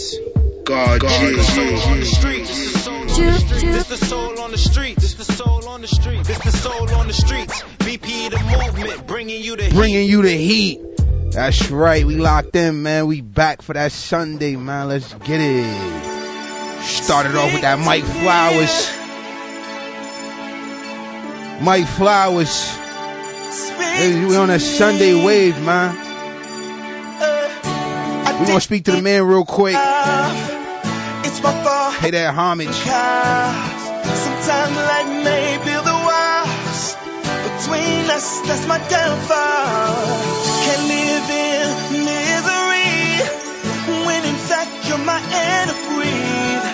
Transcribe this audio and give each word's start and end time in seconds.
streets. 0.00 0.64
God, 0.64 1.00
God 1.00 1.20
G, 1.20 1.42
soul 1.42 1.92
on 1.92 2.00
the 2.00 2.06
streets. 2.06 2.48
This 2.48 3.88
the 3.88 3.96
soul 3.96 4.40
on 4.40 4.50
the 4.50 4.58
streets. 4.58 5.02
This 5.02 5.14
the 5.14 5.24
soul 5.24 5.68
on 5.68 5.80
the 5.80 5.88
streets. 5.88 6.28
This 6.28 6.38
the 6.38 6.52
soul 6.52 6.94
on 6.94 7.06
the 7.06 7.12
streets. 7.12 7.62
BP 7.78 8.30
the 8.30 8.38
movement, 8.38 9.06
bringing 9.06 9.42
you 9.42 9.56
the 9.56 9.64
heat. 9.64 9.74
Bringing 9.74 10.08
you 10.08 10.22
the 10.22 10.36
heat. 10.36 10.80
That's 11.32 11.70
right. 11.70 12.04
We 12.04 12.16
locked 12.16 12.56
in, 12.56 12.82
man. 12.82 13.06
We 13.06 13.20
back 13.20 13.62
for 13.62 13.74
that 13.74 13.92
Sunday, 13.92 14.56
man. 14.56 14.88
Let's 14.88 15.12
get 15.14 15.40
it. 15.40 16.82
Started 16.82 17.36
off 17.36 17.52
with 17.52 17.62
that 17.62 17.78
Mike 17.78 18.04
Flowerz. 18.04 18.96
Mike 21.62 21.84
Flowerz. 21.84 22.78
We 24.28 24.36
on 24.36 24.50
a 24.50 24.58
Sunday 24.58 25.14
wave, 25.24 25.60
man. 25.62 26.09
We're 28.40 28.46
gonna 28.46 28.60
speak 28.62 28.86
to 28.86 28.92
the 28.92 29.02
man 29.02 29.28
real 29.28 29.44
quick. 29.44 29.74
Uh, 29.76 30.32
it's 31.28 31.42
my 31.42 31.52
fault. 31.60 31.92
Pay 32.00 32.12
that 32.16 32.32
homage. 32.32 32.72
Sometimes 32.72 34.76
life 34.80 35.12
may 35.28 35.60
build 35.60 35.84
the 35.84 35.92
walls 35.92 36.96
between 37.20 38.08
us. 38.08 38.40
That's 38.48 38.64
my 38.64 38.80
downfall. 38.88 39.92
Can't 40.64 40.88
live 40.88 41.28
in 41.28 41.68
misery 42.08 43.28
when 44.08 44.24
in 44.24 44.40
fact 44.48 44.72
you're 44.88 45.04
my 45.04 45.20
air 45.20 45.60
to 45.68 45.76
breathe. 45.92 46.64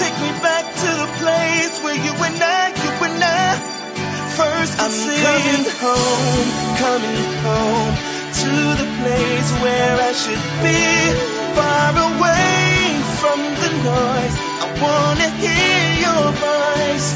Take 0.00 0.16
me 0.16 0.32
back 0.40 0.64
to 0.64 0.90
the 0.96 1.12
place 1.20 1.76
where 1.84 2.00
you 2.00 2.16
and 2.24 2.40
I, 2.40 2.72
you 2.72 2.92
and 3.04 3.20
I 3.20 3.60
first 4.32 4.80
I'm 4.80 4.88
coming 4.88 5.68
home, 5.76 6.48
coming 6.80 7.36
home 7.44 8.11
to 8.40 8.52
the 8.80 8.88
place 9.00 9.50
where 9.62 9.96
I 10.00 10.12
should 10.12 10.44
be, 10.64 10.82
far 11.56 11.92
away 11.92 12.96
from 13.20 13.40
the 13.60 13.70
noise. 13.84 14.36
I 14.64 14.68
wanna 14.80 15.28
hear 15.42 15.84
your 16.06 16.26
voice, 16.48 17.08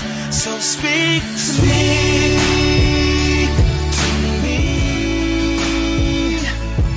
so 0.42 0.58
speak 0.58 1.22
to 1.22 1.52
me. 1.64 3.48
To 3.98 4.08
me, 4.44 4.60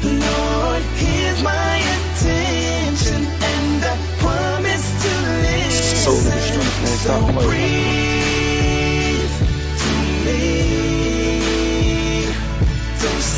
Lord, 0.03 0.83
here's 0.99 1.41
my 1.43 1.75
attention, 1.95 3.21
and 3.53 3.79
I 3.85 3.95
promise 4.19 4.85
to 5.03 5.11
listen. 5.43 6.17
So 7.07 7.17
breathe 7.47 7.98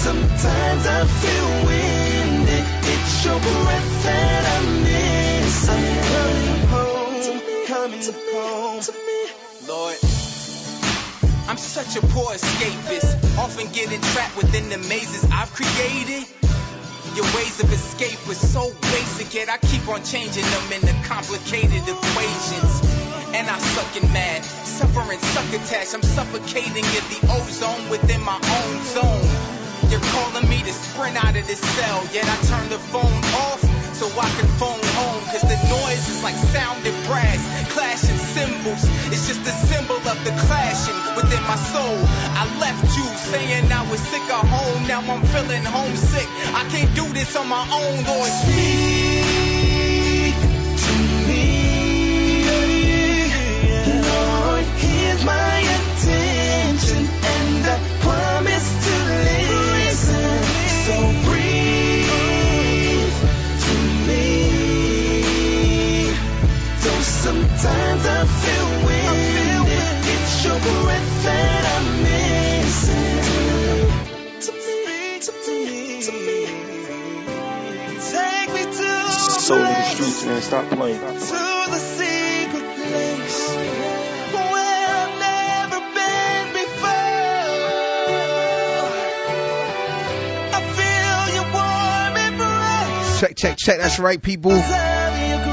sometimes 0.01 0.83
I 0.87 1.05
feel 1.05 1.49
winded, 1.69 2.65
it's 2.89 3.25
your 3.25 3.37
breath 3.37 4.03
that 4.03 4.43
I 4.49 4.59
miss. 4.81 5.69
I'm 5.69 5.85
coming 6.09 6.61
home, 6.73 7.65
coming 7.67 8.01
home. 8.33 8.81
To 8.81 8.93
me. 8.93 9.21
Lord. 9.69 9.97
I'm 11.49 11.57
such 11.57 11.97
a 11.97 12.01
poor 12.01 12.33
escapist, 12.33 13.37
often 13.37 13.67
getting 13.73 14.01
trapped 14.01 14.37
within 14.37 14.69
the 14.69 14.79
mazes 14.89 15.29
I've 15.31 15.53
created. 15.53 16.25
Your 17.13 17.27
ways 17.37 17.61
of 17.61 17.71
escape 17.71 18.17
were 18.27 18.33
so 18.33 18.73
basic, 18.81 19.35
yet 19.35 19.49
I 19.49 19.57
keep 19.57 19.87
on 19.87 20.01
changing 20.03 20.47
them 20.49 20.81
into 20.81 20.93
complicated 21.05 21.83
equations. 21.85 22.73
And 23.37 23.45
I 23.47 23.57
suck 23.59 24.01
in 24.01 24.11
mad, 24.11 24.43
suffering 24.43 25.19
succotash. 25.19 25.93
I'm 25.93 26.01
suffocating 26.01 26.85
in 26.89 27.05
the 27.13 27.19
ozone 27.37 27.89
within 27.91 28.21
my 28.21 28.39
own 28.41 28.83
zone. 28.95 29.50
You're 29.91 29.99
calling 30.15 30.47
me 30.47 30.63
to 30.63 30.71
sprint 30.71 31.21
out 31.21 31.35
of 31.35 31.45
this 31.45 31.59
cell, 31.59 32.07
yet 32.13 32.23
I 32.23 32.37
turn 32.47 32.69
the 32.69 32.79
phone 32.79 33.21
off 33.43 33.59
so 33.91 34.07
I 34.07 34.29
can 34.39 34.47
phone 34.55 34.79
home. 34.79 35.21
Cause 35.27 35.43
the 35.43 35.59
noise 35.67 36.07
is 36.07 36.23
like 36.23 36.35
sounding 36.55 36.95
brass, 37.11 37.43
clashing 37.73 38.15
cymbals. 38.15 38.87
It's 39.11 39.27
just 39.27 39.43
a 39.43 39.51
symbol 39.67 39.97
of 39.97 40.17
the 40.23 40.31
clashing 40.47 40.95
within 41.19 41.43
my 41.43 41.57
soul. 41.57 41.99
I 42.39 42.47
left 42.63 42.87
you 42.95 43.03
saying 43.03 43.69
I 43.69 43.83
was 43.91 43.99
sick 43.99 44.23
of 44.31 44.47
home, 44.47 44.87
now 44.87 45.01
I'm 45.01 45.25
feeling 45.27 45.65
homesick. 45.65 46.27
I 46.55 46.63
can't 46.71 46.95
do 46.95 47.03
this 47.11 47.35
on 47.35 47.49
my 47.49 47.59
own, 47.59 48.05
Lord. 48.05 48.31
Speak 48.31 49.50
sometimes 67.61 68.05
I 68.05 68.25
feel 68.25 68.69
winded, 68.85 69.69
it's 70.13 70.43
your 70.45 70.59
breath 70.59 71.23
that 71.23 71.63
I'm 71.75 71.87
missing. 72.01 73.19
To 74.41 74.51
me, 74.51 75.19
to 75.19 75.31
me, 75.47 76.01
to 76.01 76.11
me. 76.11 76.39
Take 78.11 78.49
me 78.55 78.63
to 78.65 78.89
Soul 79.11 79.59
of 79.59 79.67
the 79.67 79.83
streets, 79.83 80.25
man. 80.25 80.41
Stop 80.41 80.65
playing. 80.69 80.99
To 80.99 81.05
the 81.05 81.79
secret 81.79 82.67
place. 82.77 83.57
Check, 93.19 93.35
check, 93.35 93.55
check. 93.55 93.77
That's 93.77 93.99
right, 93.99 94.19
people. 94.19 94.59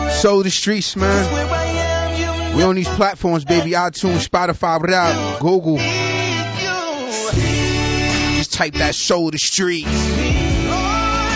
Soul 0.08 0.42
the 0.42 0.50
streets, 0.50 0.96
man. 0.96 1.57
We 2.58 2.64
on 2.64 2.74
these 2.74 2.88
platforms, 2.88 3.44
baby. 3.44 3.70
iTunes, 3.70 4.28
Spotify, 4.28 4.82
rap, 4.82 5.38
Google. 5.38 5.76
Just 8.36 8.52
type 8.52 8.74
that 8.74 8.96
soul 8.96 9.30
the 9.30 9.38
streets. 9.38 9.86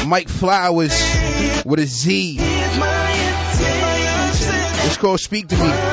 Mike 0.04 0.26
Flowerz 0.26 1.64
with 1.64 1.78
a 1.78 1.86
Z. 1.86 2.38
It's 4.84 4.96
called 4.96 5.20
Speak 5.20 5.46
to 5.46 5.56
Me. 5.56 5.91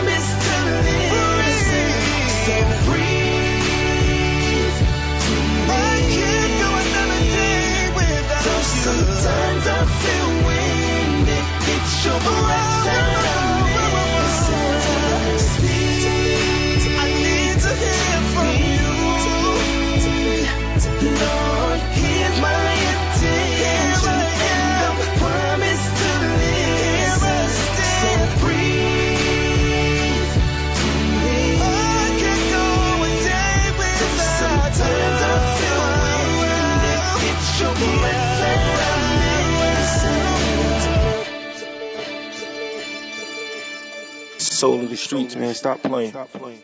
Soul 44.59 44.81
of 44.83 44.89
the 44.89 44.97
streets, 44.97 45.35
man. 45.37 45.53
Stop 45.53 45.81
playing. 45.81 46.11
Stop 46.11 46.31
playing. 46.33 46.61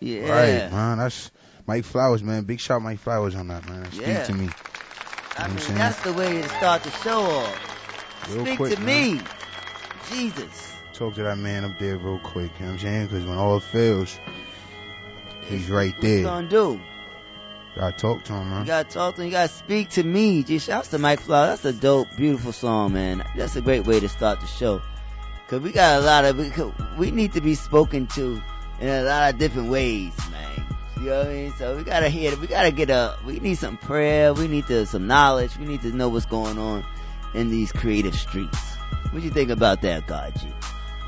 Yeah. 0.00 0.28
Right, 0.28 0.70
man. 0.72 0.98
That's 0.98 1.30
Mike 1.66 1.84
Flowerz, 1.84 2.22
man. 2.22 2.44
Big 2.44 2.60
shout 2.60 2.82
Mike 2.82 3.02
Flowerz 3.02 3.34
on 3.38 3.48
that, 3.48 3.68
man. 3.68 3.90
Speak 3.92 4.06
yeah. 4.06 4.24
to 4.24 4.32
me. 4.34 4.48
I 5.38 5.42
You 5.42 5.48
know 5.48 5.54
mean, 5.54 5.58
saying? 5.58 5.78
that's 5.78 6.02
the 6.02 6.12
way 6.12 6.42
to 6.42 6.48
start 6.48 6.82
the 6.82 6.90
show 6.90 7.20
off. 7.20 8.28
Real 8.30 8.44
Speak 8.44 8.56
quick, 8.58 8.74
to 8.74 8.80
man. 8.82 9.16
me. 9.16 9.22
Jesus. 10.10 10.74
Talk 10.92 11.14
to 11.14 11.22
that 11.22 11.38
man 11.38 11.64
up 11.64 11.78
there 11.78 11.96
real 11.96 12.18
quick. 12.18 12.50
You 12.58 12.66
know 12.66 12.72
what 12.72 12.72
I'm 12.72 12.78
saying? 12.80 13.06
Because 13.06 13.24
when 13.24 13.38
all 13.38 13.60
fails, 13.60 14.18
he's 15.48 15.70
right 15.70 15.94
What 15.94 16.02
you 16.04 16.08
there. 16.16 16.22
gonna 16.24 16.48
do? 16.48 16.80
Gotta 17.76 17.96
talk 17.96 18.24
to 18.24 18.32
him, 18.32 18.50
man. 18.50 18.60
You 18.60 18.66
gotta 18.66 18.88
talk 18.88 19.14
to 19.14 19.20
him. 19.22 19.26
You 19.26 19.32
gotta 19.32 19.48
speak 19.48 19.90
to 19.90 20.02
me. 20.02 20.42
Just 20.42 20.66
shouts 20.66 20.88
to 20.88 20.98
Mike 20.98 21.20
Flower. 21.20 21.46
That's 21.46 21.64
a 21.64 21.72
dope, 21.72 22.08
beautiful 22.16 22.52
song, 22.52 22.92
man. 22.92 23.24
That's 23.36 23.56
a 23.56 23.60
great 23.60 23.86
way 23.86 24.00
to 24.00 24.08
start 24.08 24.40
the 24.40 24.46
show. 24.46 24.82
Cause 25.48 25.60
we 25.60 25.72
got 25.72 26.00
a 26.00 26.04
lot 26.04 26.24
of, 26.24 26.38
we, 26.38 27.06
we 27.06 27.10
need 27.10 27.32
to 27.32 27.40
be 27.40 27.54
spoken 27.54 28.06
to 28.08 28.40
in 28.80 28.88
a 28.88 29.02
lot 29.02 29.32
of 29.32 29.38
different 29.38 29.68
ways, 29.68 30.12
man. 30.30 30.64
You 31.00 31.06
know 31.06 31.18
what 31.18 31.26
I 31.26 31.32
mean? 31.32 31.52
So 31.58 31.76
we 31.76 31.82
gotta 31.82 32.08
hear, 32.08 32.36
we 32.36 32.46
gotta 32.46 32.70
get 32.70 32.90
a, 32.90 33.16
we 33.24 33.40
need 33.40 33.56
some 33.56 33.76
prayer. 33.76 34.32
We 34.34 34.48
need 34.48 34.66
to, 34.66 34.86
some 34.86 35.06
knowledge. 35.06 35.56
We 35.56 35.64
need 35.66 35.82
to 35.82 35.96
know 35.96 36.08
what's 36.08 36.26
going 36.26 36.58
on 36.58 36.84
in 37.34 37.50
these 37.50 37.72
creative 37.72 38.14
streets. 38.14 38.76
What 39.10 39.22
you 39.22 39.30
think 39.30 39.50
about 39.50 39.82
that, 39.82 40.06
God 40.06 40.34
G? 40.40 40.46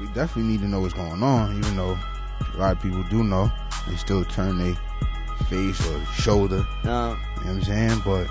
We 0.00 0.06
definitely 0.09 0.50
need 0.50 0.61
to 0.61 0.69
know 0.69 0.81
what's 0.81 0.94
going 0.94 1.23
on, 1.23 1.59
even 1.59 1.76
though 1.76 1.99
a 2.55 2.56
lot 2.56 2.76
of 2.76 2.82
people 2.82 3.05
do 3.11 3.23
know. 3.23 3.53
They 3.87 3.97
still 3.97 4.25
turn 4.25 4.59
their 4.59 4.75
face 5.44 5.85
or 5.89 6.05
shoulder. 6.15 6.67
Um, 6.85 6.85
You 6.85 6.89
know 6.89 7.19
what 7.19 7.47
I'm 7.47 7.62
saying? 7.62 8.03
But 8.05 8.27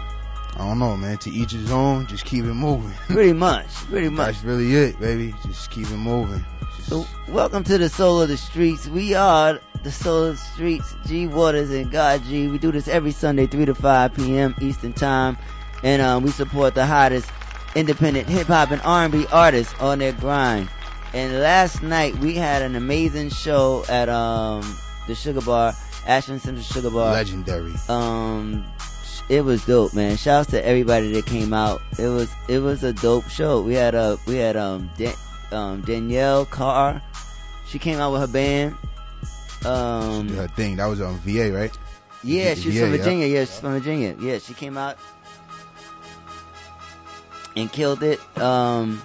I 0.56 0.68
don't 0.68 0.80
know, 0.80 0.96
man. 0.98 1.18
To 1.20 1.30
each 1.32 1.52
his 1.52 1.72
own. 1.72 2.08
Just 2.08 2.26
keep 2.26 2.46
it 2.46 2.54
moving. 2.54 2.94
pretty 3.08 3.34
much, 3.34 3.68
pretty 3.90 4.10
much. 4.10 4.34
That's 4.36 4.44
really 4.44 4.76
it, 4.76 5.00
baby. 5.00 5.34
Just 5.46 5.72
keep 5.72 5.88
it 5.88 5.98
moving. 5.98 6.44
Just, 6.78 6.90
So, 6.90 7.06
welcome 7.28 7.64
to 7.66 7.78
the 7.78 7.90
Soul 7.90 8.22
of 8.22 8.30
the 8.30 8.38
Streets. 8.38 8.88
We 8.88 9.14
are 9.16 9.60
the 9.84 9.92
Soul 9.92 10.24
of 10.26 10.38
the 10.38 10.44
Streets, 10.44 10.96
G 11.08 11.28
Waters 11.28 11.72
and 11.72 11.92
God 11.92 12.24
G. 12.26 12.48
We 12.48 12.58
do 12.58 12.72
this 12.72 12.88
every 12.88 13.12
Sunday, 13.12 13.48
3 13.48 13.66
to 13.66 13.76
5 13.76 14.14
p.m. 14.14 14.56
Eastern 14.62 14.94
Time. 14.94 15.38
And 15.84 16.02
um, 16.02 16.24
we 16.24 16.32
support 16.32 16.76
the 16.76 16.86
hottest 16.86 17.30
independent 17.74 18.28
hip 18.28 18.48
hop 18.48 18.72
and 18.72 18.82
R&B 18.84 19.26
artists 19.32 19.74
on 19.80 20.00
their 20.00 20.12
grind. 20.12 20.70
And 21.14 21.40
last 21.40 21.82
night 21.82 22.16
we 22.18 22.36
had 22.36 22.62
an 22.62 22.76
amazing 22.76 23.30
show 23.30 23.84
at 23.90 24.08
um, 24.10 24.78
the 25.08 25.16
Sugar 25.16 25.42
Bar, 25.42 25.74
Ashland 26.08 26.42
Central 26.42 26.64
Sugar 26.64 26.90
Bar. 26.90 27.12
legendary. 27.14 27.74
Um, 27.90 28.66
it 29.30 29.42
was 29.46 29.64
dope, 29.66 29.94
man. 29.94 30.18
Shouts 30.18 30.50
to 30.52 30.66
everybody 30.66 31.12
that 31.14 31.26
came 31.26 31.54
out. 31.54 31.82
It 32.00 32.08
was 32.08 32.30
it 32.50 32.60
was 32.60 32.84
a 32.84 32.92
dope 32.94 33.30
show. 33.30 33.62
We 33.62 33.76
had 33.76 33.96
a 33.96 34.18
we 34.28 34.36
had 34.36 34.58
um, 34.58 34.90
Dan, 34.98 35.14
um 35.52 35.82
Danielle 35.82 36.46
Carr. 36.46 37.02
She 37.68 37.80
came 37.80 38.00
out 38.00 38.12
with 38.12 38.22
her 38.22 38.28
band. 38.28 38.76
Um, 39.66 40.28
Her 40.30 40.48
thing. 40.48 40.78
That 40.78 40.88
was 40.88 41.00
on 41.02 41.18
VA, 41.20 41.52
right? 41.54 41.72
yeah, 42.24 42.56
she's 42.56 42.76
Yeah, 42.76 42.82
from 42.84 42.92
yeah. 42.92 42.98
Virginia. 42.98 43.28
Yeah, 43.28 43.40
she's 43.46 43.60
from 43.60 43.72
Virginia. 43.74 44.16
Yeah, 44.20 44.40
she 44.40 44.54
came 44.56 44.76
out 44.78 44.98
and 47.56 47.72
killed 47.72 48.04
it. 48.04 48.20
Um, 48.38 49.02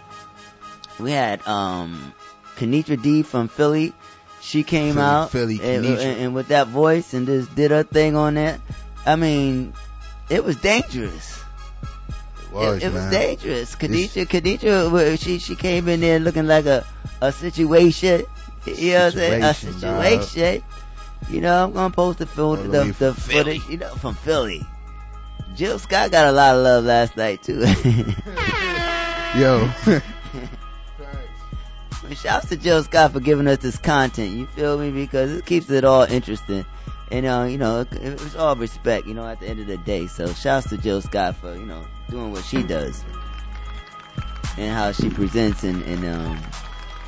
we 0.99 1.11
had 1.13 1.47
um, 1.47 2.13
Kenitra 2.57 3.01
D 3.01 3.23
from 3.23 3.49
Philly. 3.49 3.93
She 4.47 4.63
came 4.63 4.95
Philly, 4.95 5.05
out 5.05 5.31
Philly, 5.33 5.61
and, 5.61 5.85
and, 5.85 5.99
and 5.99 6.35
with 6.35 6.49
that 6.49 6.69
voice 6.69 7.15
and 7.15 7.27
just 7.27 7.53
did 7.57 7.73
her 7.73 7.83
thing 7.83 8.15
on 8.15 8.35
that. 8.35 8.61
I 9.05 9.17
mean, 9.17 9.73
it 10.31 10.45
was 10.45 10.55
dangerous. 10.55 11.43
It 11.83 12.53
was, 12.53 12.77
it, 12.77 12.87
it 12.87 12.93
was 12.93 13.03
man. 13.03 13.13
dangerous. 13.13 13.75
Khadija, 13.75 14.27
Khadija, 14.27 15.21
she 15.21 15.41
she 15.41 15.57
came 15.57 15.89
in 15.89 15.99
there 15.99 16.21
looking 16.21 16.47
like 16.47 16.67
a 16.67 16.87
a 17.21 17.33
situation. 17.33 18.23
You 18.67 18.93
know 18.93 18.99
what 18.99 19.05
I'm 19.05 19.13
saying? 19.19 19.43
A 19.43 19.55
Situation, 19.55 20.61
dog. 20.61 20.63
You 21.29 21.41
know, 21.41 21.65
I'm 21.65 21.73
gonna 21.73 21.93
post 21.93 22.19
the 22.21 22.27
film, 22.27 22.71
the 22.71 22.85
the, 22.85 23.15
Philly. 23.15 23.59
footage. 23.59 23.69
You 23.69 23.79
know, 23.79 23.97
from 23.97 24.15
Philly. 24.15 24.65
Jill 25.57 25.81
Scott 25.81 26.13
got 26.13 26.29
a 26.29 26.33
lot 26.33 26.55
of 26.55 26.63
love 26.63 26.85
last 26.85 27.17
night 27.17 27.43
too. 27.43 27.65
Yo. 29.37 30.01
Shouts 32.15 32.49
to 32.51 32.57
Jill 32.57 32.83
Scott 32.83 33.13
for 33.13 33.21
giving 33.21 33.47
us 33.49 33.59
this 33.59 33.79
content. 33.79 34.33
You 34.37 34.47
feel 34.47 34.79
me? 34.79 34.91
Because 34.91 35.33
it 35.33 35.45
keeps 35.45 35.69
it 35.71 35.85
all 35.85 36.03
interesting. 36.03 36.65
And 37.11 37.27
uh, 37.27 37.47
you 37.49 37.59
know, 37.59 37.81
it, 37.81 37.89
it's 37.93 38.37
all 38.37 38.57
respect. 38.57 39.07
You 39.07 39.15
know, 39.15 39.27
at 39.27 39.41
the 39.41 39.49
end 39.49 39.61
of 39.61 39.67
the 39.67 39.77
day. 39.77 40.07
So 40.07 40.33
shouts 40.33 40.69
to 40.71 40.79
Jill 40.79 41.03
Scott 41.03 41.37
for 41.37 41.55
you 41.55 41.67
know 41.67 41.85
doing 42.11 42.33
what 42.33 42.45
she 42.45 42.63
does 42.63 43.05
and 44.57 44.75
how 44.75 44.93
she 44.93 45.11
presents 45.11 45.65
and, 45.65 45.83
and 45.83 46.05
um, 46.07 46.41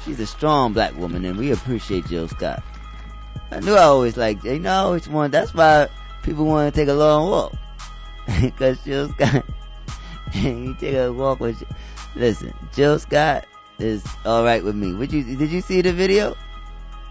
she's 0.04 0.20
a 0.20 0.26
strong 0.26 0.72
black 0.72 0.96
woman 0.96 1.24
and 1.24 1.38
we 1.38 1.52
appreciate 1.52 2.06
Jill 2.06 2.28
Scott. 2.28 2.62
I 3.50 3.60
knew 3.60 3.74
I 3.74 3.84
always 3.84 4.16
liked, 4.16 4.44
you 4.44 4.58
know, 4.58 4.70
I 4.70 4.76
always 4.76 5.08
want, 5.08 5.32
that's 5.32 5.54
why 5.54 5.88
people 6.22 6.44
want 6.44 6.72
to 6.72 6.80
take 6.80 6.88
a 6.88 6.94
long 6.94 7.30
walk. 7.30 7.52
Cause 8.58 8.78
Jill 8.84 9.08
Scott, 9.10 9.44
you 10.34 10.74
take 10.74 10.94
a 10.94 11.12
walk 11.12 11.40
with, 11.40 11.62
listen, 12.14 12.52
Jill 12.74 12.98
Scott 12.98 13.46
is 13.78 14.04
alright 14.26 14.62
with 14.64 14.74
me. 14.74 14.92
Would 14.94 15.12
you, 15.12 15.36
did 15.36 15.50
you 15.50 15.60
see 15.60 15.80
the 15.82 15.92
video? 15.92 16.36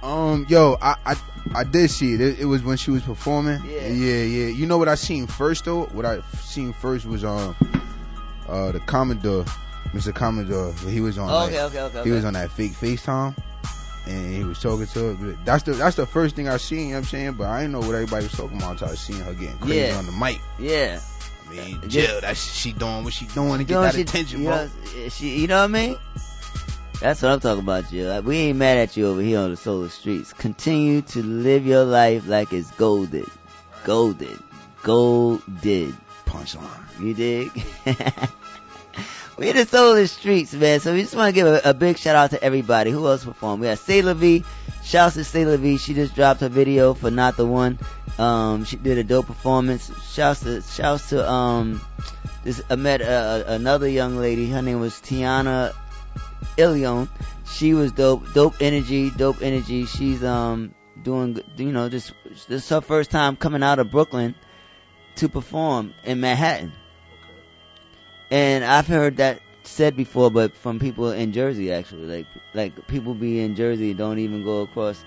Um, 0.04 0.46
yo, 0.50 0.78
I, 0.82 0.96
I 1.06 1.16
I 1.56 1.64
did 1.64 1.90
see 1.90 2.14
it. 2.14 2.22
it. 2.22 2.40
It 2.40 2.46
was 2.46 2.62
when 2.62 2.78
she 2.78 2.92
was 2.92 3.02
performing. 3.04 3.62
Yeah. 3.66 3.88
yeah, 3.88 4.24
yeah. 4.24 4.48
You 4.48 4.66
know 4.68 4.78
what 4.78 4.88
I 4.90 4.96
seen 4.96 5.28
first 5.28 5.66
though? 5.66 5.86
What 5.86 6.06
I 6.06 6.22
seen 6.42 6.74
first 6.74 7.06
was 7.06 7.24
um, 7.24 7.56
uh, 8.48 8.72
the 8.74 8.80
Commodore, 8.80 9.46
Mr. 9.94 10.14
Commodore. 10.14 10.74
He 10.90 11.02
was 11.02 11.18
on, 11.18 11.30
Oh, 11.30 11.34
like, 11.34 11.54
okay, 11.54 11.60
okay, 11.82 11.82
okay. 12.00 12.04
he 12.04 12.12
was 12.12 12.26
on 12.26 12.34
that 12.34 12.52
fake 12.52 12.74
FaceTime, 12.74 13.36
and 14.06 14.36
he 14.36 14.44
was 14.44 14.60
talking 14.62 14.86
to 14.88 15.16
her. 15.16 15.38
That's 15.46 15.64
the 15.64 15.74
that's 15.74 15.96
the 15.96 16.06
first 16.06 16.36
thing 16.36 16.48
I 16.48 16.58
seen. 16.58 16.80
You 16.80 16.86
know 16.86 16.92
what 16.92 16.98
I'm 17.00 17.04
saying, 17.06 17.34
but 17.34 17.48
I 17.48 17.62
didn't 17.62 17.72
know 17.74 17.80
what 17.80 17.96
everybody 17.96 18.26
was 18.26 18.34
talking 18.34 18.58
about 18.58 18.72
until 18.74 18.90
I 18.90 18.96
seen 18.96 19.20
her 19.22 19.34
getting 19.34 19.58
crazy 19.58 19.78
Yeah. 19.80 19.98
on 19.98 20.06
the 20.06 20.12
mic. 20.12 20.42
Yeah. 20.60 21.00
I 21.48 21.50
mean, 21.50 21.80
Yeah. 21.84 21.88
Jill, 21.88 22.22
that's 22.22 22.54
she 22.54 22.74
doing 22.74 23.04
what 23.04 23.14
she 23.14 23.26
doing 23.26 23.58
to 23.60 23.64
get 23.64 23.80
that 23.80 23.96
she- 23.96 24.02
attention, 24.02 24.42
you 24.42 24.48
bro. 24.50 24.66
know, 24.66 25.10
she, 25.10 25.40
you 25.40 25.48
know 25.48 25.58
what 25.60 25.64
I 25.64 25.68
mean? 25.68 25.98
That's 27.00 27.22
what 27.22 27.32
I'm 27.32 27.40
talking 27.40 27.64
about, 27.64 27.90
Jill. 27.90 28.24
We 28.24 28.38
ain't 28.38 28.58
mad 28.58 28.80
at 28.80 28.98
you 28.98 29.08
over 29.08 29.22
here 29.22 29.40
on 29.40 29.52
the 29.52 29.58
solar 29.58 29.90
streets. 29.90 30.34
Continue 30.34 31.02
to 31.04 31.22
live 31.22 31.66
your 31.66 31.86
life 31.86 32.28
like 32.28 32.52
it's 32.52 32.72
golden. 32.72 33.30
Golden. 33.84 34.44
Golden. 34.82 35.96
Punchline. 36.26 37.00
You 37.00 37.14
dig? 37.14 37.64
we 39.38 39.50
in 39.50 39.56
the 39.58 39.68
solar 39.68 40.08
streets, 40.08 40.56
man. 40.56 40.80
So 40.80 40.94
we 40.94 41.02
just 41.04 41.16
want 41.16 41.28
to 41.28 41.34
give 41.34 41.46
a, 41.46 41.62
a 41.66 41.74
big 41.76 42.00
shout 42.00 42.16
out 42.16 42.32
to 42.32 42.44
everybody. 42.44 42.90
Who 42.90 43.06
else 43.08 43.24
performed? 43.24 43.62
We 43.62 43.68
had 43.68 43.78
Sailor 43.78 44.16
V. 44.16 44.44
Shouts 44.84 45.14
to 45.16 45.24
Sailor 45.24 45.58
V. 45.58 45.78
She 45.78 45.94
just 45.94 46.16
dropped 46.16 46.42
her 46.42 46.50
video 46.50 46.96
for 46.96 47.12
Not 47.12 47.38
the 47.38 47.46
One. 47.46 47.78
Um, 48.18 48.66
she 48.66 48.76
did 48.76 48.98
a 48.98 49.04
dope 49.04 49.28
performance. 49.28 49.92
Shouts 50.12 50.40
to, 50.40 50.64
shouts 50.64 51.10
to, 51.10 51.30
um, 51.30 51.80
this, 52.44 52.60
I 52.72 52.76
met 52.76 53.04
uh, 53.04 53.44
another 53.46 53.88
young 53.88 54.18
lady. 54.18 54.50
Her 54.50 54.64
name 54.64 54.80
was 54.80 54.96
Tiana 54.96 55.76
Ilion. 56.58 57.10
She 57.46 57.74
was 57.74 57.92
dope. 57.92 58.34
Dope 58.34 58.56
energy. 58.60 59.10
Dope 59.10 59.42
energy. 59.42 59.86
She's, 59.86 60.24
um, 60.24 60.74
doing, 61.02 61.34
good- 61.34 61.46
you 61.58 61.72
know, 61.72 61.90
just, 61.90 62.14
this 62.48 62.64
is 62.64 62.70
her 62.70 62.82
first 62.82 63.12
time 63.12 63.36
coming 63.36 63.64
out 63.64 63.80
of 63.80 63.92
Brooklyn 63.92 64.36
to 65.16 65.30
perform 65.30 65.94
in 66.04 66.20
Manhattan. 66.20 66.72
And 68.30 68.64
I've 68.66 68.88
heard 68.88 69.18
that 69.18 69.42
said 69.64 69.96
before, 69.96 70.30
but 70.32 70.56
from 70.56 70.80
people 70.80 71.12
in 71.12 71.34
Jersey 71.34 71.72
actually, 71.72 72.06
like 72.08 72.26
like 72.54 72.88
people 72.88 73.14
be 73.14 73.40
in 73.40 73.56
Jersey 73.56 73.94
don't 73.94 74.20
even 74.20 74.44
go 74.44 74.62
across 74.62 75.04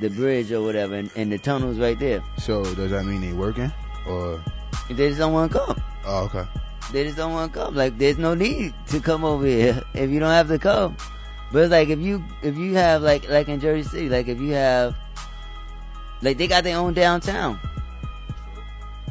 the 0.00 0.08
bridge 0.10 0.52
or 0.52 0.62
whatever, 0.62 0.94
and, 0.94 1.10
and 1.16 1.30
the 1.32 1.38
tunnel's 1.38 1.78
right 1.78 1.98
there. 1.98 2.22
So 2.38 2.62
does 2.74 2.90
that 2.90 3.04
mean 3.04 3.20
they 3.20 3.32
working 3.32 3.72
or? 4.06 4.42
They 4.88 5.08
just 5.08 5.18
don't 5.18 5.32
want 5.32 5.52
to 5.52 5.58
come. 5.58 5.82
Oh, 6.04 6.24
okay. 6.24 6.44
They 6.92 7.04
just 7.04 7.16
don't 7.16 7.32
want 7.32 7.52
to 7.52 7.58
come. 7.58 7.74
Like 7.74 7.98
there's 7.98 8.18
no 8.18 8.34
need 8.34 8.74
to 8.88 9.00
come 9.00 9.24
over 9.24 9.44
here 9.44 9.82
if 9.94 10.10
you 10.10 10.20
don't 10.20 10.30
have 10.30 10.48
to 10.48 10.58
come. 10.58 10.96
But 11.52 11.64
it's 11.64 11.70
like 11.70 11.88
if 11.88 11.98
you 11.98 12.24
if 12.42 12.56
you 12.56 12.74
have 12.74 13.02
like 13.02 13.28
like 13.28 13.48
in 13.48 13.60
Jersey 13.60 13.88
City, 13.88 14.08
like 14.08 14.28
if 14.28 14.40
you 14.40 14.52
have 14.54 14.94
like 16.22 16.38
they 16.38 16.46
got 16.46 16.64
their 16.64 16.78
own 16.78 16.94
downtown. 16.94 17.60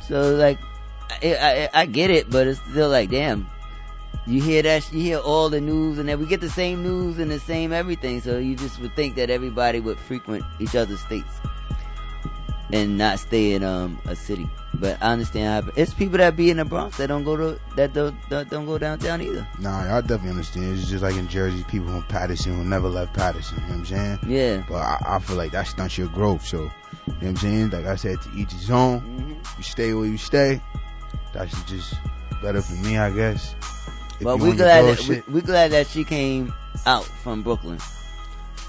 So 0.07 0.35
like 0.35 0.59
I, 1.23 1.69
I 1.73 1.81
I 1.81 1.85
get 1.85 2.09
it, 2.11 2.29
but 2.29 2.47
it's 2.47 2.59
still 2.69 2.89
like 2.89 3.09
damn. 3.09 3.49
You 4.27 4.41
hear 4.41 4.63
that? 4.63 4.91
You 4.91 5.01
hear 5.01 5.19
all 5.19 5.49
the 5.49 5.61
news, 5.61 5.99
and 5.99 6.09
then 6.09 6.19
we 6.19 6.25
get 6.25 6.41
the 6.41 6.49
same 6.49 6.81
news 6.81 7.19
and 7.19 7.29
the 7.29 7.39
same 7.39 7.71
everything. 7.71 8.21
So 8.21 8.39
you 8.39 8.55
just 8.55 8.79
would 8.79 8.95
think 8.95 9.15
that 9.15 9.29
everybody 9.29 9.79
would 9.79 9.99
frequent 9.99 10.43
each 10.59 10.75
other's 10.75 10.99
states 10.99 11.29
and 12.73 12.97
not 12.97 13.19
stay 13.19 13.53
in 13.53 13.63
um 13.63 13.99
a 14.05 14.15
city. 14.15 14.49
But 14.79 15.01
I 15.01 15.13
understand 15.13 15.65
how 15.65 15.71
it's 15.75 15.93
people 15.93 16.17
that 16.17 16.35
be 16.35 16.49
in 16.49 16.57
the 16.57 16.65
Bronx 16.65 16.97
that 16.97 17.07
don't 17.07 17.23
go 17.23 17.37
to 17.37 17.59
that 17.75 17.93
don't 17.93 18.15
don't, 18.29 18.49
don't 18.49 18.65
go 18.65 18.77
downtown 18.77 19.21
either. 19.21 19.47
Nah, 19.59 19.97
I 19.97 20.01
definitely 20.01 20.31
understand. 20.31 20.77
It's 20.77 20.89
just 20.89 21.03
like 21.03 21.15
in 21.15 21.27
Jersey, 21.27 21.63
people 21.67 21.87
from 21.87 22.03
Paterson 22.03 22.55
who 22.57 22.63
never 22.63 22.89
left 22.89 23.13
Paterson. 23.13 23.57
You 23.57 23.63
know 23.63 23.69
what 23.69 23.77
I'm 23.77 23.85
saying? 23.85 24.19
Yeah. 24.27 24.63
But 24.67 24.77
I, 24.77 25.15
I 25.15 25.19
feel 25.19 25.37
like 25.37 25.51
that 25.51 25.67
stunts 25.67 25.97
your 25.97 26.07
growth. 26.07 26.45
So, 26.45 26.57
you 26.57 26.65
know 26.65 26.71
what 27.07 27.27
I'm 27.27 27.37
saying? 27.37 27.69
Like 27.69 27.85
I 27.85 27.95
said, 27.95 28.21
to 28.21 28.29
each 28.35 28.51
his 28.51 28.69
own. 28.69 28.99
hmm 28.99 29.33
You 29.57 29.63
stay 29.63 29.93
where 29.93 30.05
you 30.05 30.17
stay. 30.17 30.61
That's 31.33 31.63
just 31.63 31.95
better 32.41 32.61
for 32.61 32.73
me, 32.73 32.97
I 32.97 33.11
guess. 33.11 33.55
If 34.19 34.23
But 34.23 34.39
we 34.39 34.55
glad 34.55 34.83
that, 34.83 35.23
we, 35.27 35.33
we 35.33 35.41
glad 35.41 35.71
that 35.71 35.87
she 35.87 36.03
came 36.03 36.53
out 36.85 37.03
from 37.03 37.41
Brooklyn. 37.43 37.79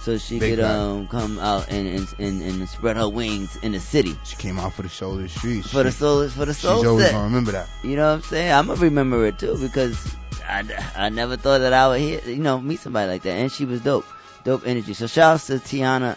So 0.06 0.16
she 0.18 0.38
Big 0.38 0.54
could 0.54 0.64
um 0.64 1.08
come 1.08 1.36
out 1.40 1.66
and, 1.68 1.88
and 1.88 2.14
and 2.20 2.40
and 2.40 2.68
spread 2.68 2.96
her 2.96 3.08
wings 3.08 3.56
in 3.56 3.72
the 3.72 3.80
city 3.80 4.16
She 4.22 4.36
came 4.36 4.56
out 4.56 4.72
for 4.72 4.82
the 4.82 4.88
soul 4.88 5.14
of 5.14 5.22
the 5.22 5.28
streets. 5.28 5.72
for 5.72 5.82
the 5.82 5.90
soul 5.90 6.28
for 6.28 6.44
the 6.44 6.54
soul. 6.54 6.78
She's 6.78 6.86
always 6.86 7.06
set. 7.06 7.12
gonna 7.12 7.24
remember 7.24 7.50
that. 7.50 7.68
You 7.82 7.96
know 7.96 8.10
what 8.10 8.14
I'm 8.14 8.22
saying? 8.22 8.52
I'm 8.52 8.68
gonna 8.68 8.80
remember 8.80 9.26
it 9.26 9.40
too 9.40 9.58
because 9.58 10.14
I, 10.48 10.62
I 10.94 11.08
never 11.08 11.36
thought 11.36 11.58
that 11.58 11.72
I 11.72 11.88
would 11.88 12.00
hear 12.00 12.20
you 12.20 12.36
know 12.36 12.60
meet 12.60 12.78
somebody 12.78 13.10
like 13.10 13.22
that, 13.22 13.32
and 13.32 13.50
she 13.50 13.64
was 13.64 13.80
dope, 13.80 14.06
dope 14.44 14.64
energy. 14.64 14.94
So 14.94 15.08
shout 15.08 15.34
out 15.34 15.40
to 15.40 15.54
Tiana 15.54 16.16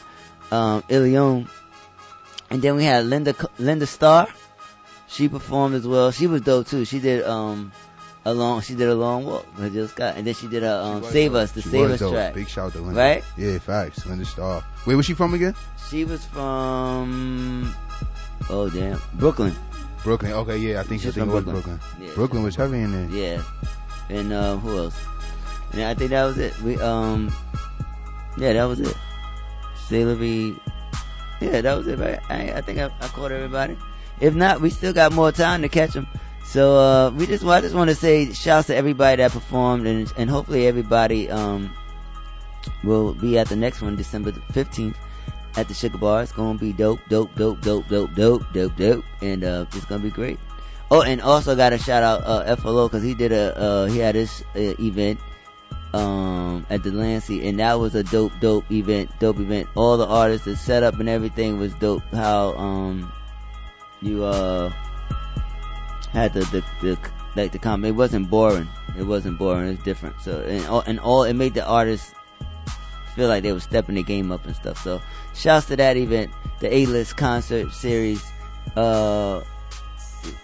um, 0.52 0.84
Ilion, 0.88 1.50
and 2.52 2.62
then 2.62 2.76
we 2.76 2.84
had 2.84 3.06
Linda 3.06 3.34
Linda 3.58 3.88
Starr. 3.88 4.28
She 5.08 5.30
performed 5.30 5.74
as 5.74 5.88
well. 5.88 6.12
She 6.12 6.28
was 6.28 6.42
dope 6.42 6.68
too. 6.68 6.86
She 6.86 7.00
did 7.00 7.24
um 7.24 7.72
a 8.30 8.34
long 8.34 8.62
she 8.62 8.76
did 8.76 8.90
a 8.90 8.96
long 8.96 9.26
walk. 9.26 9.46
I 9.60 9.70
just 9.70 9.96
got 9.96 10.16
and 10.18 10.26
then 10.28 10.34
she 10.34 10.48
did 10.48 10.64
a 10.64 10.76
um 10.84 11.04
She 11.04 11.10
Save 11.10 11.32
dope. 11.34 11.42
Us 11.42 11.52
the 11.52 11.62
She 11.62 11.70
Save 11.70 11.90
Us 11.92 12.00
dope. 12.00 12.14
track. 12.14 12.34
Big 12.34 12.48
shout 12.48 12.68
out 12.68 12.74
to 12.74 12.80
Linda. 12.82 13.00
Right? 13.00 13.24
Yeah, 13.38 13.58
facts. 13.60 14.06
Linda 14.06 14.26
Starr. 14.26 14.62
Where 14.86 14.98
was 14.98 15.06
she 15.06 15.14
from 15.14 15.34
again? 15.34 15.56
She 15.90 16.06
was 16.06 16.26
from 16.26 17.74
oh 18.50 18.70
damn 18.70 19.02
Brooklyn. 19.16 19.56
Brooklyn. 20.04 20.32
Okay, 20.32 20.58
yeah, 20.58 20.80
I 20.80 20.84
think 20.84 21.02
She's 21.02 21.14
think 21.14 21.26
from 21.28 21.34
was 21.34 21.44
Brooklyn. 21.44 21.78
Brooklyn. 21.80 22.08
Yeah. 22.08 22.14
Brooklyn 22.16 22.44
was 22.44 22.56
heavy 22.56 22.80
in 22.80 22.92
there. 23.10 23.10
Yeah. 23.38 23.44
And 24.10 24.32
um, 24.34 24.60
who 24.60 24.78
else? 24.78 24.98
And 25.74 25.84
I 25.84 25.94
think 25.94 26.12
that 26.12 26.24
was 26.26 26.38
it. 26.38 26.58
We 26.62 26.78
um, 26.80 27.32
yeah, 28.38 28.54
that 28.54 28.64
was 28.66 28.80
it. 28.80 28.96
Sailor 29.88 30.16
V. 30.16 30.56
Yeah, 31.42 31.62
that 31.62 31.78
was 31.78 31.88
it. 31.88 32.00
Right? 32.00 32.20
I, 32.30 32.54
I 32.54 32.62
think 32.62 32.80
I, 32.80 32.86
I 33.02 33.08
caught 33.08 33.32
everybody. 33.32 33.78
If 34.20 34.36
not, 34.36 34.62
we 34.62 34.70
still 34.70 34.94
got 34.94 35.14
more 35.14 35.32
time 35.32 35.62
to 35.64 35.70
catch 35.70 35.92
them. 35.92 36.08
So 36.50 36.78
uh, 36.78 37.10
we 37.12 37.28
just 37.28 37.46
I 37.46 37.62
just 37.62 37.76
want 37.76 37.92
to 37.92 37.96
say 37.96 38.34
shouts 38.34 38.68
to 38.68 38.76
everybody 38.76 39.22
that 39.22 39.32
performed, 39.32 39.86
and 39.86 40.12
and 40.18 40.28
hopefully 40.28 40.66
everybody 40.66 41.30
um 41.30 41.72
will 42.84 43.14
be 43.14 43.38
at 43.38 43.50
the 43.50 43.56
next 43.56 43.84
one, 43.84 43.96
December 43.96 44.32
fifteenth. 44.52 44.98
At 45.56 45.68
the 45.68 45.74
Sugar 45.74 45.98
Bar, 45.98 46.24
it's 46.24 46.32
gonna 46.32 46.58
be 46.58 46.74
dope, 46.74 47.02
dope, 47.10 47.36
dope, 47.36 47.62
dope, 47.62 47.88
dope, 47.88 48.16
dope, 48.16 48.44
dope, 48.54 48.76
dope, 48.76 49.04
and 49.22 49.44
uh, 49.44 49.66
it's 49.74 49.86
gonna 49.86 50.02
be 50.02 50.10
great. 50.10 50.40
Oh, 50.90 51.02
and 51.04 51.22
also 51.22 51.56
got 51.56 51.70
to 51.70 51.78
shout 51.78 52.02
out 52.02 52.24
uh, 52.24 52.56
FLO 52.56 52.88
because 52.88 53.04
he 53.04 53.14
did 53.14 53.32
a 53.32 53.58
uh, 53.58 53.86
he 53.86 54.00
had 54.00 54.16
this 54.16 54.42
uh, 54.56 54.74
event 54.80 55.20
um 55.94 56.66
at 56.70 56.82
the 56.82 56.92
Delancey, 56.92 57.48
and 57.48 57.60
that 57.60 57.80
was 57.80 57.94
a 57.94 58.04
dope, 58.04 58.32
dope 58.40 58.72
event, 58.72 59.12
dope 59.20 59.40
event. 59.40 59.68
All 59.76 59.98
the 59.98 60.08
artists, 60.08 60.46
the 60.46 60.56
setup 60.56 61.00
and 61.00 61.10
everything 61.10 61.60
was 61.60 61.74
dope. 61.76 62.04
How 62.12 62.54
um 62.54 63.12
you 64.02 64.24
uh 64.24 64.72
had 66.12 66.34
the 66.34 66.42
the, 66.42 66.64
the 66.82 67.00
like 67.36 67.52
the 67.52 67.60
comment. 67.60 67.94
It 67.94 67.98
wasn't 67.98 68.30
boring. 68.30 68.68
It 68.98 69.04
wasn't 69.04 69.38
boring. 69.38 69.68
It 69.68 69.78
was 69.78 69.86
different. 69.86 70.22
So 70.22 70.40
and 70.42 70.66
all, 70.68 70.82
and 70.82 71.00
all 71.00 71.24
it 71.24 71.34
made 71.34 71.54
the 71.54 71.66
artists 71.66 72.14
feel 73.16 73.28
like 73.28 73.44
they 73.44 73.52
were 73.52 73.60
stepping 73.60 73.96
the 73.96 74.04
game 74.04 74.32
up 74.32 74.46
and 74.46 74.56
stuff. 74.56 74.84
So 74.84 75.02
shouts 75.34 75.68
to 75.68 75.76
that 75.78 75.98
event, 75.98 76.32
the 76.60 76.74
A 76.74 76.86
List 76.86 77.18
concert 77.18 77.74
series. 77.74 78.24
Uh 78.76 79.42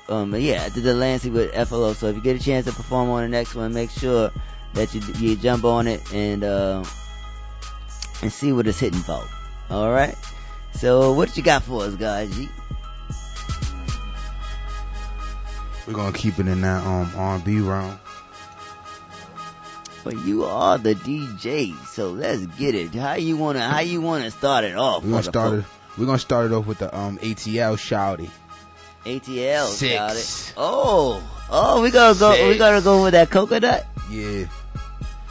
um, 0.07 0.35
yeah, 0.35 0.69
the 0.69 0.81
Delancey 0.81 1.29
with 1.29 1.53
FLO. 1.67 1.93
So 1.93 2.07
if 2.07 2.15
you 2.15 2.21
get 2.21 2.39
a 2.39 2.43
chance 2.43 2.65
to 2.65 2.71
perform 2.71 3.09
on 3.09 3.23
the 3.23 3.29
next 3.29 3.55
one, 3.55 3.73
make 3.73 3.89
sure 3.89 4.31
that 4.73 4.93
you 4.93 5.01
you 5.17 5.35
jump 5.35 5.63
on 5.63 5.87
it 5.87 6.13
and 6.13 6.43
uh, 6.43 6.83
and 8.21 8.31
see 8.31 8.51
what 8.51 8.67
it's 8.67 8.79
hitting 8.79 8.99
for. 8.99 9.23
All 9.69 9.91
right. 9.91 10.15
So 10.73 11.13
what 11.13 11.35
you 11.37 11.43
got 11.43 11.63
for 11.63 11.83
us, 11.83 11.95
guys? 11.95 12.37
We're 15.87 15.93
gonna 15.93 16.13
keep 16.17 16.39
it 16.39 16.47
in 16.47 16.61
that 16.61 16.83
um 16.85 17.11
R&B 17.15 17.59
round. 17.59 17.99
But 20.03 20.17
you 20.19 20.45
are 20.45 20.77
the 20.77 20.93
DJ, 20.93 21.75
so 21.87 22.11
let's 22.11 22.45
get 22.45 22.75
it. 22.75 22.93
How 22.93 23.13
you 23.13 23.37
wanna 23.37 23.67
how 23.67 23.79
you 23.79 24.01
wanna 24.01 24.31
start 24.31 24.63
it 24.63 24.75
off? 24.75 25.03
We're 25.03 25.11
gonna 25.11 25.23
start 25.23 25.53
it. 25.59 25.65
We're 25.97 26.05
gonna 26.05 26.19
start 26.19 26.47
it 26.47 26.53
off 26.53 26.65
with 26.67 26.79
the 26.79 26.95
um 26.95 27.17
ATL 27.19 27.75
shouty. 27.77 28.29
ATL. 29.05 29.67
Six. 29.67 29.93
Got 29.95 30.15
it. 30.15 30.53
Oh, 30.57 31.23
oh, 31.49 31.81
we 31.81 31.91
gotta 31.91 32.17
go. 32.19 32.31
We 32.31 32.53
Six. 32.53 32.57
gotta 32.57 32.81
go 32.81 33.03
with 33.03 33.13
that 33.13 33.29
coconut. 33.29 33.85
Yeah, 34.09 34.45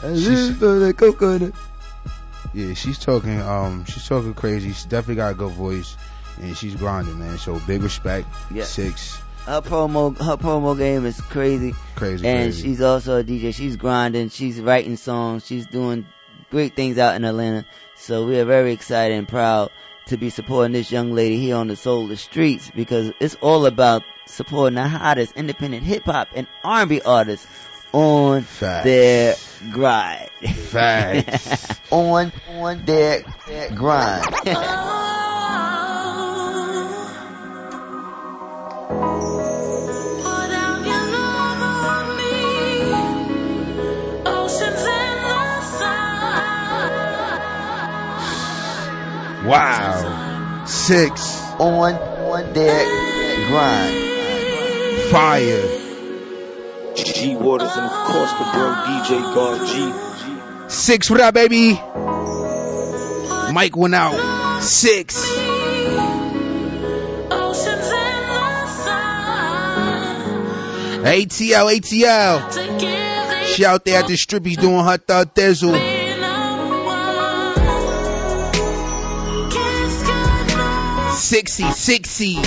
She's 0.01 0.55
for 0.57 0.79
the 0.79 0.93
coconut. 0.93 1.53
yeah. 2.53 2.73
She's 2.73 2.99
talking 2.99 3.39
um 3.41 3.85
she's 3.85 4.07
talking 4.07 4.33
crazy. 4.33 4.73
She 4.73 4.83
definitely 4.89 5.15
got 5.15 5.31
a 5.31 5.35
good 5.35 5.53
voice, 5.53 5.95
and 6.41 6.55
she's 6.57 6.75
grinding, 6.75 7.17
man. 7.19 7.37
So 7.37 7.59
big 7.67 7.81
respect. 7.83 8.27
Yeah. 8.51 8.63
Six. 8.65 9.19
Her 9.45 9.61
promo, 9.61 10.17
her 10.17 10.37
promo 10.37 10.75
game 10.75 11.05
is 11.05 11.21
crazy. 11.21 11.75
Crazy. 11.95 12.27
and 12.27 12.45
crazy. 12.45 12.63
she's 12.63 12.81
also 12.81 13.19
a 13.19 13.23
DJ. 13.23 13.53
She's 13.53 13.77
grinding. 13.77 14.29
She's 14.29 14.59
writing 14.59 14.97
songs. 14.97 15.45
She's 15.45 15.67
doing 15.67 16.07
great 16.49 16.75
things 16.75 16.97
out 16.97 17.15
in 17.15 17.23
Atlanta. 17.23 17.65
So 17.95 18.25
we 18.25 18.39
are 18.39 18.45
very 18.45 18.73
excited 18.73 19.15
and 19.15 19.27
proud 19.27 19.69
to 20.07 20.17
be 20.17 20.31
supporting 20.31 20.73
this 20.73 20.91
young 20.91 21.13
lady 21.13 21.37
here 21.37 21.57
on 21.57 21.67
the 21.67 21.75
Soul 21.75 22.03
of 22.03 22.09
the 22.09 22.17
Streets 22.17 22.71
because 22.75 23.11
it's 23.19 23.35
all 23.35 23.67
about 23.67 24.01
supporting 24.25 24.75
the 24.75 24.87
hottest 24.87 25.33
independent 25.35 25.83
hip 25.83 26.05
hop 26.05 26.27
and 26.33 26.47
R&B 26.63 27.01
artists 27.01 27.45
on 27.91 28.41
Facts. 28.41 28.83
their 28.83 29.35
grind. 29.71 30.29
Facts. 30.69 31.79
on 31.91 32.31
on 32.49 32.83
their, 32.85 33.23
their 33.47 33.69
grind. 33.71 34.25
wow. 49.47 50.65
Six. 50.65 51.41
on 51.59 51.93
on 51.93 52.53
their 52.53 52.85
grind. 53.47 53.95
Fire. 55.11 55.81
G 56.95 57.35
Waters 57.35 57.71
and 57.75 57.85
of 57.85 57.91
course 57.91 58.31
the 58.31 58.45
bro 58.53 58.73
DJ 58.85 59.21
God 59.35 59.67
G. 59.67 60.69
Six. 60.69 61.09
What 61.09 61.21
up, 61.21 61.33
baby? 61.33 61.73
Mike 63.53 63.75
went 63.75 63.95
out. 63.95 64.61
Six. 64.61 65.15
ATL, 71.05 71.71
ATL. 71.71 73.45
She 73.53 73.63
out 73.63 73.85
there 73.85 73.99
at 73.99 74.07
the 74.07 74.17
strip, 74.17 74.45
he's 74.45 74.57
doing 74.57 74.83
her 74.83 74.97
thug 74.97 75.33
thizzle. 75.35 75.94
sexy, 81.25 81.71
sexy. 81.71 82.37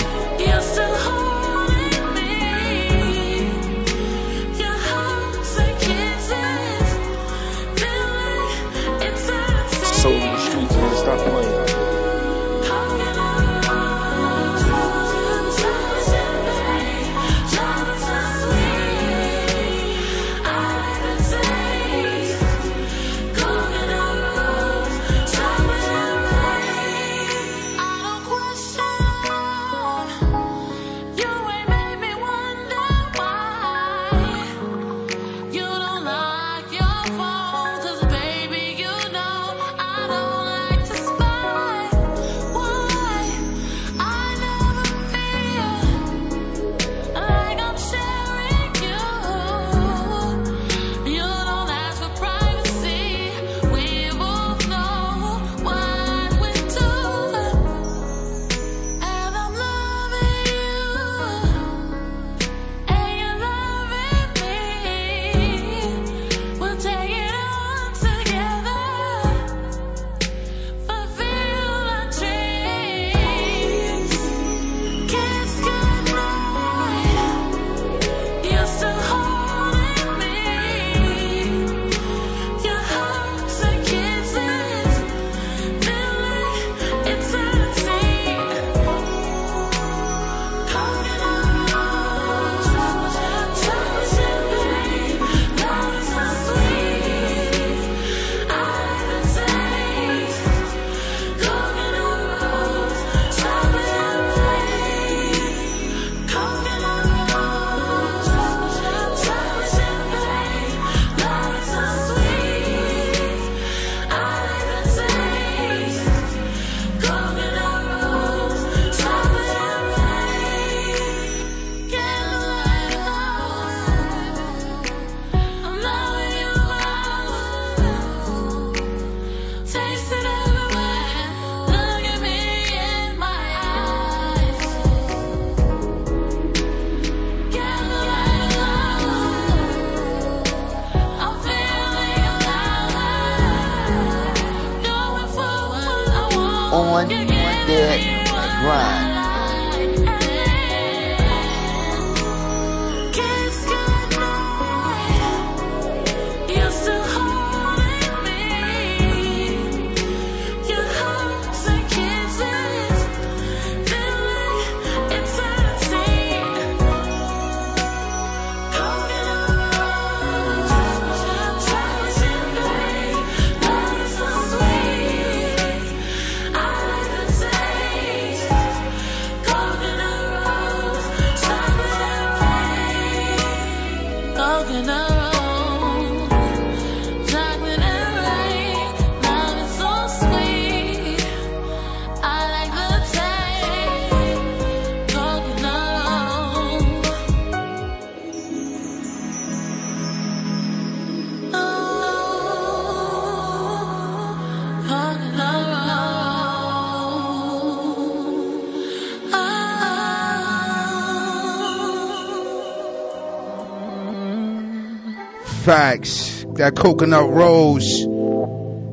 Facts. 215.68 216.46
That 216.54 216.74
coconut 216.74 217.28
rose. 217.28 218.07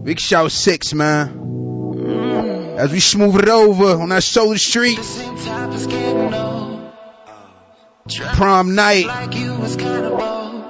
Big 0.03 0.19
shout 0.19 0.51
six, 0.51 0.93
man. 0.93 2.75
As 2.77 2.91
we 2.91 2.99
smooth 2.99 3.37
it 3.37 3.47
over 3.47 4.01
on 4.01 4.09
that 4.09 4.23
solar 4.23 4.57
street. 4.57 4.99
Prom 8.33 8.75
night. 8.75 9.05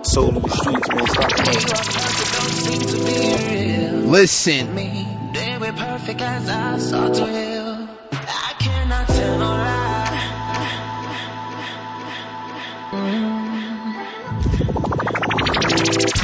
Soul 0.06 0.30
in 0.30 0.44
the 0.44 0.50
streets, 0.50 0.90
man. 0.94 1.08
Stop 1.08 1.32
playing. 3.32 4.12
Listen. 4.12 4.76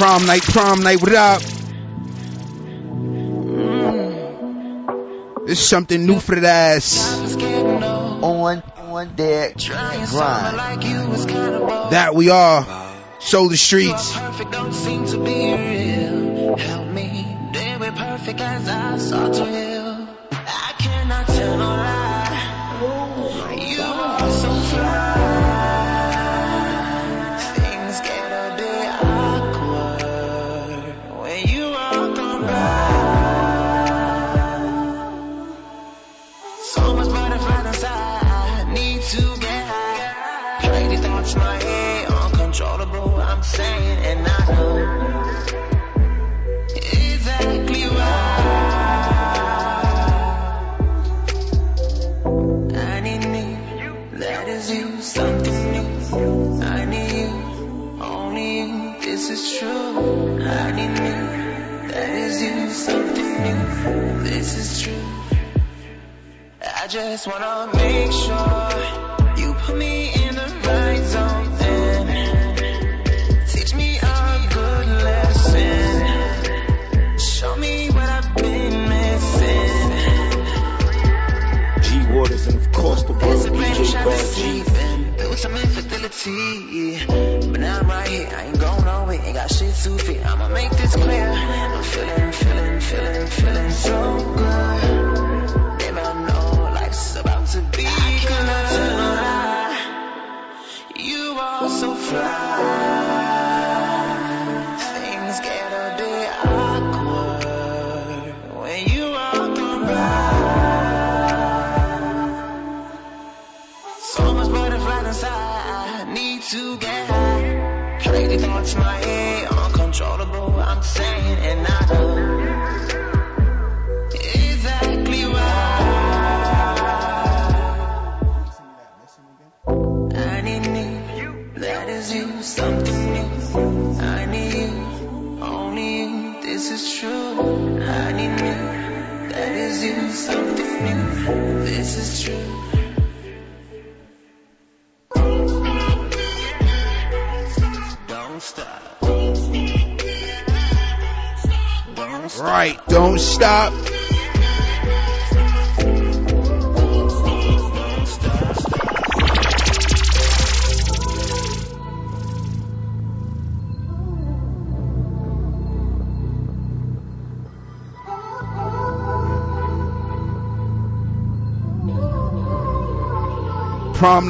Prom 0.02 0.26
night, 0.26 0.42
prom 0.42 0.80
night, 0.82 1.00
what 1.00 1.14
up? 1.14 1.40
It's 5.46 5.60
something 5.60 6.04
new 6.04 6.18
for 6.18 6.34
the 6.34 6.48
ass. 6.48 7.36
On, 7.36 8.62
on 8.78 9.14
deck, 9.14 9.58
grind. 9.58 10.08
That 11.92 12.16
we 12.16 12.30
are. 12.30 12.66
Show 13.20 13.46
the 13.46 13.56
streets. 13.56 14.18
Perfect 14.18 14.50
don't 14.50 14.72
seem 14.72 15.06
to 15.06 15.18
be 15.18 15.54
real. 15.54 16.56
Help 16.56 16.88
me. 16.88 17.24
They 17.52 17.76
were 17.76 17.92
perfect 17.92 18.40
as 18.40 18.68
I 18.68 18.98
saw 18.98 19.28
to 19.28 19.61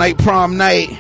night, 0.03 0.19
prom 0.19 0.57
night. 0.57 0.91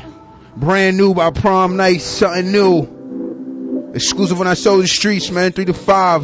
Brand 0.55 0.97
new 0.97 1.12
by 1.12 1.31
prom 1.31 1.77
night, 1.77 2.03
something 2.03 2.53
new. 2.53 3.91
Exclusive 3.95 4.41
on 4.41 4.47
our 4.47 4.55
Solar 4.55 4.87
Streets, 4.87 5.29
man, 5.33 5.51
3 5.51 5.65
to 5.65 5.75
5. 5.75 6.23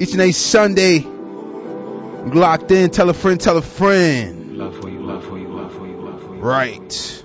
Each 0.00 0.12
and 0.12 0.20
every 0.22 0.32
Sunday. 0.32 1.00
Locked 1.00 2.70
in, 2.70 2.88
tell 2.90 3.10
a 3.10 3.12
friend, 3.12 3.38
tell 3.38 3.58
a 3.58 3.62
friend. 3.62 4.56
Love 4.56 4.80
for 4.80 4.88
you, 4.88 5.00
love 5.00 5.22
for 5.22 5.38
you, 5.38 5.48
love 5.48 5.74
for 5.74 5.86
you, 5.86 5.96
love 6.00 6.22
for 6.22 6.34
you. 6.34 6.40
Right. 6.40 7.22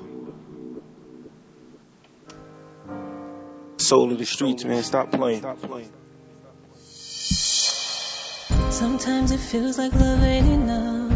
Soul 3.77 4.11
of 4.11 4.17
the 4.17 4.25
streets, 4.25 4.65
man. 4.65 4.83
Stop 4.83 5.13
playing. 5.13 5.39
Stop 5.39 5.61
playing. 5.61 5.91
Sometimes 8.69 9.31
it 9.31 9.39
feels 9.39 9.77
like 9.77 9.93
love 9.93 10.21
ain't 10.23 10.47
enough. 10.47 11.13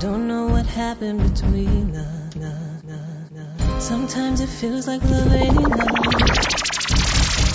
Don't 0.00 0.26
know 0.26 0.46
what 0.46 0.66
happened 0.66 1.22
between 1.32 1.94
us. 1.94 2.21
Sometimes 3.92 4.40
it 4.40 4.48
feels 4.48 4.86
like 4.88 5.04
love 5.04 5.32
ain't 5.34 5.54
enough. 5.54 5.78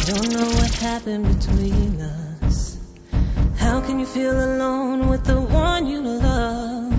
Don't 0.06 0.30
know 0.30 0.48
what 0.60 0.72
happened 0.76 1.26
between 1.36 2.00
us. 2.00 2.78
How 3.56 3.82
can 3.82 4.00
you 4.00 4.06
feel 4.06 4.40
alone 4.40 5.08
with 5.08 5.24
the 5.24 5.42
one 5.42 5.88
you 5.88 6.00
love? 6.00 6.94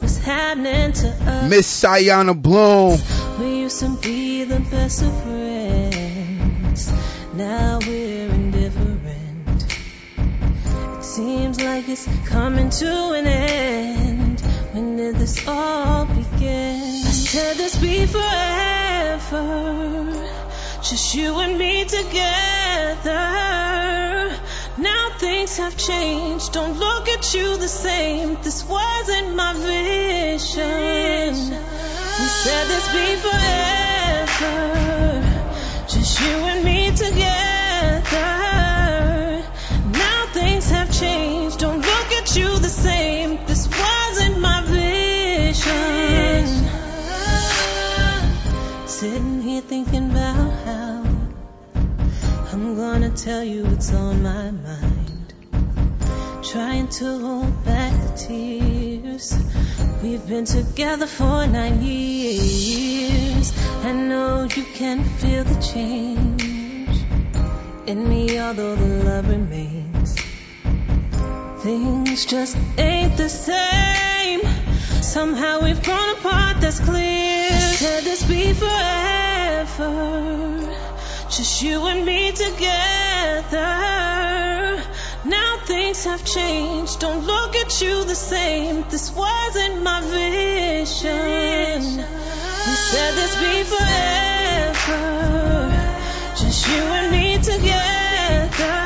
What's 0.00 0.18
happening 0.18 0.92
to 0.92 1.08
us? 1.08 1.50
Miss 1.50 1.82
Ayana 1.82 2.40
Bloom. 2.40 3.00
We 3.40 3.62
used 3.62 3.80
to 3.80 3.96
be 3.96 4.44
the 4.44 4.60
best 4.60 5.02
of 5.02 5.12
friends. 5.24 6.92
Now 7.34 7.80
we're 7.84 8.30
indifferent. 8.30 9.64
It 10.98 11.02
seems 11.02 11.60
like 11.60 11.88
it's 11.88 12.06
coming 12.28 12.70
to 12.70 13.10
an 13.10 13.26
end. 13.26 14.40
When 14.70 14.96
did 14.96 15.16
this 15.16 15.48
all 15.48 16.04
begin? 16.04 16.79
Said 17.32 17.58
this 17.58 17.76
be 17.76 18.06
forever. 18.06 19.44
Just 20.82 21.14
you 21.14 21.38
and 21.38 21.56
me 21.56 21.84
together. 21.84 23.12
Now 24.76 25.10
things 25.16 25.56
have 25.58 25.76
changed. 25.76 26.52
Don't 26.52 26.76
look 26.76 27.08
at 27.08 27.32
you 27.32 27.56
the 27.56 27.68
same. 27.68 28.36
This 28.42 28.64
wasn't 28.64 29.36
my 29.36 29.52
vision. 29.52 31.28
We 32.18 32.26
said 32.42 32.66
this 32.66 32.88
be 32.98 33.14
forever. 33.24 34.56
Just 35.86 36.20
you 36.20 36.34
and 36.50 36.64
me 36.64 36.90
together. 36.90 38.39
Here 49.60 49.68
thinking 49.68 50.10
about 50.10 50.52
how 50.64 51.04
I'm 52.52 52.76
gonna 52.76 53.10
tell 53.10 53.44
you 53.44 53.64
what's 53.64 53.92
on 53.92 54.22
my 54.22 54.50
mind. 54.50 55.34
Trying 56.42 56.88
to 56.88 57.18
hold 57.18 57.64
back 57.64 57.92
the 57.92 58.12
tears. 58.16 59.36
We've 60.02 60.26
been 60.26 60.46
together 60.46 61.06
for 61.06 61.46
nine 61.46 61.82
years. 61.82 63.52
I 63.84 63.92
know 63.92 64.44
you 64.44 64.64
can 64.64 65.04
feel 65.04 65.44
the 65.44 65.60
change 65.60 67.04
in 67.86 68.08
me, 68.08 68.40
although 68.40 68.76
the 68.76 69.04
love 69.04 69.28
remains. 69.28 70.14
Things 71.62 72.24
just 72.24 72.56
ain't 72.78 73.16
the 73.18 73.28
same. 73.28 74.40
Somehow 75.02 75.60
we've 75.62 75.82
grown 75.82 76.16
apart, 76.16 76.60
that's 76.62 76.80
clear. 76.80 77.50
Said 77.50 78.04
this 78.04 78.22
be 78.24 78.54
forever. 79.76 80.74
Just 81.30 81.62
you 81.62 81.86
and 81.86 82.04
me 82.04 82.32
together. 82.32 83.58
Now 85.24 85.58
things 85.64 86.04
have 86.04 86.24
changed. 86.24 87.00
Don't 87.00 87.24
look 87.24 87.54
at 87.56 87.80
you 87.80 88.04
the 88.04 88.14
same. 88.14 88.84
This 88.88 89.14
wasn't 89.14 89.82
my 89.82 90.00
vision. 90.00 91.80
We 92.66 92.74
said 92.90 93.12
this 93.14 93.34
be 93.44 93.62
forever. 93.72 95.02
Just 96.36 96.66
you 96.68 96.82
and 96.82 97.12
me 97.12 97.38
together. 97.38 98.79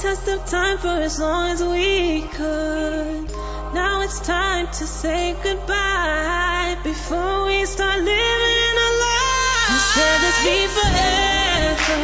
Test 0.00 0.26
of 0.28 0.46
time 0.46 0.78
for 0.78 0.88
as 0.88 1.18
long 1.20 1.50
as 1.50 1.62
we 1.62 2.22
could. 2.22 3.30
Now 3.74 4.00
it's 4.00 4.18
time 4.20 4.66
to 4.66 4.86
say 4.86 5.36
goodbye 5.42 6.78
before 6.82 7.44
we 7.44 7.66
start 7.66 7.98
living 7.98 8.76
our 8.84 8.94
lives. 9.06 9.84
Said 9.92 10.20
this 10.24 10.38
be 10.46 10.66
forever. 10.78 12.02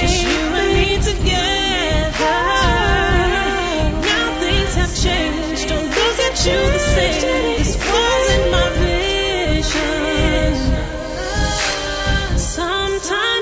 Just 0.00 0.18
you 0.26 0.40
and 0.60 0.70
me 0.78 0.98
together. 1.10 2.40
Now 4.10 4.26
things 4.42 4.74
have 4.80 4.92
changed. 5.04 5.68
Don't 5.68 5.88
look 5.98 6.18
at 6.28 6.36
you 6.44 6.58
the 6.76 6.82
same. 6.94 7.20
This 7.58 7.72
wasn't 7.76 8.46
my 8.50 8.68
vision. 8.82 9.78
Sometimes 12.36 13.37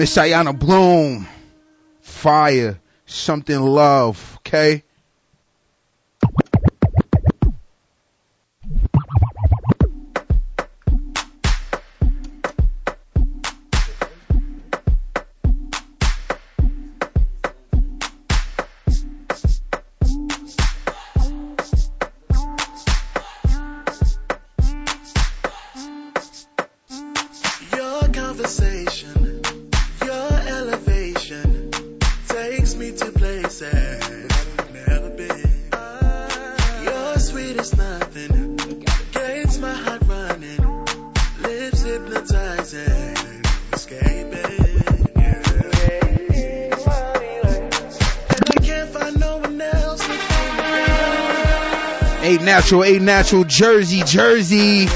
Miss 0.00 0.16
Ayana 0.16 0.58
Bloom. 0.58 1.28
Fire. 2.00 2.80
Something 3.04 3.60
love. 3.60 4.38
Okay? 4.38 4.82
Natural, 52.70 52.84
a 52.84 52.98
natural 53.00 53.42
Jersey, 53.44 54.02
Jersey. 54.04 54.86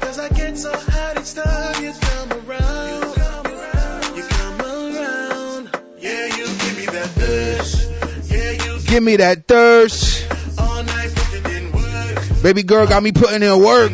Cause 0.00 0.18
I 0.18 0.28
get 0.30 0.56
so 0.56 0.72
hot 0.72 1.18
each 1.20 1.34
time 1.34 1.84
you 1.84 1.92
come 2.00 2.32
around. 2.48 4.16
You 4.16 4.22
come 4.22 4.60
around. 4.62 5.70
Yeah, 5.98 6.26
you 6.34 6.46
give 6.46 6.76
me 6.78 6.86
that 6.86 7.10
push. 7.14 8.30
Yeah, 8.30 8.52
you 8.52 8.80
Give 8.86 9.02
me 9.02 9.16
that 9.16 9.46
thirst. 9.46 10.26
all 10.58 10.82
night 10.82 11.10
putting 11.14 11.56
in 11.56 11.72
work. 11.72 12.42
Baby 12.42 12.62
girl 12.62 12.86
got 12.86 13.02
me 13.02 13.12
putting 13.12 13.42
in 13.42 13.62
work. 13.62 13.92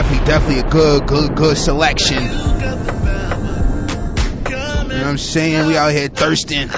Definitely, 0.00 0.26
definitely 0.26 0.60
a 0.60 0.70
good, 0.70 1.06
good, 1.06 1.34
good 1.36 1.58
selection. 1.58 2.22
You 2.22 2.30
know 2.30 2.38
what 4.88 5.06
I'm 5.06 5.18
saying? 5.18 5.66
We 5.66 5.76
out 5.76 5.92
here 5.92 6.08
thirsting. 6.08 6.70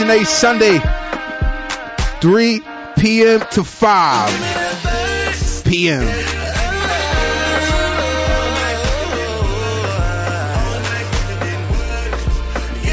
Every 0.00 0.24
Sunday, 0.24 0.80
3 2.20 2.62
p.m. 2.96 3.40
to 3.52 3.62
5 3.62 5.64
p.m. 5.66 6.08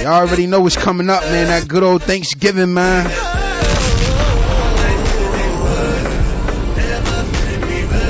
Y'all 0.02 0.08
already 0.08 0.48
know 0.48 0.60
what's 0.60 0.76
coming 0.76 1.10
up, 1.10 1.24
man. 1.24 1.48
That 1.48 1.70
good 1.70 1.84
old 1.84 2.04
Thanksgiving, 2.04 2.74
man. 2.74 3.06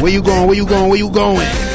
Where 0.02 0.12
you 0.12 0.24
going? 0.24 0.48
Where 0.48 0.58
you 0.58 0.66
going? 0.66 0.90
Where 0.90 0.98
you 0.98 1.12
going? 1.12 1.67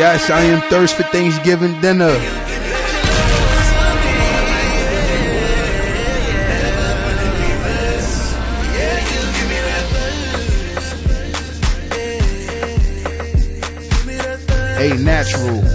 Yes, 0.00 0.30
I 0.30 0.40
am 0.44 0.62
thirst 0.70 0.96
for 0.96 1.02
Thanksgiving 1.02 1.78
dinner. 1.82 2.16
A 14.78 14.96
natural. 14.96 15.69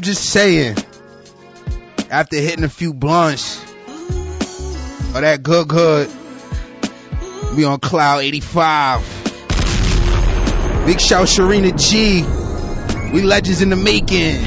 I'm 0.00 0.04
just 0.04 0.30
saying, 0.30 0.78
after 2.10 2.36
hitting 2.36 2.64
a 2.64 2.70
few 2.70 2.94
blunts 2.94 3.62
or 5.14 5.20
that 5.20 5.42
good 5.42 5.68
good, 5.68 6.08
we 7.54 7.66
on 7.66 7.80
cloud 7.80 8.20
85. 8.20 9.00
Big 10.86 10.98
shout 11.02 11.26
Sharina 11.26 11.78
G. 11.78 12.22
We 13.12 13.20
legends 13.20 13.60
in 13.60 13.68
the 13.68 13.76
making. 13.76 14.40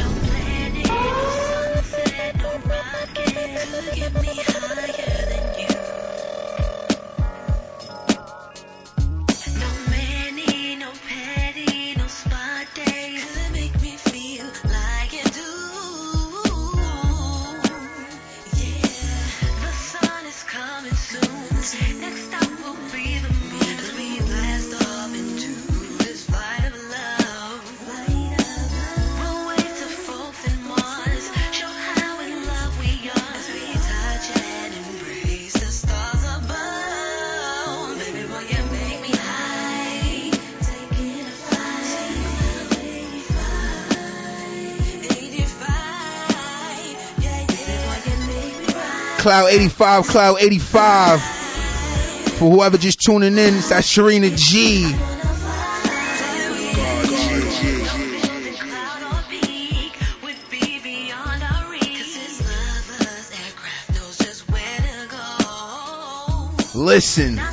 Cloud 49.24 49.52
85, 49.52 50.08
Cloud 50.08 50.42
85. 50.42 51.22
For 51.22 52.52
whoever 52.52 52.78
just 52.78 53.00
tuning 53.00 53.38
in, 53.38 53.56
it's 53.56 53.70
that 53.70 53.86
Sharina 53.86 54.38
G. 54.38 54.94
Listen. 66.76 67.53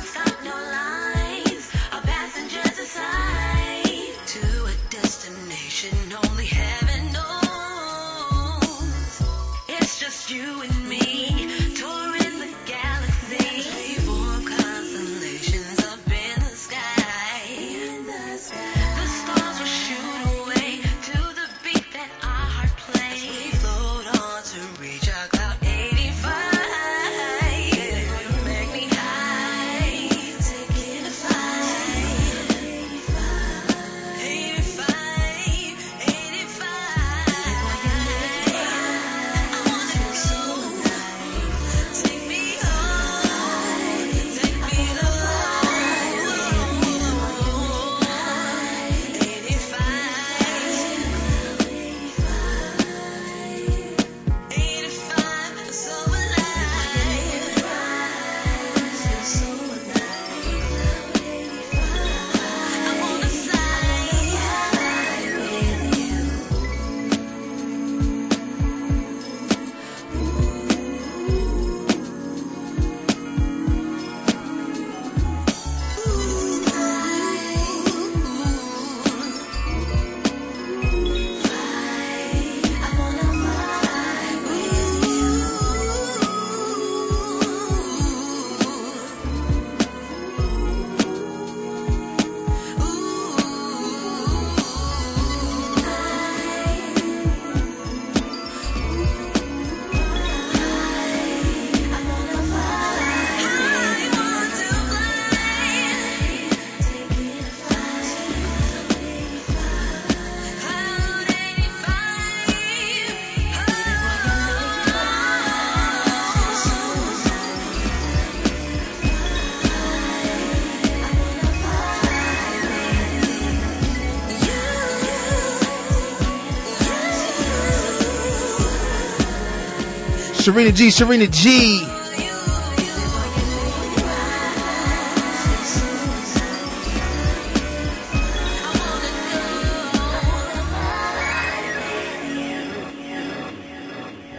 Serena 130.51 130.71
G, 130.73 130.91
Serena 130.91 131.27
G. 131.27 131.79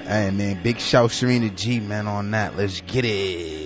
Hey 0.05 0.31
man, 0.31 0.63
big 0.63 0.79
shout 0.81 1.11
Serena 1.13 1.49
G 1.49 1.81
man 1.81 2.07
on 2.07 2.31
that. 2.33 2.59
Let's 2.59 2.83
get 2.83 3.07
it. 3.07 3.62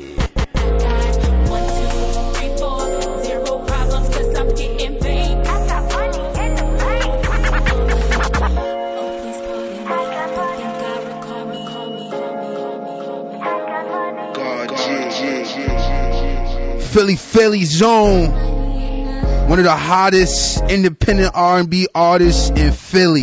Philly 17.36 17.66
Zone, 17.66 18.30
one 19.50 19.58
of 19.58 19.66
the 19.66 19.70
hottest 19.70 20.62
independent 20.70 21.32
R&B 21.34 21.86
artists 21.94 22.48
in 22.48 22.72
Philly. 22.72 23.20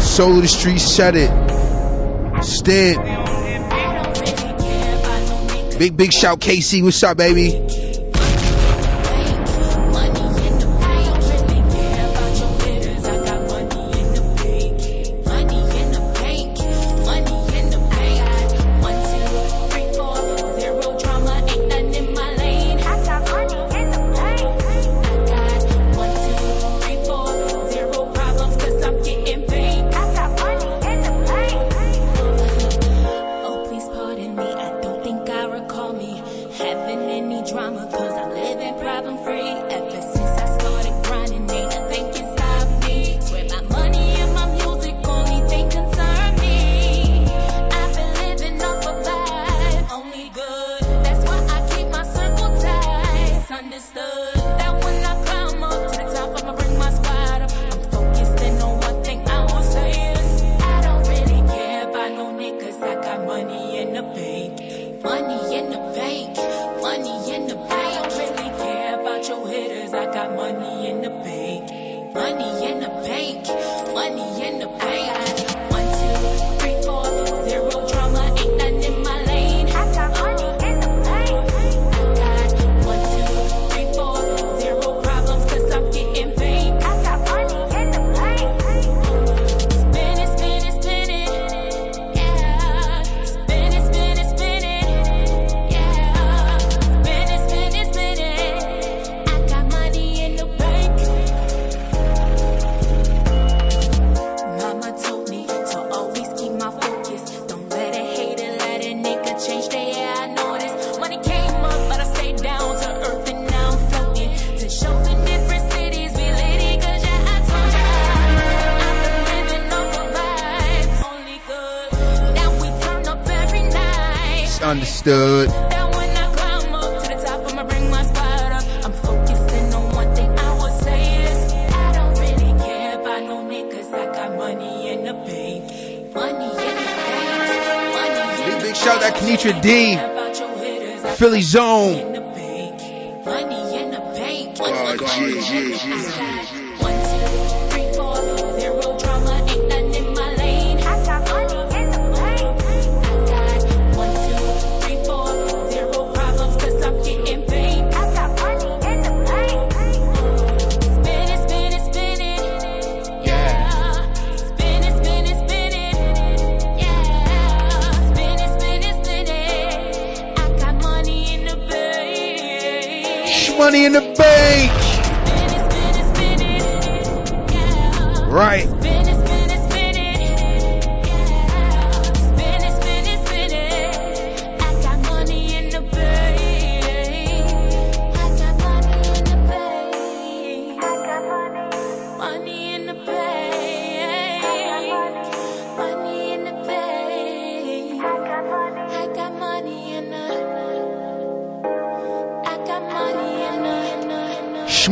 Soul 0.00 0.36
of 0.36 0.42
the 0.42 0.46
Street 0.46 0.78
said 0.78 1.16
it. 1.16 2.44
Stead. 2.44 2.96
Big 5.80 5.96
big 5.96 6.12
shout 6.12 6.38
KC, 6.38 6.84
what's 6.84 7.02
up, 7.02 7.16
baby? 7.16 7.85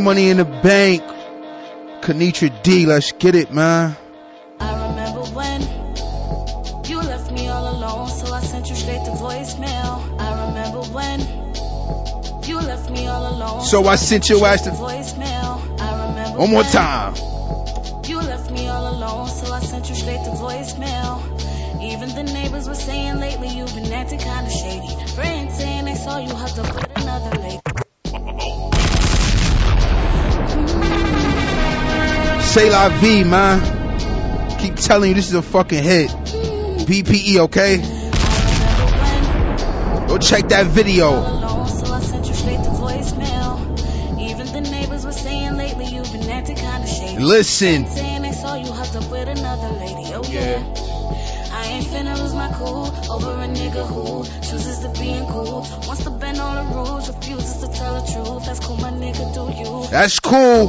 money 0.04 0.28
in 0.28 0.36
the 0.36 0.44
bank. 0.44 1.02
Kanitra 2.02 2.62
D, 2.62 2.84
let's 2.84 3.12
get 3.12 3.34
it, 3.34 3.50
man. 3.50 3.96
I 4.60 4.88
remember 4.88 5.22
when 5.32 5.62
you 6.84 6.98
left 6.98 7.32
me 7.32 7.48
all 7.48 7.74
alone, 7.74 8.08
so 8.10 8.32
I 8.32 8.40
sent 8.42 8.68
you 8.68 8.76
straight 8.76 9.04
to 9.06 9.12
voicemail. 9.12 10.20
I 10.20 10.46
remember 10.46 10.82
when 10.92 11.20
you 12.46 12.56
left 12.56 12.90
me 12.90 13.06
all 13.06 13.34
alone, 13.34 13.62
so 13.62 13.86
I 13.86 13.96
sent 13.96 14.24
to 14.24 14.34
voicemail. 14.34 15.64
One 16.36 16.50
more 16.50 16.64
time. 16.64 17.33
Say 32.54 32.70
la 32.70 32.88
vie, 32.88 33.24
man. 33.24 33.58
Keep 34.60 34.76
telling 34.76 35.08
you 35.08 35.16
this 35.16 35.26
is 35.26 35.34
a 35.34 35.42
fucking 35.42 35.82
hit. 35.82 36.08
BPE, 36.86 37.38
okay? 37.46 37.78
Go 40.06 40.18
check 40.18 40.48
that 40.50 40.66
video. 40.66 41.10
Listen. 47.18 47.86
you 47.86 48.72
have 48.72 48.92
to 48.92 49.00
put 49.00 49.26
another 49.26 49.70
lady 49.70 50.14
oh 50.14 50.22
Yeah. 50.28 50.62
I 51.50 51.66
ain't 51.66 51.86
finna 51.86 52.16
lose 52.20 52.34
my 52.34 52.52
cool 52.52 52.86
over 53.10 53.32
a 53.32 53.48
nigga 53.48 53.84
who 53.84 54.24
chooses 54.46 54.78
to 54.80 54.90
be 54.90 55.18
cool. 55.28 55.66
Wants 55.88 56.04
to 56.04 56.10
bend 56.10 56.38
all 56.38 56.54
the 56.54 56.72
rules, 56.72 57.08
refuses 57.08 57.56
to 57.62 57.68
tell 57.76 58.00
the 58.00 58.12
truth. 58.12 58.46
That's 58.46 58.60
cool, 58.60 58.76
my 58.76 58.90
nigga. 58.90 59.34
Do 59.34 59.50
you? 59.58 59.88
That's 59.90 60.20
cool. 60.20 60.68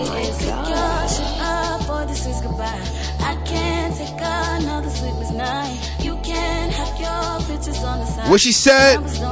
What 8.31 8.39
she 8.39 8.53
said? 8.53 9.30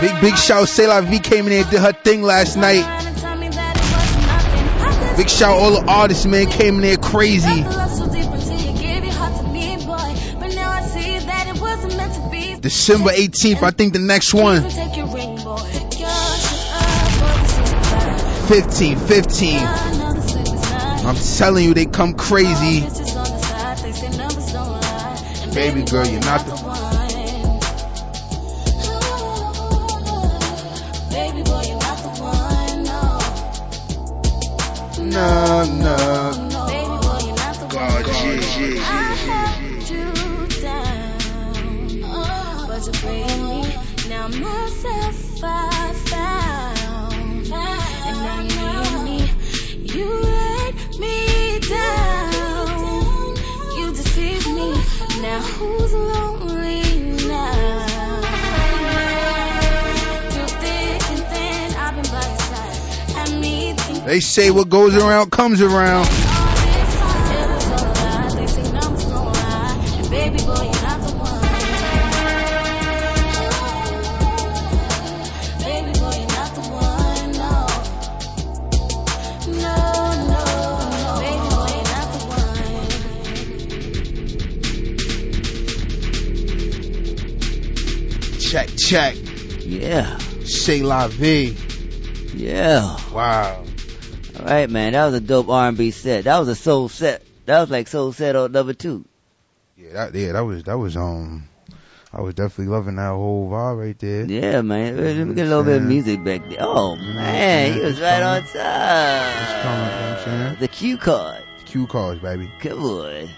Big 0.00 0.20
big 0.20 0.36
shout. 0.36 0.68
La 0.78 1.00
V 1.00 1.18
came 1.18 1.46
in 1.46 1.50
there 1.50 1.62
and 1.62 1.70
did 1.70 1.80
her 1.80 1.92
thing 1.92 2.22
last 2.22 2.56
night. 2.56 2.84
Big 5.16 5.30
shout 5.30 5.56
all 5.58 5.80
the 5.80 5.84
artists, 5.88 6.26
man, 6.26 6.46
came 6.46 6.76
in 6.76 6.82
there 6.82 6.96
crazy. 6.98 7.62
December 12.60 13.10
18th, 13.10 13.62
I 13.62 13.70
think 13.70 13.92
the 13.92 14.00
next 14.00 14.34
one. 14.34 14.68
15, 18.48 18.98
15. 18.98 19.58
I'm 21.06 21.16
telling 21.16 21.64
you, 21.64 21.74
they 21.74 21.86
come 21.86 22.14
crazy. 22.14 22.80
Baby 25.54 25.82
girl, 25.84 26.06
you're 26.06 26.20
not 26.20 26.44
the. 26.44 26.55
No. 35.16 35.64
No, 35.66 36.25
They 64.06 64.20
say 64.20 64.52
what 64.52 64.68
goes 64.68 64.94
around 64.94 65.32
comes 65.32 65.60
around. 65.60 66.06
Baby 70.08 70.38
boy, 70.38 70.62
you're 70.62 70.82
not 70.86 71.00
the 71.02 71.10
one. 71.18 71.42
Baby 75.58 75.92
boy, 75.98 76.14
you're 76.14 76.28
not 76.28 76.54
the 76.54 76.60
one. 76.70 77.32
No. 77.32 77.66
No, 79.58 79.74
no, 80.30 80.42
no. 81.02 81.18
Baby 81.20 81.48
boy, 81.50 81.66
you're 81.74 81.90
not 81.90 82.08
the 82.14 82.22
one. 88.22 88.38
Check, 88.38 88.68
check. 88.78 89.16
Yeah, 89.66 90.16
Say 90.44 90.82
La 90.84 91.08
V. 91.08 91.56
yeah. 92.36 92.96
Wow. 93.12 93.65
Right, 94.46 94.70
man. 94.70 94.92
That 94.92 95.06
was 95.06 95.14
a 95.14 95.20
dope 95.20 95.48
R&B 95.48 95.90
set. 95.90 96.24
That 96.24 96.38
was 96.38 96.48
a 96.48 96.54
soul 96.54 96.88
set. 96.88 97.22
That 97.46 97.60
was 97.60 97.70
like 97.70 97.88
soul 97.88 98.12
set 98.12 98.36
on 98.36 98.52
number 98.52 98.74
two. 98.74 99.04
Yeah, 99.76 99.92
that 99.92 100.14
yeah, 100.14 100.32
that 100.32 100.40
was 100.44 100.62
that 100.64 100.78
was 100.78 100.96
um 100.96 101.48
I 102.12 102.20
was 102.22 102.34
definitely 102.34 102.72
loving 102.74 102.96
that 102.96 103.10
whole 103.10 103.48
vibe 103.50 103.78
right 103.78 103.98
there. 103.98 104.24
Yeah, 104.24 104.62
man. 104.62 104.96
Let 104.96 105.16
me 105.26 105.34
get 105.34 105.46
a 105.46 105.48
little 105.50 105.64
bit 105.64 105.76
of 105.78 105.82
music 105.82 106.24
back 106.24 106.48
there. 106.48 106.58
Oh 106.60 106.96
man, 106.96 107.74
he 107.74 107.80
was 107.80 108.00
right 108.00 108.22
on 108.22 108.42
It's 108.42 108.52
coming, 108.52 108.64
you 108.64 108.66
know 108.66 110.10
what 110.10 110.18
I'm 110.18 110.24
time. 110.24 110.46
saying? 110.48 110.56
The 110.60 110.68
cue 110.68 110.96
card. 110.96 111.42
Cue 111.66 111.86
cards, 111.86 112.20
baby. 112.22 112.50
Good 112.60 112.76
boy. 112.78 113.28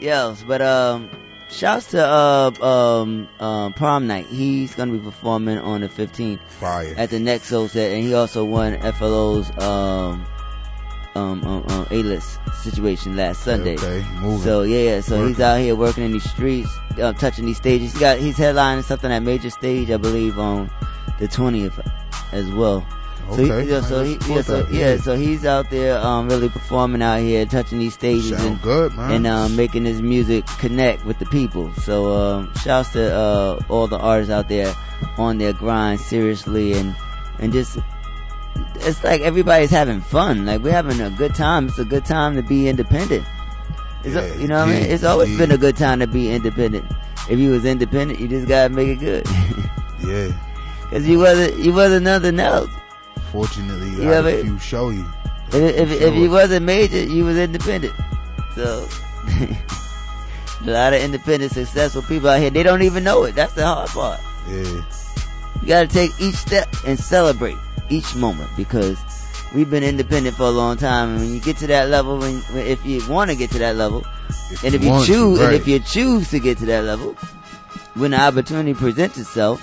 Yo, 0.00 0.36
but 0.46 0.60
um, 0.60 1.08
shouts 1.48 1.92
to 1.92 2.04
uh 2.04 2.50
um 2.60 3.28
um 3.40 3.72
prom 3.72 4.06
night. 4.08 4.26
He's 4.26 4.74
gonna 4.74 4.92
be 4.92 4.98
performing 4.98 5.58
on 5.58 5.80
the 5.80 5.88
15th 5.88 6.40
Fire. 6.48 6.94
at 6.98 7.10
the 7.10 7.18
next 7.20 7.46
soul 7.48 7.68
set, 7.68 7.92
and 7.92 8.02
he 8.04 8.12
also 8.14 8.44
won 8.44 8.78
FLO's 8.92 9.48
um 9.58 10.26
um 11.14 11.44
um, 11.44 11.64
um 11.68 11.86
A-list 11.90 12.38
situation 12.62 13.16
last 13.16 13.42
Sunday. 13.42 13.74
Okay, 13.74 14.04
moving. 14.20 14.40
So 14.42 14.62
yeah, 14.62 15.00
so 15.00 15.26
he's 15.26 15.40
out 15.40 15.60
here 15.60 15.74
working 15.76 16.04
in 16.04 16.12
these 16.12 16.28
streets, 16.30 16.70
uh, 17.00 17.12
touching 17.12 17.46
these 17.46 17.58
stages. 17.58 17.92
He 17.92 18.00
got 18.00 18.18
he's 18.18 18.36
headlining 18.36 18.84
something 18.84 19.10
at 19.10 19.22
major 19.22 19.50
stage, 19.50 19.90
I 19.90 19.96
believe, 19.96 20.38
on 20.38 20.70
the 21.18 21.28
20th 21.28 21.78
as 22.32 22.50
well. 22.50 22.86
So 23.30 23.36
he, 23.36 23.52
Okay. 23.52 23.70
yeah, 23.70 23.80
so 23.82 24.02
he, 24.02 24.18
yeah, 24.26 24.42
so 24.42 24.66
yeah, 24.70 24.94
yeah. 24.94 24.96
so 24.96 25.16
he's 25.16 25.44
out 25.46 25.70
there 25.70 25.96
um 25.96 26.28
really 26.28 26.48
performing 26.48 27.02
out 27.02 27.20
here, 27.20 27.46
touching 27.46 27.78
these 27.78 27.94
stages 27.94 28.30
Sound 28.30 28.42
and 28.44 28.62
good, 28.62 28.92
and 28.98 29.26
um 29.26 29.54
making 29.54 29.84
his 29.84 30.02
music 30.02 30.44
connect 30.58 31.04
with 31.04 31.18
the 31.18 31.26
people. 31.26 31.72
So 31.74 32.12
um 32.12 32.54
shouts 32.56 32.92
to 32.92 33.14
uh 33.14 33.60
all 33.68 33.86
the 33.86 33.98
artists 33.98 34.32
out 34.32 34.48
there 34.48 34.74
on 35.18 35.38
their 35.38 35.52
grind 35.52 36.00
seriously 36.00 36.72
and 36.74 36.96
and 37.38 37.52
just 37.52 37.78
it's 38.76 39.02
like 39.04 39.20
everybody's 39.22 39.70
having 39.70 40.00
fun. 40.00 40.44
Like 40.46 40.62
we're 40.62 40.72
having 40.72 41.00
a 41.00 41.10
good 41.10 41.34
time. 41.34 41.68
It's 41.68 41.78
a 41.78 41.84
good 41.84 42.04
time 42.04 42.36
to 42.36 42.42
be 42.42 42.68
independent. 42.68 43.24
It's 44.04 44.16
a- 44.16 44.40
you 44.40 44.48
know 44.48 44.60
what 44.60 44.68
I 44.68 44.72
mean? 44.72 44.82
It's 44.90 45.04
always 45.04 45.28
indeed. 45.30 45.38
been 45.48 45.52
a 45.52 45.58
good 45.58 45.76
time 45.76 46.00
to 46.00 46.06
be 46.06 46.30
independent. 46.32 46.84
If 47.30 47.38
you 47.38 47.50
was 47.50 47.64
independent, 47.64 48.18
you 48.20 48.28
just 48.28 48.48
gotta 48.48 48.68
make 48.74 48.88
it 48.88 48.96
good. 49.00 49.26
yeah. 50.06 50.32
Cause 50.90 51.06
you 51.06 51.18
wasn't, 51.18 51.58
you 51.58 51.72
wasn't 51.72 52.04
nothing 52.04 52.38
else. 52.40 52.68
Fortunately, 53.30 53.88
you 53.90 54.02
Yeah, 54.02 54.16
had 54.22 54.26
a 54.26 54.42
few 54.42 54.58
show 54.58 54.90
you. 54.90 55.06
If, 55.48 55.54
if, 55.54 55.88
Show 55.88 56.06
if 56.06 56.14
you 56.14 56.30
wasn't 56.30 56.66
major, 56.66 57.02
you 57.02 57.24
was 57.24 57.38
independent. 57.38 57.94
So, 58.56 58.86
a 59.28 60.70
lot 60.70 60.92
of 60.92 61.00
independent, 61.00 61.52
successful 61.52 62.02
people 62.02 62.28
out 62.28 62.40
here, 62.40 62.50
they 62.50 62.62
don't 62.62 62.82
even 62.82 63.04
know 63.04 63.24
it. 63.24 63.34
That's 63.34 63.54
the 63.54 63.64
hard 63.64 63.88
part. 63.90 64.20
Yeah. 64.48 64.82
You 65.62 65.68
gotta 65.68 65.86
take 65.86 66.10
each 66.20 66.34
step 66.34 66.68
and 66.86 66.98
celebrate 66.98 67.56
each 67.92 68.14
moment 68.14 68.50
because 68.56 68.98
we've 69.54 69.70
been 69.70 69.82
independent 69.84 70.36
for 70.36 70.44
a 70.44 70.50
long 70.50 70.76
time. 70.76 71.10
And 71.10 71.20
when 71.20 71.34
you 71.34 71.40
get 71.40 71.58
to 71.58 71.66
that 71.68 71.88
level, 71.88 72.18
when, 72.18 72.36
when 72.40 72.66
if 72.66 72.84
you 72.84 73.06
want 73.08 73.30
to 73.30 73.36
get 73.36 73.50
to 73.52 73.58
that 73.58 73.76
level, 73.76 74.04
If 74.50 74.64
and 74.64 74.74
if 74.74 74.82
you 74.82 74.90
want 74.90 75.06
to, 75.06 75.12
choose, 75.12 75.40
and 75.40 75.54
if 75.54 75.68
you 75.68 75.78
choose 75.80 76.30
to 76.30 76.40
get 76.40 76.58
to 76.58 76.66
that 76.66 76.84
level, 76.84 77.14
when 77.94 78.12
the 78.12 78.20
opportunity 78.20 78.74
presents 78.74 79.18
itself, 79.18 79.60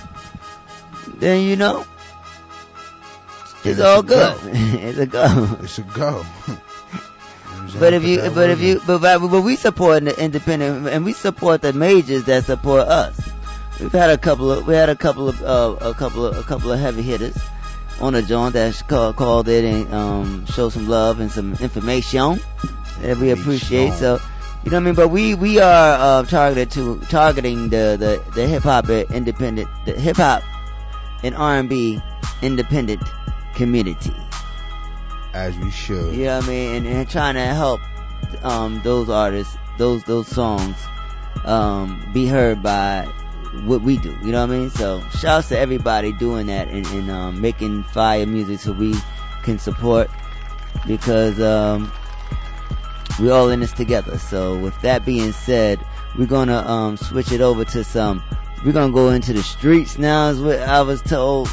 then 1.20 1.42
you 1.42 1.56
know 1.56 1.86
it's 3.64 3.66
it's 3.66 3.80
all 3.80 4.04
good. 4.04 4.38
go. 4.38 4.40
it's 4.54 5.00
a 5.00 5.06
go. 5.06 5.58
It's 5.62 5.78
a 5.80 5.84
go. 5.84 6.26
You 7.60 7.80
But 7.80 7.94
if 7.94 8.04
you, 8.04 8.18
but 8.34 8.50
if 8.50 8.62
you, 8.62 8.82
but, 8.88 9.00
but, 9.00 9.20
but 9.20 9.42
we 9.42 9.56
support 9.56 10.04
the 10.04 10.20
independent, 10.24 10.88
and 10.88 11.06
we 11.06 11.14
support 11.14 11.62
the 11.62 11.72
majors 11.72 12.24
that 12.24 12.46
support 12.46 12.88
us. 12.88 13.20
We've 13.80 13.92
had 13.92 14.10
a 14.10 14.18
couple 14.18 14.52
of, 14.52 14.66
we 14.66 14.74
had 14.74 14.90
a 14.90 14.96
couple 14.96 15.30
of, 15.30 15.44
uh, 15.44 15.76
a 15.82 15.94
couple 15.94 16.26
of, 16.26 16.38
a 16.38 16.44
couple 16.44 16.72
of 16.72 16.80
heavy 16.80 17.04
hitters 17.04 17.38
on 18.02 18.16
a 18.16 18.22
joint 18.22 18.54
that 18.54 18.82
called, 18.88 19.16
called 19.16 19.48
it 19.48 19.64
and 19.66 19.94
um, 19.94 20.46
showed 20.48 20.70
some 20.74 20.88
love 20.88 21.20
and 21.20 21.32
some 21.32 21.54
information 21.56 22.40
that 23.02 23.18
we 23.18 23.32
appreciate. 23.32 23.94
So, 23.94 24.20
you 24.64 24.72
know 24.72 24.78
what 24.78 24.84
I 24.84 24.86
mean. 24.86 24.96
But 24.96 25.10
we 25.10 25.36
we 25.36 25.60
are 25.60 25.98
uh, 26.00 26.24
targeted 26.26 26.72
to 26.72 27.00
targeting 27.10 27.70
the 27.70 27.98
the 28.00 28.32
the 28.36 28.48
hip 28.48 28.64
hop 28.64 28.90
independent, 28.90 29.70
the 29.86 29.94
hip 29.94 30.18
hop 30.18 30.44
and 31.24 31.36
R 31.36 31.58
and 31.58 31.70
B 31.70 32.02
independent 32.42 33.02
community. 33.56 34.16
as 35.34 35.58
we 35.58 35.72
should. 35.72 36.14
You 36.16 36.26
know 36.26 36.38
what 36.40 36.46
I 36.46 36.48
mean? 36.48 36.76
And, 36.76 36.88
and 36.88 37.10
trying 37.10 37.36
to 37.36 37.42
help 37.42 37.82
um, 38.44 38.82
those 38.84 39.10
artists, 39.10 39.56
those 39.78 40.04
those 40.04 40.28
songs, 40.28 40.76
um, 41.46 42.10
be 42.14 42.26
heard 42.26 42.62
by 42.64 43.08
what 43.54 43.82
we 43.82 43.98
do. 43.98 44.16
You 44.24 44.32
know 44.32 44.46
what 44.46 44.54
I 44.54 44.60
mean? 44.60 44.70
So 44.70 45.04
shouts 45.18 45.50
to 45.50 45.58
everybody 45.58 46.12
doing 46.12 46.48
that 46.48 46.68
and, 46.68 46.86
and 46.88 47.12
um, 47.12 47.42
making 47.42 47.84
fire 47.84 48.26
music 48.26 48.60
so 48.60 48.72
we 48.72 48.96
can 49.44 49.60
support 49.60 50.10
because 50.86 51.40
um, 51.40 51.92
we 53.20 53.30
all 53.30 53.50
in 53.50 53.60
this 53.60 53.74
together. 53.74 54.18
So 54.18 54.58
with 54.58 54.80
that 54.82 55.06
being 55.06 55.32
said, 55.32 55.80
we're 56.18 56.28
gonna 56.28 56.58
um 56.58 56.98
switch 56.98 57.32
it 57.32 57.42
over 57.42 57.66
to 57.66 57.84
some. 57.84 58.24
We're 58.66 58.74
gonna 58.74 58.94
go 58.94 59.10
into 59.10 59.34
the 59.34 59.44
streets 59.44 59.98
now. 59.98 60.30
Is 60.30 60.40
what 60.40 60.60
I 60.60 60.82
was 60.82 61.02
told. 61.02 61.50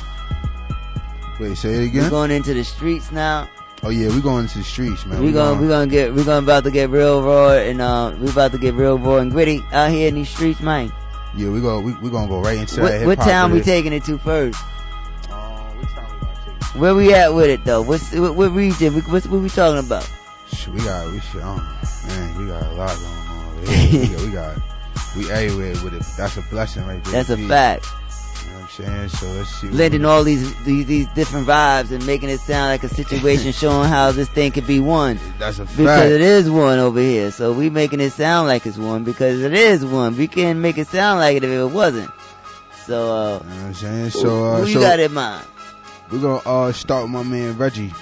Wait, 1.38 1.57
say 1.57 1.74
it 1.74 1.86
again. 1.88 2.05
We're 2.05 2.11
going 2.11 2.30
into 2.30 2.55
the 2.55 2.64
streets 2.64 3.12
now. 3.12 3.49
Oh 3.82 3.90
yeah, 3.90 4.09
we're 4.09 4.20
going 4.20 4.49
to 4.49 4.59
the 4.59 4.64
streets, 4.64 5.05
man. 5.05 5.22
we 5.22 5.32
gonna 5.32 5.61
we 5.61 5.68
gonna 5.68 5.86
get 5.86 6.12
we 6.12 6.24
gonna 6.24 6.44
about 6.44 6.64
to 6.64 6.70
get 6.70 6.90
real 6.90 7.22
raw 7.22 7.53
and 7.53 7.80
uh 7.80 8.14
we 8.18 8.28
about 8.30 8.53
to 8.53 8.59
get 8.59 8.74
real 8.74 8.99
raw 8.99 9.18
and 9.18 9.30
gritty 9.30 9.62
out 9.72 9.90
here 9.90 10.09
in 10.09 10.14
these 10.14 10.30
streets, 10.30 10.61
man. 10.61 10.92
Yeah, 11.37 11.51
we 11.51 11.61
go. 11.61 11.80
We 11.80 11.93
we 11.95 12.11
gonna 12.11 12.28
go 12.28 12.41
right 12.41 12.59
into 12.59 12.76
that 12.76 12.82
What, 12.82 12.93
hip 12.93 13.07
what 13.07 13.18
hop 13.18 13.26
town 13.26 13.53
we 13.53 13.61
taking 13.61 13.93
it 13.93 14.05
to 14.05 14.18
first? 14.18 14.59
Uh, 15.28 15.68
what 15.74 15.89
town 15.91 16.14
we 16.14 16.20
gonna 16.20 16.39
take? 16.45 16.80
Where 16.80 16.95
we 16.95 17.14
at 17.14 17.34
with 17.34 17.51
it 17.51 17.64
though? 17.64 17.82
What's 17.82 18.12
what, 18.14 18.34
what 18.34 18.53
region? 18.53 18.95
What, 18.95 19.09
what, 19.09 19.26
what 19.26 19.41
we 19.43 19.49
talking 19.49 19.84
about? 19.84 20.11
Shit, 20.53 20.72
we 20.72 20.80
got 20.80 21.12
we 21.12 21.20
shit. 21.20 21.43
Um, 21.43 21.57
man, 22.07 22.39
we 22.39 22.47
got 22.47 22.62
a 22.62 22.72
lot 22.72 22.97
going 22.97 23.07
on. 23.07 23.37
We, 23.66 24.09
got, 24.09 24.20
we 24.20 24.30
got 24.30 24.59
we 25.16 25.30
everywhere 25.30 25.84
with 25.84 25.95
it. 25.95 26.03
That's 26.16 26.37
a 26.37 26.43
blessing 26.43 26.87
right 26.87 27.03
there. 27.05 27.12
That's 27.12 27.30
a 27.30 27.37
fact. 27.37 27.87
You 28.78 28.84
know 28.84 28.90
what 28.92 29.00
I'm 29.00 29.08
saying? 29.08 29.08
So 29.08 29.26
let's 29.38 29.50
see. 29.50 29.68
Blending 29.68 30.04
all 30.04 30.24
these, 30.24 30.54
these 30.64 30.86
these 30.86 31.06
different 31.14 31.46
vibes 31.46 31.90
and 31.92 32.04
making 32.06 32.28
it 32.30 32.40
sound 32.40 32.68
like 32.70 32.82
a 32.84 32.88
situation, 32.88 33.52
showing 33.62 33.88
how 33.88 34.12
this 34.12 34.28
thing 34.28 34.52
could 34.52 34.66
be 34.66 34.80
one. 34.80 35.18
That's 35.38 35.58
a 35.58 35.66
fact. 35.66 35.76
Because 35.78 36.12
it 36.12 36.20
is 36.20 36.50
one 36.50 36.78
over 36.78 37.00
here. 37.00 37.30
So 37.30 37.52
we 37.52 37.70
making 37.70 38.00
it 38.00 38.10
sound 38.10 38.48
like 38.48 38.66
it's 38.66 38.76
one 38.78 39.04
because 39.04 39.40
it 39.42 39.54
is 39.54 39.84
one. 39.84 40.16
We 40.16 40.26
can't 40.28 40.58
make 40.58 40.78
it 40.78 40.88
sound 40.88 41.20
like 41.20 41.36
it 41.36 41.44
if 41.44 41.50
it 41.50 41.64
wasn't. 41.72 42.10
So 42.86 43.12
uh, 43.12 43.38
You 43.42 43.48
know 43.48 43.56
what 43.56 43.64
I'm 43.66 43.74
saying? 43.74 44.10
So 44.10 44.44
uh, 44.44 44.60
who 44.60 44.66
you 44.66 44.74
so 44.74 44.80
got 44.80 45.00
in 45.00 45.12
mind? 45.12 45.46
we're 46.10 46.20
gonna 46.20 46.40
uh 46.48 46.72
start 46.72 47.02
with 47.04 47.10
my 47.12 47.22
man 47.24 47.56
Reggie. 47.58 47.92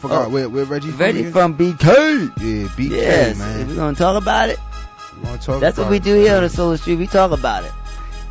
Forgot 0.00 0.26
Oh. 0.26 0.28
where 0.30 0.48
where 0.48 0.64
Reggie 0.64 0.90
from 0.90 0.98
Ready 0.98 1.20
again? 1.20 1.32
from 1.32 1.56
BK? 1.56 1.86
Yeah, 2.40 2.68
BK 2.68 2.90
Yes, 2.90 3.38
man. 3.38 3.68
We're 3.68 3.74
gonna 3.76 3.96
talk 3.96 4.16
about 4.20 4.48
it. 4.48 4.58
We 5.16 5.24
gonna 5.24 5.38
talk 5.38 5.60
That's 5.60 5.78
what 5.78 5.90
we 5.90 5.98
do 5.98 6.14
here 6.14 6.36
on 6.36 6.42
the 6.42 6.48
Solar 6.48 6.76
Street. 6.76 6.96
We 6.96 7.06
talk 7.06 7.30
about 7.32 7.64
it. 7.64 7.72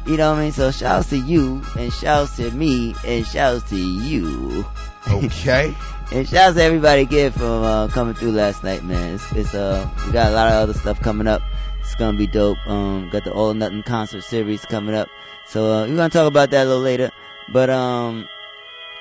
You 0.08 0.16
know 0.16 0.32
what 0.32 0.40
I 0.40 0.44
mean? 0.44 0.52
So 0.54 0.72
shouts 0.72 1.10
to 1.10 1.18
you 1.18 1.62
and 1.78 1.92
shouts 1.92 2.38
to 2.38 2.50
me 2.52 2.96
and 3.06 3.28
shouts 3.28 3.70
to 3.70 3.78
you. 3.78 4.66
Okay. 5.08 5.76
And 6.10 6.26
shouts 6.26 6.56
to 6.56 6.64
everybody 6.64 7.02
again 7.02 7.34
from 7.34 7.64
uh, 7.64 7.90
coming 7.90 8.14
through 8.14 8.32
last 8.32 8.64
night, 8.64 8.82
man. 8.82 9.16
It's, 9.16 9.30
it's 9.34 9.54
uh 9.54 9.90
we 10.06 10.14
got 10.14 10.32
a 10.32 10.34
lot 10.34 10.48
of 10.48 10.54
other 10.54 10.74
stuff 10.74 11.02
coming 11.02 11.28
up. 11.28 11.42
It's 11.82 11.96
gonna 11.96 12.18
be 12.18 12.28
dope. 12.28 12.58
Um, 12.66 13.10
got 13.10 13.26
the 13.26 13.34
All 13.34 13.48
or 13.52 13.54
Nothing 13.54 13.84
concert 13.84 14.24
series 14.24 14.66
coming 14.66 14.96
up. 14.96 15.10
So 15.48 15.66
uh, 15.66 15.86
we're 15.86 15.98
gonna 15.98 16.10
talk 16.10 16.30
about 16.30 16.52
that 16.52 16.66
a 16.66 16.70
little 16.70 16.82
later. 16.82 17.12
But 17.52 17.70
um, 17.70 18.30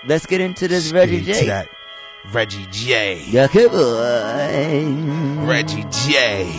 let's 0.04 0.26
get 0.26 0.40
into 0.40 0.66
this 0.66 0.90
Let's 0.90 1.08
Reggie 1.08 1.20
get 1.20 1.28
into 1.28 1.40
J. 1.42 1.46
that. 1.46 1.68
Reggie 2.32 2.66
J. 2.72 3.24
Yeah, 3.28 3.46
good 3.46 3.70
boy. 3.70 5.46
Reggie 5.46 5.84
J. 5.84 6.52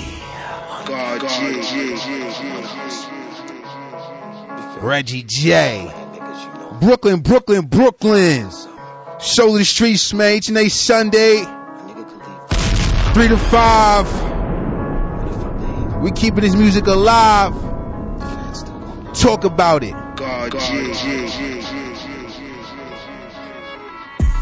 God, 0.86 1.20
Reggie 4.82 5.24
J. 5.24 5.92
Brooklyn, 6.80 7.22
Brooklyn, 7.22 7.66
Brooklyn's. 7.68 8.68
Show 9.20 9.58
the 9.58 9.66
streets, 9.66 10.14
man. 10.14 10.42
And 10.48 10.58
every 10.58 10.70
Sunday. 10.70 11.44
Three 13.14 13.28
to 13.30 13.38
five. 13.38 14.08
We 16.02 16.12
keeping 16.12 16.42
this 16.42 16.56
music 16.56 16.86
alive. 16.88 17.54
Talk 19.16 19.44
about 19.44 19.84
it. 19.84 19.94
God, 20.16 20.52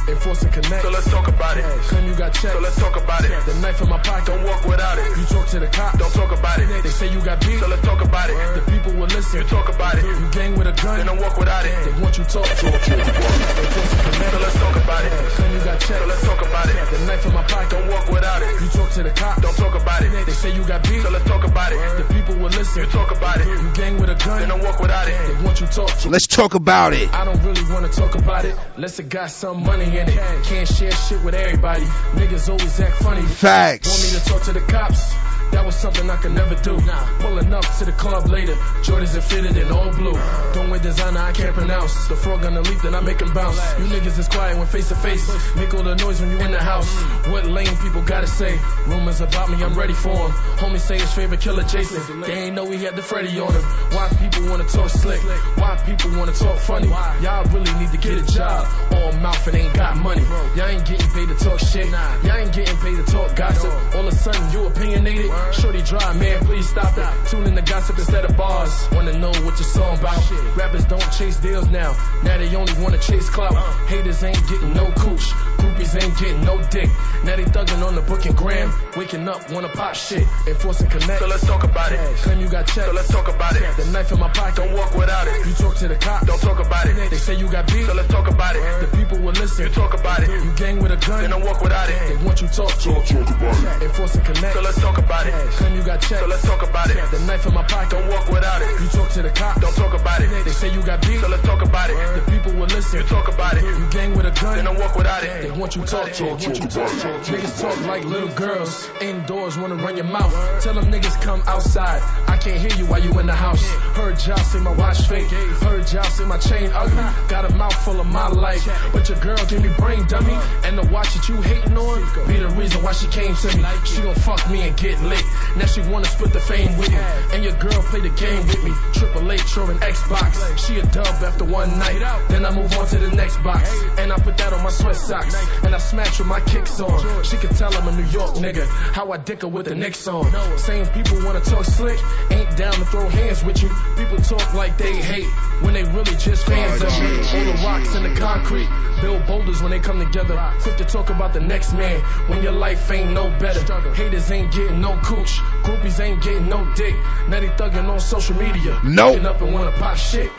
Enforcing 0.08 0.52
connect. 0.52 0.82
So 0.84 0.90
let's 0.90 1.10
talk 1.10 1.28
about 1.28 1.58
it. 1.58 1.64
Claim 1.90 2.06
you 2.06 2.16
got 2.16 2.34
checked. 2.34 2.54
So 2.54 2.60
let's 2.60 2.78
talk 2.78 2.96
about 2.96 3.26
it. 3.26 3.32
The 3.46 3.54
knife 3.62 3.82
in 3.82 3.90
my 3.90 3.98
pocket. 3.98 4.26
Don't 4.28 4.44
walk 4.44 4.66
without 4.66 4.98
it. 5.00 5.18
You 5.18 5.26
talk 5.26 5.48
to 5.48 5.60
the 5.60 5.68
cops. 5.68 5.98
Don't 5.98 6.14
talk 6.14 6.32
about 6.32 6.60
it. 6.60 6.84
They 6.84 6.90
say 6.90 7.12
you 7.12 7.22
got 7.26 7.42
beat. 7.42 7.60
So 7.60 7.68
let's 7.68 7.82
talk 7.82 8.04
about 8.04 8.30
it. 8.30 8.38
The 8.54 8.72
people 8.72 8.94
will 8.94 9.10
listen. 9.10 9.42
You 9.42 9.48
talk 9.48 9.74
about 9.74 9.96
it. 9.96 10.06
You 10.06 10.30
gang 10.32 10.56
with 10.58 10.68
a 10.68 10.74
gun. 10.78 10.98
Then 10.98 11.08
don't 11.08 11.20
walk 11.20 11.38
without 11.38 11.66
it. 11.66 11.74
They 11.86 12.02
want 12.02 12.18
you 12.18 12.24
talk. 12.24 12.46
Talk, 12.46 12.58
talk, 12.62 12.90
Enforcing 12.90 14.00
connect. 14.06 14.32
So 14.32 14.40
let's 14.40 14.56
talk 14.62 14.76
about 14.78 15.06
it. 15.06 15.12
Claim 15.12 15.54
you 15.58 15.64
got 15.66 15.80
checked. 15.82 16.00
So 16.00 16.06
let's 16.06 16.24
talk 16.24 16.42
about 16.42 16.66
it. 16.70 16.76
The 16.92 17.00
knife 17.06 17.26
in 17.26 17.34
my 17.34 17.44
pocket. 17.44 17.70
Don't 17.72 17.88
walk 17.90 18.10
without 18.10 18.42
it. 18.42 18.62
You 18.62 18.70
talk 18.70 18.90
to 18.92 19.04
the 19.04 19.12
cops. 19.12 19.42
Don't 19.42 19.58
talk 19.58 19.74
about 19.74 20.02
it. 20.04 20.26
They 20.26 20.34
say 20.34 20.54
you 20.54 20.64
got 20.68 20.84
beat. 20.84 21.02
So 21.02 21.10
let's 21.10 21.26
talk 21.26 21.44
about 21.44 21.72
it. 21.74 21.80
The 21.98 22.14
people 22.14 22.36
will 22.36 22.54
listen. 22.54 22.84
You 22.84 22.90
talk 22.90 23.10
about 23.10 23.42
it. 23.42 23.48
You 23.48 23.70
gang 23.74 23.98
with 23.98 24.10
a 24.10 24.16
gun. 24.16 24.40
Then 24.40 24.50
don't 24.50 24.62
walk 24.62 24.80
without 24.80 25.08
it. 25.08 25.18
They 25.18 25.44
want 25.44 25.62
you 25.62 25.68
talk. 25.68 25.90
Let's 26.06 26.28
talk 26.28 26.54
about 26.54 26.94
it. 26.94 27.12
I 27.14 27.26
don't 27.26 27.42
really 27.42 27.64
wanna 27.74 27.90
talk 27.90 28.14
about 28.16 28.46
it, 28.46 28.56
unless 28.76 29.00
it 29.00 29.10
got 29.10 29.32
some 29.32 29.64
money 29.64 29.95
in 29.98 30.10
it. 30.10 30.44
Can't 30.44 30.68
share 30.68 30.92
shit 30.92 31.22
with 31.24 31.36
everybody. 31.36 31.86
Niggas 32.14 32.50
always 32.50 32.80
act 32.80 32.96
funny. 32.98 33.22
Want 33.22 33.30
me 33.30 33.36
Facts. 33.36 34.24
to 34.24 34.30
talk 34.30 34.44
to 34.44 34.54
the 34.54 34.60
cops? 34.62 35.14
That 35.52 35.66
was 35.66 35.76
something 35.76 36.10
I 36.10 36.18
could 36.18 36.34
never 36.34 36.56
do. 36.56 36.78
Pulling 37.20 37.54
up 37.54 37.66
to 37.80 37.86
the 37.86 37.92
club 37.94 38.28
later, 38.28 38.54
Jordans 38.84 39.16
are 39.16 39.22
fitted 39.22 39.58
in 39.58 39.72
all 39.72 39.92
blue. 39.92 40.14
Don't 40.54 40.70
wear 40.70 40.80
designer 40.80 41.20
I 41.20 41.32
can't 41.32 41.54
pronounce. 41.56 42.08
The 42.08 42.16
frog 42.16 42.46
on 42.46 42.54
the 42.54 42.62
leap, 42.62 42.82
then 42.82 42.94
I 42.96 43.00
make 43.00 43.22
him 43.22 43.34
bounce. 43.34 43.58
You 43.80 43.86
niggas 43.86 44.20
is 44.20 44.28
quiet 44.28 44.58
when 44.58 44.68
face 44.68 44.90
to 44.90 44.96
face. 44.96 45.26
Make 45.56 45.74
all 45.74 45.84
the 45.84 45.96
noise 45.96 46.20
when 46.22 46.32
you 46.32 46.40
in 46.40 46.52
the 46.52 46.62
house. 46.62 46.90
What 47.28 47.46
lame 47.46 47.76
people 47.78 48.02
gotta 48.02 48.28
say? 48.28 48.60
Rumors 48.88 49.22
about 49.22 49.50
me, 49.50 49.64
I'm 49.64 49.76
ready 49.76 49.94
for 49.94 50.12
'em. 50.12 50.32
Homie 50.62 50.80
say 50.80 51.00
his 51.00 51.12
favorite 51.12 51.42
killer 51.42 51.64
Jason. 51.64 52.22
They 52.22 52.34
ain't 52.46 52.56
know 52.56 52.70
he 52.70 52.84
had 52.84 52.96
the 52.96 53.02
Freddy 53.02 53.40
on 53.40 53.52
him. 53.54 53.64
Why 53.92 54.10
people 54.20 54.50
wanna 54.50 54.66
talk 54.66 54.90
slick? 54.90 55.22
Why 55.58 55.78
people 55.86 56.12
wanna 56.18 56.34
talk 56.34 56.58
funny? 56.60 56.88
Y'all 57.22 57.46
really 57.46 57.74
need 57.80 57.92
to 57.92 57.98
get 57.98 58.18
a 58.18 58.26
job. 58.34 58.68
All 58.94 59.12
mouth 59.14 59.48
and 59.48 59.56
ain't 59.56 59.74
got 59.74 59.98
money. 59.98 60.24
Y'all 60.56 60.68
ain't 60.68 60.86
getting 60.86 61.10
paid 61.12 61.30
to 61.30 61.36
talk 61.36 61.60
shit. 61.60 61.88
Y'all 61.90 62.36
ain't 62.36 62.54
getting 62.54 62.78
paid 62.78 62.98
to 62.98 63.12
talk 63.12 63.36
gossip. 63.36 63.72
All 63.96 64.08
of 64.08 64.14
a 64.14 64.16
sudden 64.16 64.52
you 64.52 64.66
opinionated. 64.68 65.32
Shorty 65.54 65.82
dry, 65.82 66.14
man, 66.14 66.46
please 66.46 66.68
stop 66.70 66.98
it. 66.98 67.30
Tune 67.30 67.48
in 67.48 67.56
to 67.56 67.62
gossip 67.62 67.98
instead 67.98 68.26
of 68.26 68.36
bars. 68.38 68.88
Wanna 68.92 69.18
know 69.18 69.30
what 69.30 69.56
your 69.60 69.70
song 69.70 69.98
about? 69.98 70.58
Rappers 70.58 70.86
don't 70.86 71.12
chase 71.12 71.38
deals 71.38 71.68
now. 71.70 71.96
Now 72.24 72.38
they 72.38 72.54
only 72.56 72.74
wanna 72.82 72.98
chase 72.98 73.30
clout. 73.30 73.56
Haters 73.88 74.24
ain't 74.24 74.48
getting 74.48 74.74
no 74.74 74.92
cooch. 74.92 75.32
Groupies 75.58 76.02
ain't 76.02 76.18
getting 76.18 76.44
no 76.44 76.62
dick. 76.70 76.90
Now 77.24 77.36
they 77.36 77.46
thugging 77.46 77.86
on 77.86 77.96
the 77.96 78.02
book 78.02 78.26
and 78.26 78.36
gram. 78.36 78.72
Waking 78.98 79.28
up, 79.28 79.50
wanna 79.52 79.70
pop 79.70 79.96
shit. 79.96 80.26
Enforcing 80.48 80.90
connect. 80.90 81.20
So 81.20 81.28
let's 81.28 81.46
talk 81.46 81.64
about 81.64 81.92
it. 81.92 82.00
Claim 82.18 82.40
you 82.40 82.50
got 82.50 82.68
checked. 82.68 82.88
So 82.88 82.94
let's 82.94 83.10
talk 83.10 83.28
about 83.28 83.56
it. 83.56 83.64
The 83.78 83.86
knife 83.92 84.12
in 84.12 84.20
my 84.20 84.30
pocket. 84.30 84.56
Don't 84.56 84.74
walk 84.74 84.96
without 84.96 85.28
it. 85.28 85.46
You 85.46 85.54
talk 85.54 85.76
to 85.78 85.88
the 85.88 85.96
cops. 85.96 86.28
Don't 86.28 86.42
talk 86.42 86.60
about 86.66 86.86
it. 86.88 87.10
They 87.10 87.18
say 87.18 87.36
you 87.36 87.50
got 87.50 87.68
beat. 87.68 87.86
So 87.86 87.94
let's 87.94 88.10
talk 88.10 88.30
about 88.30 88.56
it. 88.56 88.62
The 88.82 88.98
people 88.98 89.20
will 89.20 89.34
listen. 89.34 89.68
You 89.68 89.72
talk 89.74 89.94
about 89.94 90.24
it. 90.24 90.30
You 90.30 90.52
gang 90.56 90.82
with 90.82 90.92
a 90.92 90.98
gun. 90.98 91.22
Then 91.22 91.32
don't 91.32 91.44
walk 91.44 91.62
without 91.62 91.90
it. 91.90 91.96
They 92.08 92.26
want 92.26 92.42
you 92.42 92.48
talk. 92.48 92.70
Talk, 92.80 93.06
talk 93.06 93.30
about 93.30 93.82
it. 93.82 93.84
Enforcing 93.84 94.24
connect. 94.24 94.54
So 94.54 94.62
let's 94.62 94.80
talk 94.80 94.98
about 94.98 95.25
it. 95.25 95.25
Claim 95.32 95.76
you 95.76 95.84
got 95.84 96.02
checked. 96.02 96.22
So 96.22 96.28
let's 96.28 96.44
talk 96.44 96.62
about 96.68 96.90
it. 96.90 96.98
The 97.12 97.20
knife 97.26 97.46
in 97.46 97.54
my 97.54 97.64
pocket. 97.64 97.92
Don't 97.92 98.08
walk 98.10 98.30
without 98.30 98.62
it. 98.62 98.70
You 98.82 98.88
talk 98.88 99.10
to 99.12 99.22
the 99.22 99.30
cops. 99.30 99.62
Don't 99.62 99.76
talk 99.76 99.94
about 100.00 100.22
it. 100.22 100.30
They 100.46 100.52
say 100.52 100.74
you 100.74 100.82
got 100.84 101.02
beat. 101.02 101.20
So 101.20 101.28
let's 101.28 101.44
talk 101.44 101.64
about 101.64 101.90
it. 101.90 101.96
The 101.96 102.32
people 102.32 102.54
will 102.54 102.68
listen. 102.68 103.02
You 103.02 103.06
talk 103.08 103.28
about 103.28 103.58
it. 103.58 103.64
You 103.64 103.90
gang 103.92 104.16
with 104.16 104.26
a 104.26 104.32
gun. 104.32 104.56
Then 104.56 104.66
don't 104.66 104.80
walk 104.80 104.96
without 104.96 105.24
it. 105.24 105.42
They 105.44 105.52
want 105.52 105.76
you 105.76 105.84
talk, 105.86 106.12
to 106.12 106.14
talk, 106.14 106.40
talk, 106.40 106.54
talk, 106.54 106.70
talk. 106.70 107.22
Niggas 107.26 107.62
talk 107.62 107.88
like 107.88 108.04
little 108.06 108.30
girls. 108.30 108.90
Indoors 109.02 109.58
wanna 109.58 109.76
run 109.76 109.96
your 109.98 110.06
mouth. 110.06 110.34
Tell 110.64 110.74
them 110.74 110.92
niggas 110.92 111.22
come 111.22 111.42
outside. 111.48 112.02
I 112.28 112.38
can't 112.38 112.60
hear 112.60 112.78
you 112.78 112.86
while 112.86 113.04
you 113.04 113.18
in 113.20 113.28
the 113.28 113.36
house. 113.36 113.64
Heard 113.96 114.24
y'all 114.26 114.38
say 114.38 114.60
my 114.60 114.74
watch 114.74 115.08
fake. 115.08 115.28
Heard 115.28 115.92
y'all 115.92 116.04
say 116.04 116.26
my 116.26 116.38
chain 116.38 116.70
ugly. 116.74 116.98
Uh-huh. 116.98 117.28
Got 117.28 117.46
a 117.52 117.56
mouth 117.56 117.76
full 117.84 118.00
of 118.00 118.08
my 118.08 118.28
life. 118.28 118.68
But 118.92 119.10
your 119.10 119.20
girl 119.20 119.38
give 119.48 119.64
me 119.64 119.70
brain 119.78 120.06
dummy. 120.08 120.34
Uh-huh. 120.34 120.68
And 120.68 120.78
the 120.78 120.86
watch 120.92 121.14
that 121.14 121.30
you 121.30 121.42
hating 121.42 121.78
on 121.78 122.28
be 122.28 122.38
the 122.38 122.50
reason 122.50 122.84
why 122.84 122.94
she 122.94 123.08
came 123.08 123.36
to 123.36 123.58
me. 123.58 123.64
She 123.86 124.02
gon' 124.02 124.16
fuck 124.16 124.50
me 124.50 124.62
and 124.62 124.78
get 124.78 125.02
lit. 125.02 125.15
Now 125.58 125.66
she 125.66 125.82
wanna 125.82 126.06
split 126.06 126.34
the 126.34 126.40
fame 126.40 126.78
with 126.78 126.90
me. 126.90 126.98
And 127.34 127.44
your 127.44 127.54
girl 127.54 127.82
play 127.84 128.02
the 128.02 128.10
game 128.10 128.46
with 128.48 128.64
me. 128.64 128.72
Triple 128.94 129.32
H 129.32 129.58
or 129.58 129.72
an 129.72 129.78
Xbox. 129.80 130.58
She 130.66 130.80
a 130.80 130.84
dub 130.84 131.08
after 131.24 131.46
one 131.46 131.78
night. 131.80 132.00
Then 132.30 132.46
I 132.46 132.52
move 132.56 132.72
on 132.78 132.88
to 132.88 132.98
the 132.98 133.16
next 133.16 133.38
box. 133.44 133.70
And 133.98 134.12
I 134.12 134.18
put 134.18 134.38
that 134.38 134.54
on 134.54 134.64
my 134.64 134.70
sweat 134.70 134.96
socks. 134.96 135.36
And 135.64 135.74
I 135.74 135.78
smash 135.78 136.20
with 136.20 136.28
my 136.28 136.40
kicks 136.42 136.80
on. 136.80 137.24
She 137.24 137.38
can 137.38 137.54
tell 137.56 137.74
I'm 137.76 137.88
a 137.88 137.92
New 137.92 138.10
York 138.10 138.36
nigga. 138.36 138.66
How 138.68 139.12
I 139.12 139.18
dick 139.18 139.42
her 139.42 139.48
with 139.48 139.66
the 139.66 139.76
Knicks 139.76 140.08
on. 140.08 140.26
Same 140.58 140.86
people 140.88 141.24
wanna 141.26 141.42
talk 141.42 141.66
slick. 141.66 142.00
Ain't 142.32 142.56
down 142.58 142.74
to 142.74 142.86
throw 142.86 143.08
hands 143.10 143.44
with 143.44 143.62
you. 143.62 143.70
People 143.98 144.18
talk 144.18 144.54
like 144.54 144.78
they 144.78 144.96
hate. 144.96 145.30
When 145.62 145.74
they 145.74 145.84
really 145.84 146.16
just 146.18 146.46
fans 146.46 146.82
of 146.82 146.90
me. 147.00 147.08
All 147.08 147.46
the 147.46 147.62
rocks 147.64 147.96
and 147.96 148.06
the 148.06 148.20
concrete. 148.20 148.70
Build 149.02 149.26
boulders 149.26 149.62
when 149.62 149.72
they 149.72 149.80
come 149.80 150.00
together. 150.00 150.36
Quick 150.62 150.78
to 150.78 150.86
talk 150.86 151.10
about 151.10 151.34
the 151.34 151.40
next 151.40 151.74
man. 151.74 152.00
When 152.30 152.42
your 152.42 152.54
life 152.54 152.92
ain't 152.92 153.12
no 153.12 153.30
better. 153.40 153.62
Haters 153.94 154.32
ain't 154.32 154.54
getting 154.54 154.82
no 154.82 154.98
cooch. 155.06 155.40
Groupies 155.64 156.00
ain't 156.00 156.22
getting 156.24 156.50
no 156.50 156.66
dick. 156.76 156.96
Now 157.30 157.40
they 157.40 157.50
thugging 157.50 157.88
on 157.88 158.00
social 158.00 158.36
media. 158.36 158.80
Nope. 158.84 159.24
Up 159.24 159.42
and 159.42 159.54
wanna 159.54 159.72
pop 159.72 159.98
shit. 159.98 160.32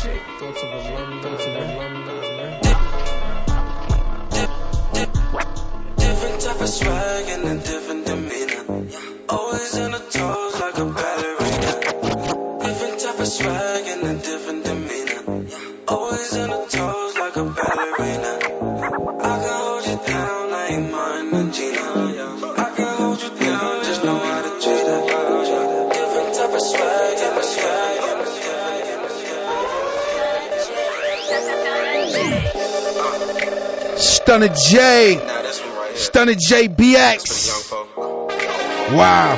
Shit. 0.00 0.20
Thoughts 0.38 0.62
of 0.62 0.68
alumni, 0.72 1.22
thoughts 1.22 1.46
of 1.46 1.56
alumni, 1.56 2.20
man. 2.36 2.60
Different 5.96 6.40
type 6.40 6.60
of 6.60 6.68
swag 6.68 7.28
and 7.28 7.48
a 7.48 7.54
different 7.56 8.06
demeanor. 8.06 8.61
Stunner 34.32 34.54
J. 34.54 35.20
Stunner 35.94 36.34
J 36.34 36.66
BX. 36.66 37.70
Wow. 38.96 39.36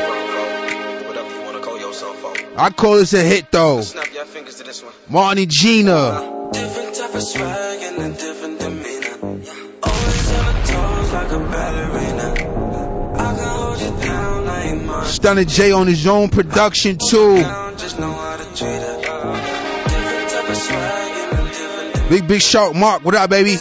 I 2.57 2.71
call 2.71 2.95
this 2.99 3.13
a 3.13 3.21
hit 3.21 3.51
though. 3.51 3.83
And 5.11 5.49
Gina. 5.49 6.49
Different 6.53 6.97
and. 8.63 8.87
Always 9.83 11.13
like 11.13 11.33
a 11.33 11.39
ballerina. 11.41 12.35
Stunner 15.07 15.45
J 15.45 15.73
on 15.73 15.89
his 15.89 16.07
own 16.07 16.29
production 16.29 16.99
too. 16.99 17.43
Big 22.09 22.29
Big 22.29 22.41
Shark 22.41 22.77
Mark, 22.77 23.05
what 23.05 23.17
up, 23.17 23.29
baby? 23.29 23.57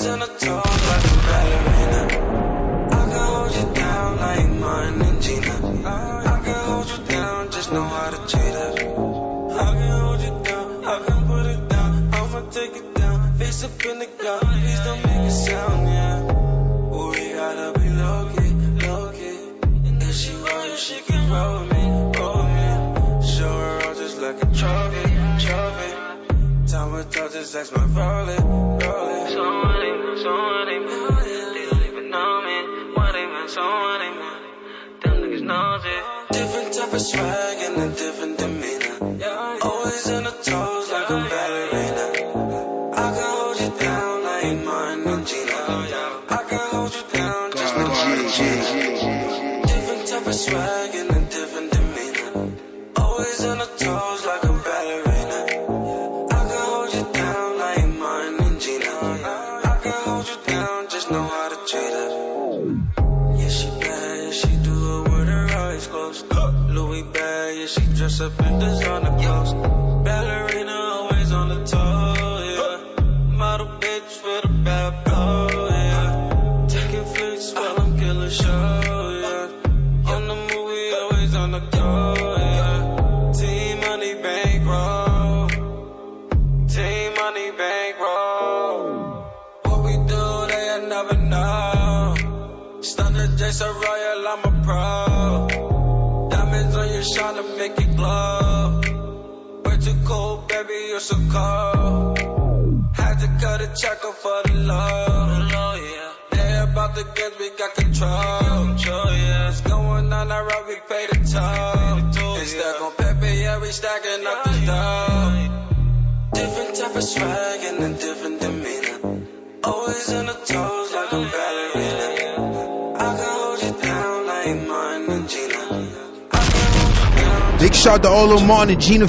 How 128.74 128.80
to 128.80 128.88
treat 128.88 129.00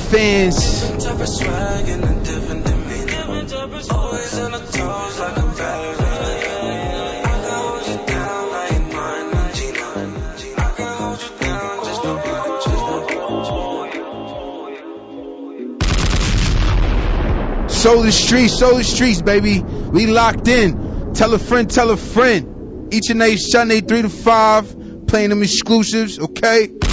Soul 17.71 18.03
the 18.03 18.13
streets, 18.13 18.59
soul 18.59 18.77
the 18.77 18.85
streets, 18.85 19.23
baby. 19.23 19.63
We 19.63 20.07
locked 20.07 20.49
in. 20.49 21.13
Tell 21.15 21.33
a 21.35 21.39
friend, 21.39 21.71
tell 21.71 21.91
a 21.91 21.97
friend. 21.97 22.93
Each 22.93 23.11
and 23.11 23.23
every 23.23 23.37
Sunday, 23.37 23.81
3 23.81 24.03
to 24.03 24.09
5. 24.09 25.07
Playing 25.07 25.31
them 25.31 25.43
exclusives, 25.43 26.19
okay? 26.19 26.84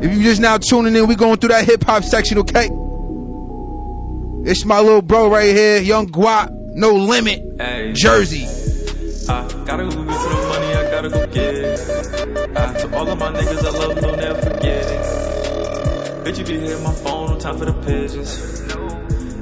If 0.00 0.14
you 0.14 0.22
just 0.22 0.40
now 0.40 0.58
tuning 0.58 0.94
in, 0.94 1.08
we 1.08 1.16
going 1.16 1.38
through 1.38 1.48
that 1.48 1.64
hip 1.64 1.82
hop 1.82 2.04
section, 2.04 2.38
okay? 2.38 2.70
It's 4.48 4.64
my 4.64 4.80
little 4.80 5.02
bro 5.02 5.28
right 5.28 5.54
here, 5.54 5.80
Young 5.80 6.08
Guap, 6.08 6.50
No 6.74 6.94
Limit, 6.94 7.58
Jersey. 7.94 8.46
I 9.28 9.46
gotta 9.66 9.82
go 9.82 10.04
get 10.04 10.06
the 10.06 10.46
money, 10.48 10.72
I 10.72 10.90
gotta 10.90 11.08
go 11.10 11.26
get 11.26 11.54
it. 11.54 12.56
Uh, 12.56 12.72
to 12.74 12.96
all 12.96 13.10
of 13.10 13.18
my 13.18 13.32
niggas 13.32 13.64
I 13.64 13.70
love, 13.70 14.00
don't 14.00 14.16
never 14.18 14.40
forget 14.40 14.86
it. 14.86 16.24
Bitch, 16.24 16.38
you 16.38 16.44
be 16.44 16.60
hitting 16.60 16.84
my 16.84 16.94
phone, 16.94 17.30
no 17.30 17.38
time 17.38 17.58
for 17.58 17.64
the 17.64 17.72
pigeons. 17.72 18.62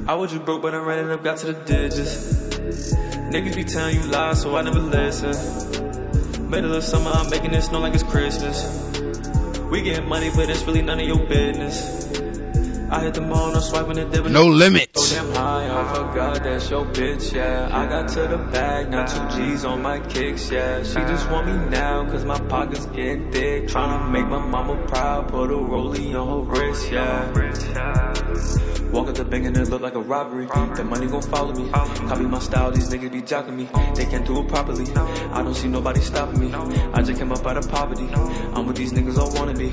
I 0.09 0.15
was 0.15 0.31
just 0.31 0.43
broke, 0.43 0.63
but 0.63 0.73
I 0.73 0.79
ran 0.79 1.05
it 1.05 1.11
up, 1.11 1.23
got 1.23 1.37
to 1.37 1.53
the 1.53 1.53
digits. 1.53 2.95
Niggas 3.31 3.55
be 3.55 3.63
telling 3.63 3.95
you 3.95 4.07
lies, 4.07 4.41
so 4.41 4.57
I 4.57 4.63
never 4.63 4.79
listen. 4.79 6.49
Middle 6.49 6.73
of 6.73 6.83
summer, 6.83 7.11
I'm 7.13 7.29
making 7.29 7.53
it 7.53 7.61
snow 7.61 7.79
like 7.79 7.93
it's 7.93 8.03
Christmas. 8.03 8.86
We 9.69 9.81
getting 9.81 10.07
money, 10.07 10.31
but 10.33 10.49
it's 10.49 10.63
really 10.63 10.81
none 10.81 10.99
of 10.99 11.07
your 11.07 11.25
business. 11.25 12.07
I 12.89 13.01
hit 13.01 13.15
the 13.15 13.21
mall, 13.21 13.51
no 13.51 13.59
swiping 13.59 13.97
it, 13.97 14.11
dipping. 14.11 14.31
No 14.31 14.47
limits. 14.47 15.09
So 15.09 15.15
damn 15.15 15.33
high, 15.33 15.67
I 15.67 15.93
forgot 15.93 16.41
that's 16.41 16.69
your 16.69 16.85
bitch, 16.85 17.33
yeah. 17.33 17.67
I 17.69 17.85
got 17.85 18.07
to 18.09 18.27
the 18.27 18.37
bag, 18.37 18.89
now 18.89 19.05
two 19.05 19.37
G's 19.37 19.65
on 19.65 19.81
my 19.81 19.99
kicks, 19.99 20.49
yeah. 20.49 20.83
She 20.83 20.93
just 20.93 21.29
want 21.29 21.47
me 21.47 21.69
now, 21.69 22.09
cause 22.09 22.23
my 22.23 22.39
pockets 22.39 22.85
get 22.85 23.33
thick. 23.33 23.67
Tryna 23.67 24.09
make 24.09 24.27
my 24.27 24.39
mama 24.39 24.87
proud, 24.87 25.27
put 25.27 25.51
a 25.51 25.55
rollie 25.55 26.15
on 26.15 26.45
her 26.45 26.61
wrist, 26.61 26.89
yeah. 26.89 27.33
Walk 28.97 29.09
at 29.09 29.15
the 29.15 29.25
bank 29.25 29.45
and 29.45 29.55
it 29.55 29.69
look 29.69 29.81
like 29.81 29.93
a 29.93 29.99
robbery. 29.99 30.47
The 30.47 30.83
money 30.83 31.05
gon' 31.05 31.21
follow 31.21 31.53
me. 31.53 31.69
Copy 31.69 32.23
my 32.23 32.39
style, 32.39 32.71
these 32.71 32.89
niggas 32.89 33.11
be 33.11 33.21
jocking 33.21 33.55
me. 33.55 33.69
They 33.93 34.05
can't 34.07 34.25
do 34.25 34.39
it 34.39 34.47
properly. 34.47 34.91
I 34.91 35.43
don't 35.43 35.53
see 35.53 35.67
nobody 35.67 36.01
stopping 36.01 36.39
me. 36.39 36.51
I 36.51 37.03
just 37.03 37.19
came 37.19 37.31
up 37.31 37.45
out 37.45 37.57
of 37.57 37.69
poverty. 37.69 38.09
I'm 38.11 38.65
with 38.65 38.75
these 38.75 38.93
niggas 38.93 39.19
all 39.19 39.31
wanna 39.35 39.53
be. 39.53 39.67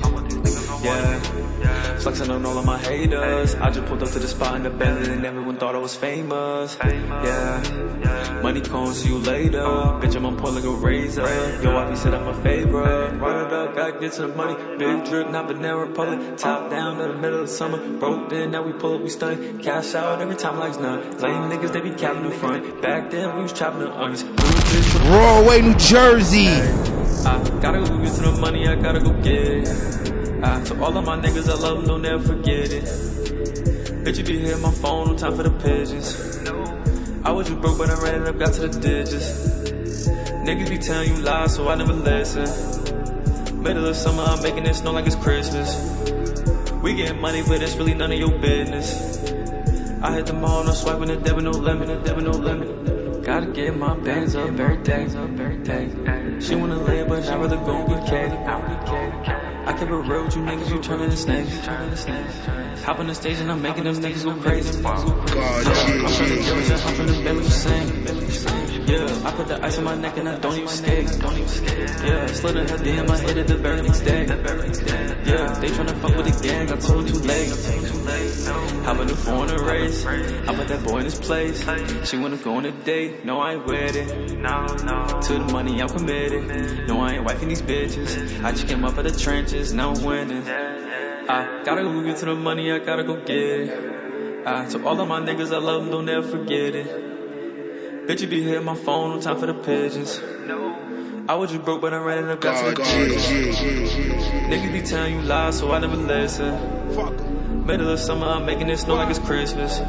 Yeah. 0.85 1.97
Flexing 1.97 2.29
on 2.29 2.45
all 2.45 2.59
of 2.59 2.65
my 2.65 2.77
haters. 2.77 3.55
I 3.55 3.71
just 3.71 3.87
pulled 3.87 4.03
up 4.03 4.11
to 4.11 4.19
the 4.19 4.27
spot 4.27 4.57
in 4.57 4.63
the 4.63 4.69
Bentley 4.69 5.11
and 5.11 5.25
everyone 5.25 5.57
thought 5.57 5.73
I 5.73 5.79
was 5.79 5.95
famous. 5.95 6.77
Yeah. 6.79 8.41
Money 8.43 8.63
see 8.93 9.09
you 9.09 9.17
later. 9.17 9.59
Bitch, 9.59 10.15
I'm 10.15 10.25
on 10.25 10.37
point 10.37 10.55
like 10.55 10.63
a 10.65 10.69
razor. 10.69 11.23
Yo, 11.63 11.75
I 11.75 11.89
be 11.89 11.95
set 11.95 12.13
up 12.13 12.25
my 12.25 12.43
favorite. 12.43 13.17
Run 13.17 13.47
it 13.47 13.53
up, 13.53 13.75
gotta 13.75 13.99
get 13.99 14.11
the 14.13 14.27
money. 14.27 14.55
Big 14.77 15.05
drip, 15.05 15.31
not 15.31 15.47
Banana 15.47 15.77
Republic. 15.77 16.37
Top 16.37 16.69
down 16.69 17.01
in 17.01 17.07
the 17.07 17.15
middle 17.15 17.41
of 17.41 17.49
summer. 17.49 17.97
Broke 17.97 18.29
then, 18.29 18.51
now 18.51 18.61
we 18.61 18.73
pull 18.73 18.95
up, 18.95 19.01
we 19.01 19.09
stun. 19.15 19.61
Cash 19.61 19.95
out 19.95 20.21
every 20.21 20.35
time 20.35 20.59
like 20.59 20.79
none. 20.79 21.17
Lame 21.19 21.49
niggas, 21.49 21.71
they 21.71 21.81
be 21.81 21.91
capping 21.91 22.23
the 22.29 22.35
front. 22.35 22.81
Back 22.81 23.09
then, 23.11 23.35
we 23.35 23.43
was 23.43 23.53
chopping 23.53 23.79
the 23.79 23.91
onions. 23.91 24.23
Broadway, 25.07 25.61
New 25.61 25.75
Jersey. 25.75 26.47
I 26.47 27.59
gotta 27.61 27.79
go 27.79 27.97
get 27.97 28.13
the 28.13 28.37
money, 28.39 28.67
I 28.67 28.75
gotta 28.75 28.99
go 28.99 29.11
get 29.11 29.33
it. 29.33 29.67
Ah, 30.43 30.59
I, 30.59 30.63
to 30.65 30.83
all 30.83 30.95
of 30.95 31.05
my 31.05 31.17
niggas 31.17 31.49
I 31.49 31.55
love, 31.55 31.77
them, 31.77 31.87
don't 31.87 32.01
never 32.01 32.21
forget 32.21 32.71
it. 32.71 32.83
Bitch, 32.83 34.17
you 34.17 34.23
be 34.23 34.39
hitting 34.39 34.61
my 34.61 34.71
phone, 34.71 35.07
no 35.07 35.17
time 35.17 35.35
for 35.35 35.43
the 35.43 35.51
pigeons. 35.51 36.37
I 37.23 37.31
was 37.31 37.47
just 37.47 37.59
broke, 37.61 37.77
but 37.77 37.89
I 37.89 37.95
ran 38.03 38.21
it 38.21 38.27
up, 38.27 38.37
got 38.37 38.53
to 38.53 38.67
the 38.67 38.79
digits. 38.79 40.07
Niggas 40.45 40.69
be 40.69 40.77
telling 40.77 41.15
you 41.15 41.21
lies, 41.23 41.55
so 41.55 41.67
I 41.69 41.75
never 41.75 41.93
listen. 41.93 43.63
Middle 43.63 43.87
of 43.87 43.95
summer, 43.95 44.23
I'm 44.23 44.43
making 44.43 44.65
it 44.67 44.75
snow 44.75 44.91
like 44.91 45.07
it's 45.07 45.15
Christmas. 45.15 45.75
We 46.85 46.93
getting 46.93 47.19
money, 47.19 47.41
but 47.41 47.63
it's 47.63 47.75
really 47.77 47.95
none 47.95 48.11
of 48.11 48.19
your 48.19 48.37
business. 48.37 49.17
I 50.03 50.13
hit 50.13 50.27
the 50.27 50.33
mall, 50.33 50.63
no 50.63 50.71
swiping, 50.71 51.07
the 51.07 51.15
debit, 51.15 51.43
no 51.43 51.49
limit, 51.49 51.87
the 51.87 51.95
debit, 51.95 52.23
no 52.25 52.29
limit. 52.29 53.04
Gotta 53.25 53.47
get 53.47 53.75
my 53.75 53.95
bands 53.97 54.35
up 54.35 54.59
every 54.59 54.77
day, 54.77 55.05
up 55.05 55.39
every 55.39 55.57
day. 55.57 55.89
She 56.41 56.53
wanna 56.53 56.77
live, 56.77 57.07
but 57.09 57.27
I'd 57.27 57.41
rather 57.41 57.57
go 57.57 57.87
get 57.87 58.05
cake. 58.05 58.31
I 59.65 59.73
kept 59.73 59.89
it 59.89 59.95
real 59.95 60.25
with 60.25 60.35
you 60.35 60.43
niggas, 60.43 60.69
you 60.69 60.79
turning 60.79 61.09
to 61.09 61.17
snakes. 61.17 61.65
Hop 62.85 62.99
on 62.99 63.07
the 63.07 63.15
stage 63.15 63.39
and 63.39 63.51
I'm 63.51 63.63
making 63.63 63.85
them 63.85 63.95
niggas 63.95 64.25
go 64.25 64.35
crazy. 64.39 64.79
God, 64.79 65.07
I'm 65.07 65.23
trying 65.25 66.29
to 66.29 66.35
do 66.35 66.53
it, 66.59 66.79
hop 66.79 66.99
in 66.99 67.05
the 67.07 67.33
you 67.33 67.49
sing. 67.49 68.87
Yeah, 68.87 69.27
I 69.27 69.31
put 69.31 69.47
the 69.47 69.65
ice 69.65 69.79
on 69.79 69.85
my 69.85 69.95
neck 69.95 70.17
and 70.17 70.29
I 70.29 70.37
don't 70.37 70.53
even 70.53 70.67
skate. 70.67 71.09
Yeah, 72.05 72.27
slid 72.27 72.57
in 72.57 72.67
her 72.67 72.77
DM, 72.77 73.09
I 73.09 73.17
hit 73.17 73.37
it 73.37 73.47
the 73.47 73.57
very 73.57 73.81
next 73.81 74.01
day. 74.01 74.27
Yeah, 75.25 75.57
they 75.59 75.69
tryna 75.69 75.99
fuck 75.99 76.15
with 76.15 76.27
the 76.27 76.47
gang, 76.47 76.71
I 76.71 76.75
told 76.75 77.07
too 77.07 77.17
late. 77.25 77.49
Hop 78.85 78.99
in 78.99 79.07
the 79.07 79.15
to 79.15 79.63
race. 79.63 80.05
I 80.05 80.55
put 80.55 80.67
that 80.67 80.83
boy 80.83 80.99
in 80.99 81.05
his 81.05 81.19
place. 81.19 81.65
She 82.07 82.17
wanna 82.17 82.37
go 82.37 82.57
on 82.57 82.65
a 82.65 82.71
date, 82.71 83.14
no 83.23 83.39
I 83.39 83.53
ain't 83.53 83.65
with 83.65 83.95
it. 83.95 84.37
No, 84.39 84.65
no. 84.65 85.21
To 85.21 85.33
the 85.33 85.51
money 85.51 85.81
I'm 85.81 85.89
committed. 85.89 86.87
No 86.87 87.01
I 87.01 87.13
ain't 87.13 87.25
wifing 87.25 87.49
these 87.49 87.61
bitches. 87.61 88.43
I 88.43 88.51
just 88.51 88.67
came 88.67 88.83
up 88.83 88.97
out 88.97 89.03
the 89.03 89.11
trenches, 89.11 89.73
now 89.73 89.93
I'm 89.93 90.03
winning. 90.03 90.47
I 90.47 91.63
gotta 91.63 91.83
go 91.83 92.03
get 92.03 92.17
to 92.17 92.25
the 92.25 92.35
money, 92.35 92.71
I 92.71 92.79
gotta 92.79 93.03
go 93.03 93.15
get 93.15 93.29
it. 93.29 94.47
I 94.47 94.65
to 94.65 94.85
all 94.85 94.99
of 94.99 95.07
my 95.07 95.19
niggas, 95.21 95.53
I 95.53 95.57
love 95.57 95.83
them, 95.83 95.91
don't 95.91 96.09
ever 96.09 96.27
forget 96.27 96.75
it. 96.75 98.07
Bitch, 98.07 98.21
you 98.21 98.27
be 98.27 98.43
hitting 98.43 98.63
my 98.63 98.75
phone, 98.75 99.15
no 99.15 99.21
time 99.21 99.39
for 99.39 99.47
the 99.47 99.55
pigeons. 99.55 100.21
I 101.27 101.33
was 101.33 101.49
just 101.51 101.65
broke, 101.65 101.81
but 101.81 101.91
I 101.91 101.97
ran 101.97 102.25
it 102.25 102.29
up 102.29 102.39
got 102.39 102.63
to 102.63 102.69
the 102.69 102.83
G's. 102.83 103.25
Niggas 104.45 104.71
be 104.71 104.81
telling 104.83 105.15
you 105.15 105.21
lies, 105.23 105.57
so 105.57 105.71
I 105.71 105.79
never 105.79 105.95
listen. 105.95 107.65
Middle 107.65 107.89
of 107.89 107.99
summer, 107.99 108.27
I'm 108.27 108.45
making 108.45 108.69
it 108.69 108.77
snow 108.77 108.93
like 108.93 109.09
it's 109.09 109.17
Christmas. 109.17 109.79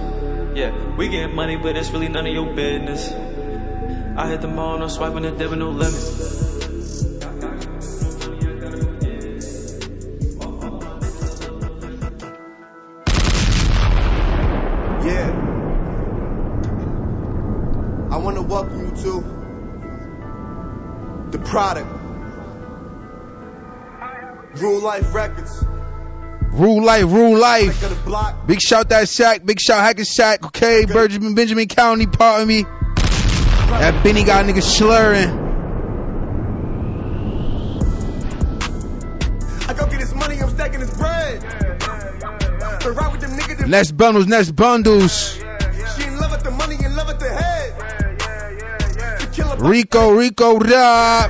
Yeah, 0.56 0.72
we 0.96 1.08
get 1.08 1.34
money, 1.34 1.56
but 1.56 1.76
it's 1.76 1.90
really 1.90 2.08
none 2.08 2.26
of 2.26 2.32
your 2.32 2.54
business. 2.54 3.12
I 3.12 4.26
hit 4.30 4.40
the 4.40 4.48
mall, 4.48 4.78
no 4.78 4.88
swiping, 4.88 5.24
the 5.24 5.32
debit, 5.32 5.58
no 5.58 5.68
limit. 5.68 5.92
Yeah. 15.04 15.28
I 18.10 18.16
want 18.16 18.36
to 18.36 18.42
welcome 18.42 18.80
you 18.80 18.92
to 19.02 19.24
the 21.32 21.38
product. 21.44 21.90
Rule 24.62 24.80
Life 24.80 25.14
Records. 25.14 25.75
Rule 26.56 26.82
life, 26.82 27.04
rule 27.04 27.38
life. 27.38 27.78
Click 27.78 27.90
of 27.90 27.98
the 27.98 28.04
block. 28.06 28.46
Big 28.46 28.62
shout 28.62 28.88
that 28.88 29.10
sack, 29.10 29.44
big 29.44 29.60
shout 29.60 29.82
Hackensack, 29.84 30.42
okay, 30.46 30.86
Benjamin, 30.86 31.34
Benjamin 31.34 31.68
County, 31.68 32.06
pardon 32.06 32.48
me. 32.48 32.62
That 32.62 34.02
Benny 34.02 34.24
got 34.24 34.46
niggas 34.46 34.62
slurring. 34.62 35.28
I 39.68 39.74
go 39.74 39.86
get 39.86 40.00
this 40.00 40.14
money, 40.14 40.38
I'm 40.40 40.48
stacking 40.48 40.80
this 40.80 40.96
bread. 40.96 41.42
So 42.82 42.90
ride 42.92 43.12
with 43.12 43.20
them 43.20 43.32
niggas 43.32 43.68
Next 43.68 43.92
bundles, 43.92 44.26
next 44.26 44.52
bundles. 44.52 45.34
she 45.34 45.42
in 46.04 46.18
love 46.18 46.30
with 46.30 46.42
the 46.42 46.52
money, 46.52 46.76
in 46.82 46.96
love 46.96 47.08
with 47.08 47.18
the 47.18 47.28
head. 47.28 47.74
To 49.20 49.26
kill 49.26 49.52
a 49.52 49.58
Rico, 49.58 50.12
Rico, 50.12 50.56
Rob. 50.56 50.70
I 50.70 51.28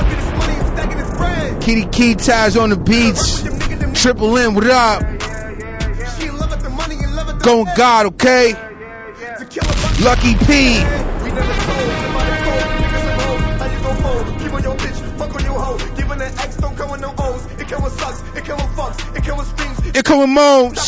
go 0.00 0.08
get 0.08 0.20
this 0.20 0.30
money, 0.38 0.54
I'm 0.54 0.66
stacking 0.76 0.98
this 0.98 1.16
bread. 1.16 1.62
Kitty 1.62 1.86
Key 1.86 2.14
ties 2.14 2.56
on 2.56 2.70
the 2.70 2.76
beats. 2.76 3.57
Triple 3.98 4.38
M, 4.38 4.54
what 4.54 4.70
up? 4.70 5.02
Head. 5.02 5.20
God, 7.76 8.06
okay? 8.06 8.54
Lucky 10.00 10.36
P. 10.46 10.78
It 19.98 20.04
come 20.04 20.20
with 20.20 20.28
Moans. 20.28 20.78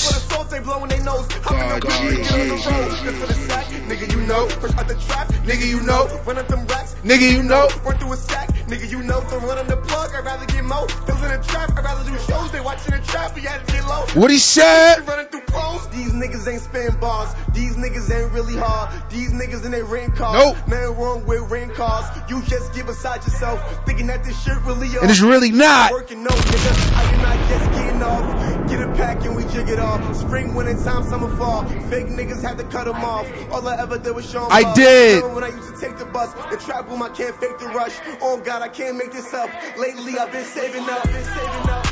nigga 3.91 4.13
you 4.13 4.21
know. 4.27 4.49
Fresh 4.49 4.77
out 4.77 4.87
the 4.87 4.95
nigga 4.95 5.67
you 5.67 5.81
know. 5.81 6.07
Run 6.25 6.39
up 6.39 6.47
them 6.47 6.67
racks, 6.67 6.95
Nigga, 7.03 7.33
you 7.33 7.43
know. 7.43 7.69
Run 7.85 7.99
through 7.99 8.13
a 8.13 8.17
sack, 8.17 8.50
nigga 8.71 8.91
you 8.91 9.03
know. 9.03 9.21
Don't 9.29 9.43
run 9.43 9.59
on 9.59 9.67
the 9.67 9.77
plug, 9.77 10.15
I'd 10.15 10.25
rather 10.25 10.47
get 10.47 10.65
mo. 10.65 10.87
Those 11.07 11.23
in 11.23 11.31
the 11.31 11.45
trap, 11.47 11.77
I'd 11.77 11.85
rather 11.85 12.09
do 12.09 12.17
shows. 12.19 12.53
They 12.53 12.61
watching 12.61 12.95
the 12.95 13.03
trap, 13.03 13.35
we 13.35 13.43
had 13.43 13.67
to 13.67 13.73
get 13.73 13.87
low. 13.87 14.07
What 14.15 14.31
he 14.31 14.39
said? 14.39 15.07
Running 15.07 15.27
through 15.27 15.43
pros. 15.43 15.89
These 15.89 16.13
niggas 16.13 16.47
ain't 16.51 16.63
spin 16.63 16.99
bars. 17.01 17.35
These 17.53 17.77
niggas 17.77 18.09
ain't 18.15 18.33
really 18.33 18.57
hard. 18.57 18.91
These 19.11 19.33
niggas 19.33 19.65
in 19.65 19.73
their 19.73 19.85
ring 19.85 20.13
cars. 20.13 20.39
Nope. 20.39 20.69
Nothing 20.69 20.97
wrong 20.97 21.27
with 21.27 21.51
ring 21.51 21.71
cars. 21.71 22.07
You 22.29 22.43
just 22.43 22.73
get 22.75 22.87
beside 22.87 23.25
yourself, 23.25 23.61
thinking 23.85 24.07
that 24.07 24.23
this 24.25 24.41
shit 24.43 24.57
really. 24.63 24.89
And 25.01 25.11
it's 25.11 25.21
really 25.21 25.51
not. 25.51 25.91
Working 25.91 26.23
no 26.23 26.31
nigga. 26.31 26.97
I 26.97 27.03
am 27.13 27.23
not 27.23 27.49
just 27.49 27.73
getting 27.73 28.03
off. 28.03 28.60
Get 28.81 28.89
a 28.89 28.93
pack 28.95 29.27
and 29.27 29.37
we 29.37 29.45
jig 29.53 29.69
it 29.69 29.79
off. 29.79 30.01
Spring, 30.17 30.55
winter 30.55 30.73
time, 30.83 31.03
summer, 31.05 31.29
fall. 31.37 31.67
Fake 31.91 32.07
niggas 32.07 32.41
had 32.41 32.57
to 32.57 32.65
cut 32.65 32.87
them 32.87 33.05
off. 33.05 33.27
All 33.53 33.69
I 33.69 33.77
ever 33.77 33.99
did 33.99 34.15
was 34.17 34.25
show 34.25 34.47
'em 34.47 34.49
I 34.51 34.63
love. 34.63 34.75
did. 34.75 35.17
Remember 35.17 35.35
when 35.35 35.45
I 35.45 35.55
used 35.55 35.75
to 35.75 35.79
take 35.79 35.99
the 35.99 36.07
bus, 36.07 36.33
the 36.49 36.57
trap 36.57 36.89
room, 36.89 37.03
I 37.03 37.11
can't 37.11 37.39
fake 37.39 37.59
the 37.59 37.67
rush. 37.67 37.93
Oh 38.23 38.39
God, 38.39 38.63
I 38.63 38.69
can't 38.69 38.97
make 38.97 39.13
this 39.13 39.35
up. 39.35 39.51
Lately 39.77 40.19
I've 40.19 40.33
been 40.33 40.47
saving 40.47 40.89
up, 40.89 41.03
been 41.03 41.13
saving 41.13 41.69
up. 41.69 41.87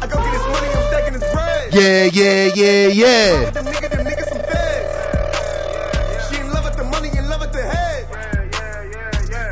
I 0.00 0.06
go 0.06 0.22
get 0.22 0.30
this 0.30 0.46
money, 0.46 0.68
I'm 0.68 0.86
stacking 0.92 1.18
this 1.18 1.32
bread. 1.32 1.74
Yeah, 1.74 2.04
yeah, 2.12 2.52
yeah, 2.54 2.86
yeah. 2.86 3.50
Them 3.50 3.64
nigga, 3.64 3.90
them 3.90 4.06
niggas 4.06 4.28
some 4.28 4.42
feds. 4.46 6.28
She 6.28 6.40
in 6.40 6.52
love 6.52 6.66
with 6.66 6.76
the 6.76 6.84
money, 6.84 7.08
in 7.18 7.28
love 7.28 7.40
with 7.40 7.52
the 7.52 7.62
head. 7.62 8.06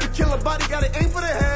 To 0.02 0.08
kill 0.14 0.32
a 0.32 0.38
body, 0.38 0.64
gotta 0.68 0.86
aim 1.02 1.08
for 1.10 1.20
the 1.20 1.26
head. 1.26 1.47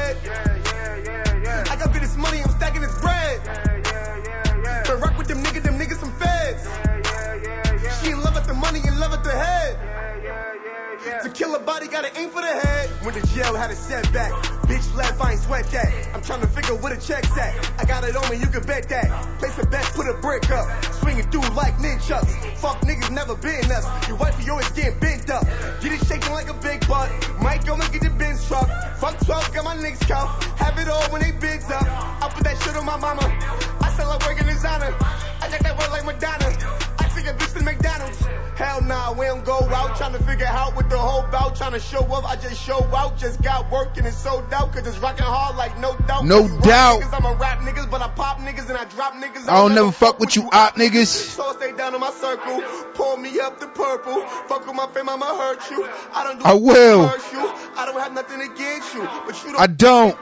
Kill 11.87 11.99
a 11.99 12.01
body, 12.01 12.09
gotta 12.09 12.19
aim 12.19 12.29
for 12.29 12.41
the 12.41 12.47
head. 12.47 12.89
Went 13.03 13.17
to 13.17 13.33
jail, 13.33 13.55
had 13.55 13.71
a 13.71 13.75
setback. 13.75 14.31
Bitch 14.67 14.95
left, 14.95 15.21
I 15.21 15.31
ain't 15.31 15.41
sweat 15.41 15.65
that. 15.71 15.91
I'm 16.13 16.21
trying 16.21 16.41
to 16.41 16.47
figure 16.47 16.75
where 16.75 16.95
the 16.95 17.01
check's 17.01 17.37
at. 17.37 17.53
I 17.79 17.85
got 17.85 18.03
it 18.03 18.15
on 18.15 18.29
me, 18.29 18.37
you 18.37 18.47
can 18.47 18.63
bet 18.63 18.89
that. 18.89 19.39
Place 19.39 19.57
a 19.59 19.67
bet, 19.67 19.83
put 19.95 20.07
a 20.07 20.13
brick 20.21 20.49
up. 20.51 20.67
Swinging 20.95 21.29
through 21.29 21.47
like 21.55 21.77
ninjas. 21.77 22.27
Fuck 22.57 22.81
niggas 22.81 23.11
never 23.11 23.35
been 23.35 23.71
us. 23.71 24.07
Your 24.07 24.17
wife, 24.17 24.35
you 24.43 24.51
always 24.51 24.69
getting 24.71 24.99
bent 24.99 25.29
up. 25.29 25.45
Get 25.81 25.91
it 25.93 26.05
shaking 26.07 26.33
like 26.33 26.49
a 26.49 26.53
big 26.55 26.87
butt. 26.87 27.09
Might 27.41 27.65
go 27.65 27.73
and 27.75 27.91
get 27.91 28.01
the 28.01 28.09
Benz 28.09 28.47
truck. 28.47 28.69
Fuck 28.97 29.19
12, 29.25 29.53
got 29.53 29.65
my 29.65 29.75
niggas 29.75 30.07
cuffed. 30.07 30.59
Have 30.59 30.77
it 30.79 30.87
all 30.87 31.03
when 31.11 31.21
they 31.21 31.31
bids 31.31 31.69
up. 31.69 31.83
I 31.83 32.29
put 32.33 32.43
that 32.43 32.61
shit 32.61 32.75
on 32.75 32.85
my 32.85 32.97
mama. 32.97 33.82
I 33.93 33.95
sell 33.95 34.11
her 34.11 34.27
work 34.27 34.41
in 34.41 34.47
designer. 34.47 34.95
I 35.39 35.49
got 35.51 35.59
that 35.61 35.77
work 35.77 35.91
like 35.91 36.05
Madonna. 36.05 36.49
I 36.97 37.07
take 37.13 37.27
a 37.27 37.33
bitch 37.37 37.53
to 37.57 37.63
McDonald's. 37.63 38.17
Hell 38.55 38.81
nah, 38.81 39.13
we 39.13 39.25
don't 39.25 39.45
go 39.45 39.59
out 39.69 39.97
trying 39.97 40.13
to 40.13 40.23
figure 40.23 40.47
out 40.47 40.75
what 40.75 40.89
the 40.89 40.97
whole 40.97 41.21
bout. 41.29 41.55
Trying 41.55 41.73
to 41.73 41.79
show 41.79 41.99
up, 41.99 42.25
I 42.25 42.35
just 42.35 42.59
show 42.59 42.79
out. 42.95 43.19
Just 43.19 43.43
got 43.43 43.69
work 43.71 43.95
and 43.97 44.07
it's 44.07 44.17
sold 44.17 44.51
out. 44.51 44.73
Cause 44.73 44.87
it's 44.87 44.97
rocking 44.97 45.25
hard 45.25 45.57
like 45.57 45.77
no 45.77 45.95
doubt. 46.07 46.25
No 46.25 46.41
Cause 46.41 46.49
you 46.49 46.55
rap 46.55 46.63
doubt. 46.63 47.01
Niggas, 47.01 47.13
I'm 47.13 47.25
a 47.25 47.35
rap 47.35 47.59
niggas, 47.59 47.91
but 47.91 48.01
I 48.01 48.07
pop 48.09 48.39
niggas 48.39 48.67
and 48.69 48.77
I 48.77 48.85
drop 48.85 49.13
niggas. 49.13 49.47
I 49.47 49.61
don't 49.61 49.75
never 49.75 49.91
fuck 49.91 50.19
with 50.19 50.35
you 50.35 50.49
op 50.51 50.73
niggas. 50.75 51.05
So 51.05 51.53
stay 51.53 51.71
down 51.73 51.93
in 51.93 52.01
my 52.01 52.11
circle. 52.11 52.63
Pull 52.95 53.17
me 53.17 53.39
up 53.41 53.59
the 53.59 53.67
purple. 53.67 54.21
Fuck 54.47 54.65
with 54.65 54.75
my 54.75 54.87
fame, 54.87 55.07
I'ma 55.07 55.37
hurt 55.37 55.69
you. 55.69 55.87
I 56.13 56.23
don't 56.23 56.39
do 56.39 56.45
I 56.45 56.53
will. 56.53 57.07
hurt 57.07 57.31
you. 57.31 57.41
I 57.75 57.85
don't 57.85 57.99
have 57.99 58.13
nothing 58.13 58.41
against 58.41 58.93
you. 58.95 59.01
But 59.01 59.43
you 59.43 59.51
don't 59.51 59.61
I 59.61 59.67
don't. 59.67 60.17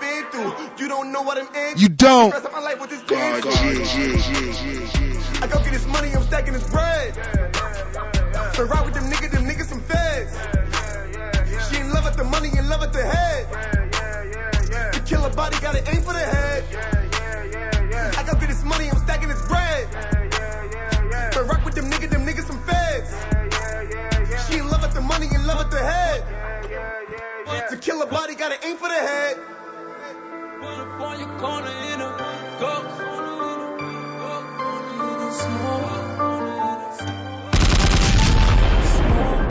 You 0.77 0.87
don't 0.87 1.11
know 1.11 1.21
what 1.21 1.37
I'm 1.37 1.53
in. 1.53 1.77
You 1.77 1.89
don't. 1.89 2.31
Rest 2.31 2.45
of 2.45 2.51
my 2.51 2.59
life 2.59 2.79
with 2.81 2.89
this 2.89 3.01
God, 3.03 3.43
I 3.61 5.47
go 5.47 5.59
get 5.63 5.71
this 5.71 5.85
money, 5.85 6.11
I'm 6.13 6.23
stacking 6.23 6.53
this 6.53 6.67
bread. 6.69 7.13
So 8.55 8.63
ride 8.63 8.85
with 8.85 8.95
them 8.95 9.03
niggas, 9.11 9.31
them 9.31 9.45
niggas 9.45 9.65
some 9.65 9.81
feds. 9.81 10.35
She 11.69 11.77
in 11.79 11.93
love 11.93 12.05
with 12.05 12.17
the 12.17 12.23
money, 12.23 12.49
in 12.57 12.67
love 12.69 12.79
with 12.81 12.91
the 12.91 13.05
head. 13.05 13.45
To 14.93 14.99
kill 15.01 15.23
a 15.25 15.29
body, 15.29 15.57
gotta 15.61 15.87
aim 15.93 16.01
for 16.01 16.13
the 16.13 16.19
head. 16.19 16.63
I 18.17 18.23
go 18.23 18.33
get 18.39 18.49
this 18.49 18.63
money, 18.63 18.89
I'm 18.89 18.97
stacking 18.97 19.29
this 19.29 19.47
bread. 19.47 19.87
So 21.33 21.43
rock 21.43 21.63
with 21.63 21.75
them 21.75 21.91
niggas, 21.91 22.09
them 22.09 22.25
niggas 22.25 22.47
some 22.47 22.63
feds. 22.63 23.13
She 24.47 24.57
in 24.57 24.69
love 24.69 24.81
with 24.81 24.93
the 24.95 25.01
money, 25.01 25.27
in 25.33 25.45
love 25.45 25.59
with 25.59 25.69
the 25.69 25.85
head. 25.85 26.25
To 27.69 27.77
kill 27.77 28.01
a 28.01 28.07
body, 28.07 28.33
gotta 28.33 28.57
aim 28.65 28.77
for 28.77 28.87
the 28.89 28.95
head. 28.95 29.37
on 30.99 31.19
your 31.19 31.39
corner 31.39 31.71
in 31.93 32.01
a 32.01 32.57
ghost. 32.59 33.20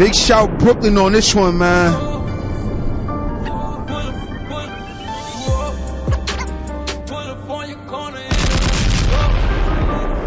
Big 0.01 0.14
shout 0.14 0.59
Brooklyn 0.59 0.97
on 0.99 1.12
this 1.12 1.35
one, 1.35 1.59
man. 1.59 1.93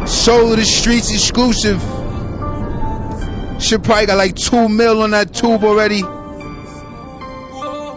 Soul 0.08 0.52
of 0.52 0.58
the 0.58 0.64
Streets 0.64 1.12
exclusive. 1.12 1.82
Should 3.62 3.84
probably 3.84 4.06
got 4.06 4.18
like 4.18 4.36
two 4.36 4.70
mil 4.70 5.02
on 5.02 5.12
that 5.12 5.34
tube 5.34 5.64
already. 5.64 5.98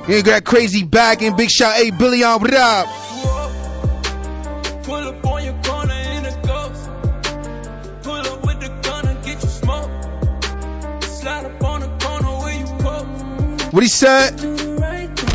You 0.09 0.15
ain't 0.15 0.25
got 0.25 0.45
crazy 0.45 0.85
back 0.85 1.23
and 1.23 1.37
big 1.37 1.51
shout, 1.51 1.75
hey 1.75 1.91
Billy 1.91 2.23
on 2.23 2.41
what 2.41 2.55
up? 2.55 2.87
What 13.77 13.83
he 13.83 13.91
said? 13.91 14.37
Do 14.39 14.57
the 14.57 14.73
right 14.81 15.11
thing. 15.19 15.29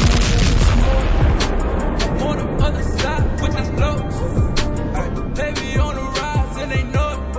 On 2.25 2.35
the 2.41 2.47
other 2.65 2.81
side 2.81 3.39
with 3.39 3.53
the 3.53 3.61
lows. 3.79 4.15
Ay, 4.97 5.09
They 5.35 5.53
be 5.61 5.77
on 5.77 5.93
the 5.93 6.01
rise 6.01 6.57
and 6.57 6.71
they 6.71 6.81
know 6.81 7.09
it. 7.21 7.37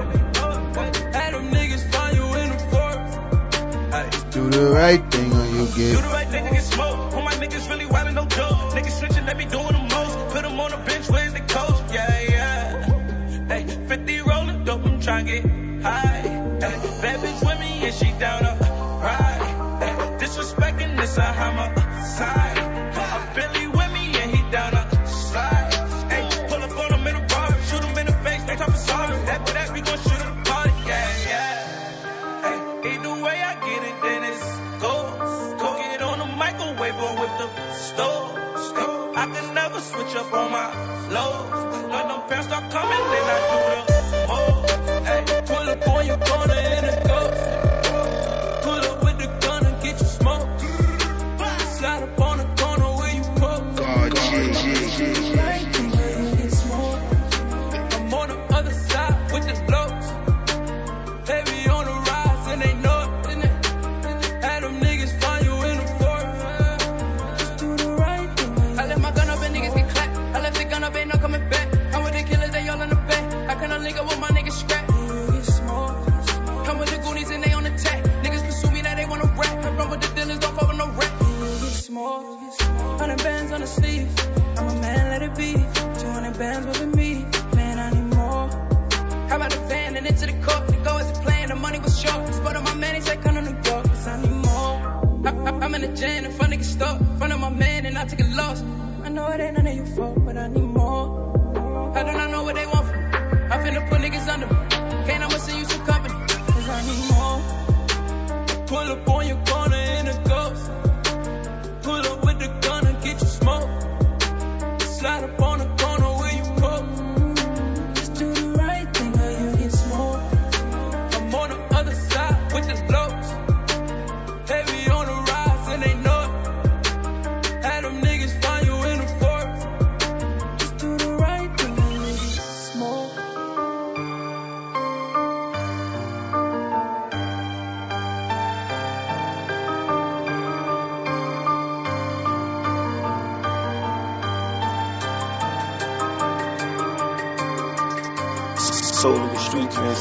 Ay, 0.79 0.91
Had 1.19 1.35
them 1.35 1.51
niggas 1.51 1.91
find 1.91 2.17
you 2.17 2.23
in 2.43 2.49
the 2.51 2.59
forest. 2.71 3.19
Ay, 3.99 4.07
Do 4.31 4.49
the 4.49 4.71
right 4.71 5.03
thing 5.11 5.33
or 5.33 5.45
you 5.47 5.67
Do 5.67 5.75
get. 5.75 6.03
the 6.03 6.09
right 6.09 6.29
thing 6.29 6.45
to 6.45 6.51
get 6.53 6.63
smoked. 6.63 7.15
All 7.15 7.23
my 7.23 7.35
niggas 7.35 7.69
really 7.69 7.87
wildin' 7.87 8.15
no 8.15 8.27
joke. 8.27 8.57
Niggas 8.77 9.01
snitching, 9.01 9.27
they 9.27 9.35
be 9.35 9.47
doing 9.51 9.73
the 9.73 9.83
most. 9.93 10.17
Put 10.33 10.43
them 10.43 10.61
on 10.61 10.71
the 10.71 10.77
bench, 10.77 11.09
where's 11.11 11.33
the 11.33 11.41
coach? 11.41 11.83
Yeah, 11.93 12.21
yeah. 12.31 13.49
Hey, 13.49 13.67
50 13.89 14.21
rolling 14.21 14.63
dope, 14.63 14.85
I'm 14.87 15.01
tryna 15.01 15.27
get 15.27 15.83
high. 15.83 16.12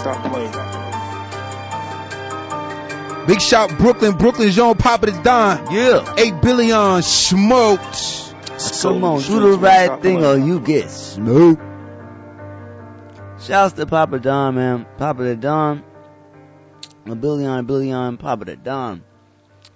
Stop 0.01 0.31
playing. 0.31 0.51
Big 3.27 3.39
shot 3.39 3.77
Brooklyn. 3.77 4.17
Brooklyn's 4.17 4.57
on 4.57 4.75
Papa 4.77 5.11
the 5.11 5.21
Don. 5.21 5.71
Yeah. 5.71 6.15
8 6.17 6.41
billion 6.41 7.01
smoked. 7.03 7.95
Soul 7.95 8.93
Come 8.93 9.03
on, 9.03 9.21
do 9.21 9.39
the 9.39 9.57
right 9.57 10.01
thing 10.01 10.19
playing. 10.19 10.43
or 10.43 10.45
you 10.45 10.59
get 10.59 10.89
smoked. 10.89 11.61
Shouts 13.41 13.73
to 13.73 13.85
Papa 13.85 14.19
Don, 14.19 14.55
man. 14.55 14.85
Papa 14.97 15.23
the 15.23 15.35
Don. 15.35 15.83
A 17.05 17.15
billion, 17.15 17.51
a 17.51 17.63
billion, 17.63 18.17
Papa 18.17 18.45
the 18.45 18.55
Don. 18.55 19.03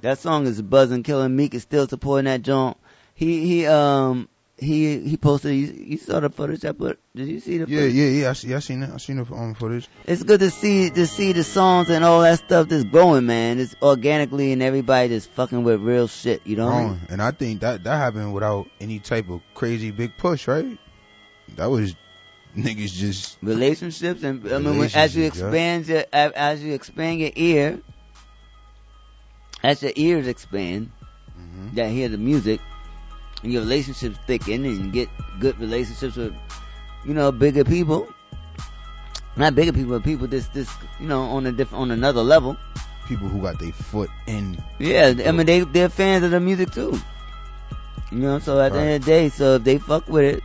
That 0.01 0.19
song 0.19 0.45
is 0.45 0.61
buzzing, 0.61 1.01
killing 1.03 1.35
Meek 1.35 1.55
is 1.55 1.63
still 1.63 1.87
supporting 1.87 2.25
that 2.25 2.43
joint. 2.43 2.77
He, 3.15 3.45
he, 3.47 3.65
um, 3.65 4.29
he, 4.65 4.99
he 4.99 5.17
posted, 5.17 5.53
you, 5.55 5.67
you 5.67 5.97
saw 5.97 6.19
the 6.19 6.29
footage 6.29 6.65
I 6.65 6.71
put, 6.73 6.99
did 7.15 7.27
you 7.27 7.39
see 7.39 7.57
the 7.59 7.69
Yeah, 7.69 7.81
footage? 7.81 7.93
yeah, 7.93 8.05
yeah. 8.07 8.29
I 8.29 8.33
see. 8.33 8.53
I 8.53 8.59
seen 8.59 8.83
it. 8.83 8.89
I 8.93 8.97
seen 8.97 9.17
the 9.23 9.33
um, 9.33 9.53
footage. 9.53 9.87
It's 10.05 10.23
good 10.23 10.39
to 10.41 10.49
see, 10.49 10.89
to 10.89 11.07
see 11.07 11.31
the 11.33 11.43
songs 11.43 11.89
and 11.89 12.03
all 12.03 12.21
that 12.21 12.39
stuff 12.39 12.67
that's 12.67 12.83
growing, 12.83 13.25
man. 13.25 13.59
It's 13.59 13.75
organically 13.81 14.51
and 14.51 14.61
everybody 14.61 15.09
just 15.09 15.29
fucking 15.31 15.63
with 15.63 15.81
real 15.81 16.07
shit, 16.07 16.45
you 16.45 16.55
know? 16.57 16.67
Wrong. 16.69 16.99
And 17.09 17.21
I 17.21 17.31
think 17.31 17.61
that 17.61 17.83
that 17.85 17.97
happened 17.97 18.33
without 18.33 18.67
any 18.81 18.99
type 18.99 19.29
of 19.29 19.41
crazy 19.53 19.91
big 19.91 20.17
push, 20.17 20.47
right? 20.47 20.77
That 21.55 21.67
was 21.67 21.95
niggas 22.57 22.93
just 22.93 23.37
relationships 23.41 24.23
and 24.23 24.41
I 24.51 24.59
mean 24.59 24.81
as 24.93 25.13
you 25.15 25.23
Relationships, 25.23 25.37
yeah. 25.39 25.47
expand 25.47 25.87
your 25.87 26.03
as- 26.13 26.31
as 26.31 26.63
you 26.63 26.73
expand 26.73 27.19
your 27.19 27.31
ear 27.35 27.81
as 29.63 29.81
your 29.83 29.91
ears 29.95 30.27
expand 30.27 30.91
Mm-hmm. 31.37 31.75
that 31.75 31.89
hear 31.89 32.07
the 32.07 32.17
music 32.17 32.61
and 33.45 33.53
your 33.53 33.61
relationships 33.61 34.17
thicken 34.25 34.65
and 34.65 34.85
you 34.85 34.91
get 34.91 35.09
good 35.39 35.57
relationships 35.59 36.15
with 36.17 36.33
you 37.05 37.13
know 37.13 37.31
bigger 37.31 37.63
people 37.63 38.07
not 39.37 39.53
bigger 39.53 39.71
people 39.71 39.91
but 39.99 40.03
people 40.03 40.25
this 40.27 40.47
this 40.47 40.67
you 40.99 41.07
know 41.07 41.21
on 41.21 41.45
a 41.45 41.51
different 41.51 41.81
on 41.83 41.91
another 41.91 42.23
level 42.23 42.57
people 43.07 43.27
who 43.27 43.39
got 43.39 43.59
their 43.59 43.71
foot 43.71 44.09
in. 44.25 44.57
yeah 44.79 45.13
I 45.25 45.31
mean 45.31 45.45
they 45.45 45.59
they're 45.61 45.89
fans 45.89 46.23
of 46.25 46.31
the 46.31 46.39
music 46.39 46.71
too 46.71 46.97
you 48.11 48.17
know 48.17 48.39
so 48.39 48.59
at 48.59 48.73
the 48.73 48.79
end 48.79 48.95
of 48.95 49.05
the 49.05 49.11
day 49.11 49.29
so 49.29 49.55
if 49.55 49.63
they 49.63 49.77
fuck 49.77 50.09
with 50.09 50.23
it 50.37 50.43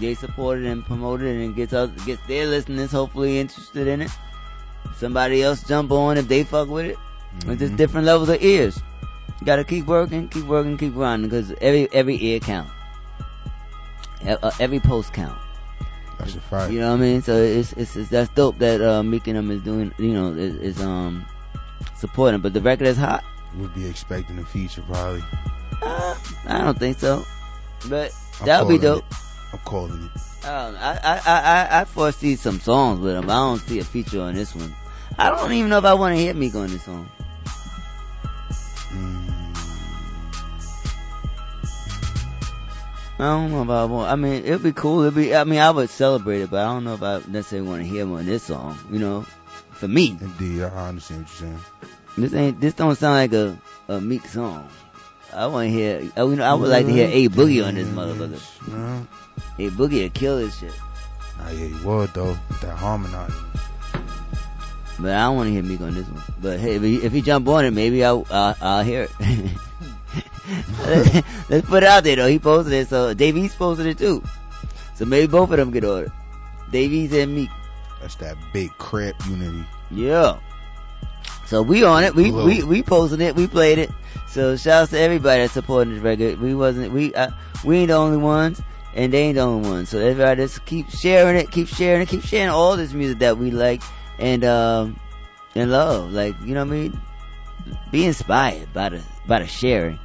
they 0.00 0.14
support 0.14 0.60
it 0.60 0.66
and 0.66 0.84
promote 0.84 1.20
it 1.20 1.36
and 1.44 1.54
gets 1.54 1.72
us 1.74 1.90
gets 2.06 2.26
their 2.26 2.46
listeners 2.46 2.90
hopefully 2.90 3.38
interested 3.38 3.86
in 3.86 4.00
it. 4.02 4.10
Somebody 4.96 5.42
else 5.42 5.62
jump 5.62 5.92
on 5.92 6.16
if 6.18 6.26
they 6.26 6.42
fuck 6.42 6.68
with 6.68 6.86
it. 6.86 6.98
It's 7.46 7.60
just 7.60 7.74
Mhm. 7.74 7.76
different 7.76 8.06
levels 8.06 8.28
of 8.28 8.42
ears. 8.42 8.80
You 9.40 9.46
gotta 9.46 9.64
keep 9.64 9.86
working, 9.86 10.28
keep 10.28 10.44
working, 10.44 10.76
keep 10.78 10.94
grinding 10.94 11.28
because 11.30 11.52
every 11.60 11.88
every 11.92 12.22
ear 12.24 12.40
count. 12.40 12.68
Uh, 14.26 14.50
Every 14.58 14.80
post 14.80 15.12
count. 15.12 15.38
That's 16.18 16.34
a 16.34 16.40
fact. 16.40 16.72
You 16.72 16.80
know 16.80 16.90
what 16.92 16.96
I 17.00 17.00
mean? 17.02 17.20
So 17.22 17.34
it's 17.36 17.72
it's, 17.74 17.94
it's 17.94 18.08
that's 18.08 18.30
dope 18.30 18.58
that 18.58 18.80
uh, 18.80 19.02
Meek 19.02 19.26
and 19.26 19.36
them 19.36 19.50
is 19.50 19.60
doing. 19.60 19.92
You 19.98 20.12
know, 20.14 20.28
is, 20.32 20.54
is 20.56 20.80
um 20.80 21.26
supporting. 21.96 22.40
But 22.40 22.54
the 22.54 22.60
record 22.62 22.86
is 22.86 22.96
hot. 22.96 23.22
Would 23.58 23.74
be 23.74 23.86
expecting 23.86 24.38
a 24.38 24.44
feature 24.46 24.82
probably. 24.82 25.22
Uh, 25.82 26.14
I 26.46 26.58
don't 26.62 26.78
think 26.78 26.98
so. 26.98 27.24
But 27.90 28.12
I'm 28.40 28.46
that 28.46 28.64
would 28.66 28.72
be 28.72 28.78
dope. 28.78 29.04
it. 29.10 29.16
I'm 29.52 29.58
calling 29.60 30.04
it. 30.14 30.20
I, 30.46 30.64
don't 30.64 30.72
know. 30.74 30.78
I, 30.80 30.92
I, 31.02 31.20
I, 31.26 31.40
I- 31.76 31.80
I 31.80 31.84
foresee 31.84 32.36
some 32.36 32.60
songs 32.60 33.00
with 33.00 33.14
him. 33.16 33.28
I 33.28 33.34
don't 33.34 33.58
see 33.58 33.78
a 33.78 33.84
feature 33.84 34.22
on 34.22 34.34
this 34.34 34.54
one. 34.54 34.74
I 35.18 35.28
don't 35.30 35.52
even 35.52 35.68
know 35.70 35.78
if 35.78 35.84
I 35.84 35.94
want 35.94 36.16
to 36.16 36.20
hear 36.20 36.32
Meek 36.34 36.54
on 36.54 36.68
this 36.68 36.84
song. 36.84 37.08
I 43.16 43.26
don't 43.26 43.52
know 43.52 43.62
if 43.62 43.70
I 43.70 43.84
want. 43.84 44.10
I 44.10 44.16
mean, 44.16 44.44
it'd 44.44 44.62
be 44.62 44.72
cool. 44.72 45.02
It'd 45.02 45.14
be. 45.14 45.34
I 45.34 45.44
mean, 45.44 45.60
I 45.60 45.70
would 45.70 45.88
celebrate 45.88 46.42
it, 46.42 46.50
but 46.50 46.60
I 46.60 46.72
don't 46.72 46.84
know 46.84 46.94
if 46.94 47.02
I 47.02 47.22
necessarily 47.28 47.68
want 47.68 47.82
to 47.82 47.88
hear 47.88 48.04
more 48.04 48.20
of 48.20 48.26
this 48.26 48.42
song. 48.42 48.76
You 48.90 48.98
know, 48.98 49.22
for 49.70 49.86
me, 49.86 50.16
Indeed, 50.20 50.62
I 50.64 50.88
understand 50.88 51.26
what 51.26 51.40
you're 51.40 51.50
saying. 51.50 51.60
this 52.18 52.34
ain't. 52.34 52.60
This 52.60 52.74
don't 52.74 52.96
sound 52.96 53.14
like 53.14 53.32
a 53.32 53.56
a 53.88 54.00
Meek 54.00 54.26
song. 54.26 54.68
I 55.32 55.46
want 55.46 55.68
to 55.68 55.70
hear. 55.72 56.10
I, 56.16 56.22
you 56.24 56.36
know, 56.36 56.44
I 56.44 56.54
would 56.54 56.68
like 56.68 56.86
to 56.86 56.92
hear 56.92 57.08
A 57.08 57.28
Boogie 57.28 57.64
on 57.64 57.76
this 57.76 57.88
motherfucker. 57.88 58.68
No. 58.68 59.06
A 59.58 59.70
Boogie 59.70 60.02
would 60.02 60.14
kill 60.14 60.38
this 60.38 60.58
shit. 60.58 60.72
Nah, 61.38 61.50
yeah, 61.50 61.66
you 61.66 61.86
would 61.86 62.12
though. 62.14 62.36
That 62.62 62.76
harmonizing. 62.76 63.34
But 64.98 65.12
I 65.12 65.24
don't 65.24 65.36
want 65.36 65.48
to 65.48 65.52
hear 65.52 65.62
Meek 65.62 65.80
on 65.80 65.94
this 65.94 66.06
one. 66.06 66.22
But 66.40 66.60
hey, 66.60 66.76
if 66.76 66.82
he, 66.82 66.96
if 66.96 67.12
he 67.12 67.22
jump 67.22 67.48
on 67.48 67.64
it, 67.64 67.72
maybe 67.72 68.04
I'll 68.04 68.26
I'll, 68.30 68.56
I'll 68.60 68.84
hear 68.84 69.02
it. 69.02 69.10
Let's 71.48 71.68
put 71.68 71.82
it 71.82 71.88
out 71.88 72.04
there 72.04 72.16
though. 72.16 72.28
He 72.28 72.38
posted 72.38 72.72
it, 72.72 72.88
so 72.88 73.14
Dave 73.14 73.36
East 73.36 73.58
posted 73.58 73.86
it 73.86 73.98
too. 73.98 74.22
So 74.94 75.04
maybe 75.04 75.26
both 75.26 75.50
of 75.50 75.56
them 75.56 75.72
get 75.72 75.84
on 75.84 76.04
it. 76.04 76.12
Dave 76.70 76.92
East 76.92 77.14
and 77.14 77.34
Meek. 77.34 77.50
That's 78.00 78.14
that 78.16 78.36
big 78.52 78.70
crap 78.78 79.14
unity. 79.26 79.64
Yeah. 79.90 80.38
So 81.46 81.62
we 81.62 81.84
on 81.84 82.04
it. 82.04 82.14
We 82.14 82.24
Hello. 82.24 82.44
we 82.44 82.62
we 82.62 82.82
posted 82.82 83.20
it. 83.20 83.34
We 83.34 83.46
played 83.46 83.78
it. 83.78 83.90
So 84.28 84.56
shouts 84.56 84.90
to 84.90 84.98
everybody 84.98 85.42
that's 85.42 85.52
supporting 85.52 85.94
this 85.94 86.02
record. 86.02 86.40
We 86.40 86.54
wasn't 86.54 86.92
we 86.92 87.14
uh, 87.14 87.30
we 87.64 87.78
ain't 87.78 87.88
the 87.88 87.94
only 87.94 88.18
ones, 88.18 88.60
and 88.94 89.12
they 89.12 89.22
ain't 89.22 89.36
the 89.36 89.42
only 89.42 89.68
ones. 89.68 89.88
So 89.88 89.98
everybody 89.98 90.42
just 90.42 90.64
keep 90.64 90.90
sharing 90.90 91.36
it, 91.36 91.50
keep 91.50 91.68
sharing 91.68 92.02
it, 92.02 92.08
keep 92.08 92.24
sharing 92.24 92.50
all 92.50 92.76
this 92.76 92.92
music 92.92 93.20
that 93.20 93.38
we 93.38 93.50
like 93.50 93.82
and 94.18 94.44
um 94.44 95.00
and 95.54 95.70
love. 95.70 96.12
Like 96.12 96.34
you 96.40 96.54
know 96.54 96.64
what 96.64 96.74
I 96.74 96.78
mean. 96.78 97.00
Be 97.90 98.04
inspired 98.04 98.72
by 98.72 98.90
the 98.90 99.02
by 99.26 99.40
the 99.40 99.46
sharing. 99.46 99.98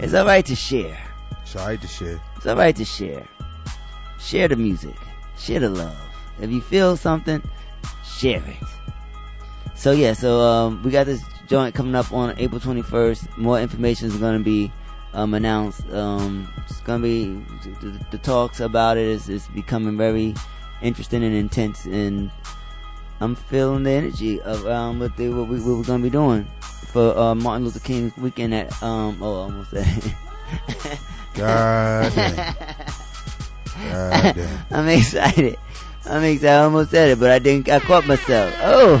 It's 0.00 0.14
all 0.14 0.26
right 0.26 0.44
to 0.46 0.56
share. 0.56 0.98
It's 1.42 1.54
alright 1.54 1.80
to 1.80 1.86
share. 1.86 2.20
It's 2.36 2.46
all 2.46 2.56
right 2.56 2.74
to 2.74 2.84
share. 2.84 3.26
Share 4.18 4.48
the 4.48 4.56
music. 4.56 4.94
Share 5.38 5.60
the 5.60 5.70
love. 5.70 5.96
If 6.40 6.50
you 6.50 6.60
feel 6.60 6.96
something, 6.96 7.42
share 8.04 8.42
it. 8.44 8.56
So 9.76 9.92
yeah, 9.92 10.14
so 10.14 10.40
um, 10.40 10.82
we 10.82 10.90
got 10.90 11.06
this 11.06 11.22
joint 11.46 11.74
coming 11.74 11.94
up 11.94 12.12
on 12.12 12.34
April 12.38 12.60
21st. 12.60 13.36
More 13.36 13.60
information 13.60 14.08
is 14.08 14.16
going 14.16 14.38
to 14.38 14.44
be 14.44 14.72
um, 15.14 15.34
announced. 15.34 15.88
Um, 15.90 16.52
it's 16.66 16.80
going 16.80 17.00
to 17.00 17.08
be 17.08 17.70
the, 17.80 18.06
the 18.10 18.18
talks 18.18 18.60
about 18.60 18.96
it 18.96 19.06
is, 19.06 19.28
is 19.28 19.46
becoming 19.48 19.96
very 19.96 20.34
interesting 20.82 21.22
and 21.22 21.34
intense, 21.34 21.84
and 21.86 22.30
I'm 23.20 23.34
feeling 23.34 23.82
the 23.84 23.90
energy 23.90 24.40
of 24.42 24.66
um, 24.66 24.98
what 25.00 25.16
they 25.16 25.28
what, 25.28 25.48
we, 25.48 25.58
what 25.58 25.78
we're 25.78 25.84
going 25.84 26.00
to 26.00 26.02
be 26.02 26.10
doing 26.10 26.46
for 26.60 27.16
uh, 27.16 27.34
Martin 27.34 27.64
Luther 27.64 27.80
King 27.80 28.12
weekend 28.18 28.54
at 28.54 28.82
um 28.82 29.18
oh 29.22 29.34
almost 29.34 29.70
said. 29.70 29.86
God 31.34 32.12
damn. 32.14 32.54
God 33.76 34.34
damn. 34.34 34.66
I'm 34.70 34.88
excited. 34.88 35.56
I'm 36.04 36.22
excited. 36.24 36.48
I 36.48 36.62
almost 36.64 36.90
said 36.90 37.10
it, 37.10 37.20
but 37.20 37.30
I 37.30 37.38
didn't. 37.38 37.68
I 37.68 37.80
caught 37.80 38.06
myself. 38.06 38.54
Oh, 38.60 38.98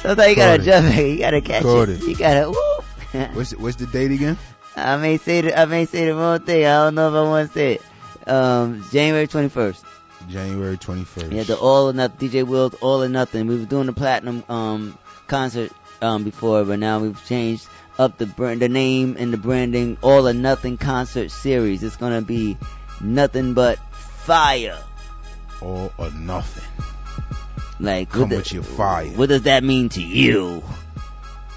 sometimes 0.00 0.28
you 0.30 0.36
gotta 0.36 0.58
Caught 0.58 0.60
it. 0.60 0.64
jump 0.64 0.86
back. 0.88 0.98
You 0.98 1.18
gotta 1.18 1.40
catch 1.40 1.62
Caught 1.62 1.88
it. 1.90 2.02
it. 2.02 2.08
You 2.08 2.16
gotta. 2.16 2.50
Woo. 2.50 3.24
What's 3.34 3.52
what's 3.56 3.76
the 3.76 3.86
date 3.86 4.10
again? 4.10 4.36
I 4.76 4.96
may 4.98 5.16
say 5.16 5.40
the 5.40 5.58
I 5.58 5.64
may 5.64 5.86
say 5.86 6.04
the 6.06 6.14
wrong 6.14 6.40
thing. 6.40 6.66
I 6.66 6.84
don't 6.84 6.94
know 6.94 7.08
if 7.08 7.14
I 7.14 7.22
want 7.22 7.48
to 7.48 7.54
say 7.54 7.72
it. 7.74 7.82
Um, 8.28 8.84
January 8.92 9.26
21st. 9.26 9.82
January 10.28 10.76
21st. 10.76 11.32
Yeah, 11.32 11.42
the 11.44 11.56
All 11.58 11.88
or 11.88 11.92
Nothing. 11.92 12.28
DJ 12.28 12.46
Will's 12.46 12.74
All 12.74 13.02
or 13.02 13.08
Nothing. 13.08 13.46
We 13.46 13.58
were 13.58 13.64
doing 13.66 13.86
the 13.86 13.92
platinum 13.92 14.44
um 14.48 14.98
concert 15.26 15.72
um 16.02 16.24
before, 16.24 16.64
but 16.64 16.78
now 16.78 17.00
we've 17.00 17.24
changed 17.26 17.66
up 17.98 18.16
the 18.18 18.26
brand, 18.26 18.60
the 18.62 18.68
name 18.68 19.16
and 19.18 19.32
the 19.32 19.36
branding. 19.36 19.96
All 20.02 20.28
or 20.28 20.32
Nothing 20.32 20.76
concert 20.76 21.30
series. 21.30 21.82
It's 21.82 21.96
gonna 21.96 22.22
be 22.22 22.56
nothing 23.00 23.54
but 23.54 23.78
fire. 24.00 24.78
All 25.60 25.92
or 25.98 26.10
nothing. 26.10 26.64
Like 27.80 28.10
Come 28.10 28.22
what 28.22 28.30
the- 28.30 28.36
with 28.36 28.52
your 28.52 28.62
fire. 28.62 29.08
What 29.10 29.28
does 29.28 29.42
that 29.42 29.64
mean 29.64 29.88
to 29.90 30.02
you? 30.02 30.62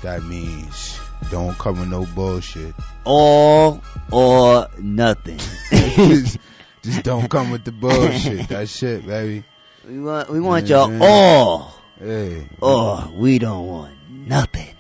That 0.02 0.24
means 0.24 1.00
don't 1.30 1.58
come 1.58 1.80
with 1.80 1.90
no 1.90 2.06
bullshit. 2.06 2.74
All 3.04 3.82
or 4.12 4.68
nothing. 4.80 5.40
just, 6.84 7.04
don't 7.04 7.30
come 7.30 7.52
with 7.52 7.64
the 7.64 7.72
bullshit. 7.72 8.48
That's 8.50 8.82
it, 8.84 9.06
baby. 9.06 9.44
we 9.88 10.00
want 10.00 10.30
we 10.30 10.40
want 10.40 10.68
Yeah, 10.68 10.78
y'all 10.78 10.88
man. 10.90 11.02
all, 11.02 11.76
Hey. 12.00 12.48
or 12.60 13.08
we 13.16 13.40
don't 13.40 13.68
want 13.68 13.94
nothing. 14.10 14.76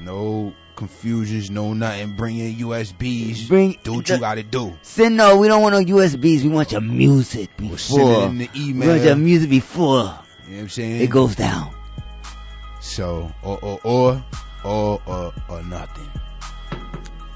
No 0.00 0.52
confusions, 0.76 1.50
no 1.50 1.72
nothing. 1.72 2.16
Bring 2.16 2.36
your 2.36 2.68
USBs. 2.70 3.48
Bring 3.48 3.78
do 3.84 3.94
what 3.94 4.06
the- 4.06 4.14
you 4.14 4.20
gotta 4.20 4.42
do. 4.42 4.74
Send 4.82 5.16
no, 5.16 5.38
we 5.38 5.48
don't 5.48 5.62
want 5.62 5.74
no 5.74 5.96
USBs. 5.96 6.42
We 6.42 6.48
want 6.48 6.72
your 6.72 6.80
music 6.80 7.50
Send 7.58 7.70
before. 7.70 8.22
it 8.22 8.26
in 8.26 8.38
the 8.38 8.48
we 8.54 8.88
want 8.88 9.02
your 9.02 9.16
music 9.16 9.50
before 9.50 9.96
You 9.96 10.02
know 10.02 10.56
what 10.56 10.60
I'm 10.62 10.68
saying? 10.68 11.00
it 11.00 11.10
goes 11.10 11.34
down. 11.36 11.74
So, 12.80 13.32
or, 13.42 13.58
or, 13.62 13.80
or, 13.84 14.24
or, 14.64 15.00
or, 15.06 15.32
or 15.48 15.62
nothing. 15.62 16.10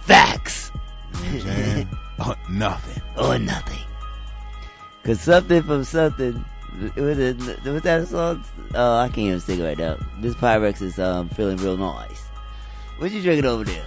Facts. 0.03 0.71
You 1.15 1.19
know 1.21 1.25
what 1.25 1.35
I'm 1.35 1.41
saying? 1.65 1.89
or 2.27 2.37
nothing. 2.51 3.03
or 3.17 3.39
nothing. 3.39 3.79
Cause 5.09 5.23
something 5.23 5.63
from 5.63 5.85
something. 5.85 6.45
Was 6.95 7.83
that 7.83 8.01
a 8.03 8.05
song? 8.05 8.45
Oh, 8.75 8.99
I 8.99 9.09
can't 9.09 9.19
even 9.19 9.41
sing 9.41 9.59
it 9.59 9.65
right 9.65 9.79
now. 9.79 9.97
This 10.21 10.35
Pyrex 10.35 10.83
is 10.83 10.99
um 10.99 11.31
feeling 11.31 11.57
real 11.57 11.79
nice. 11.79 12.21
What 12.99 13.11
you 13.11 13.23
drinking 13.23 13.47
over 13.47 13.65
there? 13.65 13.87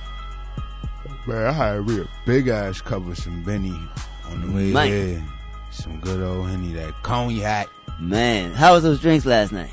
Man, 1.28 1.46
I 1.46 1.52
had 1.52 1.76
a 1.76 2.08
big 2.26 2.48
ass 2.48 2.82
cup 2.82 3.08
of 3.08 3.20
some 3.20 3.44
Benny 3.44 3.80
on 4.32 4.42
the 4.42 4.52
way 4.52 4.72
Man. 4.72 4.90
there. 4.90 5.24
Some 5.70 6.00
good 6.00 6.24
old 6.24 6.50
Henny, 6.50 6.74
that 6.74 7.04
cognac. 7.04 7.70
Man, 8.00 8.52
how 8.54 8.74
was 8.74 8.82
those 8.82 9.00
drinks 9.00 9.24
last 9.24 9.52
night? 9.52 9.70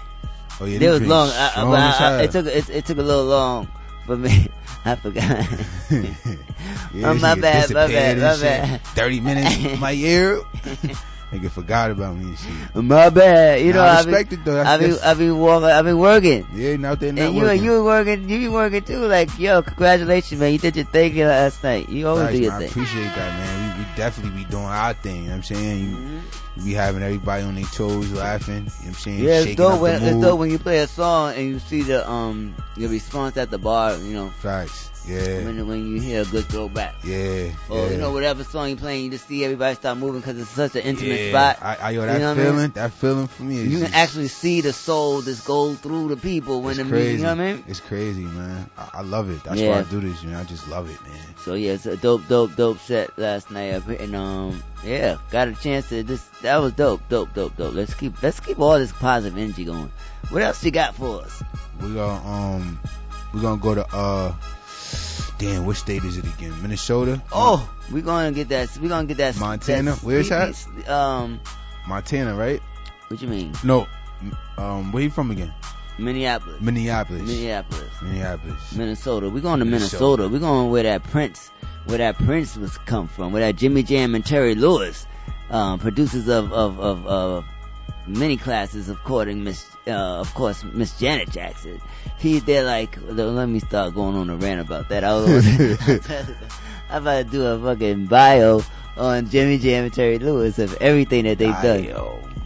Oh 0.61 0.67
yeah, 0.67 0.81
It 0.81 0.91
was 0.91 1.01
long. 1.01 1.31
I, 1.31 1.47
I, 1.47 1.51
strong 1.53 1.71
but 1.71 1.81
as 1.81 2.01
I, 2.03 2.23
it 2.25 2.31
took 2.31 2.47
it, 2.47 2.69
it 2.69 2.85
took 2.85 2.99
a 2.99 3.03
little 3.03 3.25
long 3.25 3.69
for 4.05 4.19
me. 4.19 4.49
I 4.85 4.97
forgot. 4.97 5.49
Yeah, 6.95 7.11
oh, 7.11 7.15
my 7.15 7.35
bad, 7.35 7.71
my 7.71 7.87
bad, 7.87 8.19
my 8.19 8.41
bad. 8.41 8.83
30 8.83 9.21
minutes, 9.21 9.81
my 9.81 9.93
ear. 9.93 10.41
Nigga 11.33 11.51
forgot 11.51 11.91
about 11.91 12.17
me 12.17 12.25
and 12.25 12.39
shit. 12.39 12.75
My 12.75 13.11
bad. 13.11 13.61
You 13.61 13.75
know, 13.75 13.83
I 13.83 13.97
I 13.97 14.03
respect 14.03 14.33
it, 14.33 14.45
though. 14.47 14.63
I 14.63 14.79
be, 14.79 14.87
That's- 14.87 15.03
I 15.05 15.13
be 15.13 15.31
walking, 15.31 15.69
I 15.69 15.83
be 15.83 15.93
working. 15.93 16.47
Yeah, 16.55 16.77
out 16.89 17.01
there 17.01 17.11
And 17.11 17.19
you, 17.19 17.43
networking. 17.43 17.63
you 17.63 17.85
working, 17.85 18.29
you 18.31 18.39
be 18.39 18.49
working 18.49 18.83
too. 18.83 19.07
Like, 19.07 19.39
yo, 19.39 19.61
congratulations, 19.61 20.41
man. 20.41 20.53
You 20.53 20.59
did 20.59 20.77
your 20.77 20.87
thing 20.87 21.15
last 21.19 21.63
night. 21.63 21.91
You 21.91 22.09
always 22.09 22.29
Facts, 22.29 22.37
do 22.37 22.43
your 22.43 22.51
man, 22.53 22.57
I 22.57 22.65
thing. 22.65 22.71
appreciate 22.71 23.15
that, 23.15 23.35
man. 23.35 23.77
We, 23.77 23.85
we 23.85 23.89
definitely 23.95 24.43
be 24.43 24.45
doing 24.51 24.65
our 24.65 24.95
thing. 24.95 25.17
You 25.17 25.23
know 25.25 25.29
what 25.29 25.37
I'm 25.37 25.43
saying? 25.43 25.81
You, 25.81 25.97
Mhm. 25.97 26.21
you 26.57 26.65
be 26.65 26.73
having 26.73 27.03
everybody 27.03 27.43
on 27.45 27.55
their 27.57 27.65
toes 27.65 28.11
laughing. 28.13 28.55
You 28.55 28.61
know 28.63 28.65
what 28.65 28.87
I'm 28.87 28.95
saying? 28.95 29.19
Yeah, 29.19 29.41
it's 29.41 29.55
dope 29.55 29.81
when 29.83 30.01
the 30.01 30.09
it's 30.09 30.21
dope 30.21 30.39
when 30.39 30.51
you 30.51 30.59
play 30.59 30.79
a 30.79 30.87
song 30.87 31.35
and 31.37 31.47
you 31.47 31.59
see 31.59 31.83
the 31.83 32.09
um 32.11 32.55
your 32.79 32.89
response 32.89 33.37
at 33.37 33.51
the 33.51 33.59
bar. 33.59 33.97
You 33.99 34.15
know, 34.15 34.31
Facts. 34.41 34.89
Yeah. 35.09 35.45
when 35.45 35.67
when 35.67 35.87
you 35.87 36.01
hear 36.01 36.23
a 36.23 36.25
good 36.27 36.45
throwback. 36.45 36.95
Yeah. 37.03 37.51
Or 37.71 37.79
yeah. 37.87 37.91
you 37.91 37.97
know 37.97 38.13
whatever 38.13 38.45
song 38.45 38.69
you're 38.69 38.77
playing, 38.77 39.05
you 39.07 39.11
just 39.11 39.27
see 39.27 39.43
everybody 39.45 39.75
start 39.77 39.97
moving 39.99 40.21
because 40.21 40.39
it's 40.39 40.51
such 40.51 40.77
an 40.77 40.83
intimate 40.83 41.19
yeah. 41.21 41.31
spot. 41.55 41.59
I, 41.63 41.77
I, 41.87 41.91
yo, 41.93 42.01
You 42.03 42.07
that 42.07 42.19
know 42.21 42.29
what 42.29 42.31
I 42.39 42.43
mean? 42.43 42.45
feeling, 42.53 42.71
that 42.73 42.93
feeling 42.93 43.27
for 43.27 43.43
me 43.45 43.59
is 43.59 43.65
You 43.67 43.71
can 43.79 43.81
just- 43.87 43.95
actually 43.95 44.29
see 44.29 44.61
the 44.61 44.73
soul 44.73 45.23
just 45.23 45.47
go 45.47 45.75
through 45.75 46.09
the 46.09 46.17
people 46.17 46.61
when 46.63 46.73
it's 46.73 46.83
the 46.83 46.89
crazy. 46.89 47.09
music. 47.09 47.19
You 47.19 47.23
know 47.25 47.31
what 47.31 47.41
I 47.41 47.53
mean? 47.55 47.65
It's 47.69 47.81
crazy, 47.81 48.23
man. 48.25 48.71
I, 48.77 48.89
I 48.95 49.03
love 49.03 49.31
it. 49.31 49.43
That's 49.45 49.61
Yeah. 49.61 49.71
why 49.71 49.79
I 49.79 49.83
do 49.85 50.01
this, 50.01 50.23
you 50.23 50.31
know. 50.31 50.39
I 50.41 50.45
just 50.45 50.69
love 50.69 50.91
it, 50.91 51.01
man. 51.09 51.19
So 51.45 51.55
yeah, 51.55 51.73
it's 51.73 51.87
a 51.87 51.97
dope, 51.97 52.29
dope, 52.29 52.55
dope 52.57 52.79
set 52.81 53.19
last 53.19 53.51
night. 53.51 53.73
up 53.73 53.89
And 53.89 54.15
um, 54.15 54.63
yeah, 54.85 55.17
got 55.31 55.49
a 55.49 55.55
chance 55.55 55.89
to 55.89 56.03
just 56.03 56.43
that 56.43 56.59
was 56.59 56.73
dope, 56.75 57.01
dope, 57.09 57.33
dope, 57.35 57.57
dope. 57.57 57.75
Let's 57.75 57.95
keep 57.95 58.23
let's 58.23 58.41
keep 58.41 58.59
all 58.61 58.79
this 58.79 58.93
positive 58.93 59.39
energy 59.39 59.65
going. 59.65 59.91
What 60.31 60.43
else 60.43 60.63
you 60.65 60.71
got 60.71 60.95
for 60.95 61.23
us? 61.23 61.43
We 61.81 61.95
gonna 61.95 62.29
um, 62.29 62.79
we're 63.33 63.41
gonna 63.41 63.61
go 63.61 63.75
to 63.75 63.87
uh, 63.97 64.35
damn, 65.39 65.67
what 65.67 65.77
state 65.77 66.05
is 66.05 66.17
it 66.19 66.25
again? 66.25 66.61
Minnesota. 66.63 67.23
Oh, 67.33 67.69
we're 67.91 68.03
gonna 68.03 68.33
get 68.33 68.49
that. 68.51 68.77
We're 68.81 68.89
gonna 68.89 69.07
get 69.07 69.19
that. 69.19 69.39
Montana? 69.39 69.93
that 69.93 70.03
Where's 70.03 70.29
that? 70.29 70.89
Um, 70.89 71.41
Montana, 71.87 72.35
right? 72.35 72.61
what 73.09 73.23
you 73.23 73.29
mean? 73.29 73.55
No, 73.65 73.87
um, 74.57 74.93
where 74.93 75.03
you 75.03 75.11
from 75.11 75.31
again? 75.31 75.53
Minneapolis, 75.99 76.61
Minneapolis. 76.61 77.23
Minneapolis, 77.23 78.03
Minneapolis. 78.03 78.73
Minnesota. 78.73 79.31
We're 79.31 79.41
going 79.41 79.59
to 79.61 79.65
Minnesota. 79.65 80.23
Minnesota. 80.23 80.29
We 80.29 80.39
going 80.39 80.71
where 80.71 80.85
that 80.85 81.03
Prince, 81.03 81.51
where 81.87 81.99
that 81.99 82.17
Prince 82.19 82.57
was 82.57 82.77
come 82.79 83.09
from, 83.09 83.33
where 83.33 83.43
that 83.43 83.57
Jimmy 83.57 83.83
Jam 83.83 84.15
and 84.15 84.25
Terry 84.25 84.55
Lewis, 84.55 85.07
um, 85.51 85.79
producers 85.81 86.29
of 86.29 86.53
of 86.53 86.79
of, 86.79 87.07
of 87.07 87.45
many 88.07 88.37
classes, 88.37 88.89
of 88.89 89.03
courting 89.03 89.43
Miss, 89.43 89.65
uh, 89.89 90.21
of 90.21 90.33
course, 90.35 90.63
Miss 90.65 90.99
Janet 90.99 91.31
Jackson. 91.31 91.81
He, 92.19 92.41
they're 92.41 92.65
like, 92.65 92.99
let 93.01 93.47
me 93.47 93.61
start 93.61 93.95
going 93.95 94.17
on 94.17 94.31
a 94.31 94.37
rant 94.37 94.61
about 94.61 94.89
that. 94.89 95.05
I 95.05 95.15
was, 95.15 95.47
I'm 96.91 97.03
about 97.03 97.25
to 97.27 97.31
do 97.31 97.47
a 97.47 97.61
fucking 97.61 98.07
bio 98.07 98.63
on 98.97 99.29
Jimmy 99.31 99.59
Jam 99.59 99.85
and 99.85 99.93
Terry 99.93 100.19
Lewis 100.19 100.59
of 100.59 100.75
everything 100.81 101.25
that 101.25 101.39
they've 101.39 101.63
done. 101.63 101.89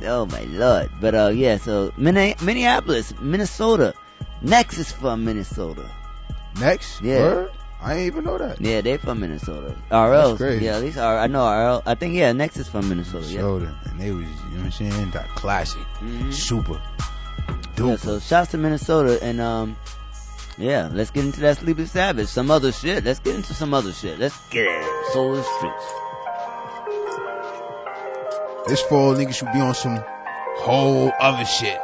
Oh 0.05 0.26
my 0.26 0.43
lord! 0.43 0.90
But 1.01 1.14
uh, 1.14 1.28
yeah. 1.28 1.59
So 1.59 1.93
Minneapolis, 1.97 3.14
Minnesota. 3.20 3.95
Next 4.43 4.78
is 4.78 4.90
from 4.90 5.24
Minnesota. 5.24 5.88
Next, 6.59 7.01
yeah. 7.01 7.20
Word? 7.20 7.53
I 7.80 7.95
didn't 7.95 8.07
even 8.07 8.24
know 8.24 8.38
that. 8.38 8.61
Yeah, 8.61 8.80
they 8.80 8.97
from 8.97 9.20
Minnesota. 9.20 9.76
RL. 9.90 10.36
Yeah, 10.61 10.76
at 10.76 10.82
least 10.82 10.99
R- 10.99 11.18
I 11.18 11.26
know 11.26 11.45
RL. 11.45 11.82
I 11.86 11.95
think 11.95 12.14
yeah, 12.14 12.32
Next 12.32 12.57
is 12.57 12.68
from 12.68 12.88
Minnesota. 12.88 13.26
Minnesota, 13.26 13.64
yeah. 13.84 13.90
and 13.90 14.01
they 14.01 14.11
was 14.12 14.24
you 14.24 14.28
know 14.28 14.57
what 14.59 14.64
I'm 14.64 14.70
saying? 14.72 15.11
That 15.11 15.28
classic, 15.30 15.82
mm-hmm. 16.01 16.30
super. 16.30 16.80
Yeah, 17.78 17.97
so 17.97 18.18
shouts 18.20 18.53
to 18.53 18.59
Minnesota 18.59 19.18
and 19.22 19.40
um 19.40 19.76
yeah, 20.59 20.90
let's 20.93 21.11
get 21.11 21.24
into 21.24 21.40
that 21.40 21.59
Sleepy 21.59 21.86
Savage. 21.86 22.28
Some 22.28 22.51
other 22.51 22.72
shit. 22.72 23.05
Let's 23.05 23.20
get 23.20 23.34
into 23.34 23.55
some 23.55 23.72
other 23.72 23.93
shit. 23.93 24.18
Let's 24.18 24.38
get 24.51 24.66
it. 24.66 25.12
Soul 25.12 25.43
streets. 25.43 25.84
This 28.68 28.82
fall 28.82 29.14
niggas 29.14 29.34
should 29.34 29.53
be 29.53 29.61
on 29.61 29.74
some 29.74 30.05
whole 30.59 31.11
other 31.18 31.45
shit. 31.45 31.80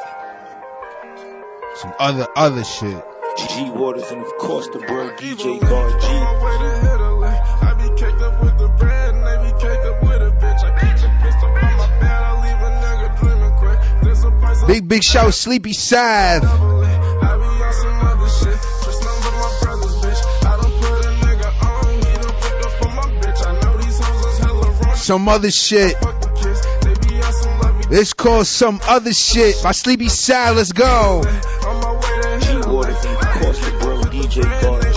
Some 1.76 1.94
other 1.98 2.28
other 2.36 2.64
shit. 2.64 3.04
G 3.38 3.70
Waters 3.70 4.10
and 4.10 4.20
of 4.20 4.32
course 4.38 4.68
the 4.68 4.80
bro 4.80 5.10
DJ 5.16 5.60
God 5.60 6.00
G. 6.00 6.97
Big, 14.68 14.86
big 14.86 15.02
shout, 15.02 15.32
Sleepy 15.32 15.72
Sav. 15.72 16.42
Some 24.94 25.26
other 25.26 25.50
shit. 25.50 25.96
It's 27.90 28.12
called 28.12 28.46
Some 28.46 28.78
Other 28.86 29.14
Shit 29.14 29.62
by 29.62 29.72
Sleepy 29.72 30.10
Sav. 30.10 30.56
Let's 30.56 30.72
go. 30.72 31.22
G-Water, 31.22 32.92
Costa 32.92 33.70
Bro, 33.80 34.02
DJ 34.02 34.42
God 34.60 34.82
G. 34.82 34.87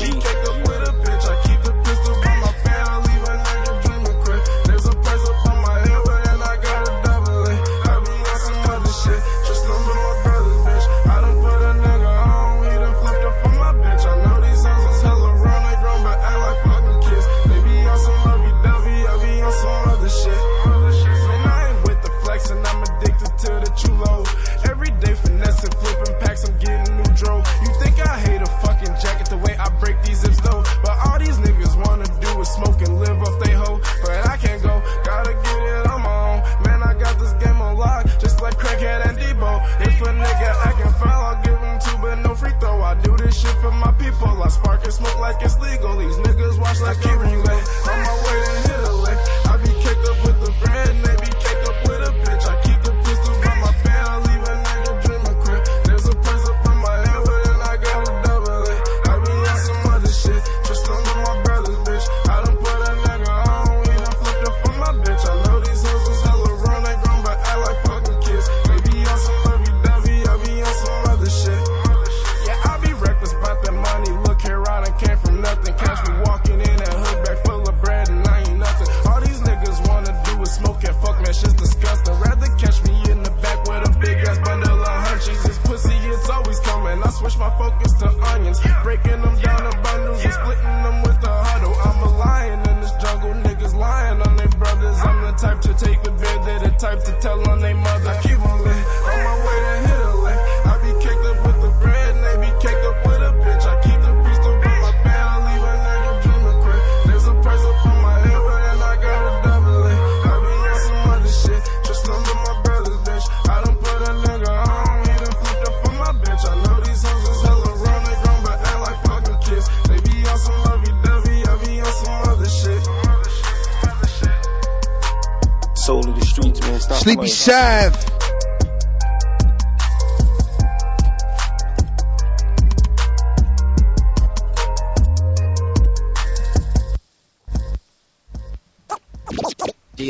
Shaft. 127.32 128.12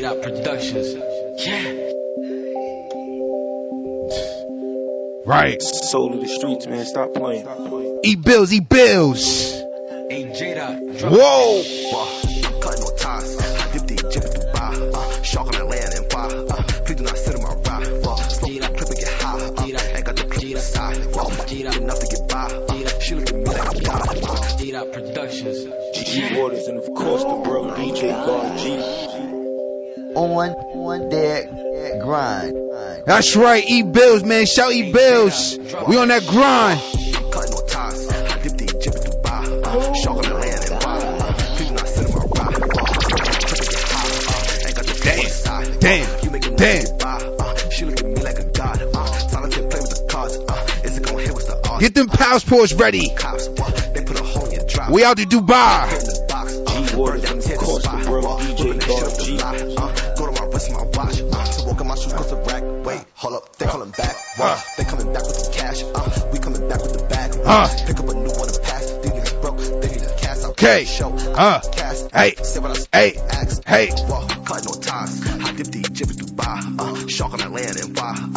Out 0.03 0.23
Productions. 0.23 0.95
Yeah. 1.45 1.91
Right. 5.26 5.61
Soul 5.61 6.14
of 6.14 6.22
the 6.22 6.27
streets, 6.27 6.65
man. 6.65 6.85
Stop 6.85 7.14
playing. 7.14 7.43
Stop 7.43 7.57
playing. 7.68 7.99
E 8.03 8.15
bills, 8.15 8.52
e 8.52 8.61
bills. 8.61 9.40
That's 33.22 33.35
right, 33.35 33.64
E 33.69 33.84
Bills, 33.84 34.23
man. 34.23 34.48
Shout 34.48 34.73
E 34.73 34.91
Bills. 34.91 35.56
We 35.88 35.95
on 35.95 36.07
that 36.07 36.26
grind. 36.26 36.81
Damn, 45.03 45.30
damn, 45.80 46.56
damn. 46.56 46.85
Get 51.80 51.93
them 51.93 52.07
passports 52.07 52.73
ready. 52.73 53.07
We 54.91 55.03
out 55.03 55.18
to 55.18 55.26
Dubai. 55.26 56.22
Uh. 67.53 67.67
Pick 67.85 67.99
up 67.99 68.07
a 68.07 68.13
new 68.13 68.31
one 68.31 68.47
and 68.47 68.63
pass. 68.63 68.91
Broke. 69.41 69.59
Cast 70.21 70.45
out. 70.45 70.51
Okay. 70.51 70.85
Show. 70.85 71.09
Uh. 71.11 71.59
Cast. 71.73 72.09
Hey. 72.15 72.33
Say 72.35 72.59
what 72.61 72.71
I 72.71 72.97
Hey. 72.97 73.17
Ask. 73.17 73.67
Hey. 73.67 73.87
Cut 73.89 74.63
no 74.63 74.79
ties. 74.79 75.27
I 75.27 75.51
dip 75.51 75.67
the 75.67 75.79
Egypt. 75.79 76.31
Uh. 76.39 77.07
Shark 77.09 77.33
on 77.33 77.41
and. 77.41 78.30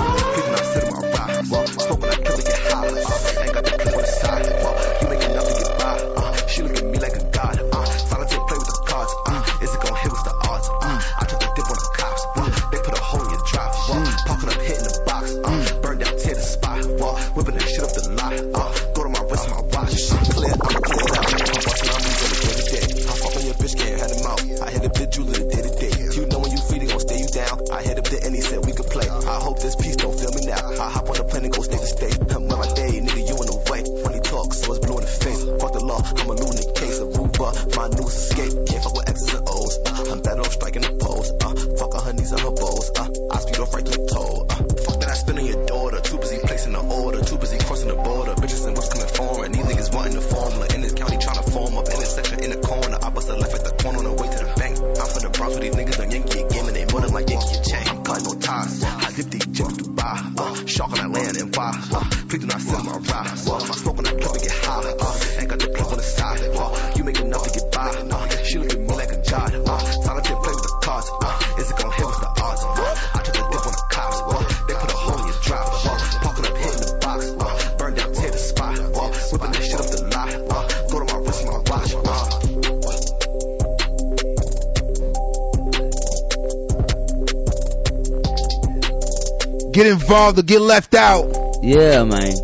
Involved 90.04 90.38
or 90.38 90.42
get 90.42 90.60
left 90.60 90.94
out. 90.94 91.24
Yeah, 91.62 92.04
man. 92.04 92.34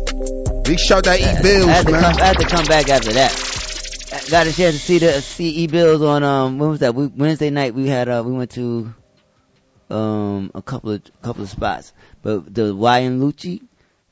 Big 0.63 0.79
shout 0.79 1.05
out 1.05 1.19
E 1.19 1.41
Bills, 1.43 1.67
I 1.67 1.71
had, 1.73 1.85
to 1.85 1.91
man. 1.91 2.01
come, 2.01 2.17
I 2.21 2.25
had 2.25 2.37
to 2.39 2.45
come 2.47 2.65
back 2.65 2.89
after 2.89 3.13
that. 3.13 3.31
I 4.13 4.29
got 4.31 4.47
a 4.47 4.51
chance 4.51 4.75
to 4.77 4.81
see 4.81 4.97
the 4.97 5.21
see 5.21 5.49
E 5.49 5.67
Bills 5.67 6.01
on 6.01 6.23
um 6.23 6.57
when 6.57 6.71
was 6.71 6.79
that? 6.79 6.95
We, 6.95 7.05
Wednesday 7.05 7.51
night 7.51 7.75
we 7.75 7.87
had 7.87 8.09
uh 8.09 8.23
we 8.25 8.31
went 8.33 8.49
to 8.51 8.91
um 9.91 10.49
a 10.55 10.61
couple 10.63 10.89
of 10.93 11.03
couple 11.21 11.43
of 11.43 11.49
spots, 11.49 11.93
but 12.23 12.51
the 12.51 12.73
Y 12.73 12.97
and 12.99 13.21
Lucci 13.21 13.61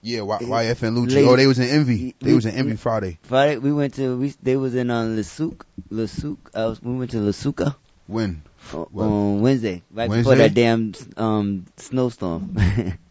Yeah, 0.04 0.22
y- 0.22 0.38
YFN 0.42 0.96
Lucci. 0.96 1.16
Lady- 1.16 1.28
oh, 1.28 1.36
they 1.36 1.48
was 1.48 1.58
in 1.58 1.70
Envy. 1.70 2.14
They 2.22 2.30
we- 2.30 2.36
was 2.36 2.46
in 2.46 2.54
Envy 2.54 2.76
Friday. 2.76 3.18
Friday 3.24 3.58
we 3.58 3.74
went 3.74 3.96
to 3.96 4.16
we 4.16 4.30
they 4.44 4.58
was 4.58 4.76
in 4.76 4.92
on 4.92 5.18
Lasuk 5.18 5.62
Lasuk 5.92 6.38
I 6.54 6.66
was 6.68 6.84
we 6.84 6.96
went 6.96 7.10
to 7.12 7.18
Lasuka 7.18 7.76
When? 8.06 8.44
on 8.74 9.42
Wednesday 9.42 9.82
right 9.92 10.08
before 10.12 10.36
that 10.36 10.54
damn 10.54 10.94
um 11.18 11.66
snowstorm. 11.78 12.56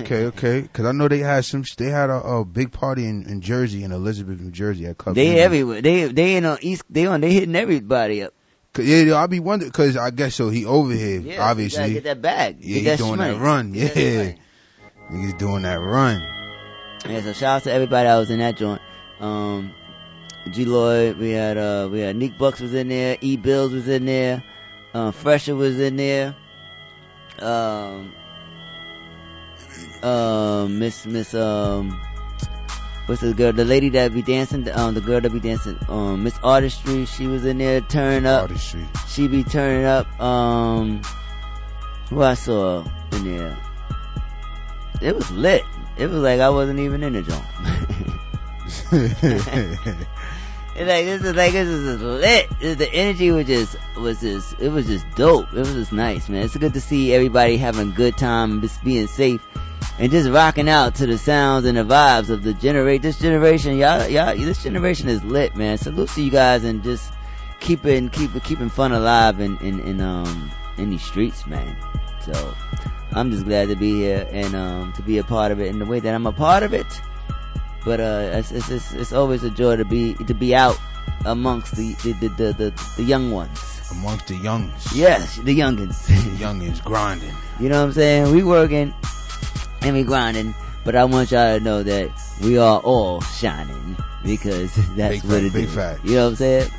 Okay, 0.00 0.24
okay. 0.26 0.60
Because 0.62 0.84
I 0.86 0.92
know 0.92 1.08
they 1.08 1.18
had 1.18 1.44
some. 1.44 1.64
They 1.76 1.90
had 1.90 2.10
a, 2.10 2.20
a 2.20 2.44
big 2.44 2.72
party 2.72 3.06
in, 3.06 3.24
in 3.28 3.40
Jersey, 3.40 3.84
in 3.84 3.92
Elizabeth, 3.92 4.40
New 4.40 4.50
Jersey, 4.50 4.86
at 4.86 4.98
Club. 4.98 5.14
they 5.14 5.38
everywhere 5.40 5.80
they 5.82 6.06
they 6.06 6.36
in 6.36 6.44
on 6.44 6.58
East 6.60 6.82
they 6.90 7.06
on 7.06 7.20
they 7.20 7.32
hitting 7.32 7.54
everybody 7.56 8.22
up. 8.22 8.32
Yeah, 8.78 9.14
I'll 9.14 9.28
be 9.28 9.40
wondering 9.40 9.70
because 9.70 9.96
I 9.96 10.10
guess 10.10 10.34
so. 10.34 10.50
He 10.50 10.66
over 10.66 10.92
here, 10.92 11.20
Yeah, 11.20 11.48
obviously. 11.48 11.94
get 11.94 12.04
that 12.04 12.20
bag. 12.20 12.58
Yeah, 12.60 12.80
Get 12.80 12.98
he 12.98 13.04
doing 13.06 13.18
shmoney. 13.20 13.32
that 13.34 13.40
run. 13.40 13.74
Yeah, 13.74 13.84
Get 13.88 13.94
that 13.94 14.36
niggas 15.12 15.38
doing 15.38 15.62
that 15.62 15.76
run. 15.80 16.20
Yeah, 17.08 17.20
so 17.22 17.32
shout 17.32 17.56
out 17.56 17.62
to 17.64 17.72
everybody 17.72 18.06
that 18.08 18.16
was 18.18 18.30
in 18.30 18.40
that 18.40 18.56
joint. 18.56 18.82
Um, 19.20 19.72
G 20.50 20.64
Lloyd, 20.66 21.16
we 21.16 21.30
had 21.30 21.56
uh, 21.56 21.88
we 21.90 22.00
had 22.00 22.16
Nick 22.16 22.36
Bucks 22.38 22.60
was 22.60 22.74
in 22.74 22.88
there, 22.88 23.16
E 23.20 23.36
Bills 23.36 23.72
was 23.72 23.88
in 23.88 24.04
there, 24.04 24.42
uh, 24.92 25.10
Fresher 25.10 25.54
was 25.56 25.78
in 25.80 25.96
there, 25.96 26.34
um, 27.38 28.12
um, 30.06 30.78
Miss 30.78 31.04
Miss 31.04 31.34
um, 31.34 32.00
what's 33.06 33.20
the 33.20 33.34
girl, 33.34 33.52
the 33.52 33.64
lady 33.64 33.88
that 33.90 34.14
be 34.14 34.22
dancing, 34.22 34.68
um, 34.70 34.94
the 34.94 35.00
girl 35.00 35.20
that 35.20 35.32
be 35.32 35.40
dancing, 35.40 35.78
um, 35.88 36.22
Miss 36.22 36.38
Artistry, 36.42 37.06
she 37.06 37.26
was 37.26 37.44
in 37.44 37.58
there 37.58 37.80
turning 37.80 38.26
up. 38.26 38.42
Artistry. 38.42 38.86
She 39.08 39.26
be 39.26 39.42
turning 39.42 39.84
up. 39.84 40.20
Um, 40.20 41.02
who 42.08 42.22
I 42.22 42.34
saw 42.34 42.84
in 43.12 43.36
there? 43.36 43.58
It 45.02 45.14
was 45.14 45.30
lit. 45.32 45.64
It 45.98 46.06
was 46.08 46.20
like 46.20 46.40
I 46.40 46.50
wasn't 46.50 46.78
even 46.80 47.02
in 47.02 47.12
the 47.14 47.22
joint. 47.22 47.42
It's 50.78 50.86
like 50.86 51.06
this 51.06 51.22
is 51.22 51.34
like 51.34 51.52
this 51.52 51.68
is 51.68 52.02
lit. 52.02 52.50
The 52.60 52.92
energy 52.92 53.30
was 53.30 53.46
just 53.46 53.76
was 53.96 54.20
just 54.20 54.60
it 54.60 54.68
was 54.68 54.86
just 54.86 55.06
dope. 55.16 55.50
It 55.54 55.60
was 55.60 55.72
just 55.72 55.90
nice, 55.90 56.28
man. 56.28 56.42
It's 56.42 56.54
good 56.54 56.74
to 56.74 56.82
see 56.82 57.14
everybody 57.14 57.56
having 57.56 57.92
a 57.92 57.94
good 57.94 58.18
time 58.18 58.52
and 58.52 58.60
just 58.60 58.84
being 58.84 59.06
safe 59.06 59.40
and 59.98 60.12
just 60.12 60.28
rocking 60.28 60.68
out 60.68 60.96
to 60.96 61.06
the 61.06 61.18
sounds 61.18 61.64
and 61.64 61.76
the 61.76 61.84
vibes 61.84 62.30
of 62.30 62.42
the 62.42 62.54
generate 62.54 63.02
this 63.02 63.18
generation. 63.18 63.76
Y'all 63.76 64.06
y'all 64.08 64.36
this 64.36 64.62
generation 64.62 65.08
is 65.08 65.22
lit, 65.24 65.56
man. 65.56 65.78
Salute 65.78 66.08
to 66.10 66.22
you 66.22 66.30
guys 66.30 66.64
and 66.64 66.82
just 66.82 67.12
keeping 67.60 68.08
keep 68.08 68.30
keeping 68.44 68.68
fun 68.68 68.92
alive 68.92 69.40
in 69.40 69.58
in, 69.58 69.80
in 69.80 70.00
um 70.00 70.50
in 70.78 70.90
these 70.90 71.02
streets, 71.02 71.46
man. 71.46 71.76
So 72.24 72.54
I'm 73.12 73.30
just 73.30 73.44
glad 73.44 73.68
to 73.68 73.76
be 73.76 73.94
here 73.94 74.28
and 74.30 74.54
um 74.54 74.92
to 74.94 75.02
be 75.02 75.18
a 75.18 75.24
part 75.24 75.52
of 75.52 75.60
it 75.60 75.68
in 75.68 75.78
the 75.78 75.86
way 75.86 76.00
that 76.00 76.14
I'm 76.14 76.26
a 76.26 76.32
part 76.32 76.62
of 76.62 76.74
it 76.74 76.86
but 77.86 78.00
uh, 78.00 78.30
it's, 78.32 78.50
it's 78.50 78.68
it's 78.68 78.92
it's 78.92 79.12
always 79.12 79.44
a 79.44 79.50
joy 79.50 79.76
to 79.76 79.84
be 79.84 80.14
to 80.14 80.34
be 80.34 80.54
out 80.54 80.76
amongst 81.24 81.76
the 81.76 81.92
the 82.02 82.12
the 82.14 82.28
the, 82.28 82.52
the, 82.52 82.90
the 82.96 83.04
young 83.04 83.30
ones. 83.30 83.62
Amongst 83.92 84.26
the 84.26 84.34
youngs. 84.34 84.92
Yes, 84.92 85.36
the 85.36 85.56
youngins. 85.56 86.04
The 86.06 86.44
youngins 86.44 86.82
grinding. 86.82 87.32
you 87.60 87.68
know 87.68 87.78
what 87.78 87.86
I'm 87.86 87.92
saying? 87.92 88.34
We 88.34 88.42
working 88.42 88.92
and 89.86 89.96
we 89.96 90.02
grinding, 90.02 90.54
but 90.84 90.96
I 90.96 91.04
want 91.04 91.30
y'all 91.30 91.58
to 91.58 91.64
know 91.64 91.82
that 91.82 92.10
we 92.42 92.58
are 92.58 92.80
all 92.80 93.20
shining 93.20 93.96
because 94.24 94.74
that's 94.96 95.22
Big 95.22 95.24
what 95.24 95.32
fact, 95.34 95.44
it 95.44 95.52
big 95.52 95.64
is. 95.64 95.74
fact. 95.74 96.04
You 96.04 96.14
know 96.16 96.24
what 96.24 96.30
I'm 96.30 96.36
saying? 96.36 96.70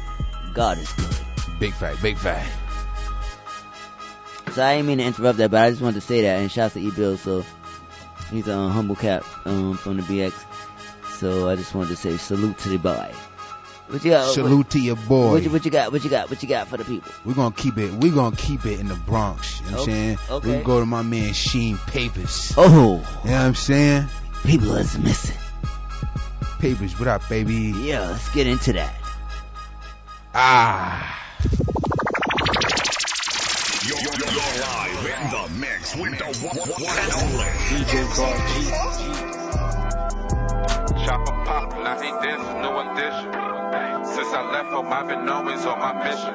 God 0.54 0.78
is 0.78 0.92
good. 0.94 1.16
Big 1.60 1.74
fact, 1.74 2.02
big 2.02 2.18
fact. 2.18 2.50
So 4.54 4.64
I 4.64 4.76
didn't 4.76 4.88
mean 4.88 4.98
to 4.98 5.06
interrupt 5.06 5.38
that, 5.38 5.52
but 5.52 5.62
I 5.64 5.70
just 5.70 5.82
wanted 5.82 6.02
to 6.02 6.06
say 6.08 6.22
that. 6.24 6.40
And 6.40 6.52
shouts 6.52 6.74
to 6.74 6.82
E 6.82 6.92
Bill, 6.92 7.16
so 7.18 7.46
he's 8.32 8.48
a 8.48 8.70
humble 8.70 8.96
cap 8.96 9.24
um, 9.46 9.76
from 9.78 9.98
the 9.98 10.04
BX. 10.04 10.34
So 11.20 11.48
I 11.50 11.56
just 11.56 11.74
wanted 11.74 11.90
to 11.90 11.96
say 11.96 12.18
salute 12.18 12.58
to 12.60 12.70
the 12.70 12.78
boy. 12.78 13.14
What 13.88 14.04
you 14.04 14.12
got? 14.12 14.34
Salute 14.34 14.58
what, 14.58 14.70
to 14.72 14.80
your 14.82 14.96
boy. 14.98 15.32
What 15.32 15.44
you, 15.44 15.50
what 15.50 15.64
you 15.64 15.72
got? 15.72 15.92
What 15.94 16.04
you 16.04 16.10
got? 16.10 16.30
What 16.30 16.44
you 16.44 16.50
got 16.50 16.68
for 16.68 16.76
the 16.76 16.84
people? 16.84 17.10
We're 17.24 17.36
gonna 17.36 17.56
keep 17.56 17.78
it. 17.78 17.94
We're 17.94 18.14
gonna 18.14 18.36
keep 18.36 18.66
it 18.66 18.80
in 18.82 18.88
the 18.90 18.96
Bronx. 18.96 19.62
You 19.62 19.72
know 19.72 19.78
what 19.78 19.88
I'm 19.88 19.94
Okay, 19.94 19.94
saying? 19.94 20.18
okay. 20.30 20.48
We 20.48 20.54
can 20.56 20.64
go 20.64 20.80
to 20.82 20.86
my 20.86 21.02
man 21.04 21.32
Sheen 21.34 21.78
Papers. 21.78 22.54
Oh, 22.58 22.66
You 22.66 22.70
know 22.74 23.02
what 23.24 23.32
I'm 23.32 23.56
saying? 23.56 24.08
people 24.44 24.76
is 24.76 24.98
missing. 24.98 25.38
Papers, 26.60 27.00
what 27.00 27.08
up, 27.08 27.28
baby? 27.30 27.54
Yeah, 27.78 28.02
let's 28.10 28.30
get 28.34 28.48
into 28.48 28.74
that. 28.74 28.94
Ah. 30.34 31.14
You're, 33.86 34.00
you're, 34.00 34.14
you're 34.14 34.60
live 34.60 35.06
in 35.06 35.30
the 35.32 35.48
mix 35.62 35.96
with 35.96 36.18
the 36.18 36.26
one, 36.46 36.58
one 36.58 36.98
and 36.98 37.14
only 37.14 37.46
DJ 37.72 38.04
God 38.18 38.38
G. 38.50 38.54
Chopper 41.06 41.36
pop, 41.46 41.70
now 41.72 41.96
he 42.02 42.10
dancing, 42.28 42.62
new 42.62 42.78
addition. 42.80 43.57
Since 44.18 44.34
I 44.34 44.52
left 44.52 44.70
home, 44.70 44.92
I've 44.92 45.08
been 45.08 45.30
always 45.30 45.64
on 45.64 45.78
my 45.78 45.94
mission. 46.02 46.34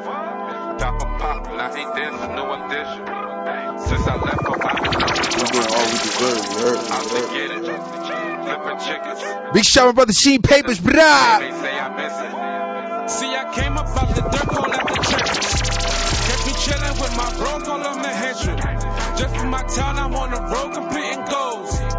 Chopper 0.79 1.19
pop, 1.19 1.43
now 1.51 1.75
he 1.75 1.83
dancing, 1.83 2.31
new 2.39 2.47
addition. 2.47 3.03
Since 3.91 4.07
I 4.07 4.15
left 4.23 4.47
home, 4.47 4.63
I've 4.63 4.79
been 4.87 5.03
always 5.03 5.35
on 5.43 5.51
my 5.51 5.67
all 5.67 5.87
we 5.91 5.99
deserve, 5.99 6.47
you 6.47 6.63
I'm 6.95 7.03
you 7.03 7.11
to 7.11 7.19
heard. 7.19 7.35
get 7.35 7.51
it, 7.51 7.67
flipping 8.47 8.79
chickens. 8.87 9.21
Big 9.53 9.65
shout 9.65 9.89
out, 9.89 9.95
brother 9.97 10.13
Sheen 10.13 10.43
Papers, 10.43 10.79
brah. 10.79 11.41
They 11.43 11.51
I. 11.51 13.07
See, 13.09 13.35
I 13.35 13.51
came 13.53 13.77
up 13.77 13.89
out 13.89 14.15
the 14.15 14.23
dirt 14.31 14.55
hole 14.55 14.73
at 14.73 14.87
the 14.87 14.95
trenches. 15.03 15.63
Catch 16.23 16.47
me 16.47 16.53
chillin' 16.63 17.03
with 17.03 17.17
my 17.19 17.35
bro, 17.35 17.67
call 17.67 17.83
him 17.83 18.01
the 18.01 18.15
hatred. 18.15 18.59
Just 19.19 19.37
for 19.37 19.47
my 19.49 19.63
town, 19.65 19.99
I'm 19.99 20.15
on 20.15 20.31
the 20.31 20.41
road 20.41 20.73
competing 20.73 21.25
goals. 21.25 21.92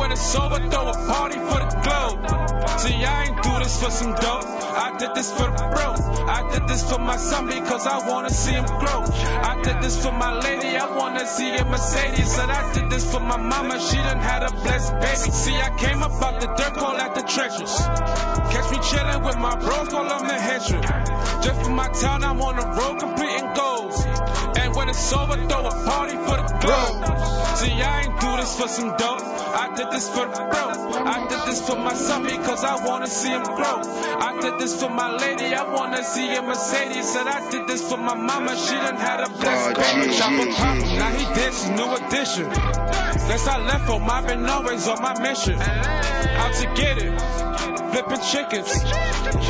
When 0.00 0.12
it's 0.12 0.34
over, 0.34 0.56
throw 0.70 0.88
a 0.88 0.94
party 1.12 1.36
for 1.36 1.60
the 1.60 1.70
globe. 1.84 2.80
See, 2.80 3.04
I 3.04 3.24
ain't 3.24 3.42
do 3.42 3.58
this 3.58 3.82
for 3.82 3.90
some 3.90 4.14
dope. 4.14 4.46
I 4.86 4.96
did 4.98 5.14
this 5.14 5.30
for 5.30 5.44
the 5.44 5.68
bros. 5.74 6.00
I 6.26 6.50
did 6.50 6.66
this 6.66 6.90
for 6.90 6.98
my 6.98 7.18
son 7.18 7.48
because 7.48 7.86
I 7.86 8.08
wanna 8.08 8.30
see 8.30 8.52
him 8.52 8.64
grow. 8.64 9.04
I 9.04 9.60
did 9.62 9.82
this 9.82 10.02
for 10.02 10.10
my 10.10 10.40
lady, 10.40 10.74
I 10.74 10.96
wanna 10.96 11.26
see 11.26 11.54
a 11.54 11.66
Mercedes. 11.66 12.38
And 12.38 12.50
I 12.50 12.72
did 12.72 12.88
this 12.88 13.12
for 13.12 13.20
my 13.20 13.36
mama, 13.36 13.78
she 13.78 13.96
done 13.96 14.20
had 14.20 14.42
a 14.42 14.50
blessed 14.50 14.94
baby. 15.00 15.30
See, 15.42 15.56
I 15.60 15.68
came 15.76 16.02
up 16.02 16.12
out 16.22 16.40
the 16.40 16.46
dirt 16.46 16.76
hole 16.78 16.96
at 16.96 17.14
the 17.14 17.22
trenches. 17.22 17.76
Catch 17.76 18.70
me 18.72 18.78
chillin' 18.78 19.22
with 19.22 19.36
my 19.36 19.54
bros, 19.56 19.88
call 19.88 20.08
them 20.08 20.26
the 20.26 20.40
hatred. 20.40 20.82
Just 21.44 21.60
for 21.62 21.72
my 21.72 21.88
town, 21.88 22.24
I'm 22.24 22.40
on 22.40 22.56
the 22.56 22.66
road 22.66 22.98
completing 23.00 23.52
goals. 23.52 24.00
And 24.70 24.76
when 24.76 24.88
it's 24.88 25.12
over, 25.12 25.34
throw 25.34 25.66
a 25.66 25.84
party 25.84 26.14
for 26.14 26.38
the 26.38 26.46
glow. 26.62 27.02
See, 27.56 27.72
I 27.82 28.02
ain't 28.02 28.20
do 28.20 28.36
this 28.36 28.54
for 28.54 28.68
some 28.68 28.96
dope. 28.96 29.20
I 29.20 29.74
did 29.74 29.90
this 29.90 30.08
for 30.08 30.26
the 30.26 30.46
bro. 30.46 31.02
I 31.02 31.26
did 31.26 31.42
this 31.44 31.66
for 31.66 31.74
my 31.74 31.92
son 31.94 32.22
because 32.22 32.62
I 32.62 32.86
wanna 32.86 33.08
see 33.08 33.30
him 33.30 33.42
grow. 33.42 33.82
I 33.82 34.38
did 34.40 34.60
this 34.60 34.80
for 34.80 34.88
my 34.88 35.10
lady, 35.16 35.46
I 35.46 35.64
wanna 35.74 36.04
see 36.04 36.32
a 36.36 36.42
Mercedes. 36.42 37.12
Said 37.12 37.26
I 37.26 37.50
did 37.50 37.66
this 37.66 37.82
for 37.82 37.96
my 37.96 38.14
mama, 38.14 38.54
she 38.56 38.74
done 38.76 38.94
had 38.94 39.18
a 39.18 39.28
blessed 39.28 39.74
baby. 39.74 40.14
Chop 40.16 40.38
a 40.38 40.46
pop, 40.54 40.76
now 40.78 41.10
he 41.18 41.24
this 41.34 41.68
new 41.68 41.90
addition. 41.96 42.46
Since 43.26 43.48
I 43.48 43.58
left 43.66 43.86
home, 43.86 44.08
I've 44.08 44.28
been 44.28 44.46
always 44.46 44.86
on 44.86 45.02
my 45.02 45.18
mission. 45.20 45.58
Out 45.60 46.54
to 46.54 46.66
get 46.76 46.98
it, 46.98 47.20
flipping 47.90 48.22
chickens. 48.22 48.84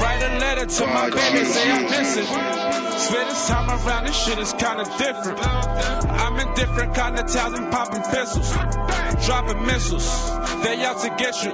Write 0.01 0.23
a 0.23 0.39
letter 0.39 0.65
to 0.65 0.87
my 0.87 1.11
baby, 1.11 1.45
say 1.45 1.71
I 1.71 1.83
miss 1.83 2.17
it. 2.17 2.81
Swear 3.01 3.25
this 3.25 3.49
time 3.49 3.69
around, 3.71 4.07
this 4.07 4.17
shit 4.17 4.39
is 4.39 4.53
kinda 4.53 4.85
different. 4.85 5.10
I'm 5.13 6.39
in 6.39 6.55
different 6.55 6.95
kind 6.95 7.19
of 7.19 7.27
towns 7.33 7.59
and 7.59 7.71
popping 7.73 8.03
pistols. 8.03 8.51
Dropping 9.27 9.67
missiles, 9.67 10.07
they 10.63 10.85
out 10.85 11.01
to 11.01 11.11
get 11.19 11.43
you. 11.43 11.53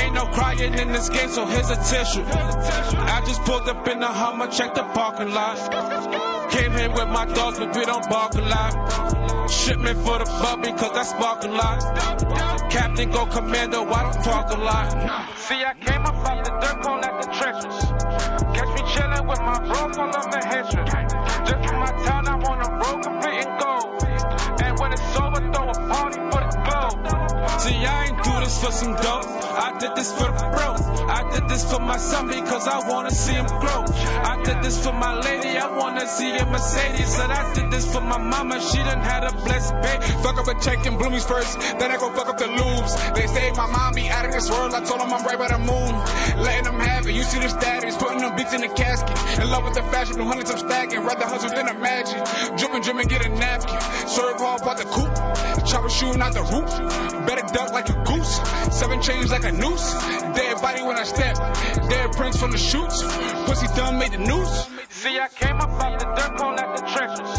Ain't 0.00 0.14
no 0.14 0.26
crying 0.26 0.74
in 0.74 0.92
this 0.92 1.08
game, 1.08 1.30
so 1.30 1.46
here's 1.46 1.70
a 1.70 1.76
tissue. 1.76 2.24
I 2.26 3.22
just 3.26 3.42
pulled 3.42 3.68
up 3.68 3.86
in 3.88 4.00
the 4.00 4.06
Hummer, 4.06 4.48
check 4.48 4.74
the 4.74 4.84
parking 4.84 5.30
lot. 5.30 6.50
Came 6.52 6.72
here 6.72 6.90
with 6.90 7.08
my 7.08 7.26
dogs, 7.26 7.58
but 7.58 7.74
we 7.74 7.84
don't 7.84 8.08
bark 8.08 8.34
a 8.34 8.40
lot. 8.40 9.50
Shipment 9.50 9.98
for 9.98 10.18
the 10.18 10.24
bubby, 10.24 10.70
cause 10.72 10.96
I 10.96 11.02
spark 11.02 11.42
a 11.42 11.48
lot. 11.48 12.70
Captain 12.70 13.10
go 13.10 13.26
commando, 13.26 13.84
I 13.84 14.12
don't 14.12 14.24
talk 14.24 14.50
a 14.50 14.58
lot. 14.58 15.38
See, 15.38 15.62
I 15.64 15.74
came 15.74 16.02
up 16.02 16.14
out 16.26 16.44
the 16.44 16.50
dirt, 16.50 16.82
call 16.82 17.04
at 17.04 17.22
the 17.22 17.28
trenches. 17.32 17.99
Catch 18.54 18.68
me 18.74 18.82
chillin' 18.92 19.28
with 19.28 19.40
my 19.40 19.58
bro, 19.60 19.88
full 19.94 20.16
of 20.16 20.30
the 20.32 20.42
history. 20.46 20.84
Just 21.46 21.72
in 21.72 21.78
my 21.80 21.92
town, 22.04 22.28
I'm 22.28 22.42
on 22.44 22.58
the 22.58 22.70
road, 22.70 23.02
completing 23.02 23.58
gold. 23.58 24.09
And 24.90 24.98
when 24.98 24.98
it's 24.98 25.16
over, 25.20 25.52
throw 25.52 25.70
a 25.70 25.88
party 25.88 26.18
for 26.30 26.40
the 26.40 26.50
glow. 26.66 27.58
See, 27.58 27.76
I 27.76 28.06
ain't 28.06 28.22
do 28.24 28.40
this 28.40 28.62
for 28.62 28.72
some 28.72 28.94
dope. 28.94 29.26
I 29.50 29.76
did 29.78 29.94
this 29.94 30.12
for 30.12 30.24
the 30.24 30.50
bros. 30.50 30.80
I 31.10 31.30
did 31.30 31.48
this 31.48 31.70
for 31.70 31.80
my 31.80 31.96
son 31.98 32.28
because 32.28 32.66
I 32.66 32.88
wanna 32.88 33.10
see 33.10 33.32
him 33.32 33.46
grow. 33.46 33.84
I 33.86 34.40
did 34.42 34.62
this 34.62 34.82
for 34.84 34.92
my 34.92 35.20
lady, 35.20 35.58
I 35.58 35.76
wanna 35.76 36.06
see 36.06 36.36
a 36.36 36.46
Mercedes. 36.46 37.18
And 37.18 37.32
I 37.32 37.54
did 37.54 37.70
this 37.70 37.92
for 37.92 38.00
my 38.00 38.18
mama, 38.18 38.60
she 38.60 38.78
done 38.78 39.00
had 39.00 39.24
a 39.24 39.32
blessed 39.32 39.74
baby. 39.82 40.04
Fuck 40.22 40.38
up 40.38 40.48
a 40.48 40.60
check 40.60 40.86
in 40.86 40.94
Bloomies 40.94 41.26
first, 41.26 41.58
then 41.78 41.90
I 41.90 41.96
go 41.96 42.10
fuck 42.12 42.28
up 42.28 42.38
the 42.38 42.46
Loubs. 42.46 42.94
They 43.12 43.26
say 43.26 43.50
my 43.52 43.66
mom 43.66 43.94
be 43.94 44.08
out 44.08 44.24
of 44.24 44.32
this 44.32 44.50
world, 44.50 44.74
I 44.74 44.80
told 44.84 45.00
them 45.00 45.12
I'm 45.12 45.24
right 45.24 45.38
by 45.38 45.48
the 45.48 45.58
moon. 45.58 45.92
Letting 46.42 46.64
them 46.64 46.80
have 46.80 47.06
it, 47.06 47.14
you 47.14 47.22
see 47.22 47.40
the 47.40 47.48
status, 47.48 47.96
putting 47.96 48.18
them 48.18 48.36
beats 48.36 48.54
in 48.54 48.60
the 48.62 48.68
casket. 48.68 49.40
In 49.40 49.50
love 49.50 49.64
with 49.64 49.74
the 49.74 49.82
fashion, 49.82 50.18
the 50.18 50.24
hundreds 50.24 50.50
I'm 50.50 50.58
stacking, 50.58 51.00
rather 51.04 51.26
hustle 51.26 51.50
than 51.50 51.68
imagine. 51.68 52.24
Drippin', 52.56 52.82
drippin', 52.82 53.08
get 53.08 53.26
a 53.26 53.28
napkin. 53.28 53.80
Serve 54.08 54.40
all 54.40 54.60
about 54.60 54.78
the 54.80 54.88
coupe, 54.88 55.66
chopper 55.66 55.90
shooting 55.90 56.22
out 56.22 56.32
the 56.32 56.40
roof. 56.40 56.72
Better 57.26 57.46
duck 57.52 57.72
like 57.72 57.88
a 57.90 57.96
goose, 58.04 58.40
seven 58.72 59.02
chains 59.02 59.30
like 59.30 59.44
a 59.44 59.52
noose. 59.52 59.92
Dead 60.32 60.56
body 60.62 60.82
when 60.82 60.96
I 60.96 61.04
step, 61.04 61.36
dead 61.88 62.12
prints 62.12 62.40
from 62.40 62.50
the 62.50 62.58
shoots. 62.58 63.02
Pussy 63.44 63.68
done 63.76 63.98
made 63.98 64.12
the 64.12 64.18
news. 64.18 64.48
See, 64.88 65.18
I 65.18 65.28
came 65.28 65.60
up 65.60 65.70
out 65.80 65.98
the 66.00 66.06
dirt, 66.16 66.32
call 66.38 66.56
at 66.58 66.76
the 66.76 66.82
trenches. 66.88 67.30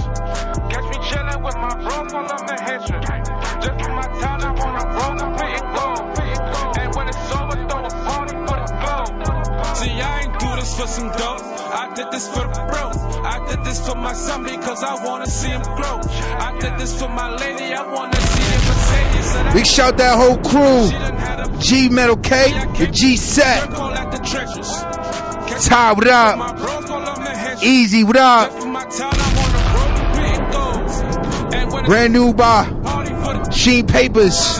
Catch 0.70 0.88
me 0.94 0.98
chillin' 1.10 1.44
with 1.44 1.58
my 1.58 1.74
bro, 1.82 1.98
full 2.14 2.30
of 2.30 2.42
the 2.46 2.58
history. 2.62 3.02
Just 3.62 3.78
in 3.86 3.92
my 3.96 4.08
town, 4.22 4.42
I'm 4.46 4.58
on 4.62 4.74
a 4.78 4.86
roll, 4.98 5.16
completing 5.18 5.68
gold. 5.74 6.02
And 6.78 6.96
when 6.96 7.08
it's 7.10 7.32
over, 7.34 7.58
throw 7.68 7.86
a 7.86 7.90
party 8.06 8.36
for 8.46 8.58
the. 8.62 8.71
See, 9.76 9.90
I 9.90 10.22
ain't 10.22 10.40
do 10.40 10.56
this 10.56 10.80
for 10.80 10.88
some 10.88 11.10
dope. 11.10 11.42
I 11.42 11.94
did 11.96 12.12
this 12.12 12.28
for 12.28 12.42
the 12.42 12.62
bro. 12.70 12.92
I 13.24 13.46
did 13.48 13.64
this 13.64 13.88
for 13.88 13.96
my 13.96 14.14
son 14.14 14.44
because 14.44 14.84
I 14.84 15.04
wanna 15.06 15.28
see 15.28 15.50
him 15.50 15.62
grow. 15.62 16.00
I 16.48 16.58
did 16.60 16.78
this 16.78 17.00
for 17.00 17.08
my 17.08 17.36
lady, 17.36 17.74
I 17.74 17.84
wanna 17.94 18.20
see 18.20 18.44
him 18.44 18.62
Mercedes. 18.68 19.54
Big 19.54 19.66
shout 19.66 19.98
that 19.98 20.18
whole 20.18 20.38
crew. 20.38 21.60
G 21.60 21.90
Metal 21.90 22.18
K, 22.18 22.52
the 22.78 22.88
G 22.92 23.18
set. 23.18 23.70
call 23.70 23.94
at 23.94 24.12
the. 24.12 24.22
Ty, 25.62 25.94
what 25.94 26.08
up? 26.08 27.64
Easy, 27.64 28.04
what 28.04 28.18
up? 28.18 28.52
Brand 31.86 32.14
new 32.14 32.34
by 32.34 33.50
Sheen 33.52 33.86
Papers. 33.86 34.58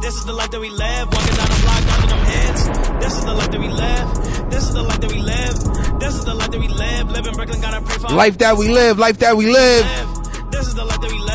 This 0.02 0.14
is 0.14 0.24
the 0.24 0.32
life 0.32 0.50
that 0.50 0.60
we 0.60 0.70
live, 0.70 1.08
walking 1.12 1.36
down 1.36 1.48
the 1.48 1.60
block, 1.62 1.82
dodging 1.86 2.10
them 2.10 2.24
heads. 2.26 2.68
This 3.00 3.18
is 3.18 3.24
the 3.24 3.34
life 3.34 3.50
that 3.50 3.60
we 3.60 3.68
live. 3.68 4.50
This 4.50 4.64
is 4.64 4.74
the 4.74 4.82
life 4.82 5.00
that 5.00 5.10
we 5.12 5.18
live. 5.18 6.00
This 6.00 6.14
is 6.14 6.24
the 6.24 6.34
life 6.34 6.50
that 6.50 6.60
we 6.60 6.68
live. 6.68 7.10
Live 7.10 7.26
in 7.26 7.34
Brooklyn, 7.34 7.60
gotta 7.60 7.80
pray 7.82 7.96
for 7.98 8.08
Life 8.14 8.38
that 8.38 8.56
we 8.56 8.68
live, 8.68 8.98
life 8.98 9.18
that 9.18 9.36
we 9.36 9.46
live. 9.46 9.86
This 10.50 10.66
is 10.66 10.74
the 10.74 10.84
life 10.84 11.00
that 11.00 11.10
we 11.10 11.18
live. 11.18 11.31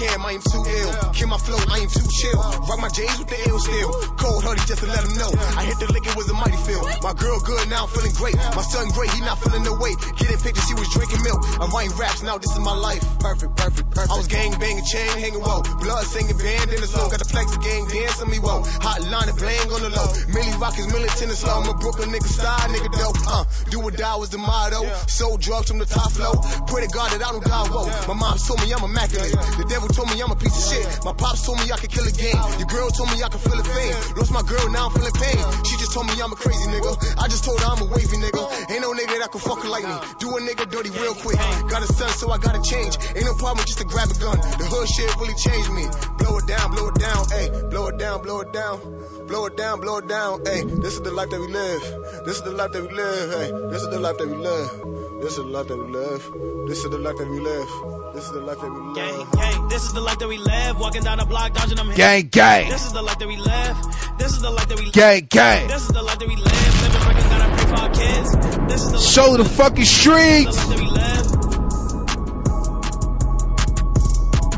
Cam, 0.00 0.24
I 0.24 0.32
am 0.32 0.40
too 0.40 0.64
ill. 0.64 1.12
Kill 1.12 1.28
my 1.28 1.36
flow, 1.36 1.60
I 1.60 1.84
am 1.84 1.90
too 1.92 2.08
chill. 2.08 2.40
Rock 2.40 2.80
my 2.80 2.88
J's 2.88 3.20
with 3.20 3.28
the 3.28 3.36
ill 3.52 3.60
still. 3.60 3.92
Cold 4.16 4.40
hoodie 4.40 4.64
just 4.64 4.80
to 4.80 4.88
let 4.88 5.04
him 5.04 5.12
know. 5.20 5.28
I 5.60 5.68
hit 5.68 5.76
the 5.76 5.92
lick, 5.92 6.08
it 6.08 6.16
was 6.16 6.24
a 6.32 6.32
mighty 6.32 6.56
feel. 6.64 6.80
My 7.04 7.12
girl 7.12 7.36
good, 7.44 7.68
now 7.68 7.84
I'm 7.84 7.92
feeling 7.92 8.16
great. 8.16 8.32
My 8.56 8.64
son 8.64 8.88
great, 8.96 9.12
he 9.12 9.20
not 9.20 9.36
feeling 9.44 9.60
no 9.60 9.76
weight. 9.76 10.00
Getting 10.16 10.40
pictures, 10.40 10.64
he 10.72 10.76
was 10.80 10.88
drinking 10.96 11.20
milk. 11.20 11.44
I'm 11.60 11.68
writing 11.68 11.92
raps, 12.00 12.24
now 12.24 12.40
this 12.40 12.48
is 12.48 12.64
my 12.64 12.72
life. 12.72 13.04
Perfect, 13.20 13.52
perfect, 13.60 13.92
perfect. 13.92 14.08
I 14.08 14.16
was 14.16 14.24
gang 14.24 14.56
banging, 14.56 14.88
chain 14.88 15.20
hanging, 15.20 15.44
whoa. 15.44 15.60
Blood 15.84 16.08
singing, 16.08 16.32
band 16.40 16.72
in 16.72 16.80
the 16.80 16.88
soul. 16.88 17.12
Got 17.12 17.20
the 17.20 17.28
flex, 17.28 17.52
the 17.52 17.60
gang 17.60 17.84
dancing 17.84 18.32
me, 18.32 18.40
whoa. 18.40 18.64
Hot 18.80 19.04
line 19.04 19.28
and 19.28 19.36
bang 19.36 19.68
on 19.68 19.84
the 19.84 19.92
low. 19.92 20.08
Millie 20.32 20.56
Rock 20.56 20.80
is 20.80 20.88
militant 20.88 21.28
and 21.28 21.36
slow. 21.36 21.60
I'm 21.60 21.68
a 21.68 21.76
Brooklyn 21.76 22.08
nigga 22.08 22.24
style, 22.24 22.72
nigga 22.72 22.88
dope. 22.88 23.20
Uh, 23.28 23.44
do 23.68 23.84
or 23.84 23.92
die 23.92 24.16
was 24.16 24.32
the 24.32 24.40
motto. 24.40 24.80
Sold 25.12 25.44
drugs 25.44 25.68
from 25.68 25.76
the 25.76 25.84
top 25.84 26.08
flow. 26.08 26.40
Pray 26.72 26.88
to 26.88 26.88
God 26.88 27.12
that 27.12 27.20
I 27.20 27.36
don't 27.36 27.44
die, 27.44 27.68
whoa. 27.68 27.84
My 28.08 28.16
mom 28.16 28.40
told 28.40 28.64
me 28.64 28.72
I'm 28.72 28.80
immaculate. 28.80 29.36
The 29.60 29.68
devil 29.68 29.89
told 29.92 30.08
me 30.10 30.20
I'm 30.22 30.30
a 30.30 30.36
piece 30.36 30.56
of 30.56 30.64
shit. 30.72 31.04
My 31.04 31.12
pops 31.12 31.46
told 31.46 31.58
me 31.58 31.70
I 31.72 31.76
could 31.76 31.90
kill 31.90 32.06
a 32.06 32.12
game. 32.12 32.38
Your 32.58 32.68
girl 32.68 32.88
told 32.90 33.10
me 33.10 33.22
I 33.22 33.28
could 33.28 33.40
feel 33.40 33.56
the 33.56 33.64
fame. 33.64 33.94
Lost 34.16 34.32
my 34.32 34.42
girl, 34.42 34.70
now 34.70 34.86
I'm 34.86 34.92
feeling 34.94 35.14
pain. 35.14 35.40
She 35.66 35.76
just 35.78 35.92
told 35.92 36.06
me 36.06 36.14
I'm 36.20 36.32
a 36.32 36.38
crazy 36.38 36.66
nigga. 36.70 36.92
I 37.18 37.28
just 37.28 37.44
told 37.44 37.60
her 37.60 37.66
I'm 37.66 37.82
a 37.82 37.88
wavy 37.90 38.16
nigga. 38.16 38.42
Ain't 38.70 38.82
no 38.82 38.92
nigga 38.92 39.18
that 39.20 39.30
could 39.30 39.42
fucking 39.42 39.70
like 39.70 39.84
me. 39.84 39.96
Do 40.18 40.36
a 40.36 40.40
nigga 40.40 40.70
dirty 40.70 40.90
real 40.90 41.14
quick. 41.14 41.38
Got 41.68 41.82
a 41.82 41.88
son, 41.90 42.10
so 42.10 42.30
I 42.30 42.38
gotta 42.38 42.62
change. 42.62 42.98
Ain't 43.16 43.26
no 43.26 43.34
problem 43.34 43.64
just 43.66 43.78
to 43.78 43.84
grab 43.84 44.10
a 44.10 44.16
gun. 44.18 44.38
The 44.58 44.66
hood 44.66 44.88
shit 44.88 45.10
really 45.16 45.34
changed 45.34 45.70
me. 45.72 45.86
Blow 46.18 46.38
it 46.38 46.46
down, 46.46 46.70
blow 46.70 46.88
it 46.88 46.96
down, 46.96 47.24
ayy. 47.36 47.70
Blow 47.70 47.88
it 47.88 47.98
down, 47.98 48.22
blow 48.22 48.40
it 48.40 48.52
down. 48.52 48.78
Blow 49.26 49.46
it 49.46 49.56
down, 49.56 49.80
blow 49.80 49.98
it 49.98 50.08
down, 50.08 50.44
ayy. 50.44 50.82
This 50.82 50.94
is 50.94 51.00
the 51.00 51.12
life 51.12 51.30
that 51.30 51.40
we 51.40 51.48
live. 51.48 51.82
This 52.24 52.36
is 52.36 52.42
the 52.42 52.52
life 52.52 52.72
that 52.72 52.82
we 52.82 52.90
live, 52.90 53.30
ayy. 53.30 53.70
This 53.72 53.82
is 53.82 53.88
the 53.88 54.00
life 54.00 54.18
that 54.18 54.28
we 54.28 54.36
live. 54.36 54.99
This 55.20 55.32
is 55.32 55.36
the 55.36 55.42
life 55.44 55.68
that 55.68 55.76
we 55.76 55.86
live. 55.86 56.32
This 56.66 56.78
is 56.84 56.90
the 56.90 56.96
life 56.98 57.16
that 57.18 57.28
we 57.28 57.40
live. 57.40 57.68
This 58.14 58.24
is 58.24 58.30
the 58.32 58.40
life 58.40 58.58
that 58.60 58.70
we 58.72 58.80
live. 58.80 58.94
Gang, 58.96 59.26
gang, 59.32 59.68
this 59.68 59.82
is 59.84 59.92
the 59.92 60.00
life 60.00 60.18
that 60.18 60.28
we 60.28 60.38
live, 60.38 60.80
walking 60.80 61.02
down 61.02 61.18
the 61.18 61.26
block, 61.26 61.52
dodging 61.52 61.76
them. 61.76 61.92
Gang, 61.94 62.28
gang. 62.28 62.70
This 62.70 62.86
is 62.86 62.92
the 62.92 63.02
life 63.02 63.18
that 63.18 63.28
we 63.28 63.36
live. 63.36 63.76
This 64.18 64.32
is 64.32 64.40
the 64.40 64.50
life 64.50 64.68
that 64.68 64.78
we 64.78 64.86
live. 64.86 64.94
Gang, 64.94 65.26
gang. 65.28 65.68
This 65.68 65.82
is 65.82 65.88
the 65.88 66.02
life 66.02 66.18
that 66.18 66.26
we 66.26 66.36
live. 66.36 66.82
Living 66.82 67.02
Brooklyn, 67.02 67.28
gotta 67.28 67.52
pray 67.54 67.66
for 67.68 67.76
our 67.82 67.90
kids. 67.90 68.32
This 68.72 68.82
is 68.82 68.90
the 68.90 68.96
life 68.96 69.06
Show 69.06 69.36
the 69.36 69.44
fucking 69.44 69.84
streets. 69.84 70.56
that 70.56 70.78
we 70.78 70.86
live. 70.88 71.26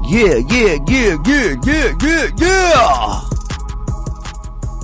Yeah, 0.09 0.37
yeah, 0.47 0.79
yeah, 0.87 1.17
yeah, 1.27 1.57
yeah, 1.65 1.97
yeah, 2.05 2.31
yeah. 2.39 3.21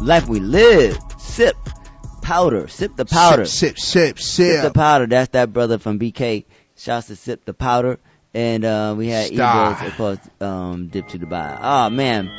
Life 0.02 0.26
we 0.28 0.40
live. 0.40 0.98
Sip 1.18 1.56
powder. 2.28 2.68
Sip 2.68 2.96
the 2.96 3.04
powder. 3.04 3.44
Sip, 3.44 3.78
sip, 3.78 4.18
sip, 4.18 4.20
sip. 4.20 4.62
the 4.62 4.70
powder. 4.70 5.06
That's 5.06 5.30
that 5.30 5.52
brother 5.52 5.78
from 5.78 5.98
BK. 5.98 6.44
Shouts 6.76 7.08
to 7.08 7.16
Sip 7.16 7.44
the 7.44 7.54
powder. 7.54 7.98
And 8.34 8.64
uh, 8.64 8.94
we 8.96 9.08
had 9.08 9.32
Star. 9.32 9.72
Eagles, 9.72 9.88
of 9.90 9.96
course, 9.96 10.18
um, 10.40 10.88
dip 10.88 11.08
to 11.08 11.18
Dubai. 11.18 11.58
Oh 11.60 11.88
man, 11.90 12.30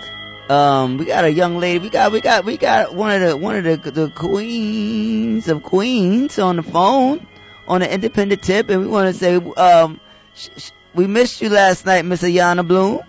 um, 0.50 0.98
we 0.98 1.06
got 1.06 1.26
a 1.26 1.32
young 1.32 1.58
lady. 1.58 1.80
We 1.80 1.90
got, 1.90 2.12
we 2.12 2.22
got, 2.22 2.46
we 2.46 2.58
got 2.58 2.96
one 2.96 3.12
of 3.12 3.22
the 3.28 3.36
one 3.38 3.56
of 3.56 3.64
the 3.64 3.92
the 3.92 4.10
queens 4.12 5.48
of 5.48 5.64
queens 5.64 6.38
on 6.38 6.58
the 6.58 6.64
phone 6.64 7.26
on 7.68 7.82
an 7.82 7.90
independent 7.90 8.44
tip, 8.44 8.70
and 8.70 8.82
we 8.82 8.88
want 8.88 9.14
to 9.14 9.20
say, 9.20 9.36
um, 9.36 10.00
sh- 10.36 10.50
sh- 10.58 10.72
we 10.94 11.08
missed 11.08 11.42
you 11.42 11.50
last 11.50 11.86
night, 11.86 12.06
Miss 12.06 12.22
Ayana 12.22 12.66
Bloom. 12.68 13.02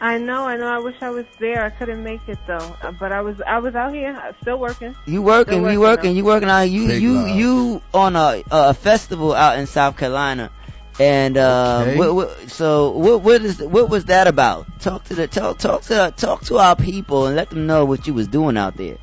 I 0.00 0.18
know, 0.18 0.46
I 0.46 0.56
know. 0.56 0.66
I 0.66 0.78
wish 0.78 0.96
I 1.00 1.08
was 1.10 1.24
there. 1.38 1.64
I 1.64 1.70
couldn't 1.70 2.02
make 2.04 2.20
it 2.28 2.38
though, 2.46 2.76
Uh, 2.82 2.92
but 2.92 3.12
I 3.12 3.22
was, 3.22 3.40
I 3.46 3.58
was 3.58 3.74
out 3.74 3.94
here, 3.94 4.14
uh, 4.14 4.32
still 4.42 4.58
working. 4.58 4.94
You 5.06 5.22
working, 5.22 5.60
Still 5.60 5.72
you 5.72 5.78
though. 5.78 5.84
working, 5.86 6.16
you 6.16 6.24
working 6.24 6.50
out. 6.50 6.62
You, 6.62 6.86
Big 6.88 7.02
you, 7.02 7.14
love. 7.14 7.28
you 7.28 7.82
on 7.94 8.16
a 8.16 8.42
a 8.50 8.74
festival 8.74 9.32
out 9.32 9.58
in 9.58 9.66
South 9.66 9.96
Carolina, 9.96 10.50
and 11.00 11.38
uh, 11.38 11.78
Okay. 11.82 11.96
what, 11.98 12.14
what, 12.14 12.50
so 12.50 12.90
what 12.90 13.22
what 13.22 13.40
is 13.42 13.58
what 13.62 13.88
was 13.88 14.04
that 14.06 14.26
about? 14.26 14.66
Talk 14.80 15.04
to 15.04 15.14
the 15.14 15.26
talk 15.28 15.58
talk 15.58 15.82
to 15.84 16.12
talk 16.14 16.42
to 16.44 16.58
our 16.58 16.76
people 16.76 17.26
and 17.26 17.34
let 17.36 17.48
them 17.48 17.66
know 17.66 17.86
what 17.86 18.06
you 18.06 18.12
was 18.12 18.28
doing 18.28 18.58
out 18.58 18.76
there. 18.76 18.98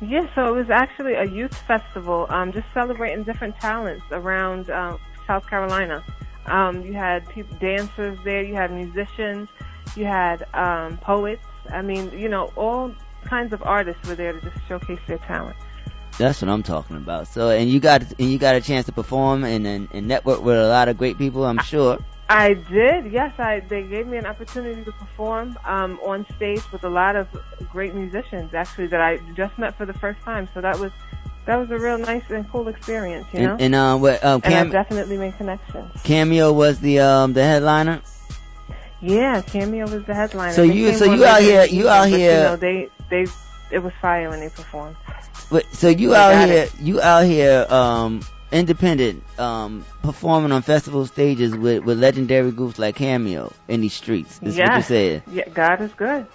Yeah, 0.00 0.26
so 0.34 0.52
it 0.54 0.56
was 0.58 0.70
actually 0.70 1.14
a 1.14 1.24
youth 1.24 1.54
festival, 1.54 2.26
um, 2.30 2.52
just 2.52 2.66
celebrating 2.72 3.22
different 3.22 3.54
talents 3.58 4.04
around 4.10 4.70
um, 4.70 4.98
South 5.26 5.46
Carolina. 5.46 6.02
Um, 6.46 6.82
you 6.82 6.94
had 6.94 7.28
people, 7.28 7.54
dancers 7.58 8.18
there, 8.24 8.42
you 8.42 8.54
had 8.54 8.72
musicians, 8.72 9.48
you 9.96 10.04
had 10.04 10.46
um, 10.54 10.98
poets. 10.98 11.42
I 11.70 11.82
mean, 11.82 12.10
you 12.18 12.28
know, 12.28 12.52
all 12.56 12.94
kinds 13.24 13.52
of 13.52 13.62
artists 13.62 14.06
were 14.06 14.14
there 14.14 14.32
to 14.32 14.40
just 14.40 14.56
showcase 14.66 15.00
their 15.06 15.18
talent. 15.18 15.56
That's 16.18 16.42
what 16.42 16.50
I'm 16.50 16.62
talking 16.62 16.96
about. 16.96 17.28
So, 17.28 17.48
and 17.50 17.70
you 17.70 17.80
got 17.80 18.02
and 18.02 18.30
you 18.30 18.38
got 18.38 18.54
a 18.54 18.60
chance 18.60 18.86
to 18.86 18.92
perform 18.92 19.44
and 19.44 19.66
and, 19.66 19.88
and 19.92 20.06
network 20.06 20.42
with 20.42 20.56
a 20.56 20.68
lot 20.68 20.88
of 20.88 20.98
great 20.98 21.16
people. 21.18 21.44
I'm 21.44 21.58
sure. 21.58 21.98
I 22.28 22.54
did, 22.54 23.10
yes. 23.10 23.38
I 23.38 23.60
they 23.60 23.82
gave 23.82 24.06
me 24.06 24.16
an 24.16 24.26
opportunity 24.26 24.84
to 24.84 24.92
perform 24.92 25.58
um, 25.64 25.98
on 26.04 26.26
stage 26.36 26.62
with 26.72 26.84
a 26.84 26.88
lot 26.88 27.16
of 27.16 27.28
great 27.70 27.94
musicians, 27.94 28.54
actually, 28.54 28.86
that 28.88 29.00
I 29.00 29.18
just 29.34 29.58
met 29.58 29.76
for 29.76 29.86
the 29.86 29.94
first 29.94 30.20
time. 30.22 30.48
So 30.54 30.60
that 30.60 30.78
was 30.78 30.92
that 31.46 31.56
was 31.56 31.70
a 31.70 31.78
real 31.78 31.98
nice 31.98 32.22
and 32.30 32.48
cool 32.50 32.68
experience, 32.68 33.26
you 33.32 33.40
know. 33.40 33.52
And, 33.54 33.60
and 33.62 33.74
uh, 33.74 33.96
what 33.96 34.24
um, 34.24 34.40
And 34.44 34.54
I've 34.54 34.70
definitely 34.70 35.16
made 35.16 35.36
connections. 35.38 35.90
Cameo 36.04 36.52
was 36.52 36.80
the 36.80 37.00
um 37.00 37.32
the 37.32 37.42
headliner. 37.42 38.02
Yeah, 39.02 39.40
Cameo 39.40 39.88
was 39.88 40.04
the 40.04 40.14
headliner. 40.14 40.52
So 40.52 40.66
They 40.66 40.72
you- 40.74 40.94
so 40.94 41.12
you 41.12 41.24
out 41.24 41.40
here- 41.42 41.64
you 41.64 41.88
out 41.88 42.10
but, 42.10 42.18
here- 42.18 42.36
You 42.36 42.42
know, 42.44 42.56
they 42.56 42.88
they 43.08 43.26
it 43.70 43.78
was 43.82 43.92
fire 44.00 44.28
when 44.30 44.40
they 44.40 44.48
performed. 44.48 44.96
But 45.50 45.64
so 45.74 45.88
you 45.88 46.10
They 46.10 46.16
out 46.16 46.48
here, 46.48 46.64
it. 46.64 46.72
you 46.80 47.00
out 47.00 47.24
here, 47.24 47.66
um, 47.70 48.20
independent, 48.52 49.22
um, 49.38 49.84
performing 50.02 50.52
on 50.52 50.62
festival 50.62 51.06
stages 51.06 51.54
with 51.54 51.84
with 51.84 51.98
legendary 51.98 52.50
groups 52.50 52.78
like 52.78 52.96
Cameo 52.96 53.52
in 53.68 53.80
these 53.80 53.94
streets. 53.94 54.38
This 54.38 54.54
is 54.54 54.58
what 54.60 54.66
you 54.68 54.74
yes. 54.74 54.86
said. 54.88 55.22
Yeah, 55.30 55.48
God 55.48 55.80
is 55.82 55.92
good. 55.92 56.26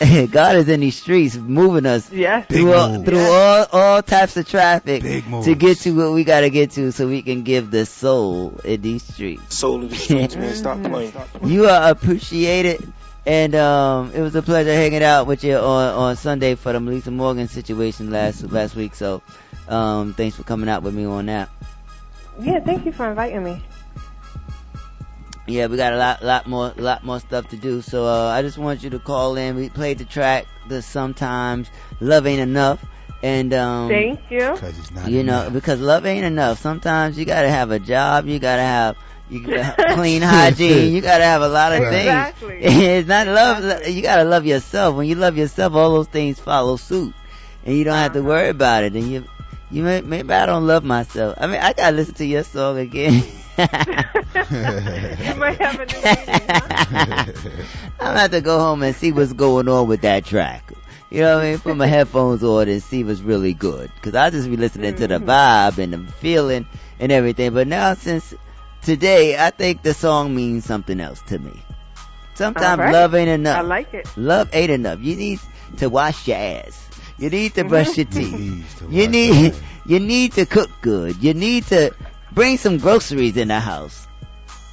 God 0.32 0.56
is 0.56 0.68
in 0.68 0.80
these 0.80 1.00
streets, 1.00 1.36
moving 1.36 1.86
us 1.86 2.10
Yes. 2.12 2.46
through 2.48 2.72
all, 2.72 3.02
through 3.02 3.18
all 3.20 3.66
all 3.72 4.02
types 4.02 4.36
of 4.36 4.46
traffic 4.48 5.02
moves. 5.26 5.46
to 5.46 5.54
get 5.54 5.78
to 5.78 5.92
what 5.92 6.12
we 6.12 6.24
got 6.24 6.40
to 6.40 6.50
get 6.50 6.72
to, 6.72 6.90
so 6.92 7.06
we 7.08 7.22
can 7.22 7.42
give 7.42 7.70
the 7.70 7.86
soul 7.86 8.60
in 8.64 8.80
these 8.82 9.02
streets. 9.02 9.56
Soul 9.56 9.84
of 9.84 9.90
the 9.90 9.96
streets, 9.96 10.36
man. 10.36 10.54
Stop 10.64 10.82
playing. 10.82 11.12
You 11.44 11.66
are 11.66 11.90
appreciated, 11.90 12.92
and 13.26 13.54
um, 13.54 14.12
it 14.12 14.20
was 14.20 14.34
a 14.34 14.42
pleasure 14.42 14.72
hanging 14.72 15.02
out 15.02 15.26
with 15.26 15.44
you 15.44 15.56
on, 15.56 15.94
on 15.94 16.16
Sunday 16.16 16.54
for 16.54 16.72
the 16.72 16.80
Melissa 16.80 17.10
Morgan 17.10 17.48
situation 17.48 18.10
last 18.10 18.42
last 18.50 18.76
week. 18.76 18.94
So, 18.94 19.22
um, 19.68 20.14
thanks 20.14 20.36
for 20.36 20.42
coming 20.42 20.68
out 20.68 20.82
with 20.82 20.94
me 20.94 21.04
on 21.04 21.26
that. 21.26 21.48
Yeah, 22.38 22.60
thank 22.60 22.84
you 22.84 22.92
for 22.92 23.08
inviting 23.08 23.44
me. 23.44 23.62
Yeah, 25.46 25.66
we 25.66 25.76
got 25.76 25.92
a 25.92 25.96
lot 25.96 26.22
lot 26.22 26.46
more 26.46 26.72
lot 26.76 27.04
more 27.04 27.20
stuff 27.20 27.48
to 27.48 27.56
do. 27.56 27.82
So 27.82 28.06
uh, 28.06 28.28
I 28.28 28.42
just 28.42 28.58
want 28.58 28.82
you 28.82 28.90
to 28.90 28.98
call 28.98 29.36
in. 29.36 29.56
We 29.56 29.68
played 29.68 29.98
the 29.98 30.04
track, 30.04 30.46
the 30.68 30.80
sometimes 30.82 31.70
love 32.00 32.26
ain't 32.26 32.40
enough, 32.40 32.84
and 33.22 33.52
um, 33.52 33.88
Thank 33.88 34.20
you. 34.30 34.58
you 35.06 35.22
know 35.22 35.50
because 35.52 35.80
love 35.80 36.06
ain't 36.06 36.24
enough. 36.24 36.60
Sometimes 36.60 37.18
you 37.18 37.24
gotta 37.24 37.50
have 37.50 37.70
a 37.70 37.78
job. 37.78 38.26
You 38.26 38.38
gotta 38.38 38.62
have 38.62 38.96
you 39.28 39.52
clean 39.88 40.22
hygiene. 40.22 40.92
You 40.94 41.00
gotta 41.00 41.24
have 41.24 41.42
a 41.42 41.48
lot 41.48 41.72
of 41.72 41.84
Exactly. 41.84 41.86
things. 41.86 42.32
it's 42.58 43.08
not 43.08 43.26
love. 43.26 43.86
You 43.88 44.02
gotta 44.02 44.24
love 44.24 44.44
yourself. 44.46 44.96
When 44.96 45.06
you 45.08 45.14
love 45.14 45.36
yourself, 45.36 45.74
all 45.74 45.92
those 45.94 46.08
things 46.08 46.38
follow 46.40 46.76
suit, 46.76 47.14
and 47.64 47.76
you 47.76 47.84
don't 47.84 47.96
have 47.96 48.12
to 48.12 48.22
Uh-huh. 48.22 48.22
worry 48.22 48.48
about 48.48 48.84
it. 48.84 48.94
And 48.94 49.08
you 49.08 49.26
you 49.70 49.82
may, 49.82 50.00
maybe 50.02 50.32
I 50.32 50.46
don't 50.46 50.66
love 50.66 50.84
myself. 50.84 51.34
I 51.38 51.46
mean 51.46 51.60
I 51.60 51.72
gotta 51.72 51.96
listen 51.96 52.14
to 52.16 52.26
your 52.26 52.44
song 52.44 52.78
again. 52.78 53.22
you 55.18 55.34
might 55.34 55.58
have 55.58 55.78
a 55.78 55.86
new 55.86 56.02
meaning, 56.02 56.48
huh? 56.48 56.70
I'm 57.98 58.06
gonna 58.08 58.20
have 58.20 58.30
to 58.32 58.40
go 58.40 58.58
home 58.58 58.82
and 58.82 58.94
see 58.94 59.12
what's 59.12 59.32
going 59.32 59.68
on 59.68 59.88
with 59.88 60.02
that 60.02 60.24
track. 60.24 60.72
You 61.10 61.20
know 61.22 61.36
what 61.36 61.44
I 61.44 61.50
mean? 61.50 61.60
Put 61.60 61.76
my 61.76 61.86
headphones 61.86 62.42
on 62.42 62.68
and 62.68 62.82
see 62.82 63.04
what's 63.04 63.20
really 63.20 63.54
good. 63.54 63.90
Cause 64.02 64.14
I 64.14 64.30
just 64.30 64.48
be 64.48 64.56
listening 64.56 64.94
to 64.96 65.06
the 65.08 65.18
Mm-hmm. 65.18 65.20
vibe 65.20 65.78
and 65.78 65.92
the 65.92 66.12
feeling 66.12 66.66
and 66.98 67.12
everything. 67.12 67.52
But 67.54 67.66
now 67.68 67.94
since 67.94 68.34
today, 68.84 69.36
I 69.38 69.50
think 69.50 69.82
the 69.82 69.94
song 69.94 70.34
means 70.34 70.64
something 70.64 71.00
else 71.00 71.20
to 71.28 71.38
me. 71.38 71.52
Sometimes 72.34 72.80
All 72.80 72.84
right. 72.86 72.92
love 72.92 73.14
ain't 73.14 73.30
enough. 73.30 73.58
I 73.58 73.62
like 73.62 73.94
it. 73.94 74.08
Love 74.16 74.50
ain't 74.52 74.70
enough. 74.70 75.00
You 75.00 75.16
need 75.16 75.40
to 75.78 75.88
wash 75.88 76.26
your 76.28 76.36
ass. 76.36 76.88
You 77.18 77.30
need 77.30 77.54
to 77.54 77.64
brush 77.64 77.96
your 77.96 78.06
teeth. 78.10 78.82
You 78.90 79.08
need 79.08 79.54
you 79.86 80.00
need 80.00 80.32
to 80.32 80.46
cook 80.46 80.70
good. 80.82 81.22
You 81.22 81.34
need 81.34 81.64
to 81.66 81.94
bring 82.32 82.58
some 82.58 82.78
groceries 82.78 83.36
in 83.36 83.48
the 83.48 83.60
house. 83.60 84.06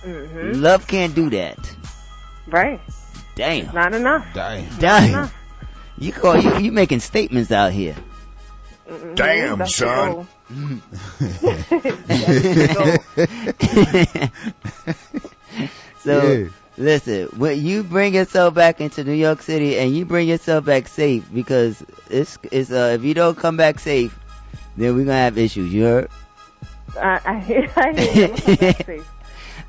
hmm 0.04 0.62
Love 0.62 0.88
can't 0.88 1.14
do 1.14 1.30
that. 1.30 1.58
Right. 2.48 2.82
Damn. 3.36 3.74
Not 3.74 3.94
enough. 3.94 4.26
Damn. 4.34 4.78
Damn. 4.80 5.10
enough. 5.10 5.34
You 5.98 6.12
call 6.12 6.38
you, 6.38 6.58
you 6.58 6.72
making 6.72 7.00
statements 7.00 7.52
out 7.52 7.72
here. 7.72 7.96
Mhm. 8.90 9.16
Damn, 9.16 9.60
That's 9.60 9.78
the 9.78 9.86
son. 9.86 10.28
Goal. 12.74 13.06
so 15.98 16.06
Yeah. 16.06 16.50
listen, 16.78 17.28
when 17.38 17.64
you 17.64 17.84
bring 17.84 18.14
yourself 18.14 18.54
back 18.54 18.82
into 18.82 19.04
New 19.04 19.14
York 19.14 19.42
City 19.42 19.78
and 19.78 19.96
you 19.96 20.06
bring 20.06 20.28
yourself 20.28 20.66
back 20.66 20.88
safe 20.88 21.26
because 21.34 21.84
it's 22.10 22.38
it's 22.52 22.72
uh 22.72 22.92
if 22.96 23.04
you 23.04 23.14
don't 23.14 23.38
come 23.38 23.58
back 23.58 23.80
safe, 23.80 24.18
then 24.76 24.96
we're 24.96 25.06
gonna 25.06 25.18
have 25.18 25.38
issues. 25.38 25.74
You 25.74 25.84
heard? 25.84 26.10
I, 27.00 27.20
I 27.26 27.40
hear, 27.40 27.72
I 27.76 27.94
hear 27.94 28.36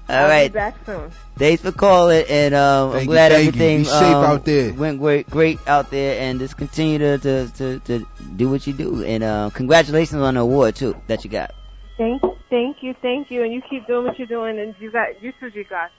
All 0.09 0.17
I'll 0.17 0.29
right. 0.29 0.53
Be 0.53 0.59
back 0.59 0.75
soon. 0.85 1.11
Thanks 1.37 1.63
for 1.63 1.73
calling, 1.73 2.25
and 2.29 2.55
um, 2.55 2.93
I'm 2.93 3.07
glad 3.07 3.33
you. 3.33 3.39
everything 3.39 3.79
Be 3.79 3.85
safe 3.85 4.03
um, 4.03 4.25
out 4.25 4.45
there. 4.45 4.73
went 4.73 4.99
great, 4.99 5.31
great 5.31 5.59
out 5.67 5.91
there, 5.91 6.21
and 6.21 6.39
just 6.39 6.57
continue 6.57 6.99
to, 6.99 7.19
to, 7.19 7.49
to, 7.49 7.79
to 7.81 8.07
do 8.37 8.51
what 8.51 8.67
you 8.67 8.73
do. 8.73 9.05
And 9.05 9.23
uh, 9.23 9.51
congratulations 9.55 10.21
on 10.21 10.35
the 10.35 10.41
award 10.41 10.77
too 10.77 11.01
that 11.07 11.25
you 11.25 11.31
got. 11.31 11.55
Thank, 11.97 12.23
thank 12.51 12.79
you, 12.83 12.95
thank 13.01 13.31
you, 13.31 13.43
and 13.45 13.53
you 13.53 13.63
keep 13.71 13.87
doing 13.87 14.07
what 14.07 14.19
you're 14.19 14.27
doing, 14.27 14.59
and 14.59 14.75
you 14.81 14.91
got 14.91 15.23
you 15.23 15.33
too, 15.41 15.49
you 15.55 15.65
got. 15.65 15.91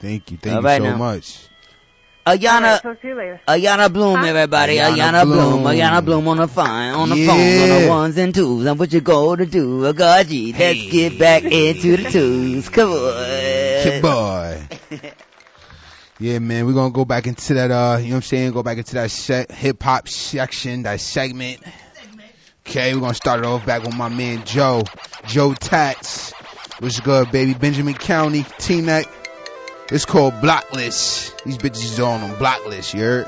Thank 0.00 0.30
you. 0.30 0.36
Thank 0.36 0.54
All 0.56 0.60
you 0.60 0.66
right 0.66 0.82
so 0.82 0.90
now. 0.90 0.96
much. 0.96 1.48
All 2.26 2.36
Ayana, 2.38 2.62
right, 2.62 2.82
talk 2.82 3.00
to 3.02 3.08
you 3.08 3.14
later. 3.16 3.40
Ayana 3.46 3.92
Bloom, 3.92 4.16
Huh? 4.16 4.26
everybody. 4.26 4.76
Ayana 4.76 4.96
Ayana, 4.96 5.22
Bloom. 5.24 5.62
Bloom. 5.62 5.64
Ayana 5.64 6.04
Bloom 6.04 6.26
on 6.28 6.36
the 6.38 6.48
phone, 6.48 6.66
on 6.66 7.08
the 7.10 7.16
phone, 7.16 7.60
on 7.70 7.82
the 7.82 7.88
ones 7.88 8.16
and 8.16 8.34
twos. 8.34 8.64
And 8.64 8.78
what 8.78 8.92
you 8.94 9.02
go 9.02 9.36
to 9.36 9.44
do? 9.44 9.84
Oh, 9.86 9.92
God, 9.92 10.26
gee, 10.28 10.54
let's 10.54 10.82
get 10.84 11.18
back 11.18 11.42
into 11.44 11.96
the 11.98 12.10
twos. 12.10 12.68
Come 12.70 12.90
on. 12.92 13.82
Kid 13.82 14.02
boy. 14.02 14.68
Yeah, 16.18 16.38
man, 16.38 16.64
we're 16.64 16.72
gonna 16.72 16.92
go 16.92 17.04
back 17.04 17.26
into 17.26 17.54
that, 17.54 17.70
uh, 17.70 17.98
you 17.98 18.04
know 18.06 18.10
what 18.10 18.16
I'm 18.16 18.22
saying? 18.22 18.52
Go 18.52 18.62
back 18.62 18.78
into 18.78 18.94
that 18.94 19.10
se- 19.10 19.46
hip 19.50 19.82
hop 19.82 20.08
section, 20.08 20.84
that 20.84 21.00
segment. 21.00 21.60
Okay, 22.66 22.94
we're 22.94 23.00
gonna 23.00 23.12
start 23.14 23.40
it 23.40 23.44
off 23.46 23.66
back 23.66 23.82
with 23.82 23.94
my 23.94 24.08
man 24.08 24.44
Joe. 24.44 24.82
Joe 25.26 25.52
Tats. 25.52 26.32
What's 26.78 27.00
good, 27.00 27.30
baby? 27.30 27.52
Benjamin 27.52 27.94
County, 27.94 28.44
Teaneck. 28.44 29.06
It's 29.90 30.06
called 30.06 30.34
Blocklist. 30.34 31.42
These 31.44 31.58
bitches 31.58 31.84
is 31.84 32.00
on 32.00 32.22
on 32.22 32.30
Blocklist, 32.36 32.94
you 32.94 33.00
heard? 33.00 33.26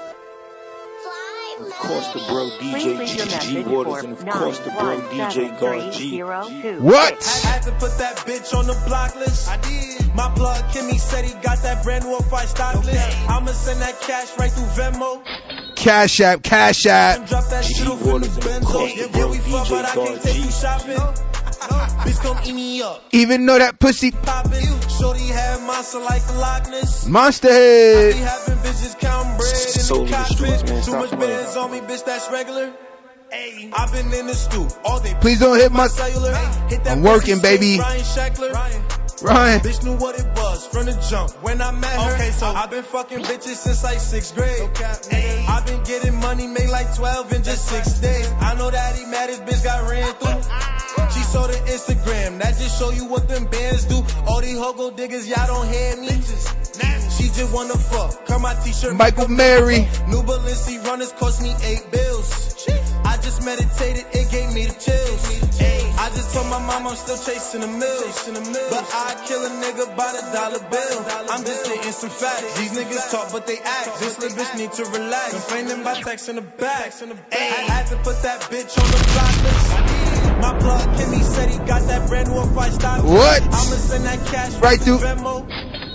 Of 1.58 1.70
course, 1.70 2.08
the 2.12 2.18
bro 2.28 2.50
DJ 2.58 3.40
G, 3.40 3.62
G 3.62 3.64
Waters, 3.64 4.04
and 4.04 4.12
of 4.14 4.26
course, 4.26 4.58
the 4.60 4.70
bro 4.70 5.00
DJ 5.10 5.58
God 5.60 5.92
G. 5.92 6.22
What? 6.22 7.44
I 7.44 7.46
had 7.48 7.62
to 7.62 7.72
put 7.72 7.96
that 7.98 8.16
bitch 8.18 8.54
on 8.56 8.66
the 8.66 8.74
block 8.86 9.16
list. 9.16 9.48
I 9.48 9.56
did. 9.58 10.14
My 10.14 10.30
plug 10.34 10.62
Kimmy 10.66 10.98
said 10.98 11.24
he 11.24 11.32
got 11.34 11.62
that 11.62 11.82
brand 11.84 12.04
new 12.04 12.18
fight 12.20 12.48
stock 12.48 12.82
list. 12.84 13.30
I'ma 13.30 13.52
send 13.52 13.80
that 13.80 14.00
cash 14.00 14.36
right 14.38 14.50
through 14.50 14.64
Venmo. 14.64 15.22
Cash 15.76 16.20
App, 16.20 16.42
Cash 16.42 16.86
App. 16.86 17.26
Drop 17.28 17.48
that 17.48 17.64
shit 17.64 17.86
off 17.86 18.00
in 18.00 18.20
the 18.22 18.28
Benzo. 18.28 18.96
Yeah, 18.96 19.18
yeah, 19.18 19.26
we 19.26 19.38
fuck, 19.38 19.68
but 19.68 19.84
I 19.84 19.94
can't 19.94 20.22
take 20.22 20.36
you 20.36 20.50
shopping. 20.50 21.35
Bitch, 21.68 22.20
come 22.20 22.38
eat 22.44 22.52
me 22.54 22.82
up. 22.82 23.02
Even 23.12 23.46
though 23.46 23.58
that 23.58 23.78
pussy 23.80 24.10
Poppin'. 24.12 24.62
Shorty 24.88 25.26
had 25.26 25.60
monster 25.66 25.98
like 25.98 26.24
the 26.26 26.32
Loch 26.34 26.68
Ness. 26.70 27.06
monster 27.06 27.48
Be 27.48 27.54
head. 27.54 28.14
having 28.14 28.54
bitches 28.58 28.98
counting 28.98 29.36
bread 29.36 29.52
in 29.52 30.08
the 30.08 30.14
of 30.14 30.28
cockpit. 30.28 30.40
man. 30.40 30.82
Too 30.82 30.82
Stop 30.82 31.00
much 31.00 31.10
playing. 31.10 31.36
bands 31.36 31.56
on 31.56 31.70
me, 31.72 31.80
bitch, 31.80 32.04
that's 32.04 32.30
regular. 32.30 32.72
I've 33.32 33.92
been 33.92 34.12
in 34.12 34.26
the 34.26 34.34
stew 34.34 34.68
all 34.84 35.00
day. 35.00 35.14
Please 35.20 35.40
don't 35.40 35.56
hit 35.56 35.72
my. 35.72 35.88
cellular. 35.88 36.34
Hit 36.68 36.86
I'm 36.86 37.02
working, 37.02 37.40
baby. 37.40 37.78
Ryan 37.78 38.04
Shackler. 38.04 38.52
Ryan. 39.22 39.60
Bitch 39.60 39.82
knew 39.82 39.96
what 39.96 40.18
it 40.18 40.26
was 40.36 40.66
from 40.66 40.86
the 40.86 40.92
jump 41.08 41.30
when 41.42 41.62
I 41.62 41.70
met 41.72 41.90
her. 41.90 42.14
Okay, 42.14 42.30
so 42.30 42.46
I've 42.46 42.70
been 42.70 42.84
fucking 42.84 43.20
bitches 43.20 43.56
since 43.56 43.82
like 43.82 43.98
sixth 43.98 44.34
grade. 44.34 44.60
Ayy, 44.60 45.48
I've 45.48 45.64
been 45.64 45.82
getting 45.84 46.20
money, 46.20 46.46
made 46.46 46.68
like 46.68 46.94
12 46.94 47.32
in 47.32 47.42
just 47.42 47.66
six 47.66 47.98
days. 48.00 48.30
I 48.40 48.54
know 48.54 48.70
that 48.70 48.96
he 48.96 49.06
mad 49.06 49.30
his 49.30 49.40
bitch 49.40 49.64
got 49.64 49.88
ran 49.90 50.12
through. 50.14 50.52
She 51.16 51.22
saw 51.22 51.46
the 51.46 51.54
Instagram, 51.54 52.40
that 52.40 52.56
just 52.58 52.78
show 52.78 52.90
you 52.90 53.06
what 53.06 53.28
them 53.28 53.46
bands 53.46 53.84
do. 53.84 54.02
All 54.26 54.40
these 54.40 54.56
hogo 54.56 54.94
diggers, 54.94 55.28
y'all 55.28 55.46
don't 55.46 55.68
hear 55.68 55.96
me. 55.96 56.08
She 56.08 57.28
just 57.28 57.52
wanna 57.52 57.78
fuck. 57.78 58.26
Cut 58.26 58.40
my 58.40 58.54
t-shirt. 58.54 58.94
Michael 58.94 59.28
Mary. 59.28 59.78
New 60.08 60.22
Balenci 60.22 60.84
runners 60.84 61.12
cost 61.12 61.42
me 61.42 61.54
eight 61.62 61.90
bills. 61.90 62.55
Just 63.36 63.44
meditated, 63.44 64.06
it 64.16 64.30
gave 64.32 64.48
me 64.56 64.64
the 64.64 64.72
chills. 64.80 65.20
I 66.00 66.08
just 66.08 66.32
told 66.32 66.48
my 66.48 66.56
mom, 66.56 66.88
I'm 66.88 66.96
still 66.96 67.20
chasing 67.20 67.60
the 67.60 67.68
mills. 67.68 68.16
But 68.72 68.84
I 68.88 69.12
kill 69.28 69.44
a 69.44 69.50
nigga 69.60 69.92
by 69.92 70.08
the 70.16 70.24
dollar 70.32 70.64
bill. 70.72 71.04
I'm 71.28 71.44
just 71.44 71.66
stating 71.68 71.92
some 71.92 72.08
facts. 72.08 72.56
These 72.56 72.72
niggas 72.72 73.10
talk, 73.10 73.32
but 73.32 73.46
they 73.46 73.58
act. 73.60 74.00
This 74.00 74.18
little 74.18 74.38
bitch 74.40 74.56
need 74.56 74.72
to 74.80 74.84
relax. 74.88 75.32
Complaining 75.36 75.82
about 75.82 76.00
text 76.00 76.30
in 76.30 76.36
the 76.36 76.48
back. 76.56 76.94
I 76.96 77.60
had 77.68 77.88
to 77.92 77.96
put 77.96 78.22
that 78.22 78.40
bitch 78.48 78.72
on 78.72 78.88
the 78.88 79.00
block. 79.12 80.40
My 80.40 80.56
plug 80.56 80.88
Kimmy 80.96 81.20
said 81.20 81.50
he 81.50 81.58
got 81.58 81.82
that 81.92 82.08
brand 82.08 82.28
new 82.28 82.40
I 82.40 82.70
stop. 82.70 83.04
What? 83.04 83.42
I'ma 83.44 83.76
send 83.76 84.04
that 84.06 84.24
cash 84.32 84.54
Right 84.62 84.80
through- 84.80 85.00
Venmo. 85.00 85.44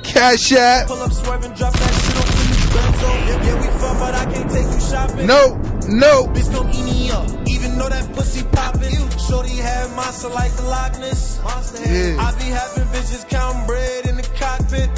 Cash 0.06 0.52
app. 0.52 0.88
Pull 0.88 1.02
up, 1.02 1.12
swerve 1.12 1.44
and 1.44 1.56
drop 1.56 1.74
that 1.74 1.90
shit 1.90 2.18
on 2.18 2.41
Kimmy's 2.72 2.96
Benzo. 2.96 3.28
Yeah, 3.28 3.46
yeah, 3.46 3.62
we 3.62 3.68
fun, 3.80 4.00
but 4.00 4.16
I 4.16 4.26
can't 4.32 4.50
take 4.52 4.66
you 4.66 4.80
shopping. 4.80 5.28
No, 5.28 5.56
no. 5.88 6.28
Bitch 6.28 6.52
gon' 6.54 6.70
eat 6.74 6.84
me 6.84 7.12
up, 7.12 7.30
even 7.48 7.78
though 7.78 7.90
that 7.90 8.14
pussy 8.14 8.44
poppin'. 8.44 9.10
Shorty 9.20 9.56
had 9.58 9.96
monster 9.96 10.30
like 10.30 10.56
the 10.56 10.64
Loch 10.64 11.00
Ness. 11.00 11.40
Monster. 11.44 11.84
Yeah. 11.84 12.18
I 12.20 12.32
be 12.38 12.46
having 12.46 12.84
bitches 12.86 13.22
bread 13.68 14.08
in 14.08 14.18
the 14.18 14.24
cockpit. 14.24 14.90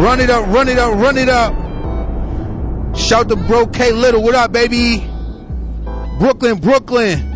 Run 0.00 0.18
it 0.18 0.30
up, 0.30 0.46
run 0.46 0.66
it 0.70 0.78
up, 0.78 0.94
run 0.94 1.18
it 1.18 1.28
up. 1.28 1.52
Shout 2.96 3.28
to 3.28 3.36
bro 3.36 3.66
K 3.66 3.92
Little. 3.92 4.22
What 4.22 4.34
up, 4.34 4.50
baby? 4.50 5.06
Brooklyn, 6.18 6.58
Brooklyn. 6.58 7.29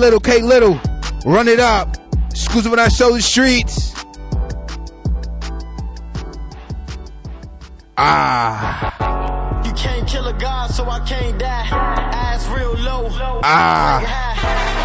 Little, 0.00 0.18
K 0.18 0.40
Little. 0.40 0.80
Run 1.26 1.46
it 1.46 1.60
up. 1.60 1.98
Exclusive 2.30 2.70
when 2.70 2.80
I 2.80 2.88
show 2.88 3.12
the 3.12 3.20
streets. 3.20 3.94
Ah. 7.98 9.62
You 9.66 9.72
can't 9.74 10.08
kill 10.08 10.26
a 10.26 10.32
god, 10.32 10.70
so 10.70 10.88
I 10.88 11.00
can't 11.00 11.38
die. 11.38 11.66
Ass 11.68 12.48
real 12.48 12.74
low. 12.76 13.10
Ah. 13.44 14.00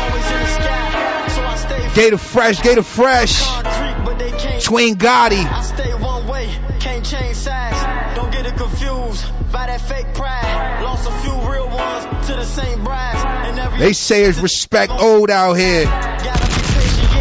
Always 0.09 0.31
in 0.31 0.39
the 0.39 0.47
sky, 0.47 1.27
so 1.29 1.43
I 1.43 1.55
stay 1.55 2.01
Gator 2.01 2.17
Fresh, 2.17 2.61
Gator 2.61 2.83
Fresh. 2.83 3.41
concrete, 3.47 4.03
but 4.03 4.19
they 4.19 4.31
can't. 4.31 4.63
Twin 4.63 4.95
Gotti. 4.95 5.45
I 5.49 5.61
stay 5.61 5.93
one 5.93 6.27
way, 6.27 6.53
can't 6.81 7.05
change 7.05 7.37
sides. 7.37 8.17
Don't 8.17 8.33
get 8.33 8.45
it 8.45 8.57
confused 8.57 9.23
by 9.53 9.67
that 9.67 9.79
fake 9.79 10.13
pride. 10.13 10.83
Lost 10.83 11.07
a 11.07 11.11
few 11.19 11.31
real 11.49 11.69
ones 11.69 12.27
to 12.27 12.33
the 12.33 12.43
same 12.43 12.83
brides. 12.83 13.35
They 13.79 13.93
say 13.93 14.23
it's 14.23 14.39
respect 14.75 15.01
old 15.01 15.29
out 15.29 15.53
here. 15.53 15.85
Gotta 15.85 16.47
be 16.47 16.61
patient, 16.75 17.15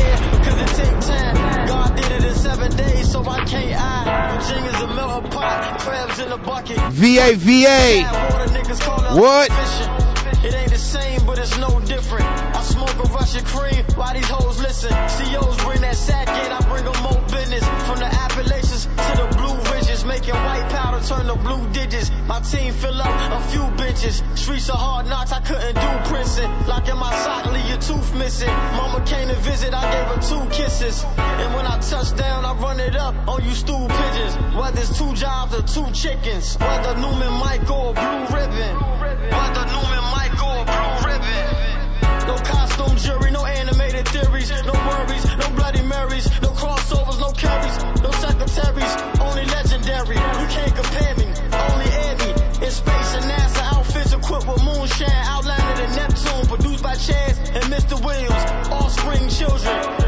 turn 21.04 21.26
to 21.26 21.36
blue 21.36 21.68
digits. 21.72 22.10
My 22.26 22.40
team 22.40 22.72
fill 22.72 23.00
up 23.00 23.08
a 23.08 23.40
few 23.50 23.64
benches. 23.76 24.22
Streets 24.34 24.70
are 24.70 24.76
hard 24.76 25.06
knocks, 25.06 25.32
I 25.32 25.40
couldn't 25.40 25.74
do 25.74 26.10
Princeton. 26.10 26.50
Lock 26.66 26.88
in 26.88 26.98
my 26.98 27.14
sock, 27.14 27.52
leave 27.52 27.68
your 27.68 27.78
tooth 27.78 28.14
missing. 28.14 28.48
Mama 28.48 29.04
came 29.06 29.28
to 29.28 29.36
visit, 29.36 29.74
I 29.74 29.82
gave 29.92 30.06
her 30.14 30.20
two 30.22 30.50
kisses. 30.50 31.04
And 31.04 31.54
when 31.54 31.66
I 31.66 31.78
touch 31.80 32.16
down, 32.16 32.44
I 32.44 32.54
run 32.54 32.80
it 32.80 32.96
up 32.96 33.14
on 33.28 33.44
you 33.44 33.54
stool 33.54 33.88
pigeons. 33.88 34.36
Whether 34.56 34.80
it's 34.80 34.98
two 34.98 35.12
jobs 35.14 35.54
or 35.54 35.62
two 35.62 35.92
chickens. 35.92 36.56
Whether 36.58 36.94
Newman 36.96 37.34
go 37.66 37.90
a 37.90 37.94
blue 37.94 38.36
ribbon. 38.36 38.74
Whether 38.76 39.63
no 44.14 44.72
worries, 44.72 45.24
no 45.36 45.48
Bloody 45.56 45.82
Marys, 45.82 46.26
no 46.40 46.50
crossovers, 46.50 47.18
no 47.18 47.32
carries, 47.32 47.76
no 48.00 48.10
secretaries, 48.12 48.96
only 49.20 49.44
legendary. 49.46 50.16
You 50.16 50.46
can't 50.54 50.74
compare 50.74 51.14
me, 51.16 51.26
only 51.50 51.90
me. 52.22 52.30
In 52.64 52.70
space 52.70 53.14
and 53.14 53.24
NASA 53.24 53.74
outfits 53.74 54.12
equipped 54.12 54.46
with 54.46 54.62
moonshine, 54.62 55.10
outlined 55.10 55.80
in 55.80 55.96
Neptune, 55.96 56.46
produced 56.46 56.82
by 56.82 56.94
Chaz 56.94 57.38
and 57.56 57.64
Mr. 57.64 58.04
Williams. 58.04 58.70
Offspring 58.70 59.28
children, 59.28 60.03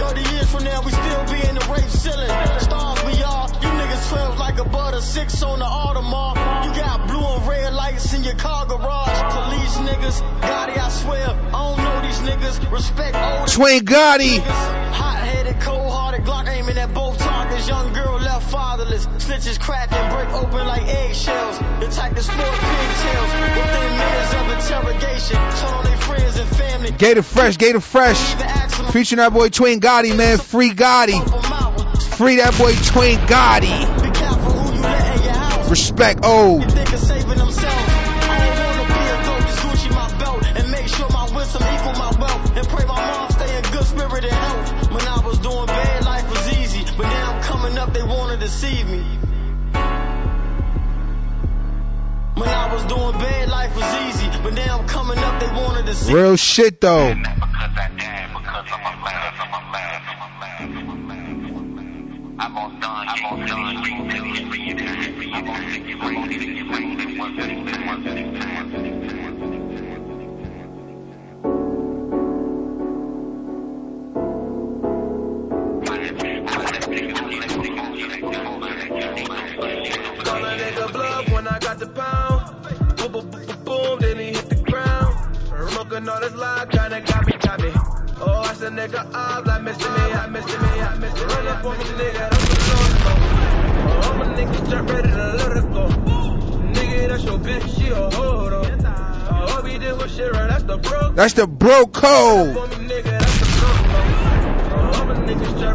six 5.17 5.43
on 5.43 5.59
the 5.59 5.65
Audemars. 5.65 6.37
You 6.67 6.71
got 6.79 7.09
blue 7.09 7.25
and 7.25 7.49
red 7.49 7.73
lights 7.73 8.13
in 8.13 8.23
your 8.23 8.35
car 8.35 8.67
garage. 8.67 9.19
Police 9.33 9.77
niggas, 9.89 10.21
Gotti, 10.43 10.77
I 10.77 10.89
swear, 10.91 11.29
I 11.29 11.51
don't 11.51 11.79
know 11.79 12.01
these 12.03 12.21
niggas. 12.29 12.71
Respect 12.71 13.17
old 13.17 13.49
Twin 13.49 13.81
Gotti. 13.87 14.41
Hot 14.41 15.19
headed, 15.25 15.59
cold 15.63 15.91
hearted, 15.91 16.27
Glock 16.27 16.47
aiming 16.49 16.77
at 16.77 16.93
both 16.93 17.17
targets. 17.19 17.67
Young 17.67 17.95
girl 17.95 18.21
left 18.21 18.51
fatherless. 18.51 19.07
Snitches 19.07 19.59
crack 19.59 19.91
and 19.91 20.07
break 20.15 20.29
open 20.37 20.67
like 20.67 20.83
eggshells. 20.83 21.59
The 21.81 21.89
type 21.89 22.15
to 22.15 22.23
sport 22.23 22.55
pigtails. 22.69 23.31
Within 23.57 23.93
minutes 24.03 24.35
of 24.35 24.47
interrogation. 24.53 25.37
Turn 25.37 25.75
on 25.79 25.85
their 25.85 25.97
friends 25.97 26.39
and 26.39 26.49
family. 26.57 26.91
Gator 26.91 27.23
Fresh, 27.23 27.57
Gator 27.57 27.81
Fresh. 27.81 28.35
Featuring 28.93 29.21
that 29.21 29.33
boy 29.33 29.49
Twin 29.49 29.81
Gotti, 29.81 30.15
man. 30.15 30.37
Free 30.37 30.73
Gotti. 30.73 31.19
Free 32.17 32.37
that 32.37 32.57
boy 32.59 32.75
Twin 32.93 33.17
Gotti. 33.21 33.96
Respect 35.69 36.25
old. 36.25 36.71
Think 36.73 36.93
of 36.93 37.01
saving 37.01 37.39
themselves. 37.39 37.65
I 37.67 38.39
don't 38.57 38.79
wanna 38.79 38.87
be 38.87 39.03
a 39.11 39.19
goat, 39.27 39.43
just 39.47 39.59
Gucci 39.59 39.91
my 39.95 40.19
belt. 40.19 40.47
And 40.47 40.71
make 40.71 40.87
sure 40.89 41.09
my 41.11 41.29
wisdom 41.35 41.63
equal 41.75 41.93
my 41.95 42.13
wealth. 42.21 42.57
And 42.57 42.69
pray 42.69 42.85
my 42.87 42.95
mom 42.95 43.31
stay 43.31 43.57
in 43.57 43.63
good 43.73 43.85
spirit 43.85 44.25
and 44.25 44.33
health. 44.33 44.93
When 44.93 45.07
I 45.07 45.21
was 45.27 45.39
doing 45.39 45.67
bad, 45.67 46.05
life 46.05 46.31
was 46.31 46.59
easy. 46.59 46.85
But 46.97 47.05
now 47.05 47.35
I'm 47.35 47.43
coming 47.43 47.79
up, 47.79 47.93
they 47.93 48.03
wanna 48.03 48.37
deceive 48.37 48.89
me. 48.89 49.03
When 52.37 52.49
I 52.49 52.73
was 52.73 52.87
I'm 62.39 62.55
coming 62.55 63.51
up, 63.51 63.87
they 63.97 64.17
wanted 67.87 68.09
to 68.11 68.17
see. 68.17 68.31
Real 77.71 77.97
shit 77.97 78.31
though. 78.33 78.51
Call 80.25 80.45
a 80.45 80.57
nigga 80.59 80.93
bluff 80.93 81.31
when 81.33 81.49
I 81.49 81.59
got 81.59 81.79
the 81.79 81.89
pound. 81.89 82.97
Boom, 82.97 83.13
boom, 83.13 83.31
boom, 83.31 83.47
boom, 83.47 83.65
boom, 83.65 83.99
then 84.01 84.19
he 84.19 84.27
hit 84.27 84.49
the 84.51 84.57
ground. 84.57 85.37
Smoking 85.71 86.09
all 86.09 86.21
this 86.21 86.35
loud, 86.35 86.71
kinda 86.71 87.01
got 87.03 87.27
me, 87.27 87.33
got. 87.41 87.76
I 88.67 88.69
said 88.69 88.91
nigga 88.91 89.15
up, 89.15 89.47
like 89.47 89.63
missing 89.63 89.93
me, 89.93 90.01
I 90.01 90.27
missed 90.27 90.49
me, 90.49 90.55
I 90.57 90.97
missed 90.97 91.17
it. 91.19 91.27
Run 91.27 91.47
up 91.47 91.65
on 91.65 91.79
me, 91.79 91.85
nigga, 91.85 92.31
that's 92.31 92.49
what's 92.49 92.71
on. 92.75 93.13
Oh, 93.87 94.11
I'm 94.11 94.21
a 94.23 94.25
nigga 94.35 94.91
ready 94.91 95.09
to 95.09 95.35
let 95.39 95.53
her 95.53 95.63
go. 95.63 95.87
Nigga, 96.75 97.09
that's 97.09 97.23
your 97.23 97.39
bitch, 97.39 97.79
she 97.79 97.91
a 97.91 98.11
hold 98.11 98.53
on. 98.53 98.87
All 99.31 99.63
we 99.63 99.79
did 99.79 99.97
was 99.97 100.13
shit, 100.13 100.33
right? 100.33 100.49
That's 100.49 100.65
the 100.65 100.79
bro. 100.79 101.13
That's 101.13 101.35
the 101.35 101.47
bro 101.47 101.87
code. 101.87 102.57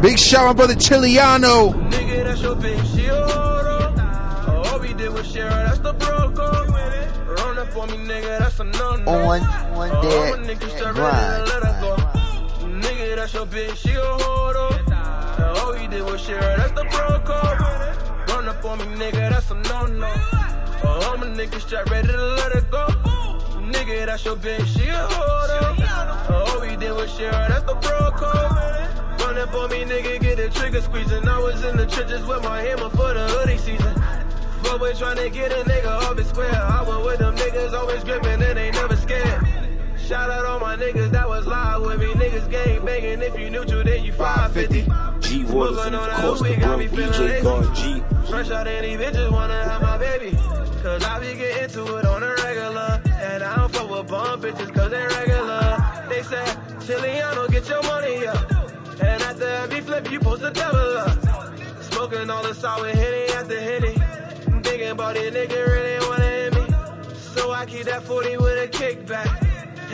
Big 0.02 0.18
shout 0.18 0.48
out 0.48 0.56
brother 0.56 0.74
Chiliano. 0.74 1.72
Nigga, 1.90 2.24
that's 2.24 2.42
your 2.42 2.56
bitch, 2.56 2.94
she 2.94 3.06
a 3.06 3.14
hold 3.14 3.68
on. 3.68 4.00
Oh, 4.48 4.70
all 4.70 4.80
we 4.80 4.92
did 4.92 5.14
was 5.14 5.32
shit, 5.32 5.44
right? 5.44 5.64
That's 5.64 5.78
the 5.78 5.94
bro 5.94 6.30
code. 6.32 6.68
Run 7.38 7.58
up 7.58 7.74
on 7.74 7.90
me, 7.90 7.96
nigga, 8.06 8.38
that's 8.38 8.60
a 8.60 8.64
no-no. 8.64 9.10
On 9.10 9.24
one 9.24 9.40
dead 10.02 10.34
I'm 10.34 10.44
a 10.44 10.46
nigga 10.46 10.68
straight 10.68 10.94
ready 10.94 10.94
grind. 10.94 12.01
Nigga, 13.12 13.16
that's 13.16 13.34
your 13.34 13.44
bitch, 13.44 13.76
she 13.76 13.92
a 13.92 14.00
hold 14.00 14.56
on. 14.56 14.72
And 14.72 15.58
all 15.58 15.72
we 15.74 15.86
did 15.86 16.02
was 16.02 16.18
share, 16.22 16.40
that's 16.40 16.72
the 16.72 16.84
code. 16.84 17.28
Run 18.30 18.48
up 18.48 18.64
on 18.64 18.78
me, 18.78 18.84
nigga, 18.96 19.28
that's 19.28 19.50
a 19.50 19.54
no-no. 19.54 20.10
Oh, 20.82 21.12
I'm 21.12 21.22
a 21.22 21.26
nigga 21.26 21.60
straight 21.60 21.90
ready 21.90 22.08
to 22.08 22.16
let 22.16 22.52
it 22.52 22.70
go. 22.70 22.86
Nigga, 23.60 24.06
that's 24.06 24.24
your 24.24 24.36
bitch, 24.36 24.64
she 24.64 24.88
a 24.88 24.96
on. 24.96 26.32
All 26.32 26.60
we 26.62 26.74
did 26.76 26.92
was 26.92 27.14
share, 27.14 27.32
that's 27.32 27.64
the 27.64 27.74
code. 27.74 29.20
Run 29.20 29.36
up 29.36 29.54
on 29.56 29.68
me, 29.68 29.84
nigga, 29.84 30.18
get 30.18 30.38
the 30.38 30.48
trigger 30.48 30.80
squeezing. 30.80 31.28
I 31.28 31.38
was 31.38 31.62
in 31.64 31.76
the 31.76 31.86
trenches 31.86 32.24
with 32.24 32.42
my 32.42 32.62
hammer 32.62 32.88
for 32.88 33.12
the 33.12 33.26
hoodie 33.28 33.58
season. 33.58 33.94
But 34.62 34.80
we're 34.80 34.94
trying 34.94 35.18
to 35.18 35.28
get 35.28 35.52
a 35.52 35.62
nigga 35.64 36.00
off 36.00 36.16
his 36.16 36.28
square. 36.28 36.50
I 36.50 36.82
was 36.82 37.04
with 37.04 37.18
them 37.18 37.36
niggas 37.36 37.74
always 37.74 38.04
gripping 38.04 38.40
and 38.40 38.56
they 38.56 38.70
never 38.70 38.96
scared. 38.96 39.61
Shout 40.08 40.30
out 40.30 40.44
all 40.44 40.58
my 40.58 40.76
niggas 40.76 41.12
that 41.12 41.28
was 41.28 41.46
live 41.46 41.82
with 41.82 42.00
me. 42.00 42.06
Niggas 42.06 42.50
gang 42.50 42.84
banging. 42.84 43.22
If 43.22 43.38
you 43.38 43.50
new 43.50 43.64
to 43.64 43.84
then 43.84 44.04
you 44.04 44.12
550. 44.12 44.82
G 45.28 45.44
Waters 45.44 45.78
of 45.78 45.92
course 45.92 46.40
the 46.40 46.56
bro 46.56 46.78
DJ 46.78 47.42
God 47.42 47.76
G. 47.76 48.02
Fresh 48.28 48.50
out 48.50 48.66
any 48.66 48.96
bitches 48.96 49.30
wanna 49.30 49.62
have 49.62 49.80
my 49.80 49.98
baby. 49.98 50.36
Cause 50.82 51.04
I 51.04 51.20
be 51.20 51.34
getting 51.36 51.70
to 51.70 51.96
it 51.96 52.04
on 52.04 52.22
a 52.22 52.34
regular. 52.34 53.00
And 53.20 53.44
I 53.44 53.56
don't 53.56 53.72
fuck 53.72 53.88
with 53.88 54.08
bum 54.08 54.42
bitches 54.42 54.74
cause 54.74 54.90
they 54.90 55.06
regular. 55.06 55.76
They 56.08 56.22
said, 56.24 56.48
Chiliano, 56.80 57.48
get 57.50 57.68
your 57.68 57.82
money 57.84 58.26
up. 58.26 58.50
And 59.00 59.22
after 59.22 59.46
every 59.46 59.80
flip, 59.82 60.10
you 60.10 60.18
post 60.18 60.42
a 60.42 60.50
double 60.50 60.78
up. 60.78 61.82
Smoking 61.82 62.28
all 62.28 62.42
the 62.42 62.54
sour 62.54 62.88
hitty 62.88 63.32
after 63.34 63.60
hitty. 63.60 63.94
Thinking 64.62 64.88
about 64.88 65.16
it, 65.16 65.32
nigga 65.32 65.66
really 65.66 66.08
wanna 66.08 66.24
hit 66.24 66.54
me. 66.54 67.14
So 67.34 67.52
I 67.52 67.66
keep 67.66 67.84
that 67.84 68.02
40 68.02 68.36
with 68.38 68.64
a 68.64 68.68
kickback. 68.68 69.51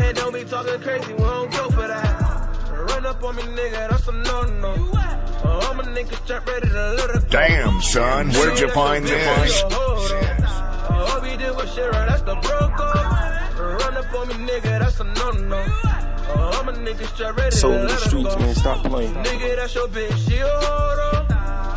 And 0.09 0.17
don't 0.17 0.33
be 0.33 0.43
talking 0.45 0.81
crazy, 0.81 1.13
we 1.13 1.19
don't 1.19 1.53
go 1.53 1.69
for 1.69 1.87
that. 1.87 2.89
Run 2.89 3.05
up 3.05 3.23
on 3.23 3.37
me, 3.37 3.43
nigga, 3.43 3.91
that's 3.91 4.09
a 4.09 4.13
no-no. 4.13 4.75
Oh, 5.45 5.69
I'm 5.71 5.81
a 5.81 5.83
nigga 5.83 6.15
straight 6.25 6.47
ready 6.47 6.67
to 6.67 6.93
let 6.95 7.11
her. 7.11 7.27
Damn, 7.29 7.83
son, 7.83 8.31
where'd 8.31 8.59
you 8.59 8.71
find 8.71 9.05
this? 9.05 9.63
All 9.65 9.71
oh, 9.71 11.21
we 11.23 11.37
did 11.37 11.55
was 11.55 11.75
shit, 11.75 11.93
right? 11.93 12.09
That's 12.09 12.23
the 12.23 12.37
bro. 12.37 12.59
Run 13.77 13.97
up 13.99 14.15
on 14.15 14.29
me, 14.29 14.35
nigga, 14.51 14.79
that's 14.79 14.99
a 14.99 15.05
no-no. 15.05 15.65
Oh, 15.69 16.59
I'm 16.59 16.69
a 16.71 16.73
nigga 16.73 17.07
straight 17.15 17.37
ready 17.37 17.55
Soul 17.55 17.73
to 17.73 17.81
in 17.83 17.87
the 17.89 17.97
streets, 17.99 18.35
go. 18.35 18.41
man, 18.41 18.55
stop 18.55 18.85
playing. 18.87 19.13
Nigga, 19.13 19.57
that's 19.57 19.75
your 19.75 19.89
bitch, 19.89 20.27
she 20.27 20.39
a 20.39 20.49
hold 20.49 21.01
on. 21.17 21.27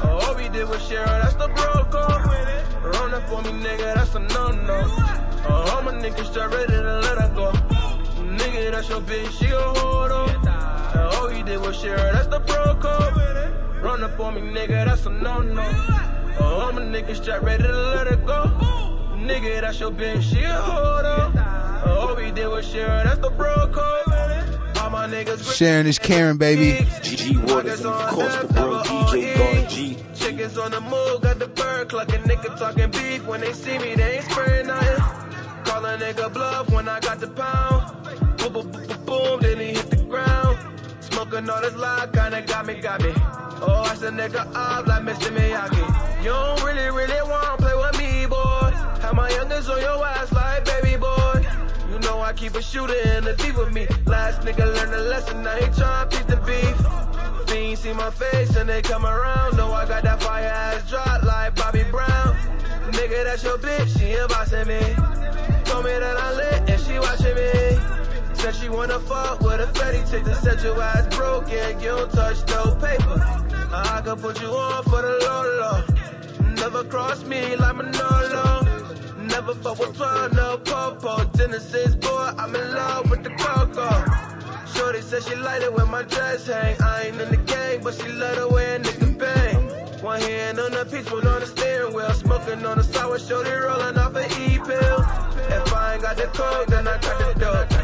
Oh, 0.03 0.26
All 0.26 0.36
we 0.38 0.48
did 0.48 0.70
was 0.70 0.82
share, 0.88 1.06
that's 1.06 1.34
the 1.34 1.49
bro 1.49 1.84
code. 1.91 2.95
Run 2.95 3.14
up 3.14 3.30
on 3.30 3.44
me, 3.44 3.62
nigga, 3.62 3.94
that's 3.95 4.16
a 4.16 4.20
no-no. 4.20 4.84
Oh, 5.49 5.78
I'm 5.78 5.88
a 5.90 5.91
nigga 5.91 6.24
straight 6.24 6.49
ready 6.49 6.72
to 6.72 6.99
let 6.99 7.18
her 7.18 7.34
go. 7.36 7.81
Nigga, 8.61 8.71
that's 8.73 8.89
your 8.89 9.01
bitch, 9.01 9.39
she 9.39 9.47
a 9.47 9.59
hold 9.59 10.11
on. 10.11 10.47
All 11.15 11.29
we 11.29 11.41
did 11.41 11.59
was 11.61 11.81
share, 11.81 11.97
that's 11.97 12.27
the 12.27 12.39
bro 12.41 12.75
code. 12.75 13.81
Run 13.81 14.03
up 14.03 14.19
on 14.19 14.35
me, 14.35 14.41
nigga, 14.41 14.85
that's 14.85 15.03
a 15.07 15.09
no-no. 15.09 15.63
Oh, 16.39 16.69
I'm 16.69 16.77
a 16.77 16.81
nigga 16.81 17.15
straight 17.15 17.41
ready 17.41 17.63
to 17.63 17.75
let 17.75 18.05
her 18.05 18.17
go. 18.17 18.43
Nigga, 19.17 19.61
that's 19.61 19.79
your 19.79 19.89
bitch, 19.89 20.21
she 20.21 20.43
a 20.43 20.53
hold 20.53 21.05
on. 21.05 21.39
All 21.88 22.15
we 22.15 22.29
did 22.29 22.49
was 22.49 22.67
share, 22.67 23.03
that's 23.03 23.17
the 23.17 23.31
bro 23.31 23.67
code. 23.73 24.77
All 24.77 24.91
my 24.91 25.07
niggas 25.07 25.57
Sharing 25.57 25.88
is 25.88 25.97
caring, 25.97 26.38
baby. 26.38 26.85
G 27.01 27.38
Waters 27.38 27.83
of 27.83 28.09
course 28.09 28.35
the 28.35 28.53
bro 28.53 28.83
DJ 28.83 29.38
God 29.38 29.69
G. 29.71 29.97
Chickens 30.13 30.59
on 30.59 30.69
the 30.69 30.81
move, 30.81 31.21
got 31.21 31.39
the 31.39 31.47
bird 31.47 31.89
clucking. 31.89 32.21
Nigga 32.21 32.59
talking 32.59 32.91
beef 32.91 33.25
when 33.25 33.41
they 33.41 33.53
see 33.53 33.79
me, 33.79 33.95
they 33.95 34.17
ain't 34.17 34.25
spraying 34.25 34.67
nothing. 34.67 35.03
Call 35.65 35.83
a 35.83 35.97
nigga 35.97 36.31
bluff 36.31 36.69
when 36.69 36.88
I 36.88 36.99
got 36.99 37.19
the 37.19 37.27
pound. 37.27 37.81
Boom, 38.41 38.53
boom, 38.53 38.72
boom, 38.72 38.88
boom, 38.88 39.05
boom, 39.05 39.39
then 39.41 39.59
he 39.59 39.68
hit 39.68 39.89
the 39.91 39.97
ground. 39.97 40.57
Smoking 40.99 41.47
all 41.47 41.61
this 41.61 41.76
loud, 41.76 42.11
kinda 42.11 42.41
got 42.41 42.65
me, 42.65 42.73
got 42.81 42.99
me. 43.03 43.13
Oh, 43.61 43.85
I 43.85 43.93
said 43.93 44.13
nigga 44.13 44.41
up 44.55 44.88
like 44.88 45.03
Mr. 45.03 45.30
Miyagi. 45.30 46.23
You 46.23 46.31
don't 46.31 46.63
really, 46.63 46.89
really 46.89 47.22
wanna 47.30 47.57
play 47.57 47.76
with 47.76 47.99
me, 47.99 48.26
boy. 48.26 48.72
Have 49.01 49.13
my 49.13 49.30
youngest 49.30 49.69
on 49.69 49.80
your 49.80 50.03
ass 50.03 50.31
like 50.31 50.65
baby 50.65 50.97
boy. 50.97 51.45
You 51.91 51.99
know 51.99 52.19
I 52.19 52.34
keep 52.34 52.55
a 52.55 52.63
shooter 52.63 52.97
in 53.15 53.26
the 53.26 53.35
deep 53.35 53.55
with 53.55 53.72
me. 53.72 53.85
Last 54.07 54.41
nigga 54.41 54.65
learned 54.65 54.95
a 54.95 55.01
lesson, 55.01 55.43
now 55.43 55.55
he 55.57 55.65
tryna 55.65 56.09
beat 56.09 56.27
the 56.27 56.38
beef. 56.38 57.47
Fiends 57.47 57.81
see 57.81 57.93
my 57.93 58.09
face 58.09 58.55
and 58.55 58.68
they 58.68 58.81
come 58.81 59.05
around. 59.05 59.55
Know 59.55 59.72
I 59.72 59.85
got 59.88 60.01
that 60.01 60.23
fire 60.23 60.45
ass 60.45 60.89
drop 60.89 61.22
like 61.22 61.53
Bobby 61.53 61.84
Brown. 61.91 62.35
Nigga, 62.89 63.23
that's 63.23 63.43
your 63.43 63.59
bitch, 63.59 63.99
she 63.99 64.05
ain't 64.05 64.30
bossing 64.30 64.68
me. 64.68 64.81
Told 65.65 65.85
me 65.85 65.91
that 65.91 66.18
I 66.18 66.34
lit 66.34 66.69
and 66.72 66.81
she 66.81 66.97
watching 66.97 67.35
me. 67.35 68.01
Said 68.41 68.55
she 68.55 68.69
wanna 68.69 68.99
fuck 69.01 69.39
with 69.41 69.61
a 69.61 69.68
fatty 69.68 69.99
chick 70.09 70.23
that 70.23 70.35
said 70.38 70.63
your 70.63 70.81
ass 70.81 71.05
broken, 71.15 71.80
you 71.80 71.89
don't 71.89 72.11
touch 72.11 72.38
no 72.47 72.73
paper. 72.73 73.22
I 73.72 74.01
could 74.03 74.19
put 74.19 74.41
you 74.41 74.47
on 74.47 74.84
for 74.85 74.99
the 74.99 75.13
low 75.27 75.43
low. 75.61 76.53
Never 76.55 76.84
cross 76.85 77.23
me 77.23 77.55
like 77.55 77.76
Manolo. 77.76 78.65
Never 79.19 79.53
fuck 79.53 79.77
with 79.77 79.95
12, 79.95 80.34
no 80.34 80.57
popo. 80.57 81.23
Genesis 81.38 81.93
boy, 81.93 82.34
I'm 82.35 82.55
in 82.55 82.73
love 82.73 83.11
with 83.11 83.23
the 83.23 83.30
coco. 83.30 83.89
Shorty 84.73 85.01
said 85.01 85.22
she 85.22 85.35
liked 85.35 85.63
it 85.63 85.72
when 85.72 85.91
my 85.91 86.01
dress 86.01 86.47
hang. 86.47 86.81
I 86.81 87.03
ain't 87.03 87.22
in 87.22 87.30
the 87.30 87.38
gang, 87.38 87.84
but 87.84 87.93
she 87.93 88.07
love 88.07 88.38
the 88.38 88.47
way 88.47 88.76
a 88.76 88.80
nigga 88.80 89.19
bang. 89.19 90.01
One 90.01 90.19
hand 90.19 90.59
on 90.59 90.72
the 90.72 90.84
peach, 90.85 91.11
one 91.11 91.27
on 91.27 91.41
the 91.41 91.45
steering 91.45 91.93
wheel. 91.93 92.11
Smoking 92.13 92.65
on 92.65 92.80
the 92.80 92.84
sour, 92.84 93.19
shorty 93.19 93.51
rolling 93.51 93.99
off 93.99 94.15
an 94.15 94.26
E-pill. 94.41 94.99
If 95.45 95.73
I 95.76 95.93
ain't 95.93 96.01
got 96.01 96.18
the 96.18 96.26
coke, 96.34 96.65
then 96.69 96.88
I 96.88 96.97
got 96.97 97.19
the 97.19 97.39
dope. 97.39 97.81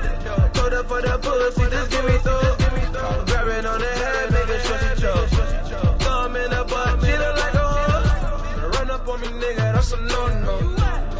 Up 0.87 0.93
for 0.93 1.01
the 1.01 1.17
pussy, 1.19 1.69
just 1.69 1.91
give 1.91 2.05
me 2.05 2.17
through. 2.23 3.25
Grabbing 3.27 3.65
on 3.65 3.79
the 3.79 3.91
head, 3.91 4.31
making 4.31 4.61
sure 4.63 4.79
she 4.79 5.01
choke. 5.01 5.99
Thumb 5.99 6.35
in 6.37 6.49
the 6.49 6.63
butt, 6.63 7.03
she 7.03 7.11
look 7.11 7.35
like 7.35 7.53
a 7.55 7.67
hoe. 7.67 8.69
Run 8.69 8.91
up 8.91 9.07
on 9.09 9.19
me, 9.19 9.27
nigga, 9.27 9.73
that's 9.73 9.91
a 9.91 9.97
no-no. 9.97 10.75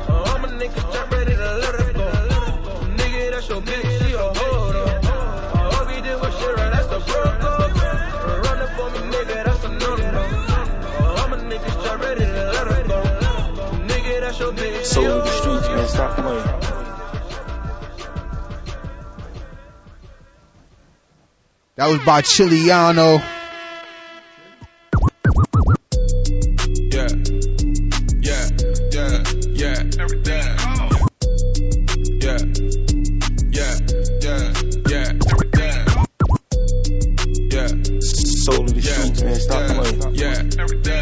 Oh, 0.07 0.23
I'm 0.23 0.45
a 0.45 0.48
nigga, 0.48 0.80
straight 0.88 1.11
ready 1.11 1.35
to 1.35 1.52
let 1.60 1.76
her 1.76 1.91
go. 1.91 2.07
Nigga, 2.95 3.31
that's 3.31 3.49
your 3.49 3.61
bitch, 3.61 4.07
she 4.07 4.14
a 4.14 4.18
hold 4.18 4.76
on. 4.76 4.88
Uh, 5.03 5.76
all 5.76 5.85
we 5.88 5.99
did 6.02 6.15
was 6.15 6.34
shit, 6.39 6.56
right? 6.56 6.72
That's 6.72 6.88
the 6.88 6.99
code. 7.03 7.44
Run 8.45 8.60
up 8.61 8.80
on 8.80 8.91
me, 8.94 8.99
nigga, 9.18 9.44
that's 9.44 9.64
a 9.65 9.69
no-no. 9.69 10.23
Oh, 11.03 11.23
I'm 11.27 11.34
a 11.34 11.38
nigga, 11.44 11.69
straight 11.81 11.99
ready 11.99 12.23
to 12.23 12.52
let 12.56 12.68
her 12.72 12.84
go. 12.88 12.99
Nigga, 13.84 14.22
that's 14.22 14.39
your 14.39 14.53
bitch, 14.53 14.80
she 14.80 14.85
Soul 14.85 15.03
in 15.03 15.19
the 15.19 15.27
streets, 15.27 15.68
man, 15.68 15.88
stop 15.89 16.15
playing. 16.15 16.66
That 21.78 21.90
was 21.90 21.99
by 21.99 22.24
Chiliano. 22.24 23.22
Yeah. 26.90 27.08
Yeah. 28.18 28.49
Yeah. 28.90 29.24
Yeah. 29.54 30.02
Every 30.02 30.22
day. 30.24 30.41
Yeah. 32.18 32.41
Yeah. 33.54 33.78
Yeah. 34.26 34.54
Yeah. 34.90 35.22
Every 35.30 35.49
day. 35.54 35.86
Yeah. 37.54 37.70
Soul 38.02 38.66
in 38.66 38.74
the 38.74 38.82
streets, 38.82 39.22
man, 39.22 39.36
stop 39.36 39.70
playing. 39.70 40.16
Yeah. 40.16 40.49
Every 40.58 40.82
day. 40.82 41.02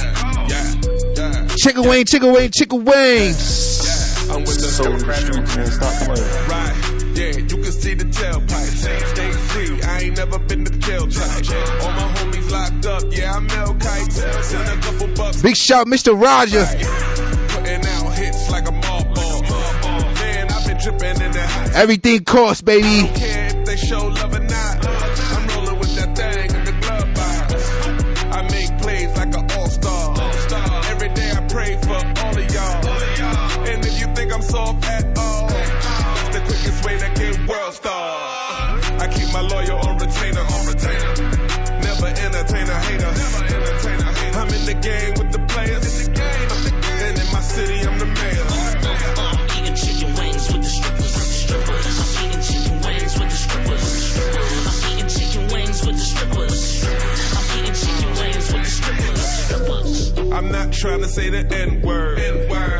Yeah. 0.49 0.73
Yeah. 1.15 1.47
Chicken 1.55 1.87
wing, 1.87 2.03
chicken 2.03 2.33
wing, 2.33 2.51
chicken 2.51 2.83
wings. 2.83 4.27
I'm 4.29 4.43
with 4.43 4.59
the 4.59 4.67
Soul 4.67 4.87
in 4.87 4.97
the 4.99 5.13
streets, 5.13 5.55
man. 5.55 5.67
Stop 5.71 5.93
playing. 6.03 6.49
Right, 6.49 6.84
yeah, 7.15 7.37
you 7.37 7.57
can 7.63 7.71
see 7.71 7.93
the 7.93 8.05
tailpipe. 8.05 9.13
Stay 9.15 9.31
free, 9.31 9.81
I 9.81 9.99
ain't 10.01 10.17
never 10.17 10.39
been 10.39 10.65
to 10.65 10.71
jail 10.79 11.07
type. 11.07 11.45
All 11.81 11.91
my 11.91 12.13
homies 12.13 12.51
locked 12.51 12.85
up, 12.85 13.03
yeah, 13.11 13.33
I'm 13.33 13.47
Mel 13.47 13.73
Kite. 13.75 14.11
Send 14.11 14.79
a 14.79 14.81
couple 14.81 15.07
bucks, 15.15 15.41
Big 15.41 15.55
shout, 15.55 15.87
Mr. 15.87 16.19
Roger. 16.19 16.65
putting 17.49 17.85
out 17.85 18.13
hits 18.13 18.49
like 18.51 18.67
a 18.67 18.71
ball. 18.71 19.41
Man, 20.15 20.51
I've 20.51 20.67
been 20.67 20.79
tripping 20.79 21.21
in 21.21 21.33
hot. 21.33 21.71
Everything 21.75 22.23
costs, 22.23 22.61
baby. 22.61 23.07
care 23.15 23.47
if 23.47 23.65
they 23.65 23.77
show 23.77 24.07
love 24.07 24.33
or 24.33 24.44
game 44.85 45.13
with 45.17 45.31
the 45.31 45.39
players. 45.49 46.07
And 46.07 47.17
in 47.17 47.27
my 47.33 47.41
city, 47.41 47.81
I'm 47.87 47.97
the 47.97 48.05
mayor. 48.05 48.45
I'm 49.17 49.49
eating 49.57 49.73
chicken 49.73 50.13
wings 50.13 50.45
with 50.53 50.61
the 50.61 50.69
strippers. 50.69 51.15
strippers. 51.41 51.85
I'm 52.01 52.25
eating 52.25 52.43
chicken 52.45 52.77
wings 52.85 53.13
with 53.17 53.29
the 53.33 53.39
strippers. 53.45 53.85
I'm 54.69 54.93
eating 54.93 55.09
chicken 55.09 55.43
wings 55.53 55.79
with 55.85 55.97
the 55.97 56.05
strippers. 56.13 56.85
I'm 57.33 57.47
eating 57.57 57.77
chicken 57.81 58.11
wings 58.21 58.45
with 58.53 58.61
the 58.61 58.69
strippers. 58.69 60.31
I'm 60.31 60.51
not 60.51 60.71
trying 60.71 61.01
to 61.01 61.07
say 61.07 61.29
the 61.29 61.43
N 61.55 61.81
word, 61.81 62.19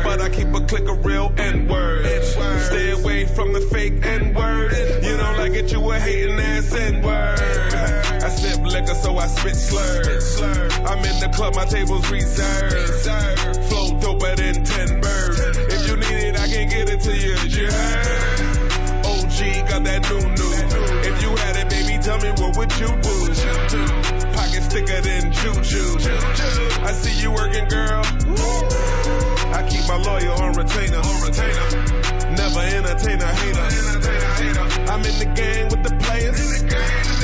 but 0.04 0.20
I 0.20 0.28
keep 0.28 0.54
a 0.54 0.60
click 0.60 0.88
of 0.88 1.04
real 1.04 1.32
N 1.36 1.66
words. 1.66 2.34
Stay 2.66 2.92
away 2.92 3.26
from 3.26 3.52
the 3.52 3.60
fake 3.60 4.06
N 4.06 4.32
word. 4.32 4.72
You 5.02 5.16
don't 5.16 5.38
like 5.38 5.54
it, 5.54 5.72
you 5.72 5.90
a 5.90 5.98
hating 5.98 6.38
ass 6.38 6.72
N 6.72 7.02
word. 7.02 7.55
I 8.26 8.28
sip 8.28 8.58
liquor, 8.66 8.94
so 8.96 9.16
I 9.18 9.28
spit 9.28 9.54
slurs. 9.54 10.42
I'm 10.42 10.98
in 10.98 11.20
the 11.22 11.30
club, 11.32 11.54
my 11.54 11.64
table's 11.64 12.10
reserved. 12.10 13.06
Flow 13.70 13.94
doper 14.02 14.34
than 14.34 14.64
10 14.64 15.00
birds. 15.00 15.38
If 15.70 15.86
you 15.86 15.94
need 15.94 16.34
it, 16.34 16.36
I 16.36 16.48
can 16.48 16.66
get 16.68 16.90
it 16.90 17.00
to 17.06 17.14
you. 17.14 17.38
You 17.46 17.70
heard? 17.70 19.06
OG 19.06 19.38
got 19.70 19.84
that 19.86 20.02
new 20.10 20.26
new. 20.26 20.52
If 21.06 21.22
you 21.22 21.30
had 21.38 21.54
it, 21.54 21.70
baby, 21.70 22.02
tell 22.02 22.18
me 22.18 22.34
what 22.42 22.56
would 22.58 22.72
you 22.82 22.90
do? 22.98 23.14
Pockets 24.34 24.66
thicker 24.74 25.00
than 25.06 25.30
juju. 25.30 25.86
I 26.82 26.90
see 26.98 27.22
you 27.22 27.30
working, 27.30 27.68
girl. 27.68 28.02
I 29.54 29.62
keep 29.70 29.86
my 29.86 30.02
lawyer 30.02 30.34
on 30.34 30.50
retainer. 30.58 30.98
Never 32.34 32.58
entertain 32.74 33.22
a 33.22 33.30
hater. 33.38 33.70
I'm 34.90 35.04
in 35.06 35.14
the 35.14 35.30
game 35.30 35.68
with 35.70 35.82
the 35.86 35.94
players. 36.02 37.15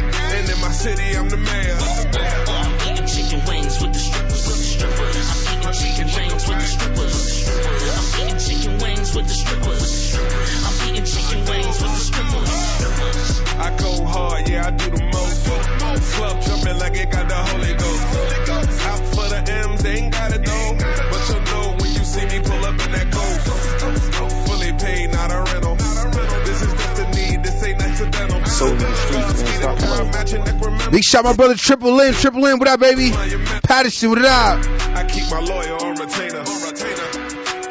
And 0.52 0.60
in 0.60 0.68
my 0.68 0.72
city, 0.72 1.16
I'm 1.16 1.28
the 1.30 1.38
mayor. 1.38 1.78
I'm 1.80 2.92
eating 2.92 3.06
chicken 3.06 3.40
wings 3.48 3.80
with 3.80 3.92
the 3.94 3.98
strippers. 3.98 4.44
strippers. 4.44 5.16
I'm 5.32 5.48
eating 5.48 5.72
chicken 5.72 6.08
wings 6.12 6.44
with 6.46 6.60
the 6.60 6.68
strippers. 6.68 7.48
I'm 7.96 8.20
eating 8.20 8.38
chicken 8.38 8.74
wings 8.82 9.14
with 9.16 9.28
the 9.28 9.34
strippers. 9.34 10.12
I'm 10.12 10.76
eating 10.90 11.08
chicken 11.08 11.40
wings 11.48 11.76
with 11.80 11.92
the 11.96 12.02
strippers. 12.04 12.50
I 13.56 13.76
go 13.80 14.04
hard, 14.04 14.48
yeah, 14.48 14.66
I 14.66 14.70
do 14.72 14.90
the 14.90 15.04
most. 15.08 15.46
Club 16.12 16.42
jumping 16.42 16.78
like 16.78 16.96
it 17.00 17.10
got 17.10 17.28
the 17.28 17.40
Holy 17.48 17.72
Ghost. 17.72 18.04
Out 18.92 19.02
for 19.16 19.28
the 19.32 19.40
M's, 19.70 19.82
they 19.82 19.96
ain't 20.04 20.12
got 20.12 20.32
it 20.32 20.44
though. 20.44 20.76
But 20.76 21.22
you'll 21.32 21.44
know 21.48 21.76
when 21.80 21.90
you 21.96 22.04
see 22.04 22.26
me 22.28 22.40
pull 22.44 22.64
up 22.64 22.76
in 22.76 22.92
that 22.92 23.08
ghost. 23.08 24.48
Fully 24.48 24.72
paid, 24.74 25.12
not 25.12 25.32
a 25.32 25.40
rental. 25.48 25.76
This 26.44 26.60
is 26.60 26.72
just 26.72 27.00
a 27.00 27.10
need, 27.16 27.42
this 27.42 27.62
ain't 27.64 27.80
accidental. 27.80 28.44
Soul 28.44 28.76
in 29.62 29.74
the 29.74 29.78
streets, 29.78 29.78
man. 29.78 29.78
Stop 29.78 29.78
playing. 29.78 30.10
Matching 30.10 30.44
neck, 30.44 30.60
remember. 30.64 30.90
Big 30.90 31.04
shout, 31.04 31.24
my 31.24 31.34
brother 31.34 31.54
Triple 31.54 32.00
M. 32.00 32.14
Triple 32.14 32.46
M, 32.46 32.58
what 32.58 32.68
up, 32.68 32.80
baby? 32.80 33.10
Paterson, 33.62 34.10
what 34.10 34.24
up? 34.24 34.64
I 34.94 35.04
keep 35.08 35.30
my 35.30 35.40
lawyer 35.40 35.76
on 35.76 35.94
retainer. 35.94 36.44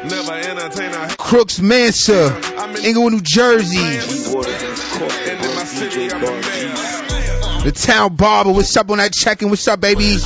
Never 0.02 0.32
entertain 0.32 0.92
a 0.92 1.14
Crooks 1.16 1.60
Mansa, 1.60 2.36
Englewood, 2.82 3.12
New 3.12 3.20
Jersey. 3.20 3.78
And 3.78 3.94
in 3.94 5.54
my 5.54 5.64
city, 5.64 6.10
I'm 6.10 6.20
the 7.62 7.70
town 7.70 8.16
barber, 8.16 8.50
what's 8.50 8.76
up 8.76 8.90
on 8.90 8.98
that 8.98 9.12
checking? 9.12 9.48
What's 9.48 9.68
up, 9.68 9.80
baby? 9.80 10.16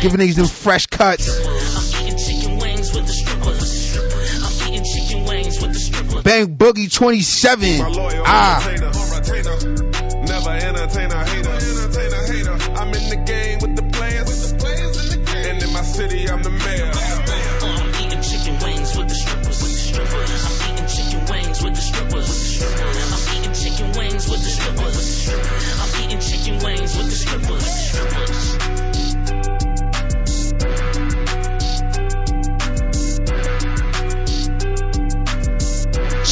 Giving 0.00 0.20
niggas 0.20 0.36
them 0.36 0.46
fresh 0.46 0.86
cuts. 0.86 1.28
I'm 1.28 2.06
eating 2.06 2.18
chicken 2.18 2.58
wings 2.58 2.94
with 2.94 3.06
the 3.06 3.12
strippers. 3.12 3.98
I'm 4.44 4.72
eating 4.72 4.84
chicken 4.84 5.24
wings 5.24 5.60
with 5.60 5.72
the 5.72 5.78
strippers. 5.80 6.22
Bang 6.22 6.56
Boogie 6.56 6.92
27. 6.92 7.80
Ah. 8.24 9.05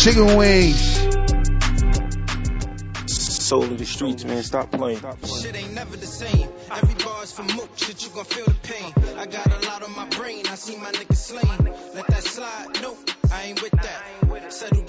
Chicken 0.04 0.36
wings. 0.36 0.98
Soul 3.06 3.62
of 3.62 3.78
the 3.78 3.86
streets, 3.86 4.22
man. 4.26 4.42
Stop 4.42 4.70
playing. 4.70 5.00
Shit 5.00 5.56
ain't 5.56 5.72
never 5.72 5.96
the 5.96 6.04
same. 6.04 6.46
Every 6.70 7.02
bar's 7.02 7.32
for 7.32 7.42
mook, 7.42 7.70
shit 7.76 8.04
you 8.04 8.10
gon' 8.10 8.26
feel 8.26 8.44
the 8.44 8.54
pain. 8.68 8.92
I 9.16 9.24
got 9.24 9.46
a 9.46 9.66
lot 9.66 9.82
on 9.82 9.96
my 9.96 10.06
brain, 10.10 10.46
I 10.46 10.56
see 10.56 10.76
my 10.76 10.92
niggas 10.92 11.16
slain. 11.16 11.74
Let 11.94 12.06
that 12.08 12.22
slide, 12.22 12.82
nope, 12.82 12.98
I 13.32 13.44
ain't 13.44 13.62
with 13.62 13.72
that. 13.72 14.52
Settle 14.52 14.83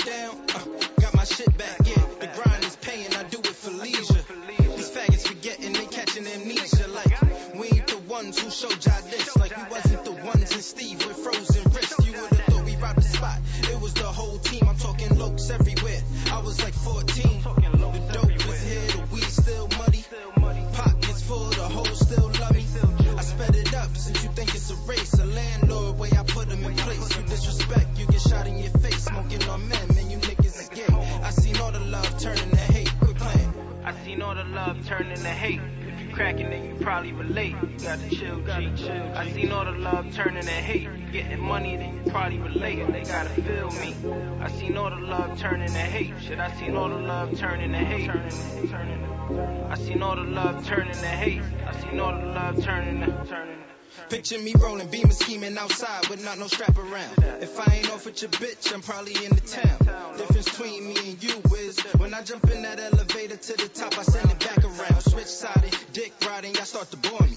love 34.95 35.01
turning 35.01 35.23
to 35.23 35.29
hate. 35.29 35.61
If 35.81 36.01
you 36.01 36.15
cracking, 36.15 36.49
then 36.49 36.65
you 36.65 36.75
probably 36.75 37.11
relate. 37.11 37.55
You 37.61 37.79
gotta 37.83 38.09
chill, 38.09 38.39
G. 38.41 38.91
I 39.13 39.31
seen 39.31 39.51
all 39.51 39.65
the 39.65 39.71
love 39.71 40.13
turning 40.13 40.43
to 40.43 40.49
hate. 40.49 41.11
Getting 41.11 41.39
money, 41.39 41.75
then 41.75 41.95
you 41.95 42.11
probably 42.11 42.39
relate. 42.39 42.87
They 42.91 43.03
gotta 43.03 43.29
feel 43.29 43.71
me. 43.71 43.95
I 44.39 44.49
seen 44.49 44.77
all 44.77 44.89
the 44.89 44.95
love 44.95 45.37
turning 45.37 45.67
to 45.67 45.73
hate. 45.73 46.13
Shit, 46.21 46.39
I 46.39 46.53
seen 46.57 46.75
all 46.75 46.89
the 46.89 46.95
love 46.95 47.37
turning 47.37 47.71
to 47.71 47.77
hate. 47.77 48.09
I 48.09 49.75
seen 49.75 50.01
all 50.01 50.15
the 50.15 50.23
love 50.23 50.65
turning 50.65 50.93
to 50.93 51.07
hate. 51.07 51.41
I 51.65 51.81
seen 51.81 51.99
all 51.99 52.17
the 52.17 52.27
love 52.27 52.63
turning 52.63 53.01
to 53.01 53.25
turning. 53.27 53.65
Picture 54.09 54.39
me 54.39 54.53
rolling, 54.59 54.89
beamer 54.89 55.11
scheming 55.11 55.57
outside 55.57 56.07
with 56.09 56.23
not 56.23 56.37
no 56.37 56.47
strap 56.47 56.77
around. 56.77 57.17
If 57.41 57.59
I 57.59 57.75
ain't 57.75 57.91
off 57.91 58.05
with 58.05 58.21
your 58.21 58.29
bitch, 58.31 58.73
I'm 58.73 58.81
probably 58.81 59.13
in 59.25 59.33
the 59.33 59.41
town. 59.41 60.15
Difference 60.17 60.49
between 60.49 60.87
me 60.87 60.95
and 61.11 61.23
you 61.23 61.41
is 61.57 61.79
when 61.97 62.13
I 62.13 62.21
jump 62.21 62.49
in 62.51 62.61
that 62.61 62.79
elevator 62.79 63.37
to 63.37 63.53
the 63.53 63.67
top, 63.67 63.97
I 63.97 64.03
send 64.03 64.31
it 64.31 64.39
back 64.39 64.54
around. 64.79 65.01
Switch 65.01 65.25
sided, 65.27 65.75
dick 65.93 66.13
riding, 66.27 66.53
y'all 66.55 66.65
start 66.65 66.89
to 66.91 66.97
bore 66.97 67.19
me. 67.21 67.35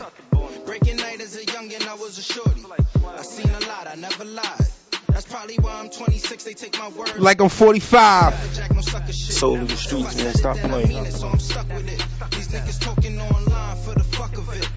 Breaking 0.66 0.96
night 0.96 1.20
as 1.20 1.36
a 1.36 1.44
youngin', 1.44 1.86
I 1.86 1.94
was 1.94 2.18
a 2.18 2.22
shorty. 2.22 2.64
I 3.06 3.22
seen 3.22 3.50
a 3.50 3.60
lot, 3.68 3.86
I 3.86 3.94
never 3.96 4.24
lied. 4.24 4.68
That's 5.08 5.26
probably 5.26 5.56
why 5.56 5.80
I'm 5.80 5.88
26, 5.88 6.44
they 6.44 6.54
take 6.54 6.78
my 6.78 6.88
word. 6.90 7.18
Like 7.18 7.40
I'm 7.40 7.48
45. 7.48 8.34
Soul 9.12 9.60
of 9.60 9.68
the 9.68 9.76
streets, 9.76 10.16
man. 10.16 10.34
Stop 10.34 10.56
playing. 10.58 11.10
so 11.10 11.28
I'm 11.28 11.38
stuck 11.38 11.68
with 11.68 11.88
it. 11.88 12.04
These 12.32 12.48
niggas 12.48 12.80
talking 12.80 13.20
online 13.20 13.76
for 13.78 13.94
the 13.94 14.04
fuck 14.04 14.36
of 14.36 14.48
it. 14.54 14.68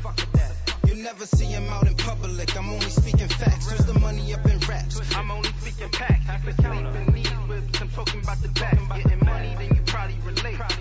You 0.87 1.03
never 1.03 1.25
see 1.25 1.45
him 1.45 1.67
out 1.69 1.87
in 1.87 1.95
public. 1.95 2.57
I'm 2.57 2.69
only 2.69 2.89
speaking 2.89 3.27
facts. 3.27 3.67
There's 3.67 3.85
the 3.85 3.99
money 3.99 4.33
up 4.33 4.45
in 4.45 4.59
raps. 4.61 4.99
I'm 5.15 5.31
only 5.31 5.49
speaking 5.59 5.89
facts. 5.89 6.29
I 6.29 6.37
can 6.39 6.55
sleep 6.55 7.07
in 7.07 7.13
these 7.13 7.29
whips. 7.29 7.81
I'm 7.81 7.89
talking 7.89 8.21
about 8.21 8.41
the 8.41 8.49
back. 8.49 8.79
Getting 9.03 9.25
money, 9.25 9.55
then 9.57 9.75
you 9.75 9.81
probably 9.85 10.17
relate. 10.25 10.80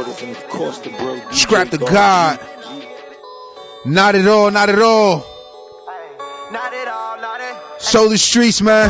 Waters, 0.00 0.22
and 0.22 0.30
of 0.30 0.48
course 0.48 0.78
the 0.78 0.88
bro 0.88 1.16
DJ 1.16 1.34
Scrap 1.34 1.68
the 1.68 1.76
God 1.76 1.90
God. 1.90 2.40
Not 3.84 4.14
at 4.14 4.26
all, 4.26 4.50
not 4.50 4.70
at 4.70 4.80
all. 4.80 5.26
Not 6.50 6.72
at 6.72 6.88
all, 6.88 7.20
not 7.20 7.40
at 7.42 7.82
Soul 7.82 8.08
the 8.08 8.16
streets, 8.16 8.62
man. 8.62 8.88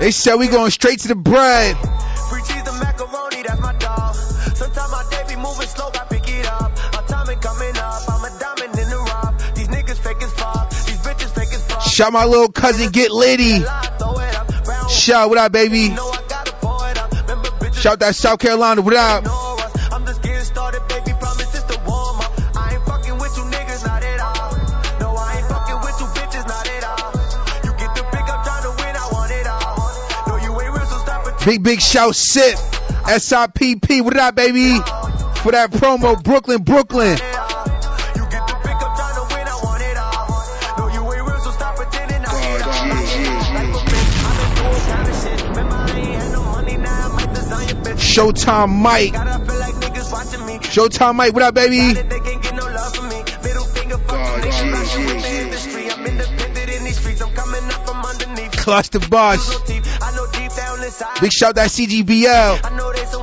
They 0.00 0.12
said 0.12 0.36
we 0.36 0.46
going 0.46 0.70
straight 0.70 1.00
to 1.00 1.08
the 1.08 1.16
bread. 1.16 1.76
Free 2.30 2.40
cheese 2.42 2.62
and 2.66 2.78
macaroni, 2.78 3.42
that's 3.42 3.60
my 3.60 3.74
dog. 3.78 4.14
Sometimes 4.14 4.92
my 4.92 5.04
day 5.10 5.22
be 5.28 5.36
moving 5.36 5.66
slow, 5.66 5.90
I 5.92 6.06
pick 6.08 6.28
it 6.28 6.46
up. 6.46 6.70
My 6.92 7.02
timing 7.08 7.40
coming 7.40 7.76
up, 7.76 8.02
I'm 8.08 8.24
a 8.24 8.38
diamond 8.38 8.78
in 8.78 8.88
the 8.90 8.96
rough. 8.96 9.54
These 9.54 9.68
niggas 9.68 9.98
fake 9.98 10.22
as 10.22 10.32
fuck, 10.34 10.70
these 10.70 10.98
bitches 10.98 11.34
fake 11.34 11.52
as 11.52 11.66
fuck. 11.66 11.82
Shout 11.82 12.12
my 12.12 12.24
little 12.24 12.48
cousin, 12.48 12.90
get 12.92 13.10
litty. 13.10 13.58
Shout, 14.88 15.28
what 15.28 15.38
up, 15.38 15.50
baby? 15.50 15.88
Shout 17.74 17.98
that 18.00 18.14
South 18.14 18.38
Carolina, 18.38 18.82
what 18.82 18.94
up? 18.94 19.37
Big, 31.48 31.62
big 31.62 31.80
shout, 31.80 32.14
sip. 32.14 32.58
S-I-P-P, 33.08 34.02
what 34.02 34.18
up, 34.18 34.34
baby? 34.34 34.74
For 35.40 35.52
that 35.52 35.70
promo, 35.70 36.22
Brooklyn, 36.22 36.62
Brooklyn. 36.62 37.16
Showtime 47.96 48.68
Mike. 48.68 49.14
Showtime 50.64 51.14
Mike, 51.14 51.32
what 51.32 51.42
up, 51.42 51.54
baby? 51.54 51.94
The 58.90 59.00
boss. 59.10 59.67
Big 61.20 61.32
shout 61.32 61.54
that 61.56 61.68
CGBL. 61.70 63.17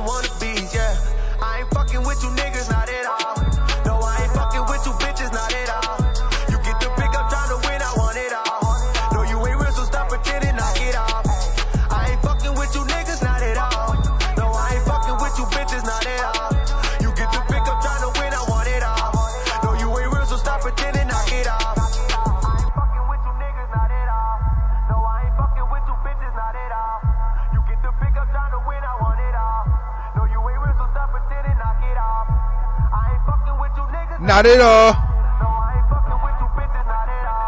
Not 34.36 34.44
at 34.44 34.60
all. 34.60 34.92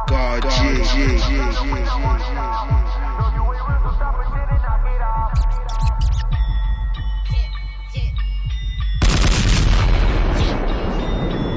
God, 0.07 0.45
yeah, 0.45 0.73
yeah, 0.73 1.29
yeah, 1.29 1.53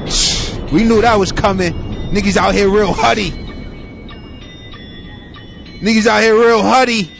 yeah. 0.04 0.70
We 0.70 0.84
knew 0.84 1.00
that 1.00 1.18
was 1.18 1.32
coming. 1.32 1.72
Niggas 2.12 2.36
out 2.36 2.54
here 2.54 2.68
real 2.68 2.92
huddy. 2.92 3.30
Niggas 5.80 6.06
out 6.06 6.20
here 6.20 6.34
real 6.34 6.60
huddy. 6.60 7.10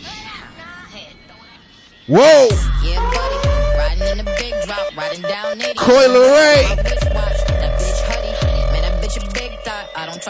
Whoa! 2.07 2.49
Yeah, 2.85 3.01
buddy. 3.11 3.39
Riding 3.79 4.09
in 4.19 4.19
the 4.19 4.25
big 4.39 4.53
drop, 4.67 4.95
riding 4.99 5.23
down 5.23 5.63
80. 5.63 5.75
Coil 5.77 6.13
Ray. 6.13 6.92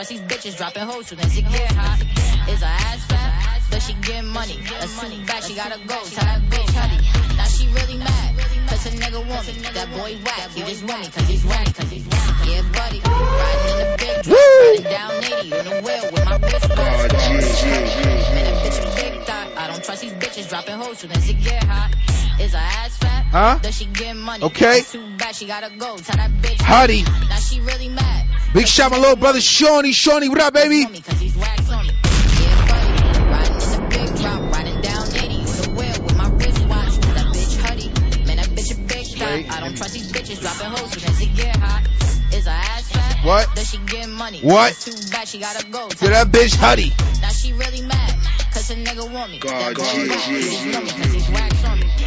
Trust 0.02 0.18
these 0.18 0.22
bitches 0.22 0.56
dropping 0.56 0.82
hoes 0.82 1.06
soon 1.06 1.20
as 1.20 1.38
it 1.38 1.42
get 1.42 1.70
hot. 1.78 2.02
Is 2.50 2.58
her 2.58 2.66
ass 2.66 3.06
fat? 3.06 3.62
Does 3.70 3.86
she 3.86 3.94
get 4.02 4.24
money? 4.24 4.58
That's 4.58 4.98
too 4.98 5.26
bad, 5.26 5.44
she 5.44 5.54
gotta 5.54 5.78
go. 5.78 5.94
Tell 5.94 6.26
that 6.26 6.42
bitch 6.50 6.74
Huddy. 6.74 6.98
Now 7.36 7.44
she 7.44 7.68
really 7.68 7.98
mad. 7.98 8.36
Cause 8.66 8.86
a 8.86 8.90
nigga 8.98 9.22
want 9.30 9.46
me. 9.46 9.62
That 9.62 9.94
boy 9.94 10.18
whack. 10.26 10.50
He 10.50 10.62
just 10.66 10.82
want 10.82 11.02
me 11.02 11.06
cause 11.06 11.28
he's 11.28 11.44
whack. 11.44 11.72
Cause 11.76 11.88
he's 11.88 12.02
whack. 12.02 12.34
Yeah, 12.42 12.62
buddy. 12.74 12.98
Riding 12.98 13.68
in 13.70 13.78
the 13.78 13.94
big 14.02 14.22
drop, 14.26 14.42
riding 14.58 14.90
down 14.90 15.12
80 15.22 15.54
on 15.54 15.64
the 15.70 15.76
wheel 15.86 16.04
with 16.10 16.24
my 16.26 16.36
wrist 16.50 16.68
watch. 16.74 17.12
Man, 17.22 18.42
that 18.42 18.58
bitch 18.58 18.82
a 18.82 18.86
big 18.98 19.22
thought. 19.22 19.48
I 19.54 19.68
don't 19.70 19.84
trust 19.84 20.02
these 20.02 20.14
bitches 20.14 20.48
dropping 20.48 20.78
hoes 20.82 20.98
soon 20.98 21.12
as 21.12 21.30
it 21.30 21.38
get 21.38 21.62
hot. 21.62 21.94
Is 22.40 22.54
her 22.54 22.58
ass 22.58 22.96
fat? 22.96 23.22
Huh? 23.30 23.58
Does 23.62 23.78
she 23.78 23.84
get 23.84 24.16
money? 24.16 24.42
Okay. 24.46 24.80
Too 24.82 25.16
bad, 25.16 25.36
she 25.36 25.46
gotta 25.46 25.70
go. 25.70 25.96
Tell 25.96 26.16
that 26.16 26.32
bitch. 26.42 26.60
Huddy. 26.60 27.02
Now 27.04 27.38
she 27.38 27.60
really 27.60 27.88
mad. 27.88 28.31
Big 28.52 28.68
shout 28.68 28.90
my 28.90 28.98
little 28.98 29.16
brother 29.16 29.40
Shawnee. 29.40 29.92
Shawnee, 29.92 30.28
what 30.28 30.38
up, 30.38 30.52
baby? 30.52 30.84
Cause 30.84 31.18
he's 31.18 31.34
wax 31.34 31.70
on 31.70 31.86
me. 31.86 31.94
Yeah, 32.04 32.66
buddy. 32.68 33.30
Riding 33.32 33.54
in 33.54 33.70
the 33.72 33.86
big 33.88 34.14
drop, 34.14 34.52
riding 34.52 34.78
down 34.82 35.08
80 35.08 35.40
on 35.48 35.56
the 35.56 35.68
wheel 35.72 35.96
with 36.04 36.16
my 36.18 36.28
wristwatch. 36.36 36.98
That 37.00 37.32
bitch 37.32 37.56
Huddy. 37.56 37.88
Man, 38.26 38.36
that 38.36 38.52
bitch 38.52 38.70
a 38.72 38.78
big 38.84 39.06
thought. 39.16 39.56
I 39.56 39.60
don't 39.60 39.74
trust 39.74 39.94
these 39.94 40.12
bitches 40.12 40.40
dropping 40.42 40.68
hoes 40.68 40.92
soon 40.92 41.08
as 41.08 41.22
it 41.22 41.34
get 41.34 41.56
hot. 41.56 41.88
Is 42.34 42.44
her 42.44 42.50
ass 42.50 42.92
fat? 42.92 43.24
What? 43.24 43.48
Does 43.54 43.70
she 43.70 43.78
get 43.78 44.10
money? 44.10 44.42
What? 44.42 44.74
Too 44.74 44.92
bad, 45.10 45.28
she 45.28 45.38
gotta 45.38 45.64
go. 45.70 45.88
To 45.88 46.08
that 46.08 46.26
bitch 46.28 46.54
Huddy. 46.54 46.92
Now 47.22 47.30
she 47.30 47.54
really 47.54 47.80
mad, 47.80 48.16
cause 48.52 48.70
a 48.70 48.74
nigga 48.76 49.10
want 49.10 49.32
me. 49.32 49.38
God, 49.38 49.50
that 49.50 49.76
boy 49.76 49.82
yeah, 49.82 50.08
whack, 50.08 50.28
yeah, 50.28 50.36
he 50.36 50.44
just 50.44 50.66
yeah. 50.66 50.74
want 50.74 51.80
me 51.80 51.86
cause 51.88 52.01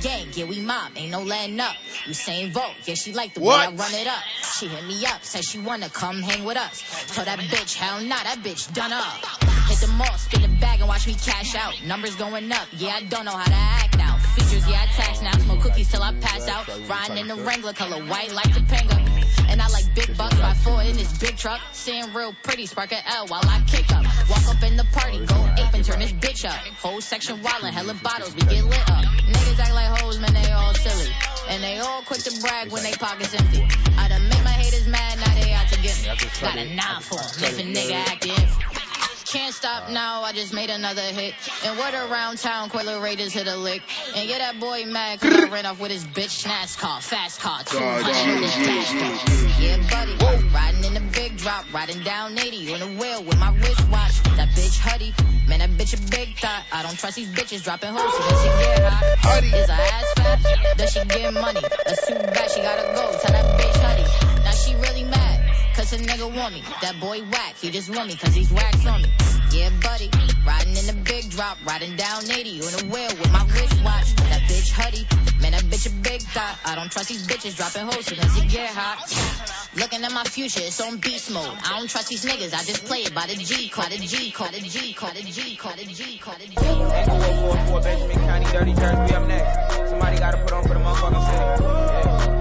gang, 0.00 0.28
yeah, 0.32 0.46
we 0.46 0.60
mob, 0.60 0.92
ain't 0.96 1.10
no 1.10 1.22
letting 1.22 1.60
up. 1.60 1.74
We 2.06 2.14
same 2.14 2.52
vote, 2.52 2.74
yeah, 2.84 2.94
she 2.94 3.12
like 3.12 3.34
the 3.34 3.40
What? 3.40 3.58
way 3.60 3.74
I 3.74 3.76
run 3.76 3.94
it 3.94 4.06
up. 4.06 4.22
She 4.58 4.66
hit 4.66 4.84
me 4.84 5.04
up, 5.06 5.22
said 5.24 5.44
she 5.44 5.58
wanna 5.58 5.88
come 5.88 6.22
hang 6.22 6.44
with 6.44 6.56
us. 6.56 7.14
Told 7.14 7.26
that 7.26 7.38
bitch, 7.38 7.74
hell 7.74 8.00
nah, 8.00 8.16
that 8.16 8.38
bitch 8.42 8.72
done 8.72 8.92
up. 8.92 9.04
Hit 9.68 9.78
the 9.78 9.88
mall, 9.88 10.16
spin 10.18 10.42
the 10.42 10.48
bag 10.60 10.80
and 10.80 10.88
watch 10.88 11.06
me 11.06 11.14
cash 11.14 11.54
out. 11.54 11.74
Numbers 11.86 12.16
going 12.16 12.50
up, 12.52 12.68
yeah, 12.72 12.96
I 12.96 13.04
don't 13.04 13.24
know 13.24 13.36
how 13.36 13.44
to 13.44 13.54
act 13.54 13.96
now. 13.98 14.16
Features, 14.34 14.68
yeah, 14.68 14.82
I 14.82 14.86
tax 14.86 15.22
now. 15.22 15.32
Smoke 15.38 15.60
cookies 15.60 15.90
till 15.90 16.02
I 16.02 16.12
pass 16.20 16.48
out. 16.48 16.66
Riding 16.88 17.18
in 17.18 17.28
the 17.28 17.36
Wrangler, 17.36 17.72
color 17.72 18.04
white 18.04 18.32
like 18.32 18.52
the 18.54 18.60
Topanga. 18.60 19.09
And 19.50 19.60
I 19.60 19.66
like 19.68 19.94
big 19.94 20.16
bucks 20.16 20.36
by 20.36 20.54
four 20.54 20.80
in 20.82 20.96
this 20.96 21.18
big 21.18 21.36
truck. 21.36 21.60
Seeing 21.72 22.14
real 22.14 22.34
pretty, 22.42 22.66
spark 22.66 22.92
L 22.92 23.26
while 23.26 23.42
I 23.44 23.62
kick 23.66 23.90
up. 23.92 24.04
Walk 24.30 24.46
up 24.48 24.62
in 24.62 24.76
the 24.76 24.84
party, 24.92 25.26
go 25.26 25.34
ape 25.58 25.74
and 25.74 25.84
turn 25.84 25.98
this 25.98 26.12
bitch 26.12 26.44
up. 26.44 26.56
Whole 26.78 27.00
section 27.00 27.38
wildin', 27.42 27.72
hella 27.72 27.94
bottles, 27.94 28.34
we 28.34 28.42
get 28.42 28.64
lit 28.64 28.90
up. 28.90 29.04
Niggas 29.04 29.58
act 29.58 29.74
like 29.74 30.00
hoes, 30.00 30.20
man, 30.20 30.32
they 30.34 30.50
all 30.52 30.72
silly. 30.74 31.10
And 31.48 31.62
they 31.62 31.78
all 31.78 32.02
quick 32.02 32.20
to 32.20 32.40
brag 32.40 32.70
when 32.70 32.82
they 32.84 32.92
pockets 32.92 33.34
empty. 33.34 33.66
I 33.98 34.08
done 34.08 34.28
made 34.28 34.44
my 34.44 34.50
haters 34.50 34.86
mad, 34.86 35.18
now 35.18 35.34
they 35.34 35.52
out 35.52 35.68
to 35.68 35.82
get 35.82 35.98
me. 36.00 36.08
Got 36.40 36.56
a 36.56 36.74
nine 36.74 37.00
for 37.00 37.18
a 37.18 37.62
nigga 37.62 38.06
acting. 38.06 38.89
Can't 39.30 39.54
stop 39.54 39.88
now, 39.88 40.22
I 40.22 40.32
just 40.32 40.52
made 40.52 40.70
another 40.70 41.02
hit. 41.02 41.34
And 41.64 41.78
what 41.78 41.94
around 41.94 42.38
town, 42.38 42.68
Quilla 42.68 43.00
Raiders 43.00 43.32
hit 43.32 43.46
a 43.46 43.54
lick. 43.54 43.80
And 44.16 44.28
get 44.28 44.38
that 44.38 44.58
boy 44.58 44.86
mad, 44.86 45.20
cause 45.20 45.32
I 45.32 45.48
ran 45.48 45.66
off 45.66 45.78
with 45.78 45.92
his 45.92 46.04
bitch 46.04 46.44
NASCAR, 46.48 47.00
fast 47.00 47.40
car, 47.40 47.62
too. 47.62 47.78
God, 47.78 48.02
I 48.06 48.26
know 48.26 48.40
this 48.40 48.58
yeah, 48.58 48.82
fast 48.82 49.60
yeah, 49.60 50.16
buddy, 50.18 50.44
riding 50.48 50.84
in 50.84 50.94
the 50.94 51.12
big 51.12 51.36
drop, 51.36 51.72
riding 51.72 52.02
down 52.02 52.36
80 52.36 52.74
on 52.74 52.80
the 52.80 52.86
wheel 53.00 53.22
with 53.22 53.38
my 53.38 53.54
wristwatch. 53.54 54.20
That 54.34 54.48
bitch 54.48 54.78
Huddy, 54.80 55.14
man, 55.46 55.60
that 55.60 55.70
bitch 55.70 55.94
a 55.94 56.10
big 56.10 56.36
thought. 56.36 56.64
I 56.72 56.82
don't 56.82 56.98
trust 56.98 57.14
these 57.14 57.28
bitches 57.28 57.62
dropping 57.62 57.90
hoes, 57.90 58.12
so 58.12 58.22
she 58.42 58.48
get 58.64 58.82
hot. 58.82 59.44
Is 59.44 59.68
her 59.68 59.72
ass 59.72 60.12
fat? 60.16 60.76
Does 60.76 60.92
she 60.92 61.04
get 61.04 61.34
money? 61.34 61.60
That's 61.60 62.06
too 62.08 62.14
bad, 62.14 62.50
she 62.50 62.62
gotta 62.62 62.82
go. 62.94 63.16
Tell 63.18 63.32
that 63.32 63.60
bitch 63.60 63.79
Cause 65.80 65.94
a 65.94 65.96
nigga 65.96 66.28
want 66.36 66.52
me. 66.52 66.62
That 66.82 67.00
boy 67.00 67.22
whack, 67.22 67.56
he 67.56 67.70
just 67.70 67.88
want 67.88 68.06
me 68.06 68.14
cause 68.14 68.34
he's 68.34 68.52
wax 68.52 68.84
on 68.84 69.00
me. 69.00 69.08
Yeah, 69.50 69.70
buddy. 69.80 70.10
Riding 70.46 70.76
in 70.76 70.86
the 70.92 71.00
big 71.08 71.30
drop, 71.30 71.56
riding 71.64 71.96
down 71.96 72.30
80 72.30 72.60
on 72.60 72.72
the 72.76 72.84
wheel 72.92 73.08
with 73.08 73.32
my 73.32 73.46
wristwatch. 73.48 74.14
That 74.28 74.42
bitch 74.44 74.70
Huddy. 74.72 75.08
Man, 75.40 75.52
that 75.52 75.64
bitch 75.72 75.86
a 75.86 76.02
big 76.04 76.20
Scott. 76.20 76.58
I 76.66 76.74
don't 76.74 76.92
trust 76.92 77.08
these 77.08 77.26
bitches 77.26 77.56
dropping 77.56 77.88
hoes 77.88 78.12
as 78.12 78.36
it 78.36 78.50
get 78.50 78.68
hot. 78.68 79.08
Looking 79.74 80.04
at 80.04 80.12
my 80.12 80.24
future, 80.24 80.60
it's 80.60 80.82
on 80.82 80.98
beast 80.98 81.30
mode. 81.30 81.48
I 81.48 81.78
don't 81.78 81.88
trust 81.88 82.10
these 82.10 82.26
niggas, 82.26 82.52
I 82.52 82.62
just 82.62 82.84
play 82.84 82.98
it 82.98 83.14
by 83.14 83.24
the 83.26 83.36
G 83.36 83.70
code, 83.70 83.86
the 83.86 83.96
G 83.96 84.32
code, 84.32 84.52
the 84.52 84.60
G 84.60 84.92
code, 84.92 85.14
the 85.14 85.22
G 85.22 85.56
code, 85.56 85.78
the 85.78 85.86
G 85.86 86.18
code, 86.18 86.36
the 86.40 86.46
G 86.46 86.56
code. 86.60 86.92
Angle 86.92 87.16
144, 87.16 87.80
Bergen 87.80 88.20
County, 88.28 88.44
Dirty 88.52 88.74
Jersey, 88.74 89.00
we 89.00 89.16
up 89.16 89.26
next. 89.26 89.88
Somebody 89.88 90.18
gotta 90.18 90.44
put 90.44 90.52
on 90.52 90.62
for 90.62 90.74
the 90.74 90.80
motherfucking 90.80 92.28
city. 92.28 92.39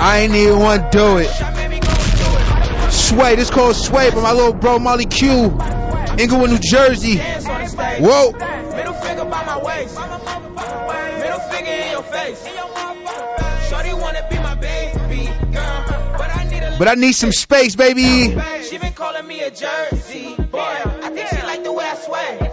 I 0.00 0.20
ain't 0.20 0.34
even 0.34 0.58
wanna 0.58 0.90
do 0.90 1.18
it. 1.18 1.28
I 1.42 1.62
ain't 1.64 1.74
even 1.74 1.88
want 1.88 2.00
to 2.00 2.16
do 2.16 2.86
it. 2.86 2.92
Sway, 2.92 3.36
this 3.36 3.50
called 3.50 3.76
Sway 3.76 4.10
by 4.10 4.22
my 4.22 4.32
little 4.32 4.52
bro 4.52 4.78
Molly 4.78 5.06
Q. 5.06 5.58
Englewood, 6.18 6.50
New 6.50 6.58
Jersey. 6.58 7.16
Whoa. 7.16 8.32
Middle 8.32 8.94
finger 8.94 9.24
by 9.24 9.44
my 9.44 9.58
waist. 9.62 9.96
Middle 9.98 11.40
finger 11.50 11.70
in 11.70 11.90
your 11.90 12.02
face. 12.02 12.44
Shorty 13.68 13.92
wanna 13.94 14.26
be 14.30 14.36
my 14.38 14.54
baby 14.54 15.26
girl, 15.52 15.84
but 16.18 16.34
I 16.34 16.48
need 16.50 16.62
a 16.62 16.76
But 16.78 16.88
I 16.88 16.94
need 16.94 17.12
some 17.12 17.32
space, 17.32 17.76
baby. 17.76 18.36
She 18.68 18.78
been 18.78 18.92
calling 18.92 19.26
me 19.26 19.40
a 19.40 19.50
Jersey 19.50 20.34
boy. 20.36 20.58
I 20.58 21.10
think 21.10 21.28
she 21.28 21.42
like 21.42 21.64
the 21.64 21.72
way 21.72 21.84
I 21.84 21.94
sway. 21.94 22.47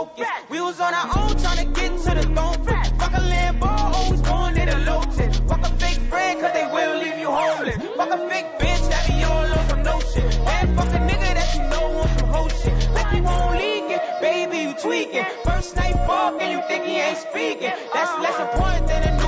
Focus. 0.00 0.26
We 0.48 0.60
was 0.60 0.80
on 0.80 0.94
our 0.94 1.08
own 1.18 1.36
trying 1.36 1.60
to 1.66 1.80
get 1.80 1.98
to 2.04 2.14
the 2.14 2.22
throne. 2.22 2.54
Fuck 3.00 3.12
a 3.12 3.22
Lambo, 3.32 3.66
always 3.66 4.20
going 4.22 4.56
in 4.56 4.68
the 4.68 4.78
Lotus. 4.78 5.38
Fuck 5.48 5.60
a 5.60 5.70
fake 5.80 6.00
friend, 6.08 6.40
cause 6.40 6.52
they 6.52 6.66
will 6.66 6.96
leave 7.02 7.18
you 7.18 7.30
homeless. 7.30 7.76
Fuck 7.96 8.10
a 8.10 8.28
fake 8.28 8.50
bitch 8.60 8.84
that 8.90 9.06
be 9.08 9.22
all 9.24 9.58
on 9.58 9.68
some 9.68 9.82
no 9.82 10.00
shit. 10.00 10.24
And 10.24 10.76
fuck 10.76 10.88
a 10.88 11.00
nigga 11.08 11.30
that 11.38 11.54
you 11.54 11.62
know 11.72 12.00
on 12.00 12.18
some 12.18 12.28
whole 12.28 12.48
shit. 12.48 12.90
Like 12.92 13.16
you 13.16 13.22
won't 13.22 13.52
leak 13.58 13.88
it, 13.96 14.02
baby, 14.20 14.58
you 14.64 14.74
tweaking. 14.74 15.26
First 15.44 15.76
night 15.76 15.94
fuck 16.06 16.40
and 16.40 16.50
you 16.52 16.60
think 16.68 16.84
he 16.84 16.96
ain't 16.96 17.18
speaking. 17.18 17.72
That's 17.92 18.12
less 18.24 18.38
important 18.40 18.86
than 18.88 19.02
a 19.02 19.19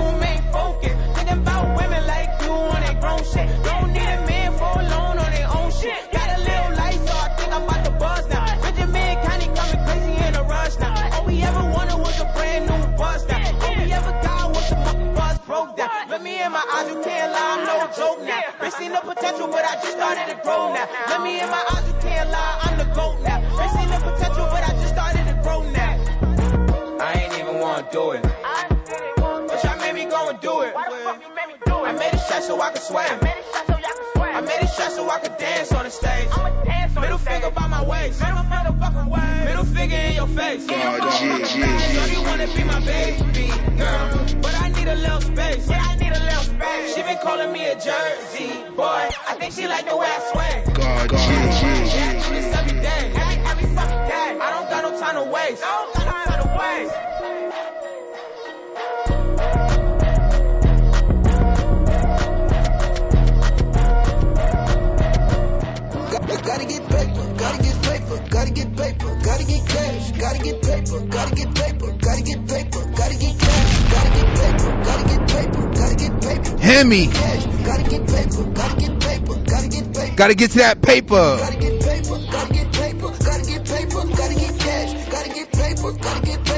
in 16.42 16.52
my 16.52 16.64
eyes, 16.74 16.88
you 16.88 17.00
can't 17.02 17.32
lie, 17.32 17.54
I'm 17.54 17.66
no 17.66 17.76
joke 17.94 18.20
now. 18.22 18.42
Bitch 18.58 18.72
seen 18.78 18.92
the 18.92 19.00
potential, 19.00 19.46
but 19.46 19.64
I 19.64 19.74
just 19.76 19.92
started 19.92 20.26
to 20.26 20.36
grow 20.42 20.74
now. 20.74 20.88
Look 21.08 21.22
me 21.22 21.40
in 21.40 21.48
my 21.48 21.62
eyes, 21.70 21.86
you 21.86 21.94
can't 22.00 22.30
lie, 22.30 22.58
I'm 22.62 22.78
the 22.78 22.84
goat 22.94 23.20
now. 23.22 23.38
Bitch 23.58 23.72
seen 23.78 23.88
the 23.88 24.00
potential, 24.02 24.46
but 24.50 24.62
I 24.66 24.72
just 24.72 24.88
started 24.88 25.24
to 25.30 25.34
grow 25.42 25.62
now. 25.70 25.94
I 27.00 27.12
ain't 27.22 27.38
even 27.38 27.60
wanna 27.60 27.86
do 27.92 28.10
it. 28.12 28.22
But 28.22 29.64
y'all 29.64 29.78
made 29.78 29.94
me 29.94 30.04
go 30.06 30.28
and 30.30 30.40
do 30.40 30.62
it. 30.62 30.74
I 30.76 31.92
made 31.92 32.12
a 32.12 32.18
shot 32.18 32.42
so 32.42 32.60
I 32.60 32.70
could 32.70 32.82
sway. 32.82 33.06
Could 35.22 35.38
dance 35.38 35.72
on 35.72 35.84
the 35.84 35.90
stage. 35.90 36.28
Middle 37.00 37.18
finger 37.18 37.50
by 37.50 37.66
my 37.68 37.84
waist. 37.84 38.20
Middle 38.20 39.64
finger 39.64 39.96
in 39.96 40.14
your 40.14 40.26
face. 40.26 40.66
Shorty 40.66 42.18
wanna 42.26 42.46
be 42.48 42.64
my 42.64 42.80
baby 42.80 43.48
girl, 43.78 44.26
but 44.42 44.54
I 44.60 44.68
need 44.70 44.88
a 44.88 44.96
little 44.96 45.20
space. 45.20 45.68
Yeah, 45.68 45.82
I 45.82 45.96
need 45.96 46.12
a 46.12 46.20
little 46.20 46.42
space. 46.42 46.94
She 46.94 47.02
been 47.02 47.18
calling 47.22 47.52
me 47.52 47.66
a 47.66 47.74
Jersey 47.74 48.50
boy. 48.76 49.08
I 49.30 49.36
think 49.38 49.54
she 49.54 49.66
like 49.68 49.88
the 49.88 49.96
way 49.96 50.06
I 50.06 50.20
sway. 50.32 50.62
God, 50.74 51.12
Yeah, 51.12 51.18
I 52.08 52.28
do 52.28 52.34
this 52.34 52.54
every 52.56 52.80
day. 52.80 53.12
Every 53.46 53.66
fucking 53.76 54.08
day. 54.08 54.38
I 54.40 54.50
don't 54.50 54.68
got 54.70 54.82
no 54.90 54.98
time 54.98 55.14
to 55.24 55.30
waste. 55.30 55.62
I 55.64 55.84
don't 55.84 56.01
gotta 70.32 70.44
get 70.44 70.62
paper, 70.62 71.00
gotta 71.06 71.34
get 71.34 71.54
paper, 71.54 71.92
gotta 71.98 72.22
get 72.22 72.48
paper, 72.48 72.90
gotta 72.96 73.16
get 73.16 73.38
cash, 73.38 73.92
gotta 73.92 74.10
get 74.16 74.28
paper, 74.40 74.82
gotta 74.82 75.08
get 75.08 75.28
paper, 75.28 75.70
gotta 75.74 75.96
get 75.96 76.22
paper. 76.22 76.58
Hear 76.58 76.84
me. 76.84 77.06
Gotta 77.06 77.82
get 77.90 78.06
paper, 78.06 78.44
gotta 78.52 78.76
get 78.80 79.00
paper, 79.00 79.34
gotta 79.44 79.68
get 79.68 79.94
paper. 79.94 80.16
Gotta 80.16 80.34
get 80.34 80.50
to 80.52 80.58
that 80.58 80.82
paper. 80.82 81.36
Gotta 81.36 81.56
get 81.58 81.80
paper, 81.82 82.18
gotta 82.30 82.52
get 82.54 82.72
paper, 82.72 83.08
gotta 83.08 83.44
get 83.44 83.64
paper, 83.66 84.02
gotta 84.16 84.34
get 84.34 84.58
cash, 84.58 85.08
gotta 85.10 85.28
get 85.34 85.52
paper, 85.52 85.92
gotta 85.92 86.26
get 86.26 86.44
paper, 86.44 86.51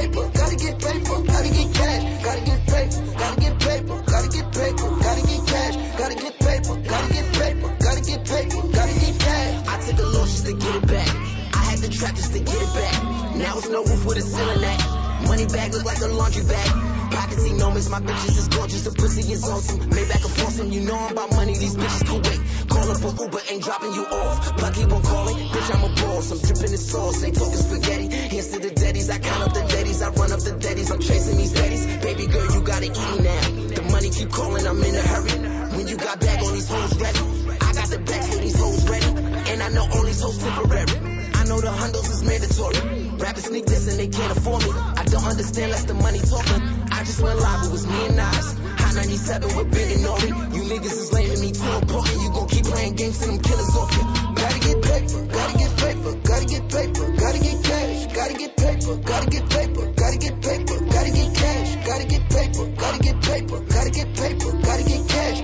no 13.74 13.82
roof 13.82 14.06
with 14.06 14.18
a 14.18 14.22
ceiling 14.22 14.62
at. 14.62 15.26
Money 15.26 15.46
bag 15.46 15.74
look 15.74 15.84
like 15.84 15.98
a 15.98 16.06
laundry 16.06 16.44
bag. 16.46 16.70
Pockets 17.10 17.44
enormous, 17.44 17.90
my 17.90 17.98
bitches 17.98 18.38
is 18.38 18.48
gorgeous, 18.48 18.82
the 18.86 18.92
pussy 18.94 19.26
is 19.32 19.42
awesome. 19.42 19.80
Maybach 19.90 20.22
a 20.22 20.30
Boston, 20.38 20.70
you 20.70 20.82
know 20.82 20.94
I'm 20.94 21.10
about 21.10 21.32
money, 21.32 21.59
these 21.59 21.74
bitches 21.74 22.06
can 22.06 22.22
wait. 22.22 22.40
Calling 22.70 22.98
for 23.02 23.10
Uber, 23.18 23.42
ain't 23.51 23.64
dropping 23.64 23.92
you 23.94 24.06
off. 24.06 24.56
But 24.59 24.74
keep 24.74 24.92
on 24.92 25.02
calling, 25.02 25.36
bitch, 25.51 25.74
I'm 25.74 25.82
a 25.82 25.90
boss. 25.90 26.30
I'm 26.30 26.38
dripping 26.38 26.70
the 26.70 26.78
sauce, 26.78 27.24
ain't 27.24 27.34
talking 27.34 27.59
spaghetti. 27.59 28.06
Hands 28.14 28.48
to 28.55 28.59
the 28.60 28.70
daddies, 28.70 29.10
I 29.10 29.18
count 29.18 29.42
up 29.42 29.52
the 29.55 29.64
daddies, 29.66 30.02
I 30.02 30.09
run 30.10 30.30
up 30.30 30.40
the 30.40 30.55
daddies, 30.55 30.90
I'm 30.92 31.01
chasing 31.01 31.36
these 31.36 31.52
daddies. 31.52 31.84
Baby 31.98 32.26
girl, 32.30 32.46
you 32.55 32.62
gotta 32.62 32.86
eat 32.86 33.09
me 33.10 33.18
now. 33.26 33.42
The 33.74 33.82
money 33.90 34.10
keep 34.10 34.30
calling, 34.30 34.66
I'm 34.66 34.78
in 34.78 34.94
a 34.94 35.02
hurry. 35.02 35.34
When 35.74 35.88
you 35.88 35.96
got 35.96 36.20
back 36.20 36.38
on 36.46 36.52
these 36.55 36.68
hoes 36.68 36.94
ready, 37.02 37.22
I 37.59 37.72
got 37.74 37.88
the 37.90 37.98
bag 37.98 38.22
for 38.22 38.38
these 38.38 38.55
hoes 38.55 38.86
ready. 38.88 39.10
And 39.51 39.62
I 39.62 39.68
know 39.70 39.82
all 39.82 40.05
these 40.05 40.22
hoes 40.22 40.38
temporary. 40.38 41.14
I 41.45 41.47
know 41.47 41.61
the 41.61 41.69
hundreds 41.69 42.09
is 42.09 42.25
mandatory. 42.25 42.81
Rappers 43.21 43.45
sneak 43.45 43.66
this 43.66 43.85
and 43.93 44.01
they 44.01 44.09
can't 44.09 44.33
afford 44.33 44.65
me. 44.65 44.73
I 44.73 45.05
don't 45.05 45.29
understand 45.29 45.73
less 45.73 45.85
the 45.85 45.93
money 45.93 46.16
talking. 46.25 46.62
I 46.89 47.05
just 47.05 47.21
went 47.21 47.37
live, 47.37 47.69
it 47.69 47.71
was 47.71 47.85
me 47.87 48.01
and 48.09 48.16
Nas. 48.16 48.57
High 48.81 48.97
97 49.05 49.53
with 49.53 49.69
Big 49.69 49.93
and 49.93 50.09
Nori. 50.09 50.33
You 50.57 50.62
niggas 50.73 50.97
is 51.05 51.12
lame 51.12 51.29
to 51.29 51.37
me 51.45 51.53
too 51.53 51.69
important. 51.85 52.16
You 52.16 52.33
gon' 52.33 52.49
keep 52.49 52.65
playing 52.65 52.97
games 52.97 53.21
till 53.21 53.29
them 53.29 53.45
killers 53.45 53.77
off 53.77 53.93
you. 53.93 54.05
Gotta 54.41 54.61
get 54.65 54.79
paper, 54.89 55.21
gotta 55.29 55.53
get 55.61 55.73
paper, 55.85 56.12
gotta 56.25 56.47
get 56.49 56.65
paper, 56.65 57.07
gotta 57.12 57.39
get 57.45 57.57
cash, 57.61 58.01
gotta 58.16 58.35
get 58.41 58.53
paper, 58.57 58.95
gotta 59.05 59.29
get 59.29 59.45
paper, 59.45 59.85
gotta 60.01 60.16
get 60.16 60.35
paper, 60.41 60.77
gotta 60.81 61.11
get 61.12 61.29
cash, 61.37 61.69
gotta 61.85 62.05
get 62.09 62.25
paper, 62.25 62.65
gotta 62.73 62.99
get 63.05 63.16
paper, 63.21 63.59
gotta 63.69 63.91
get 63.93 64.09
paper, 64.16 64.51
gotta 64.65 64.85
get 64.89 65.03
cash, 65.12 65.39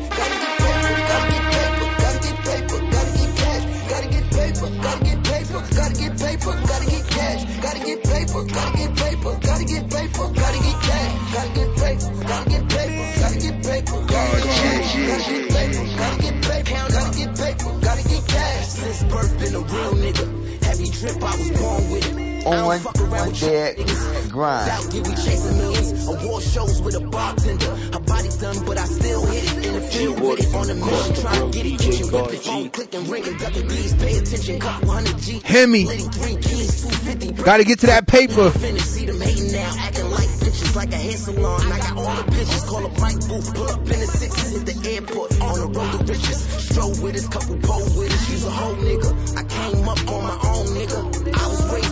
cash, 7.31 7.61
gotta 7.63 7.85
get 7.85 8.03
paper, 8.05 8.45
gotta 8.45 8.77
get 8.77 8.97
paper, 8.97 9.39
gotta 9.41 9.65
get 9.65 9.91
paper, 9.91 10.27
gotta 10.35 10.59
get 10.59 10.79
cash, 10.83 11.33
gotta 11.35 11.53
get 11.55 11.77
paper, 11.77 12.25
gotta 12.27 12.51
get 12.51 12.69
paper, 12.69 13.21
gotta 13.21 13.39
get 13.39 13.63
paper, 13.63 14.07
gotta 14.07 14.41
get 14.41 14.57
cash, 14.61 14.97
gotta 15.07 15.33
get 15.33 15.51
paper, 15.51 15.97
gotta 15.97 16.23
get 16.23 16.43
paper, 16.43 16.89
gotta 16.91 17.19
get 17.19 17.37
paper, 17.37 17.81
gotta 17.81 18.09
get 18.09 18.29
cash. 18.29 18.67
Since 18.67 19.05
birth, 19.05 19.39
been 19.39 19.55
a 19.55 19.61
real 19.61 19.93
nigga. 19.95 20.65
Heavy 20.65 20.91
drip, 20.91 21.23
I 21.23 21.37
was 21.37 21.51
born 21.51 21.91
with 21.91 22.19
it. 22.19 22.30
On 22.51 23.33
their 23.33 23.73
grind. 24.29 24.71
Out 24.71 24.93
here, 24.93 25.03
we 25.03 25.11
chasing 25.11 25.57
millions. 25.59 26.09
Award 26.09 26.43
shows 26.43 26.83
with 26.83 26.97
a 26.97 27.01
bartender. 27.01 27.77
Her 27.93 28.01
body 28.01 28.29
done, 28.41 28.65
but 28.65 28.77
I 28.77 28.87
still 28.87 29.25
hit 29.27 29.45
it. 29.45 29.67
In 29.67 29.75
the 29.75 29.81
field 29.81 30.21
with 30.21 30.41
it. 30.41 30.55
On 30.55 30.67
the 30.67 30.75
mission, 30.75 31.15
trying 31.23 31.51
to 31.51 31.57
get 31.57 31.67
it. 31.67 31.79
Kitchen 31.79 32.11
whipping, 32.11 32.41
phone 32.41 32.71
clicking, 32.71 33.09
ringing, 33.09 33.37
ducking 33.39 33.69
bees. 33.69 33.95
Pay 33.95 34.19
attention, 34.19 34.59
couple 34.59 34.91
hundred 34.91 35.19
G. 35.19 35.41
Hear 35.45 35.67
me. 35.67 35.85
Three 35.85 36.37
keys, 36.43 36.83
250. 36.83 37.43
Gotta 37.43 37.65
get 37.65 37.81
to 37.81 37.87
that 37.87 38.09
paper. 38.09 38.51
See 38.51 39.07
them 39.07 39.21
hating 39.21 39.53
now, 39.53 39.73
acting 39.79 40.11
like 40.11 40.29
bitches, 40.43 40.75
like 40.75 40.93
a 40.93 40.97
hair 40.97 41.17
salon. 41.17 41.71
I 41.71 41.79
got 41.79 41.97
all 41.99 42.17
the 42.17 42.33
bitches, 42.33 42.67
call 42.67 42.85
up 42.85 42.99
Mike 43.01 43.21
Booth, 43.29 43.55
pull 43.55 43.71
up 43.71 43.79
in 43.79 44.01
the 44.01 44.07
sixes, 44.07 44.51
hit 44.51 44.67
the 44.67 44.91
airport, 44.91 45.41
on 45.41 45.61
the 45.61 45.79
road 45.79 45.93
to 45.93 45.99
riches. 45.99 46.41
Stroll 46.71 46.91
with 47.01 47.15
us, 47.15 47.29
couple 47.29 47.59
pole 47.59 47.85
with 47.97 48.13
us, 48.13 48.27
she's 48.27 48.45
a 48.45 48.51
whole 48.51 48.75
nigga. 48.75 49.39
I 49.39 49.45
came 49.45 49.89
up 49.89 49.99
on 50.11 50.23
my 50.25 50.39
own 50.51 50.67
nigga. 50.75 51.20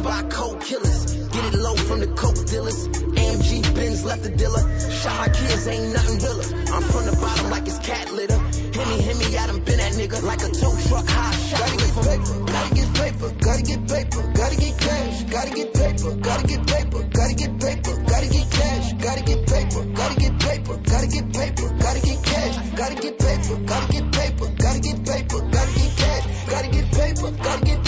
By 0.09 0.23
cold 0.23 0.63
killers, 0.63 1.05
get 1.29 1.45
it 1.53 1.55
low 1.61 1.77
from 1.77 2.01
the 2.01 2.07
coke 2.07 2.41
dealers. 2.49 2.89
AMG 2.89 3.75
Benz 3.75 4.07
left 4.07 4.23
the 4.23 4.31
dealer, 4.31 4.65
shot 4.89 5.21
my 5.21 5.29
kids, 5.29 5.69
ain't 5.69 5.93
nothing 5.93 6.17
realer. 6.25 6.49
I'm 6.73 6.85
from 6.89 7.05
the 7.05 7.13
bottom 7.21 7.51
like 7.51 7.69
it's 7.69 7.79
cat 7.85 8.11
litter. 8.17 8.41
Himmy, 8.73 8.99
himmy, 9.05 9.37
I 9.37 9.47
done 9.49 9.61
been 9.69 9.77
that 9.77 9.93
nigga, 10.01 10.23
like 10.25 10.41
a 10.41 10.49
tow 10.49 10.73
truck, 10.89 11.05
high 11.05 11.37
shot. 11.37 11.61
Gotta 11.61 11.77
get 11.77 11.93
paper, 12.09 12.41
gotta 12.41 12.73
get 12.73 12.89
paper, 12.97 13.29
gotta 13.37 13.63
get 13.69 13.81
paper, 13.85 14.23
gotta 14.33 14.57
get 14.57 14.75
cash, 14.81 15.17
gotta 15.29 15.53
get 15.53 15.69
paper, 15.77 16.11
gotta 16.25 16.47
get 16.49 16.63
paper, 16.65 17.03
gotta 17.05 17.35
get 17.37 17.53
paper, 17.61 17.95
gotta 18.09 18.29
get 18.33 18.47
cash, 18.49 18.87
gotta 19.05 19.23
get 19.29 19.41
paper, 19.45 19.83
gotta 19.93 20.17
get 20.17 20.35
paper, 20.41 20.75
gotta 20.89 21.09
get 21.13 21.27
paper, 21.37 21.69
gotta 21.85 22.01
get 22.01 22.19
cash, 22.25 22.57
gotta 22.81 22.97
get 22.97 23.15
paper, 23.21 23.57
gotta 23.61 23.87
get 23.93 24.07
paper, 24.09 24.47
gotta 24.57 24.81
get 24.81 24.99
paper, 25.05 25.41
gotta 25.53 25.73
get 25.77 25.93
cash, 26.01 26.25
gotta 26.49 26.69
get 26.73 26.87
paper, 26.97 27.31
gotta 27.45 27.65
get 27.69 27.88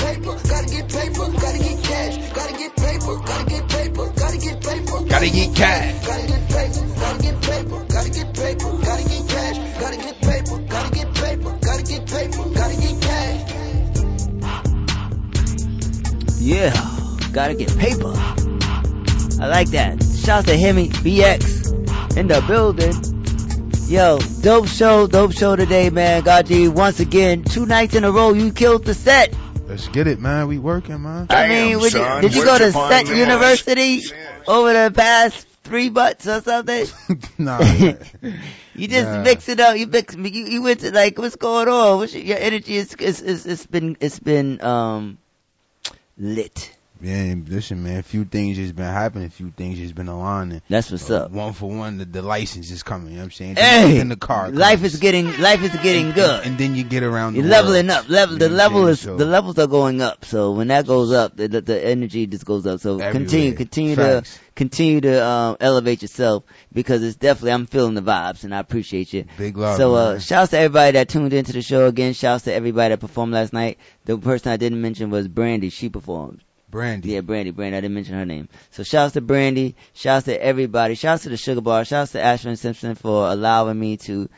gotta 2.35 2.53
get 2.57 2.77
paper, 2.77 3.17
gotta 3.19 3.45
get 3.47 3.69
paper, 3.69 4.13
gotta 4.17 4.39
get 4.39 4.61
paper, 4.63 5.05
Gotta 5.05 5.31
get 5.31 5.57
cash. 5.57 6.07
gotta 6.07 6.27
get 6.27 6.49
paper, 6.49 6.85
gotta 7.01 7.23
get 7.23 7.43
paper, 7.43 7.85
gotta 7.89 8.11
get 8.11 8.35
paper, 8.35 8.71
gotta 8.79 9.05
get 9.09 9.29
cash, 9.29 9.57
gotta 9.81 9.97
get 9.97 10.21
paper, 10.21 10.59
gotta 10.69 10.91
get 10.95 11.15
paper, 11.15 11.59
gotta 11.61 11.83
get 11.83 12.07
paper, 12.07 12.45
gotta 12.55 12.77
get 12.81 13.01
cash. 13.03 13.41
Yeah, 16.41 16.73
gotta 17.33 17.55
get 17.55 17.77
paper. 17.79 18.13
I 19.41 19.47
like 19.47 19.71
that. 19.71 20.03
Shouts 20.03 20.47
to 20.47 20.57
Hemi 20.57 20.89
BX 20.89 22.17
in 22.17 22.29
the 22.29 22.43
building. 22.47 22.95
Yo, 23.89 24.19
dope 24.43 24.69
show, 24.69 25.07
dope 25.07 25.33
show 25.33 25.57
today, 25.57 25.91
man. 25.91 26.23
Gaji, 26.23 26.69
once 26.69 27.01
again, 27.01 27.43
two 27.43 27.67
nights 27.67 27.95
in 27.95 28.05
a 28.05 28.13
row, 28.13 28.33
you 28.33 28.53
killed 28.53 28.85
the 28.85 28.95
set. 28.95 29.35
Let's 29.71 29.87
get 29.87 30.09
it, 30.09 30.19
man. 30.19 30.49
We 30.49 30.59
working, 30.59 31.01
man. 31.01 31.29
I 31.31 31.49
mean, 31.49 31.79
would 31.79 31.93
you- 31.93 32.21
did 32.21 32.35
you 32.35 32.45
go 32.45 32.59
to 32.59 32.73
Set 32.73 33.07
University 33.07 34.03
over 34.49 34.73
the 34.73 34.93
past 34.93 35.47
three 35.63 35.89
months 35.91 36.27
or 36.27 36.41
something? 36.41 36.87
nah. 37.39 37.61
You 38.75 38.89
just 38.89 39.09
Nah. 39.09 39.23
mix 39.23 39.49
it 39.49 39.61
up. 39.61 39.77
You 39.77 39.87
mix. 39.87 40.17
You, 40.17 40.25
you 40.25 40.63
went 40.63 40.81
to 40.81 40.91
like, 40.93 41.19
what's 41.19 41.37
going 41.37 41.69
on? 41.69 41.99
What's 41.99 42.13
your, 42.15 42.25
your 42.25 42.39
energy? 42.39 42.75
Is 42.75 42.95
is 42.95 43.21
is 43.23 43.47
it's 43.47 43.67
been 43.67 43.97
it's 44.01 44.19
been 44.19 44.61
um 44.61 45.19
lit. 46.19 46.77
Yeah, 47.03 47.35
listen, 47.47 47.83
man. 47.83 47.99
A 47.99 48.03
few 48.03 48.25
things 48.25 48.57
just 48.59 48.77
been 48.77 48.85
happening. 48.85 49.27
A 49.27 49.31
few 49.31 49.51
things 49.51 49.79
just 49.79 49.95
been 49.95 50.09
aligning. 50.09 50.61
That's 50.69 50.91
what's 50.91 51.11
Uh, 51.11 51.25
up. 51.25 51.31
One 51.31 51.53
for 51.55 51.71
one, 51.71 51.97
the, 51.99 52.05
the 52.05 52.21
license 52.23 52.71
is 52.71 52.83
coming. 52.83 53.09
You 53.13 53.15
know 53.15 53.21
what 53.21 53.25
I'm 53.25 53.31
saying? 53.31 53.57
Hey, 53.57 53.99
in 54.01 54.09
the 54.11 54.17
car. 54.17 54.51
life 54.51 54.85
is 54.85 54.97
getting 54.99 55.27
life 55.41 55.63
is 55.63 55.75
getting 55.83 56.13
good. 56.13 56.45
And 56.47 56.59
then 56.59 56.75
you 56.75 56.85
get 56.85 57.03
around. 57.03 57.37
You're 57.37 57.45
the 57.45 57.49
leveling 57.51 57.87
world. 57.87 57.99
up. 58.05 58.09
Level 58.11 58.37
the 58.39 58.45
You 58.45 58.51
know 58.51 58.57
level 58.57 58.87
is 58.89 59.01
So- 59.01 59.17
the 59.17 59.25
levels 59.25 59.59
are 59.59 59.67
going 59.67 60.03
up. 60.03 60.25
So 60.27 60.53
when 60.53 60.69
that 60.69 60.87
goes 60.87 61.11
up, 61.13 61.37
the 61.37 61.49
the, 61.49 61.61
the 61.63 61.87
energy 61.87 62.27
just 62.27 62.45
goes 62.45 62.67
up. 62.67 62.81
So 62.81 62.99
continue 62.99 63.53
Everywhere. 63.53 63.57
continue 63.57 63.97
Facts. 63.97 64.35
to 64.35 64.41
continue 64.57 65.01
to 65.01 65.25
um, 65.27 65.57
elevate 65.59 66.03
yourself 66.03 66.45
because 66.71 67.03
it's 67.03 67.17
definitely 67.17 67.53
I'm 67.53 67.67
feeling 67.67 67.95
the 67.95 68.03
vibes 68.03 68.45
and 68.45 68.55
I 68.55 68.59
appreciate 68.59 69.15
you. 69.15 69.25
Big 69.39 69.57
love, 69.57 69.79
So 69.79 69.95
uh, 69.95 70.11
man. 70.13 70.21
shouts 70.21 70.51
to 70.51 70.59
everybody 70.59 70.93
that 70.93 71.09
tuned 71.09 71.33
into 71.33 71.53
the 71.55 71.63
show 71.63 71.87
again. 71.87 72.13
Shouts 72.13 72.45
to 72.45 72.53
everybody 72.53 72.93
that 72.93 73.01
performed 73.01 73.33
last 73.33 73.55
night. 73.55 73.79
The 74.05 74.19
person 74.19 74.53
I 74.53 74.59
didn't 74.59 74.83
mention 74.83 75.09
was 75.09 75.29
Brandy. 75.29 75.71
She 75.71 75.89
performed. 75.89 76.43
Brandy. 76.71 77.11
Yeah, 77.11 77.21
Brandy. 77.21 77.51
Brandy. 77.51 77.77
I 77.77 77.81
didn't 77.81 77.95
mention 77.95 78.15
her 78.15 78.27
name. 78.27 78.49
So 78.71 78.83
shouts 78.83 79.15
to 79.15 79.21
Brandy. 79.21 79.75
Shouts 79.95 80.27
to 80.27 80.43
everybody. 80.43 80.95
Shouts 80.95 81.25
to 81.25 81.29
the 81.29 81.37
Sugar 81.37 81.61
Bar. 81.61 81.85
Shouts 81.85 82.13
to 82.13 82.23
Ashton 82.23 82.57
Simpson 82.57 82.95
for 82.95 83.29
allowing 83.29 83.79
me 83.79 83.97
to 83.99 84.29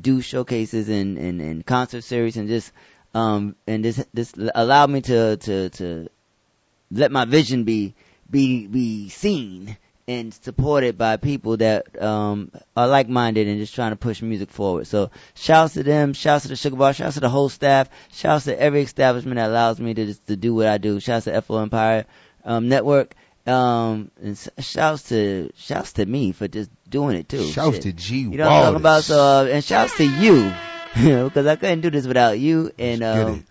do 0.00 0.20
showcases 0.20 0.88
and, 0.88 1.18
and, 1.18 1.40
and 1.40 1.66
concert 1.66 2.02
series 2.02 2.36
and 2.36 2.48
just 2.48 2.72
um 3.14 3.54
and 3.66 3.84
this 3.84 4.02
this 4.14 4.32
allowed 4.54 4.88
me 4.88 5.02
to 5.02 5.36
to 5.36 5.68
to 5.68 6.08
let 6.90 7.12
my 7.12 7.26
vision 7.26 7.64
be 7.64 7.94
be 8.30 8.66
be 8.66 9.10
seen 9.10 9.76
and 10.08 10.34
supported 10.34 10.98
by 10.98 11.16
people 11.16 11.56
that 11.58 12.00
um 12.02 12.50
are 12.76 12.88
like 12.88 13.08
minded 13.08 13.46
and 13.46 13.58
just 13.58 13.74
trying 13.74 13.92
to 13.92 13.96
push 13.96 14.22
music 14.22 14.50
forward. 14.50 14.86
So 14.86 15.10
shouts 15.34 15.74
to 15.74 15.82
them, 15.82 16.12
shouts 16.12 16.42
to 16.42 16.48
the 16.48 16.56
Sugar 16.56 16.76
Bar, 16.76 16.92
shouts 16.92 17.14
to 17.14 17.20
the 17.20 17.28
whole 17.28 17.48
staff, 17.48 17.88
shouts 18.12 18.44
to 18.44 18.60
every 18.60 18.82
establishment 18.82 19.36
that 19.36 19.48
allows 19.48 19.80
me 19.80 19.94
to 19.94 20.06
just 20.06 20.26
to 20.26 20.36
do 20.36 20.54
what 20.54 20.66
I 20.66 20.78
do. 20.78 21.00
Shouts 21.00 21.24
to 21.26 21.40
FO 21.42 21.58
Empire 21.58 22.06
um 22.44 22.68
network. 22.68 23.14
Um 23.46 24.10
and 24.22 24.50
shouts 24.60 25.08
to 25.08 25.50
shouts 25.56 25.94
to 25.94 26.06
me 26.06 26.32
for 26.32 26.48
just 26.48 26.70
doing 26.88 27.16
it 27.16 27.28
too. 27.28 27.44
Shouts 27.44 27.76
Shit. 27.76 27.82
to 27.82 27.92
G. 27.92 28.18
You 28.20 28.30
know 28.30 28.44
what 28.44 28.52
I'm 28.52 28.62
talking 28.62 28.80
about? 28.80 29.04
So 29.04 29.20
uh, 29.20 29.44
and 29.44 29.64
shouts 29.64 29.96
to 29.98 30.04
you. 30.04 30.52
Because 30.94 31.46
I 31.46 31.56
couldn't 31.56 31.80
do 31.80 31.88
this 31.88 32.06
without 32.06 32.38
you 32.38 32.70
and 32.78 33.02
um 33.02 33.46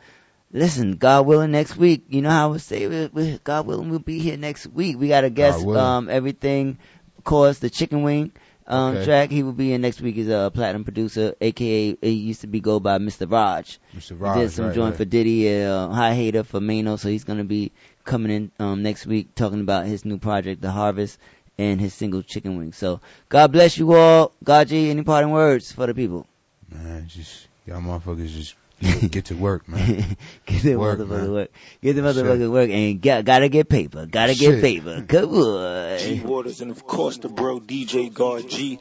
Listen, 0.54 0.98
God 0.98 1.26
willing, 1.26 1.52
next 1.52 1.78
week, 1.78 2.06
you 2.10 2.22
know 2.22 2.30
how 2.30 2.50
I 2.50 2.52
would 2.52 2.62
say, 2.62 2.86
we, 2.88 3.08
we, 3.08 3.40
God 3.44 3.66
willing, 3.66 3.90
we'll 3.90 4.00
be 4.00 4.20
here 4.20 4.36
next 4.36 4.68
week. 4.68 5.00
We 5.00 5.08
got 5.08 5.24
a 5.24 5.30
guest, 5.30 5.66
um, 5.66 6.10
everything, 6.10 6.78
of 7.18 7.24
course, 7.24 7.60
the 7.60 7.70
chicken 7.70 8.04
wing, 8.04 8.34
um, 8.68 8.96
Okay. 8.96 9.06
track. 9.06 9.32
He 9.32 9.44
will 9.44 9.54
be 9.54 9.72
in 9.72 9.82
next 9.82 10.02
week. 10.02 10.16
He's 10.16 10.28
a 10.28 10.52
platinum 10.54 10.84
producer, 10.84 11.36
aka, 11.40 11.96
he 12.02 12.10
used 12.10 12.42
to 12.42 12.48
be 12.48 12.60
go 12.60 12.82
by 12.82 12.98
Mr. 12.98 13.32
Raj. 13.32 13.80
Mr. 13.96 14.10
He 14.10 14.16
Raj, 14.16 14.38
did 14.38 14.52
some 14.52 14.66
right, 14.66 14.76
joint 14.76 14.92
right. 14.92 14.98
for 14.98 15.06
Diddy, 15.06 15.64
uh, 15.64 15.88
Hi 15.88 16.14
Hater 16.14 16.44
for 16.44 16.60
Maino, 16.60 17.00
so 17.00 17.08
he's 17.08 17.24
gonna 17.24 17.46
be 17.46 17.72
coming 18.04 18.32
in, 18.32 18.52
um, 18.60 18.84
next 18.84 19.06
week 19.06 19.34
talking 19.36 19.62
about 19.62 19.86
his 19.86 20.04
new 20.04 20.18
project, 20.18 20.62
The 20.62 20.72
Harvest, 20.72 21.18
and 21.58 21.80
his 21.80 21.94
single 21.94 22.24
Chicken 22.24 22.58
Wing. 22.58 22.74
So, 22.74 23.00
God 23.30 23.54
bless 23.54 23.78
you 23.78 23.94
all. 23.94 24.34
God 24.44 24.68
G, 24.68 24.90
any 24.90 25.04
parting 25.04 25.32
words 25.32 25.72
for 25.72 25.88
the 25.88 25.94
people? 25.94 26.28
Man, 26.70 27.08
just 27.08 27.48
y'all 27.66 27.82
motherfuckers 27.82 28.34
just 28.34 28.56
get, 28.82 29.12
get 29.12 29.26
to 29.26 29.36
work, 29.36 29.68
man. 29.68 30.18
Get 30.46 30.64
the 30.64 30.76
Work, 30.76 31.00
motherfucking 31.00 31.10
man. 31.10 31.32
work. 31.32 31.52
Get 31.82 31.94
the 31.94 32.02
motherfucking 32.02 32.52
work 32.52 32.70
and 32.70 33.02
got, 33.02 33.26
gotta 33.26 33.48
get 33.50 33.70
paper. 33.70 34.06
Gotta 34.06 34.34
get 34.34 34.40
Shit. 34.56 34.62
paper. 34.62 35.06
Come 35.08 35.34
on. 35.34 36.00
G 36.00 36.20
Waters 36.22 36.62
and 36.62 36.72
of 36.72 36.86
course 36.86 37.18
the 37.18 37.30
bro 37.30 37.60
DJ 37.60 38.14
God 38.14 38.50
G. 38.50 38.80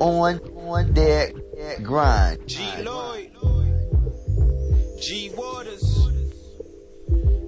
On, 0.00 0.38
on 0.38 0.94
their 0.94 1.32
grind. 1.82 2.46
G 2.46 2.62
Lloyd, 2.82 3.30
G 5.00 5.30
Waters, 5.36 6.08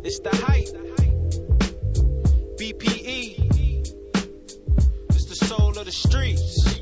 it's 0.05 0.21
the 0.21 0.31
hype. 0.35 0.69
BPE, 2.59 3.49
it's 5.11 5.25
the 5.27 5.35
soul 5.47 5.79
of 5.79 5.85
the 5.87 5.93
streets. 5.93 6.82